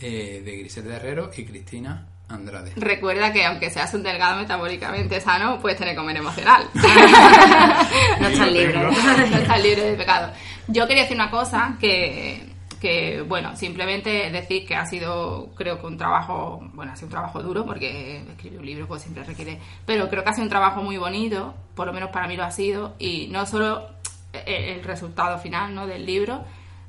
Eh, 0.00 0.42
de 0.44 0.56
Griselda 0.58 0.96
Herrero 0.96 1.30
y 1.36 1.44
Cristina 1.44 2.06
Andrade. 2.28 2.72
Recuerda 2.76 3.32
que 3.32 3.44
aunque 3.44 3.70
seas 3.70 3.92
un 3.94 4.02
delgado 4.02 4.40
metabólicamente 4.40 5.20
sano, 5.20 5.60
puedes 5.60 5.78
tener 5.78 5.94
comer 5.96 6.16
emocional. 6.16 6.64
No 8.20 8.28
estás 8.28 8.52
libre. 8.52 8.74
no 9.30 9.36
estás 9.36 9.62
libre 9.62 9.82
de 9.82 9.94
pecado. 9.96 10.32
Yo 10.68 10.86
quería 10.86 11.02
decir 11.02 11.16
una 11.16 11.30
cosa 11.30 11.76
que, 11.80 12.42
que, 12.80 13.22
bueno, 13.22 13.56
simplemente 13.56 14.30
decir 14.30 14.66
que 14.66 14.74
ha 14.76 14.86
sido, 14.86 15.50
creo 15.54 15.80
que 15.80 15.86
un 15.86 15.96
trabajo, 15.98 16.60
bueno, 16.74 16.92
ha 16.92 16.96
sido 16.96 17.06
un 17.08 17.12
trabajo 17.12 17.42
duro 17.42 17.66
porque 17.66 18.18
escribir 18.30 18.58
un 18.60 18.66
libro 18.66 18.86
pues 18.86 19.02
siempre 19.02 19.24
requiere, 19.24 19.58
pero 19.84 20.08
creo 20.08 20.22
que 20.22 20.30
ha 20.30 20.32
sido 20.32 20.44
un 20.44 20.50
trabajo 20.50 20.82
muy 20.82 20.96
bonito, 20.96 21.54
por 21.74 21.86
lo 21.86 21.92
menos 21.92 22.10
para 22.10 22.26
mí 22.28 22.36
lo 22.36 22.44
ha 22.44 22.50
sido, 22.50 22.94
y 22.98 23.28
no 23.30 23.44
solo 23.46 23.88
el, 24.32 24.54
el 24.78 24.84
resultado 24.84 25.38
final 25.38 25.74
¿no? 25.74 25.86
del 25.86 26.06
libro, 26.06 26.44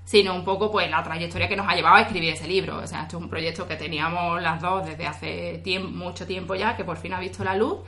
sino 0.06 0.36
un 0.36 0.44
poco 0.44 0.72
pues 0.72 0.90
la 0.90 1.02
trayectoria 1.04 1.48
que 1.48 1.56
nos 1.56 1.68
ha 1.68 1.76
llevado 1.76 1.96
a 1.96 2.02
escribir 2.02 2.34
ese 2.34 2.48
libro. 2.48 2.78
O 2.78 2.88
sea, 2.88 3.04
esto 3.04 3.18
es 3.18 3.24
un 3.24 3.30
proyecto 3.30 3.68
que 3.68 3.76
teníamos 3.76 4.42
las 4.42 4.62
dos 4.62 4.86
desde 4.86 5.08
hace 5.08 5.62
tiemp- 5.64 5.92
mucho 5.92 6.26
tiempo 6.28 6.56
ya, 6.56 6.76
que 6.76 6.84
por 6.84 6.98
fin 6.98 7.14
ha 7.14 7.20
visto 7.20 7.44
la 7.44 7.56
luz 7.56 7.80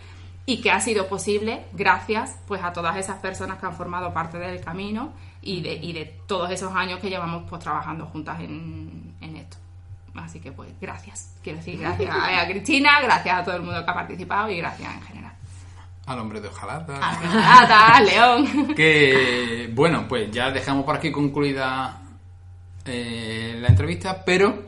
y 0.46 0.62
que 0.62 0.72
ha 0.72 0.80
sido 0.80 1.08
posible 1.08 1.66
gracias 1.74 2.38
pues 2.48 2.64
a 2.64 2.72
todas 2.72 2.96
esas 2.98 3.18
personas 3.20 3.58
que 3.60 3.66
han 3.66 3.74
formado 3.74 4.14
parte 4.14 4.38
del 4.38 4.62
camino 4.62 5.12
y 5.42 5.62
de, 5.62 5.74
y 5.74 5.92
de 5.94 6.06
todos 6.28 6.50
esos 6.52 6.74
años 6.76 7.00
que 7.00 7.10
llevamos 7.10 7.44
pues 7.50 7.62
trabajando 7.62 8.06
juntas 8.06 8.40
en, 8.40 9.14
en 9.22 9.36
esto. 9.38 9.58
Así 10.16 10.40
que 10.40 10.52
pues 10.54 10.70
gracias. 10.80 11.36
Quiero 11.44 11.58
decir 11.60 11.78
gracias 11.80 12.10
a, 12.16 12.42
a 12.42 12.48
Cristina, 12.48 13.02
gracias 13.02 13.40
a 13.40 13.44
todo 13.44 13.56
el 13.58 13.62
mundo 13.64 13.84
que 13.84 13.92
ha 13.92 13.94
participado 13.94 14.50
y 14.50 14.58
gracias 14.58 14.94
en 14.94 15.02
general. 15.02 15.34
Al 16.06 16.20
hombre 16.20 16.40
de 16.40 16.48
hojalata. 16.48 16.96
A 16.98 17.20
Renata, 17.20 17.96
a 17.96 18.02
León. 18.02 18.76
que 18.76 19.70
bueno, 19.74 20.06
pues 20.08 20.30
ya 20.32 20.52
dejamos 20.52 20.86
por 20.86 20.96
aquí 20.96 21.12
concluida 21.12 22.02
eh, 22.86 23.58
la 23.60 23.68
entrevista, 23.68 24.24
pero 24.24 24.64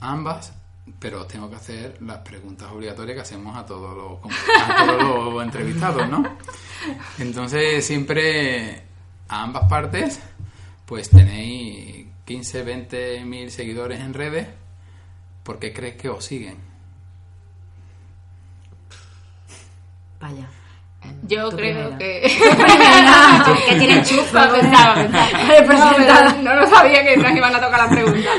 ambas, 0.00 0.52
pero 0.98 1.22
os 1.22 1.28
tengo 1.28 1.48
que 1.48 1.56
hacer 1.56 2.00
las 2.02 2.18
preguntas 2.18 2.70
obligatorias 2.70 3.16
que 3.16 3.22
hacemos 3.22 3.56
a 3.56 3.64
todos 3.64 3.96
los, 3.96 4.34
a 4.62 4.86
todos 4.86 5.34
los 5.34 5.42
entrevistados, 5.44 6.08
¿no? 6.08 6.36
Entonces 7.18 7.84
siempre 7.84 8.82
a 9.28 9.42
ambas 9.42 9.68
partes, 9.68 10.20
pues 10.86 11.10
tenéis 11.10 12.06
15, 12.24 12.62
20 12.62 13.24
mil 13.24 13.50
seguidores 13.50 14.00
en 14.00 14.14
redes, 14.14 14.48
¿por 15.42 15.58
qué 15.58 15.72
crees 15.72 15.96
que 15.96 16.08
os 16.08 16.24
siguen? 16.24 16.58
Vaya. 20.20 20.48
Yo 21.22 21.48
creo 21.50 21.90
primera. 21.90 21.98
que... 21.98 22.22
que 23.68 23.76
tiene 23.76 24.02
chufa. 24.04 24.46
Lo 24.46 24.52
pensaba, 24.54 24.94
pensaba. 24.94 26.32
No, 26.42 26.42
no 26.42 26.54
lo 26.60 26.66
sabía 26.68 27.04
que 27.04 27.16
nos 27.16 27.32
iban 27.32 27.54
a 27.54 27.60
tocar 27.60 27.78
las 27.80 27.92
preguntas. 27.92 28.32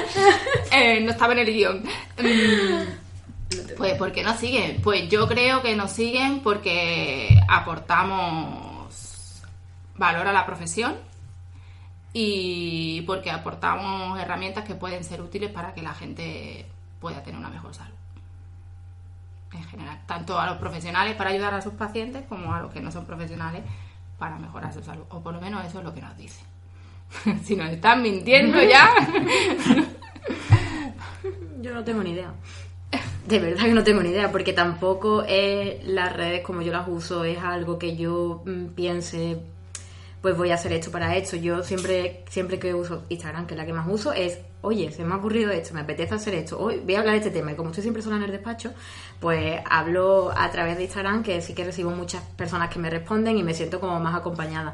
Eh, 0.72 1.00
no 1.02 1.12
estaba 1.12 1.34
en 1.34 1.40
el 1.40 1.46
guion. 1.54 1.84
Mm, 2.20 3.76
Pues, 3.78 3.94
¿por 3.96 4.12
qué 4.12 4.24
nos 4.24 4.38
siguen? 4.38 4.82
Pues 4.82 5.10
yo 5.10 5.28
creo 5.28 5.62
que 5.62 5.76
nos 5.76 5.92
siguen 5.92 6.42
porque 6.42 7.40
aportamos 7.48 9.42
valor 9.96 10.28
a 10.28 10.34
la 10.34 10.46
profesión 10.46 10.96
y 12.14 13.02
porque 13.02 13.32
aportamos 13.32 14.20
herramientas 14.20 14.66
que 14.66 14.76
pueden 14.76 15.04
ser 15.04 15.22
útiles 15.22 15.52
para 15.52 15.74
que 15.74 15.82
la 15.82 15.94
gente 15.94 16.66
pueda 17.00 17.24
tener 17.24 17.40
una 17.40 17.50
mejor 17.50 17.74
salud. 17.74 17.96
En 19.54 19.64
general, 19.66 20.00
tanto 20.06 20.40
a 20.40 20.48
los 20.48 20.58
profesionales 20.58 21.16
para 21.16 21.32
ayudar 21.32 21.54
a 21.54 21.62
sus 21.62 21.74
pacientes 21.74 22.24
como 22.28 22.54
a 22.54 22.62
los 22.62 22.72
que 22.72 22.80
no 22.80 22.92
son 22.92 23.06
profesionales 23.06 23.64
para 24.18 24.38
mejorar 24.38 24.74
su 24.74 24.82
salud. 24.84 25.04
O 25.10 25.22
por 25.22 25.34
lo 25.34 25.42
menos 25.42 25.66
eso 25.66 25.80
es 25.80 25.84
lo 25.86 25.94
que 25.94 26.02
nos 26.02 26.16
dicen. 26.16 26.46
si 27.44 27.56
nos 27.56 27.70
están 27.70 28.02
mintiendo 28.02 28.62
ya. 28.62 28.90
Yo 31.62 31.74
no 31.74 31.84
tengo 31.84 32.04
ni 32.04 32.12
idea. 32.12 32.34
De 33.28 33.40
verdad 33.40 33.66
que 33.66 33.74
no 33.74 33.84
tengo 33.84 34.02
ni 34.02 34.10
idea, 34.10 34.32
porque 34.32 34.54
tampoco 34.54 35.24
es 35.28 35.86
las 35.86 36.12
redes 36.14 36.42
como 36.42 36.62
yo 36.64 36.72
las 36.72 36.88
uso, 36.88 37.24
es 37.24 37.38
algo 37.38 37.78
que 37.78 37.96
yo 37.96 38.42
mm, 38.46 38.70
piense, 38.70 39.40
pues 40.22 40.36
voy 40.36 40.52
a 40.52 40.56
hacer 40.56 40.74
esto 40.74 40.92
para 40.92 41.16
esto. 41.16 41.38
Yo 41.38 41.64
siempre, 41.64 42.26
siempre 42.30 42.60
que 42.60 42.74
uso 42.74 43.04
Instagram, 43.10 43.46
que 43.46 43.54
es 43.54 43.58
la 43.58 43.66
que 43.66 43.74
más 43.74 43.88
uso, 43.88 44.12
es, 44.12 44.40
oye, 44.62 44.92
se 44.92 45.04
me 45.04 45.14
ha 45.14 45.18
ocurrido 45.18 45.52
esto, 45.52 45.74
me 45.74 45.82
apetece 45.82 46.16
hacer 46.16 46.34
esto, 46.36 46.60
hoy 46.60 46.80
voy 46.84 46.96
a 46.96 47.00
hablar 47.00 47.14
de 47.14 47.20
este 47.20 47.32
tema. 47.32 47.52
Y 47.52 47.56
como 47.56 47.70
estoy 47.70 47.82
siempre 47.84 48.02
sola 48.04 48.18
en 48.18 48.24
el 48.24 48.32
despacho, 48.32 48.74
pues 49.20 49.60
hablo 49.70 50.32
a 50.36 50.50
través 50.52 50.78
de 50.78 50.84
Instagram, 50.84 51.24
que 51.24 51.42
sí 51.42 51.54
que 51.54 51.64
recibo 51.64 51.92
muchas 51.92 52.22
personas 52.36 52.70
que 52.70 52.80
me 52.80 52.90
responden 52.90 53.38
y 53.38 53.44
me 53.44 53.54
siento 53.54 53.80
como 53.80 54.00
más 54.00 54.16
acompañada. 54.16 54.74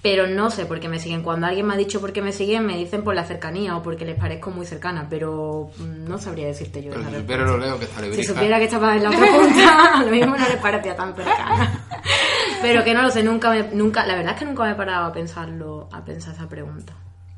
Pero 0.00 0.28
no 0.28 0.48
sé 0.48 0.64
por 0.64 0.78
qué 0.78 0.88
me 0.88 1.00
siguen. 1.00 1.22
Cuando 1.24 1.48
alguien 1.48 1.66
me 1.66 1.74
ha 1.74 1.76
dicho 1.76 2.00
por 2.00 2.12
qué 2.12 2.22
me 2.22 2.32
siguen, 2.32 2.64
me 2.64 2.76
dicen 2.76 3.02
por 3.02 3.16
la 3.16 3.24
cercanía 3.24 3.76
o 3.76 3.82
porque 3.82 4.04
les 4.04 4.14
parezco 4.16 4.52
muy 4.52 4.64
cercana, 4.64 5.08
pero 5.10 5.70
mm, 5.76 6.08
no 6.08 6.18
sabría 6.18 6.46
decirte 6.46 6.84
yo. 6.84 6.92
Pero 6.92 7.10
si 7.10 7.16
supiera 7.16 7.44
lo 7.44 7.58
leo 7.58 7.76
que 7.80 7.84
está 7.86 8.00
Si 8.00 8.06
librija. 8.06 8.32
supiera 8.32 8.58
que 8.58 8.64
estaba 8.66 8.96
en 8.96 9.02
la 9.02 9.10
otra 9.10 9.26
punta, 9.26 9.94
a 9.98 10.02
lo 10.04 10.10
mismo 10.12 10.36
no 10.36 10.48
le 10.48 10.56
parecía 10.58 10.94
tan 10.94 11.16
cercana. 11.16 11.84
Pero 12.62 12.84
que 12.84 12.94
no 12.94 13.02
lo 13.02 13.10
sé, 13.10 13.24
nunca 13.24 13.50
me, 13.50 13.62
nunca, 13.72 14.06
la 14.06 14.14
verdad 14.14 14.34
es 14.34 14.38
que 14.38 14.44
nunca 14.44 14.64
me 14.64 14.70
he 14.70 14.74
parado 14.76 15.06
a 15.06 15.12
pensarlo, 15.12 15.88
a 15.92 16.04
pensar 16.04 16.32
esa 16.34 16.48
pregunta. 16.48 16.92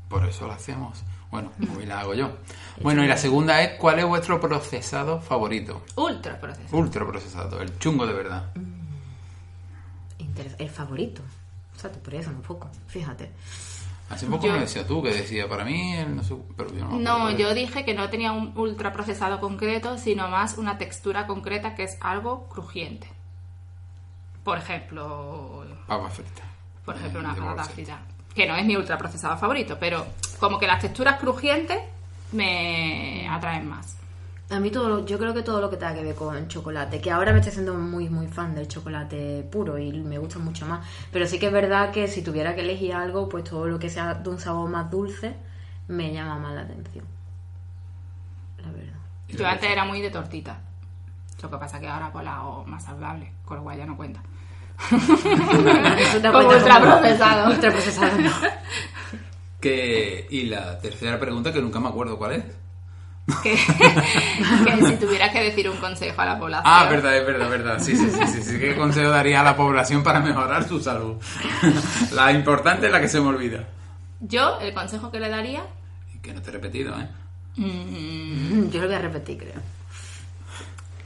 Por 0.07 0.23
eso 0.25 0.47
la 0.47 0.53
hacemos. 0.53 1.03
Bueno, 1.31 1.51
hoy 1.77 1.85
la 1.85 2.01
hago 2.01 2.13
yo. 2.13 2.31
Bueno, 2.81 3.03
y 3.03 3.07
la 3.07 3.15
segunda 3.17 3.61
es, 3.61 3.77
¿cuál 3.79 3.99
es 3.99 4.05
vuestro 4.05 4.39
procesado 4.41 5.21
favorito? 5.21 5.81
Ultra 5.95 6.39
proceso. 6.39 6.75
Ultra 6.75 7.07
procesado, 7.07 7.61
el 7.61 7.77
chungo 7.79 8.05
de 8.05 8.13
verdad. 8.13 8.51
Interes- 10.19 10.55
el 10.59 10.69
favorito. 10.69 11.21
O 11.75 11.79
sea, 11.79 11.91
te 11.91 11.99
decir 11.99 12.35
un 12.35 12.41
poco, 12.41 12.69
fíjate. 12.87 13.31
Hace 14.09 14.25
poco 14.27 14.45
Yo- 14.47 14.53
me 14.53 14.59
decía 14.59 14.85
tú 14.85 15.01
que 15.01 15.13
decía, 15.13 15.47
para 15.47 15.63
mí, 15.63 15.93
el 15.95 16.15
no 16.17 16.21
sé, 16.23 16.35
pero 16.57 16.69
yo 16.73 16.83
no. 16.83 16.91
me 16.97 16.99
No, 17.03 17.11
acuerdo. 17.15 17.37
yo 17.37 17.53
dije 17.53 17.85
que 17.85 17.93
no 17.93 18.09
tenía 18.09 18.33
un 18.33 18.51
ultra 18.57 18.91
procesado 18.91 19.39
concreto, 19.39 19.97
sino 19.97 20.27
más 20.27 20.57
una 20.57 20.77
textura 20.77 21.27
concreta 21.27 21.75
que 21.75 21.83
es 21.83 21.97
algo 22.01 22.49
crujiente. 22.49 23.07
Por 24.43 24.57
ejemplo, 24.57 25.63
Papas 25.87 26.13
fritas. 26.13 26.43
por 26.83 26.95
ejemplo, 26.97 27.21
Eh, 27.21 27.23
una 27.23 27.33
de 27.33 27.39
patata 27.39 27.55
bolsa. 27.61 27.71
frita, 27.73 27.99
que 28.35 28.47
no 28.47 28.55
es 28.55 28.65
mi 28.65 28.75
ultra 28.75 28.97
procesado 28.97 29.37
favorito, 29.37 29.77
pero 29.79 30.05
como 30.39 30.57
que 30.59 30.67
las 30.67 30.79
texturas 30.81 31.19
crujientes 31.19 31.77
me 32.31 33.27
atraen 33.29 33.67
más. 33.67 33.97
A 34.49 34.59
mí 34.59 34.69
todo, 34.69 34.89
lo- 34.89 35.05
yo 35.05 35.17
creo 35.17 35.33
que 35.33 35.43
todo 35.43 35.61
lo 35.61 35.69
que 35.69 35.77
tenga 35.77 35.93
que 35.93 36.03
ver 36.03 36.15
con 36.15 36.47
chocolate, 36.49 36.99
que 36.99 37.09
ahora 37.11 37.31
me 37.31 37.39
estoy 37.39 37.51
haciendo 37.51 37.73
muy 37.75 38.09
muy 38.09 38.27
fan 38.27 38.53
del 38.53 38.67
chocolate 38.67 39.47
puro 39.49 39.77
y 39.77 39.91
me 39.93 40.17
gusta 40.17 40.39
mucho 40.39 40.65
más, 40.65 40.85
pero 41.11 41.25
sí 41.25 41.39
que 41.39 41.47
es 41.47 41.53
verdad 41.53 41.91
que 41.91 42.07
si 42.09 42.21
tuviera 42.21 42.53
que 42.53 42.61
elegir 42.61 42.93
algo, 42.93 43.29
pues 43.29 43.45
todo 43.45 43.67
lo 43.67 43.79
que 43.79 43.89
sea 43.89 44.13
de 44.15 44.29
un 44.29 44.39
sabor 44.39 44.69
más 44.69 44.91
dulce 44.91 45.35
me 45.87 46.11
llama 46.13 46.37
más 46.37 46.53
la 46.55 46.61
atención. 46.61 47.05
La 48.57 48.71
verdad. 48.71 48.93
Yo 49.29 49.47
antes 49.47 49.69
era 49.69 49.85
muy 49.85 50.01
de 50.01 50.09
tortita. 50.11 50.59
Lo 51.41 51.49
que 51.49 51.57
pasa 51.57 51.79
que 51.79 51.87
ahora 51.87 52.11
pues 52.11 52.23
la 52.25 52.35
hago 52.37 52.65
más 52.65 52.83
saludable, 52.83 53.31
con 53.45 53.57
lo 53.57 53.63
cual 53.63 53.77
ya 53.77 53.85
no 53.85 53.95
cuenta. 53.97 54.21
Como 54.89 56.49
ultraprocesado. 56.49 57.49
Ultraprocesado 57.51 58.17
no. 58.17 58.31
Que, 59.59 60.27
y 60.31 60.43
la 60.43 60.79
tercera 60.79 61.19
pregunta, 61.19 61.53
que 61.53 61.61
nunca 61.61 61.79
me 61.79 61.89
acuerdo 61.89 62.17
cuál 62.17 62.33
es. 62.33 62.43
Que, 63.43 63.53
que 64.65 64.85
si 64.85 64.95
tuviera 64.95 65.31
que 65.31 65.43
decir 65.43 65.69
un 65.69 65.77
consejo 65.77 66.19
a 66.21 66.25
la 66.25 66.39
población. 66.39 66.63
Ah, 66.65 66.87
verdad, 66.89 67.15
es 67.17 67.25
verdad, 67.25 67.49
verdad. 67.49 67.79
Sí, 67.79 67.95
sí, 67.95 68.09
sí, 68.09 68.27
sí, 68.27 68.43
sí. 68.43 68.59
¿Qué 68.59 68.75
consejo 68.75 69.09
daría 69.09 69.41
a 69.41 69.43
la 69.43 69.55
población 69.55 70.03
para 70.03 70.19
mejorar 70.19 70.67
su 70.67 70.79
salud? 70.79 71.15
la 72.13 72.31
importante 72.31 72.87
es 72.87 72.91
la 72.91 72.99
que 72.99 73.07
se 73.07 73.21
me 73.21 73.27
olvida. 73.27 73.67
Yo, 74.19 74.59
el 74.59 74.73
consejo 74.73 75.11
que 75.11 75.19
le 75.19 75.29
daría, 75.29 75.63
Y 76.13 76.19
que 76.19 76.33
no 76.33 76.41
te 76.41 76.49
he 76.49 76.53
repetido, 76.53 76.95
¿eh? 76.99 77.07
Yo 77.55 78.81
lo 78.81 78.87
voy 78.87 78.95
a 78.95 78.99
repetir, 78.99 79.37
creo. 79.37 79.80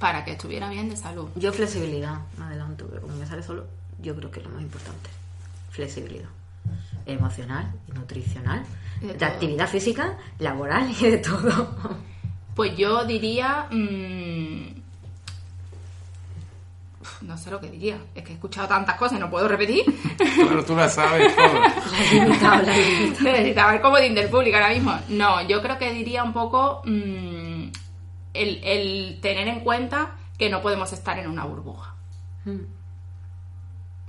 Para 0.05 0.23
que 0.23 0.33
estuviera 0.33 0.69
bien 0.69 0.87
de 0.87 0.95
salud. 0.95 1.29
Yo 1.33 1.51
flexibilidad, 1.51 2.19
me 2.37 2.45
adelanto, 2.45 2.85
pero 2.87 3.01
como 3.01 3.15
me 3.15 3.25
sale 3.25 3.41
solo, 3.41 3.65
yo 3.99 4.15
creo 4.15 4.29
que 4.29 4.39
es 4.39 4.45
lo 4.45 4.51
más 4.51 4.61
importante. 4.61 5.09
Flexibilidad. 5.71 6.29
Emocional, 7.07 7.73
nutricional, 7.91 8.63
De 9.01 9.25
actividad 9.25 9.67
física, 9.67 10.15
laboral 10.37 10.91
y 10.91 11.09
de 11.09 11.17
todo. 11.17 11.71
Pues 12.53 12.77
yo 12.77 13.03
diría... 13.05 13.65
mm, 13.71 14.75
no 17.21 17.35
sé 17.35 17.49
lo 17.49 17.59
que 17.59 17.71
diría. 17.71 17.97
Es 18.13 18.23
que 18.23 18.33
he 18.33 18.35
escuchado 18.35 18.67
tantas 18.67 18.97
cosas 18.97 19.17
y 19.17 19.21
no 19.21 19.31
puedo 19.31 19.47
repetir. 19.47 19.85
Pero 20.17 20.63
tú 20.63 20.75
la 20.75 20.87
sabes 20.87 21.35
todo. 21.35 21.47
Necesitaba 23.23 23.73
el 23.73 23.81
comodín 23.81 24.13
del 24.13 24.29
público 24.29 24.55
ahora 24.55 24.69
mismo. 24.69 24.95
No, 25.09 25.41
yo 25.47 25.63
creo 25.63 25.79
que 25.79 25.91
diría 25.91 26.23
un 26.23 26.31
poco 26.31 26.83
mm, 26.85 27.44
el, 28.35 28.63
el 28.63 29.19
tener 29.21 29.47
en 29.47 29.61
cuenta 29.61 30.15
que 30.37 30.49
no 30.49 30.61
podemos 30.61 30.91
estar 30.93 31.17
en 31.17 31.27
una 31.27 31.45
burbuja. 31.45 31.95
Mm. 32.45 32.59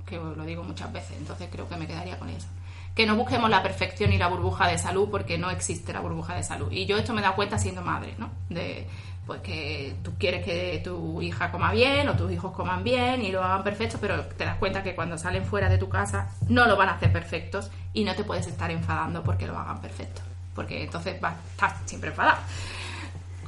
Que 0.05 0.17
lo 0.17 0.45
digo 0.45 0.63
muchas 0.63 0.91
veces, 0.91 1.17
entonces 1.17 1.49
creo 1.51 1.67
que 1.67 1.75
me 1.77 1.87
quedaría 1.87 2.17
con 2.17 2.29
eso. 2.29 2.47
Que 2.95 3.05
no 3.05 3.15
busquemos 3.15 3.49
la 3.49 3.61
perfección 3.61 4.11
y 4.13 4.17
la 4.17 4.27
burbuja 4.27 4.67
de 4.67 4.77
salud 4.77 5.09
porque 5.09 5.37
no 5.37 5.51
existe 5.51 5.93
la 5.93 5.99
burbuja 5.99 6.35
de 6.35 6.43
salud. 6.43 6.71
Y 6.71 6.85
yo 6.85 6.97
esto 6.97 7.13
me 7.13 7.19
he 7.19 7.23
dado 7.23 7.35
cuenta 7.35 7.59
siendo 7.59 7.81
madre, 7.81 8.15
¿no? 8.17 8.31
De 8.49 8.87
pues 9.27 9.41
que 9.41 9.97
tú 10.03 10.13
quieres 10.17 10.43
que 10.45 10.81
tu 10.81 11.21
hija 11.21 11.51
coma 11.51 11.73
bien 11.73 12.07
o 12.07 12.15
tus 12.15 12.31
hijos 12.31 12.53
coman 12.53 12.81
bien 12.85 13.21
y 13.21 13.29
lo 13.29 13.43
hagan 13.43 13.61
perfecto, 13.61 13.97
pero 13.99 14.25
te 14.25 14.45
das 14.45 14.55
cuenta 14.55 14.81
que 14.81 14.95
cuando 14.95 15.17
salen 15.17 15.43
fuera 15.43 15.67
de 15.67 15.77
tu 15.77 15.89
casa 15.89 16.29
no 16.47 16.65
lo 16.65 16.77
van 16.77 16.87
a 16.87 16.93
hacer 16.93 17.11
perfectos 17.11 17.69
y 17.93 18.05
no 18.05 18.15
te 18.15 18.23
puedes 18.23 18.47
estar 18.47 18.71
enfadando 18.71 19.21
porque 19.23 19.45
lo 19.45 19.57
hagan 19.57 19.81
perfecto. 19.81 20.21
Porque 20.55 20.83
entonces 20.83 21.19
vas, 21.19 21.35
estás 21.51 21.73
siempre 21.85 22.09
enfadado. 22.11 22.39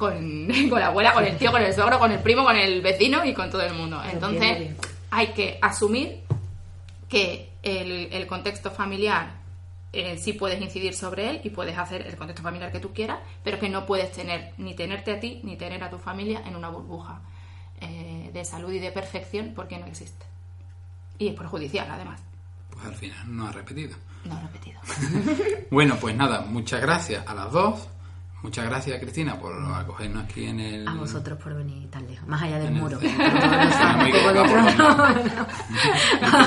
Con, 0.00 0.48
con 0.70 0.80
la 0.80 0.86
abuela, 0.86 1.12
con 1.12 1.26
el 1.26 1.36
tío, 1.36 1.52
con 1.52 1.60
el 1.60 1.74
suegro, 1.74 1.98
con 1.98 2.10
el 2.10 2.20
primo, 2.20 2.42
con 2.42 2.56
el 2.56 2.80
vecino 2.80 3.22
y 3.22 3.34
con 3.34 3.50
todo 3.50 3.60
el 3.60 3.74
mundo. 3.74 4.02
Entonces 4.10 4.74
hay 5.10 5.26
que 5.28 5.58
asumir 5.60 6.22
que 7.06 7.50
el, 7.62 8.08
el 8.10 8.26
contexto 8.26 8.70
familiar 8.70 9.40
eh, 9.92 10.16
sí 10.16 10.32
puedes 10.32 10.58
incidir 10.62 10.94
sobre 10.94 11.28
él 11.28 11.40
y 11.44 11.50
puedes 11.50 11.76
hacer 11.76 12.06
el 12.06 12.16
contexto 12.16 12.42
familiar 12.42 12.72
que 12.72 12.80
tú 12.80 12.94
quieras, 12.94 13.18
pero 13.44 13.58
que 13.58 13.68
no 13.68 13.84
puedes 13.84 14.10
tener 14.10 14.54
ni 14.56 14.74
tenerte 14.74 15.12
a 15.12 15.20
ti 15.20 15.40
ni 15.44 15.56
tener 15.56 15.84
a 15.84 15.90
tu 15.90 15.98
familia 15.98 16.42
en 16.46 16.56
una 16.56 16.70
burbuja 16.70 17.20
eh, 17.80 18.30
de 18.32 18.44
salud 18.46 18.72
y 18.72 18.78
de 18.78 18.92
perfección 18.92 19.52
porque 19.54 19.76
no 19.78 19.84
existe. 19.84 20.24
Y 21.18 21.28
es 21.28 21.34
perjudicial, 21.34 21.86
además. 21.90 22.22
Pues 22.70 22.86
al 22.86 22.94
final 22.94 23.36
no 23.36 23.48
ha 23.48 23.52
repetido. 23.52 23.96
No 24.24 24.38
he 24.38 24.42
repetido. 24.42 24.80
Bueno, 25.70 25.96
pues 26.00 26.16
nada, 26.16 26.40
muchas 26.40 26.80
gracias 26.80 27.26
a 27.26 27.34
las 27.34 27.52
dos. 27.52 27.86
Muchas 28.42 28.64
gracias, 28.64 28.98
Cristina, 29.00 29.38
por 29.38 29.52
acogernos 29.74 30.24
aquí 30.24 30.46
en 30.46 30.60
el... 30.60 30.88
A 30.88 30.94
vosotros 30.94 31.38
por 31.38 31.54
venir 31.54 31.90
tan 31.90 32.06
lejos, 32.06 32.26
más 32.26 32.40
allá 32.42 32.58
del 32.58 32.72
muro. 32.72 32.98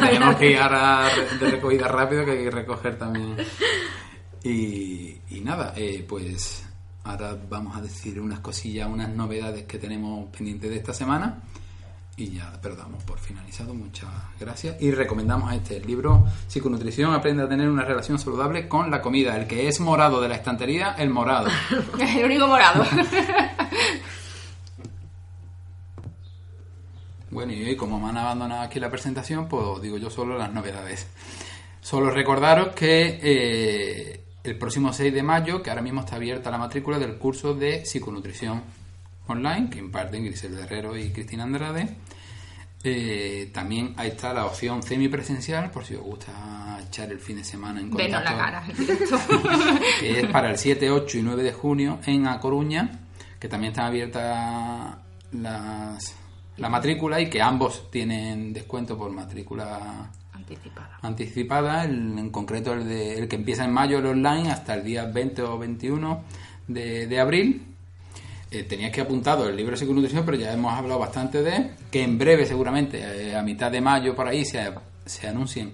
Tenemos 0.01 0.35
que 0.37 0.51
ir 0.51 0.57
ahora 0.57 1.07
de 1.39 1.51
recogida 1.51 1.87
rápido, 1.87 2.25
que 2.25 2.31
hay 2.31 2.43
que 2.45 2.51
recoger 2.51 2.97
también. 2.97 3.35
Y, 4.43 5.21
y 5.29 5.41
nada, 5.41 5.73
eh, 5.75 6.03
pues 6.07 6.65
ahora 7.03 7.37
vamos 7.47 7.77
a 7.77 7.81
decir 7.81 8.19
unas 8.19 8.39
cosillas, 8.39 8.89
unas 8.89 9.09
novedades 9.09 9.65
que 9.65 9.77
tenemos 9.77 10.29
pendientes 10.35 10.71
de 10.71 10.77
esta 10.77 10.93
semana. 10.93 11.43
Y 12.15 12.29
ya, 12.29 12.53
pero 12.61 12.75
damos 12.75 13.03
por 13.03 13.17
finalizado. 13.17 13.73
Muchas 13.73 14.09
gracias. 14.39 14.79
Y 14.79 14.91
recomendamos 14.91 15.51
este 15.51 15.77
el 15.77 15.87
libro 15.87 16.25
Psiconutrición, 16.47 17.13
aprende 17.13 17.43
a 17.43 17.49
tener 17.49 17.67
una 17.67 17.83
relación 17.83 18.19
saludable 18.19 18.67
con 18.67 18.91
la 18.91 19.01
comida. 19.01 19.35
El 19.35 19.47
que 19.47 19.67
es 19.67 19.79
morado 19.79 20.21
de 20.21 20.29
la 20.29 20.35
estantería, 20.35 20.93
el 20.97 21.09
morado. 21.09 21.49
el 21.99 22.25
único 22.25 22.47
morado. 22.47 22.85
Bueno, 27.33 27.51
y 27.51 27.63
hoy 27.63 27.75
como 27.75 27.99
me 27.99 28.09
han 28.09 28.17
abandonado 28.17 28.61
aquí 28.61 28.79
la 28.79 28.91
presentación, 28.91 29.47
pues 29.47 29.81
digo 29.81 29.97
yo 29.97 30.11
solo 30.11 30.37
las 30.37 30.53
novedades. 30.53 31.07
Solo 31.81 32.11
recordaros 32.11 32.75
que 32.75 33.19
eh, 33.23 34.23
el 34.43 34.55
próximo 34.59 34.93
6 34.93 35.11
de 35.11 35.23
mayo, 35.23 35.63
que 35.63 35.71
ahora 35.71 35.81
mismo 35.81 36.01
está 36.01 36.17
abierta 36.17 36.51
la 36.51 36.59
matrícula 36.59 36.99
del 36.99 37.17
curso 37.17 37.55
de 37.55 37.85
psiconutrición 37.85 38.61
online 39.27 39.69
que 39.69 39.79
imparten 39.79 40.25
Grisel 40.25 40.57
Herrero 40.57 40.97
y 40.97 41.11
Cristina 41.11 41.43
Andrade. 41.43 41.95
Eh, 42.85 43.49
también 43.53 43.93
ahí 43.95 44.09
está 44.09 44.33
la 44.33 44.45
opción 44.45 44.83
semipresencial, 44.83 45.71
por 45.71 45.85
si 45.85 45.95
os 45.95 46.01
gusta 46.01 46.77
echar 46.85 47.09
el 47.11 47.19
fin 47.19 47.37
de 47.37 47.43
semana 47.45 47.79
en 47.79 47.89
contacto. 47.89 48.11
Venos 48.11 48.23
la 48.25 48.37
cara 48.37 48.63
que 50.01 50.19
es 50.19 50.25
para 50.27 50.49
el 50.51 50.57
7, 50.57 50.91
8 50.91 51.17
y 51.17 51.21
9 51.21 51.43
de 51.43 51.53
junio 51.53 51.99
en 52.05 52.27
A 52.27 52.39
Coruña, 52.41 52.99
que 53.39 53.47
también 53.47 53.71
están 53.71 53.85
abiertas 53.85 54.97
las, 55.31 56.15
la 56.57 56.69
matrícula 56.69 57.21
y 57.21 57.29
que 57.29 57.41
ambos 57.41 57.89
tienen 57.89 58.51
descuento 58.51 58.97
por 58.97 59.11
matrícula 59.11 60.11
Anticipada. 60.33 60.99
anticipada, 61.01 61.83
el- 61.85 62.19
en 62.19 62.29
concreto 62.31 62.73
el, 62.73 62.85
de, 62.85 63.17
el 63.17 63.27
que 63.29 63.37
empieza 63.37 63.63
en 63.63 63.71
mayo 63.71 63.99
el 63.99 64.05
online 64.07 64.51
hasta 64.51 64.73
el 64.73 64.83
día 64.83 65.05
20 65.05 65.41
o 65.43 65.57
21 65.57 66.21
de, 66.67 67.07
de 67.07 67.19
abril. 67.21 67.65
Eh, 68.55 68.91
que 68.91 69.01
apuntado 69.01 69.49
el 69.49 69.55
libro 69.55 69.71
de 69.71 69.77
psiconutrición, 69.77 70.23
pero 70.23 70.37
ya 70.37 70.53
hemos 70.53 70.71
hablado 70.73 70.99
bastante 70.99 71.41
de 71.41 71.71
que 71.89 72.03
en 72.03 72.19
breve 72.19 72.45
seguramente, 72.45 72.99
eh, 72.99 73.35
a 73.35 73.41
mitad 73.41 73.71
de 73.71 73.81
mayo 73.81 74.15
por 74.15 74.27
ahí, 74.27 74.45
se, 74.45 74.71
se 75.05 75.27
anuncien 75.27 75.73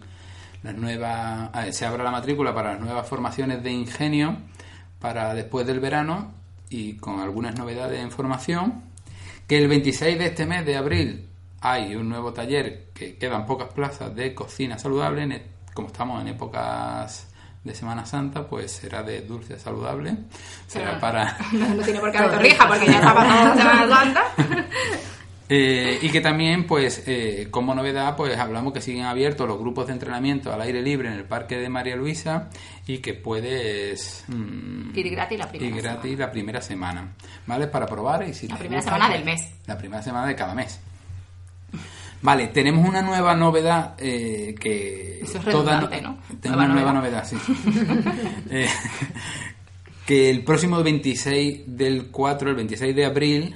las 0.64 0.76
nuevas, 0.76 1.50
eh, 1.66 1.74
se 1.74 1.86
abra 1.86 2.06
la 2.06 2.12
matrícula 2.12 2.54
para 2.54 2.74
las 2.74 2.82
nuevas 2.82 3.06
formaciones 3.08 3.62
de 3.64 3.72
ingenio 3.72 4.38
para 5.00 5.34
después 5.34 5.68
del 5.68 5.82
verano 5.82 6.34
y 6.70 6.94
con 6.94 7.20
algunas 7.20 7.56
novedades 7.58 8.00
en 8.02 8.12
formación. 8.12 8.84
Que 9.46 9.58
el 9.58 9.68
26 9.68 10.18
de 10.18 10.26
este 10.28 10.46
mes 10.46 10.66
de 10.66 10.78
abril 10.78 11.28
hay 11.62 11.96
un 11.96 12.08
nuevo 12.08 12.32
taller 12.32 12.92
que 12.94 13.18
quedan 13.18 13.46
pocas 13.46 13.74
plazas 13.74 14.16
de 14.16 14.34
cocina 14.34 14.78
saludable. 14.80 15.24
e- 15.36 15.46
Como 15.74 15.88
estamos 15.88 16.22
en 16.22 16.30
épocas 16.30 17.29
de 17.70 17.76
Semana 17.76 18.06
Santa, 18.06 18.48
pues 18.48 18.72
será 18.72 19.02
de 19.04 19.22
dulce 19.22 19.58
saludable. 19.60 20.16
Será 20.68 20.86
Claro. 20.86 21.00
para 21.00 21.38
No, 21.54 21.76
no 21.76 21.84
tiene 21.84 22.00
por 22.00 22.12
qué 22.12 22.18
haber 22.18 22.32
torrija 22.36 22.68
porque 22.68 22.86
ya 22.88 23.00
está 23.00 23.14
pasando 23.16 23.56
la 23.56 23.56
Semana 23.56 23.96
Santa. 23.96 24.24
Eh, 25.52 25.98
y 26.04 26.10
que 26.10 26.22
también, 26.22 26.68
pues, 26.68 27.02
eh, 27.08 27.48
como 27.50 27.74
novedad, 27.74 28.16
pues 28.16 28.38
hablamos 28.38 28.72
que 28.72 28.82
siguen 28.82 29.06
abiertos 29.06 29.48
los 29.48 29.58
grupos 29.58 29.88
de 29.88 29.94
entrenamiento 29.94 30.54
al 30.54 30.62
aire 30.62 30.80
libre 30.84 31.08
en 31.08 31.16
el 31.16 31.24
Parque 31.26 31.58
de 31.58 31.70
María 31.70 31.96
Luisa 31.96 32.50
y 32.86 33.00
que 33.00 33.16
puedes 33.16 34.26
mm, 34.28 34.96
Ir 34.96 35.10
gratis 35.10 35.40
la 35.40 35.50
primera 35.50 35.76
ir 35.76 35.82
gratis 35.82 36.02
semana. 36.12 36.26
la 36.28 36.32
primera 36.32 36.62
semana, 36.62 37.08
¿vale? 37.48 37.66
Para 37.66 37.88
probar 37.88 38.28
y 38.30 38.36
si 38.36 38.48
La 38.48 38.58
primera 38.58 38.78
gusta, 38.82 38.92
semana 38.92 39.08
pues, 39.12 39.26
del 39.26 39.26
mes. 39.26 39.52
La 39.66 39.76
primera 39.80 40.04
semana 40.04 40.28
de 40.28 40.36
cada 40.36 40.54
mes. 40.54 40.80
Vale, 42.22 42.48
tenemos 42.48 42.88
una 42.88 43.02
nueva 43.02 43.34
novedad 43.36 43.96
eh, 43.98 44.54
que... 44.60 45.22
Eso 45.22 45.38
es 45.38 45.46
toda- 45.46 45.80
¿no? 46.02 46.18
Nueva 46.44 46.66
una 46.66 46.68
nueva 46.74 46.94
novedad. 46.94 47.26
sí. 47.26 47.38
Eh, 48.52 48.68
que 50.06 50.30
el 50.32 50.44
próximo 50.44 50.82
26 50.82 51.62
del 51.68 52.08
4, 52.08 52.50
el 52.50 52.56
26 52.56 52.96
de 52.96 53.06
abril, 53.06 53.56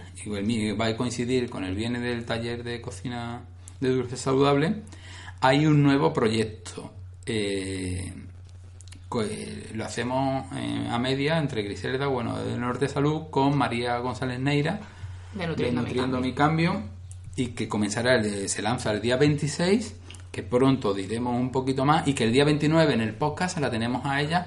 va 0.79 0.85
a 0.85 0.95
coincidir 0.95 1.49
con 1.49 1.63
el 1.63 1.73
viernes 1.75 2.03
del 2.03 2.25
taller 2.25 2.63
de 2.63 2.79
cocina 2.79 3.41
de 3.79 3.89
dulce 3.89 4.17
saludable, 4.17 4.75
hay 5.41 5.65
un 5.65 5.81
nuevo 5.81 6.13
proyecto. 6.13 6.93
Eh, 7.25 8.13
eh, 9.15 9.69
lo 9.73 9.83
hacemos 9.85 10.45
eh, 10.55 10.87
a 10.91 10.99
media 10.99 11.37
entre 11.39 11.63
Griselda, 11.63 12.05
bueno, 12.07 12.37
del 12.43 12.59
Norte 12.61 12.87
Salud, 12.87 13.23
con 13.31 13.57
María 13.57 13.97
González 13.97 14.39
Neira, 14.39 14.79
De 15.33 15.39
de 15.41 15.47
Nutriendo 15.47 15.81
mi 15.81 15.87
Nutriendo 15.87 16.17
Cambio. 16.17 16.29
mi 16.29 16.33
cambio, 16.35 16.83
y 17.35 17.49
que 17.49 17.67
comenzará, 17.67 18.15
el, 18.15 18.49
se 18.49 18.61
lanza 18.61 18.91
el 18.91 19.01
día 19.01 19.17
26, 19.17 19.95
que 20.31 20.43
pronto 20.43 20.93
diremos 20.93 21.35
un 21.35 21.51
poquito 21.51 21.85
más, 21.85 22.07
y 22.07 22.13
que 22.13 22.25
el 22.25 22.31
día 22.31 22.45
29 22.45 22.93
en 22.93 23.01
el 23.01 23.15
podcast 23.15 23.57
la 23.59 23.69
tenemos 23.69 24.05
a 24.05 24.21
ella 24.21 24.45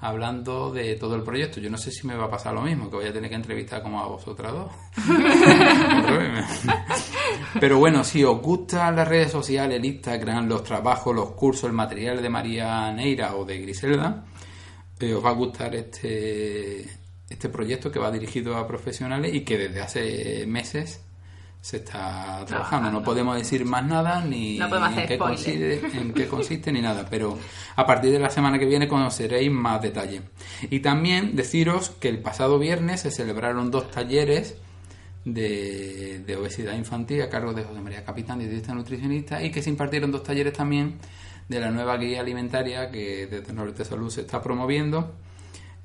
hablando 0.00 0.72
de 0.72 0.94
todo 0.94 1.16
el 1.16 1.22
proyecto. 1.22 1.60
Yo 1.60 1.70
no 1.70 1.78
sé 1.78 1.90
si 1.90 2.06
me 2.06 2.14
va 2.14 2.26
a 2.26 2.30
pasar 2.30 2.54
lo 2.54 2.62
mismo, 2.62 2.88
que 2.88 2.96
voy 2.96 3.06
a 3.06 3.12
tener 3.12 3.28
que 3.28 3.36
entrevistar 3.36 3.82
como 3.82 4.00
a 4.00 4.06
vosotras 4.06 4.52
dos. 4.52 4.70
Pero 7.60 7.78
bueno, 7.78 8.04
si 8.04 8.22
os 8.22 8.40
gustan 8.40 8.96
las 8.96 9.08
redes 9.08 9.32
sociales, 9.32 9.78
el 9.78 9.84
Instagram, 9.84 10.48
los 10.48 10.62
trabajos, 10.62 11.14
los 11.14 11.30
cursos, 11.32 11.64
el 11.64 11.72
material 11.72 12.22
de 12.22 12.28
María 12.28 12.90
Neira 12.92 13.34
o 13.34 13.44
de 13.44 13.58
Griselda, 13.58 14.24
eh, 15.00 15.14
os 15.14 15.24
va 15.24 15.30
a 15.30 15.34
gustar 15.34 15.74
este, 15.74 16.86
este 17.28 17.48
proyecto 17.48 17.90
que 17.90 17.98
va 17.98 18.10
dirigido 18.10 18.56
a 18.56 18.66
profesionales 18.66 19.34
y 19.34 19.40
que 19.40 19.58
desde 19.58 19.80
hace 19.80 20.46
meses 20.46 21.00
se 21.68 21.76
está 21.76 22.46
trabajando. 22.46 22.90
No 22.90 23.02
podemos 23.02 23.36
decir 23.36 23.66
más 23.66 23.84
nada 23.84 24.24
ni 24.24 24.56
No 24.56 24.74
en, 24.88 25.06
qué 25.06 25.18
consiste, 25.18 25.98
en 25.98 26.14
qué 26.14 26.26
consiste 26.26 26.72
ni 26.72 26.80
nada, 26.80 27.06
pero 27.10 27.38
a 27.76 27.84
partir 27.84 28.10
de 28.10 28.18
la 28.18 28.30
semana 28.30 28.58
que 28.58 28.64
viene 28.64 28.88
conoceréis 28.88 29.52
más 29.52 29.82
detalle. 29.82 30.22
Y 30.70 30.80
también 30.80 31.36
deciros 31.36 31.90
que 31.90 32.08
el 32.08 32.20
pasado 32.20 32.58
viernes 32.58 33.02
se 33.02 33.10
celebraron 33.10 33.70
dos 33.70 33.90
talleres 33.90 34.56
de, 35.26 36.20
de 36.26 36.36
obesidad 36.36 36.72
infantil 36.72 37.20
a 37.20 37.28
cargo 37.28 37.52
de 37.52 37.64
José 37.64 37.82
María 37.82 38.02
Capitán, 38.02 38.38
dietista 38.38 38.72
nutricionista, 38.72 39.44
y 39.44 39.50
que 39.50 39.60
se 39.60 39.68
impartieron 39.68 40.10
dos 40.10 40.22
talleres 40.22 40.54
también 40.54 40.94
de 41.50 41.60
la 41.60 41.70
nueva 41.70 41.98
guía 41.98 42.20
alimentaria 42.20 42.90
que 42.90 43.26
desde 43.26 43.52
Norte 43.52 43.84
Salud 43.84 44.08
se 44.08 44.22
está 44.22 44.40
promoviendo 44.40 45.12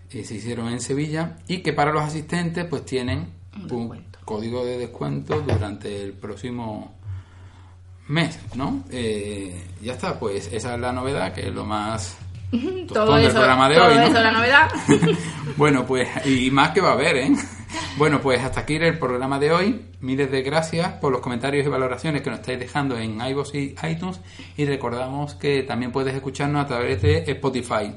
y 0.10 0.24
se 0.24 0.36
hicieron 0.36 0.70
en 0.70 0.80
Sevilla 0.80 1.40
y 1.46 1.58
que 1.58 1.74
para 1.74 1.92
los 1.92 2.04
asistentes 2.04 2.64
pues 2.70 2.86
tienen 2.86 3.28
un, 3.70 3.90
código 4.24 4.66
de 4.66 4.78
descuento 4.78 5.42
durante 5.42 6.02
el 6.02 6.14
próximo 6.14 6.96
mes, 8.08 8.40
¿no? 8.56 8.84
Eh, 8.92 9.64
ya 9.82 9.94
está, 9.94 10.20
pues 10.20 10.52
esa 10.52 10.76
es 10.76 10.80
la 10.80 10.92
novedad, 10.92 11.34
que 11.34 11.48
es 11.48 11.54
lo 11.54 11.66
más 11.66 12.18
Todo 12.94 13.18
eso, 13.18 13.34
programa 13.34 13.70
de 13.70 13.76
todo 13.76 13.88
hoy, 13.88 13.96
¿no? 13.96 14.04
eso 14.04 14.14
la 14.14 14.32
novedad. 14.32 14.72
bueno, 15.58 15.86
pues, 15.86 16.08
y 16.26 16.52
más 16.52 16.72
que 16.72 16.82
va 16.82 16.90
a 16.90 16.94
haber, 16.94 17.18
¿eh? 17.18 17.32
Bueno, 17.98 18.22
pues 18.22 18.44
hasta 18.44 18.62
aquí 18.62 18.76
el 18.76 19.00
programa 19.00 19.40
de 19.40 19.52
hoy. 19.52 19.86
Miles 20.02 20.30
de 20.32 20.44
gracias 20.44 20.94
por 20.94 21.12
los 21.12 21.22
comentarios 21.22 21.66
y 21.66 21.70
valoraciones 21.70 22.22
que 22.22 22.30
nos 22.30 22.40
estáis 22.40 22.60
dejando 22.60 22.98
en 22.98 23.20
iVoox 23.20 23.56
y 23.56 23.76
iTunes. 23.90 24.20
Y 24.58 24.66
recordamos 24.66 25.36
que 25.36 25.64
también 25.64 25.92
puedes 25.92 26.14
escucharnos 26.14 26.66
a 26.66 26.68
través 26.68 27.02
de 27.02 27.24
Spotify. 27.32 27.94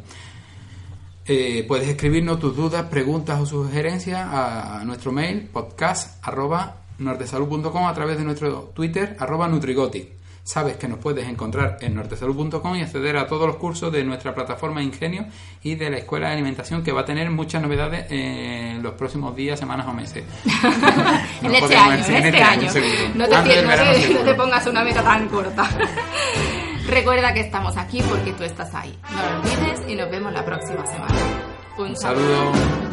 Eh, 1.29 1.64
puedes 1.66 1.89
escribirnos 1.89 2.39
tus 2.39 2.55
dudas, 2.57 2.85
preguntas 2.85 3.41
o 3.41 3.47
sugerencias 3.47 4.20
a 4.31 4.83
nuestro 4.85 5.11
mail 5.11 5.49
podcast 5.53 6.24
arroba 6.27 6.77
nortesalud.com 6.99 7.87
a 7.87 7.95
través 7.95 8.16
de 8.18 8.24
nuestro 8.24 8.70
Twitter 8.74 9.16
arroba 9.18 9.49
nutrigotic. 9.49 10.14
Sabes 10.45 10.77
que 10.77 10.87
nos 10.87 11.01
puedes 11.01 11.27
encontrar 11.29 11.79
en 11.81 11.97
nortesalud.com 11.97 12.77
y 12.77 12.83
acceder 12.83 13.16
a 13.16 13.27
todos 13.27 13.49
los 13.49 13.57
cursos 13.57 13.91
de 13.91 14.05
nuestra 14.05 14.33
plataforma 14.33 14.81
Ingenio 14.81 15.27
y 15.64 15.74
de 15.74 15.91
la 15.91 15.97
Escuela 15.99 16.29
de 16.29 16.35
Alimentación 16.35 16.85
que 16.85 16.93
va 16.93 17.01
a 17.01 17.05
tener 17.05 17.29
muchas 17.31 17.61
novedades 17.61 18.07
en 18.11 18.81
los 18.81 18.93
próximos 18.93 19.35
días, 19.35 19.59
semanas 19.59 19.89
o 19.89 19.93
meses. 19.93 20.22
en 21.43 21.49
No 21.51 21.53
este 21.53 21.77
año, 21.77 21.95
en 22.07 22.24
este 22.27 22.43
año. 22.43 22.68
No 23.16 23.27
te, 23.27 23.35
no 23.62 23.74
te- 23.74 24.14
no 24.14 24.20
te 24.20 24.35
pongas 24.35 24.64
una 24.68 24.85
meta 24.85 25.03
tan 25.03 25.29
corta. 25.29 25.68
Recuerda 26.89 27.34
que 27.34 27.41
estamos 27.41 27.76
aquí 27.76 28.01
porque 28.09 28.32
tú 28.32 28.45
estás 28.45 28.74
ahí. 28.74 28.97
No 29.11 29.22
lo 29.22 29.41
olvides 29.41 29.89
y 29.89 29.95
nos 29.97 30.11
vemos 30.11 30.32
la 30.32 30.45
próxima 30.45 30.87
semana. 30.87 31.14
Un, 31.78 31.97
saludo. 31.97 32.86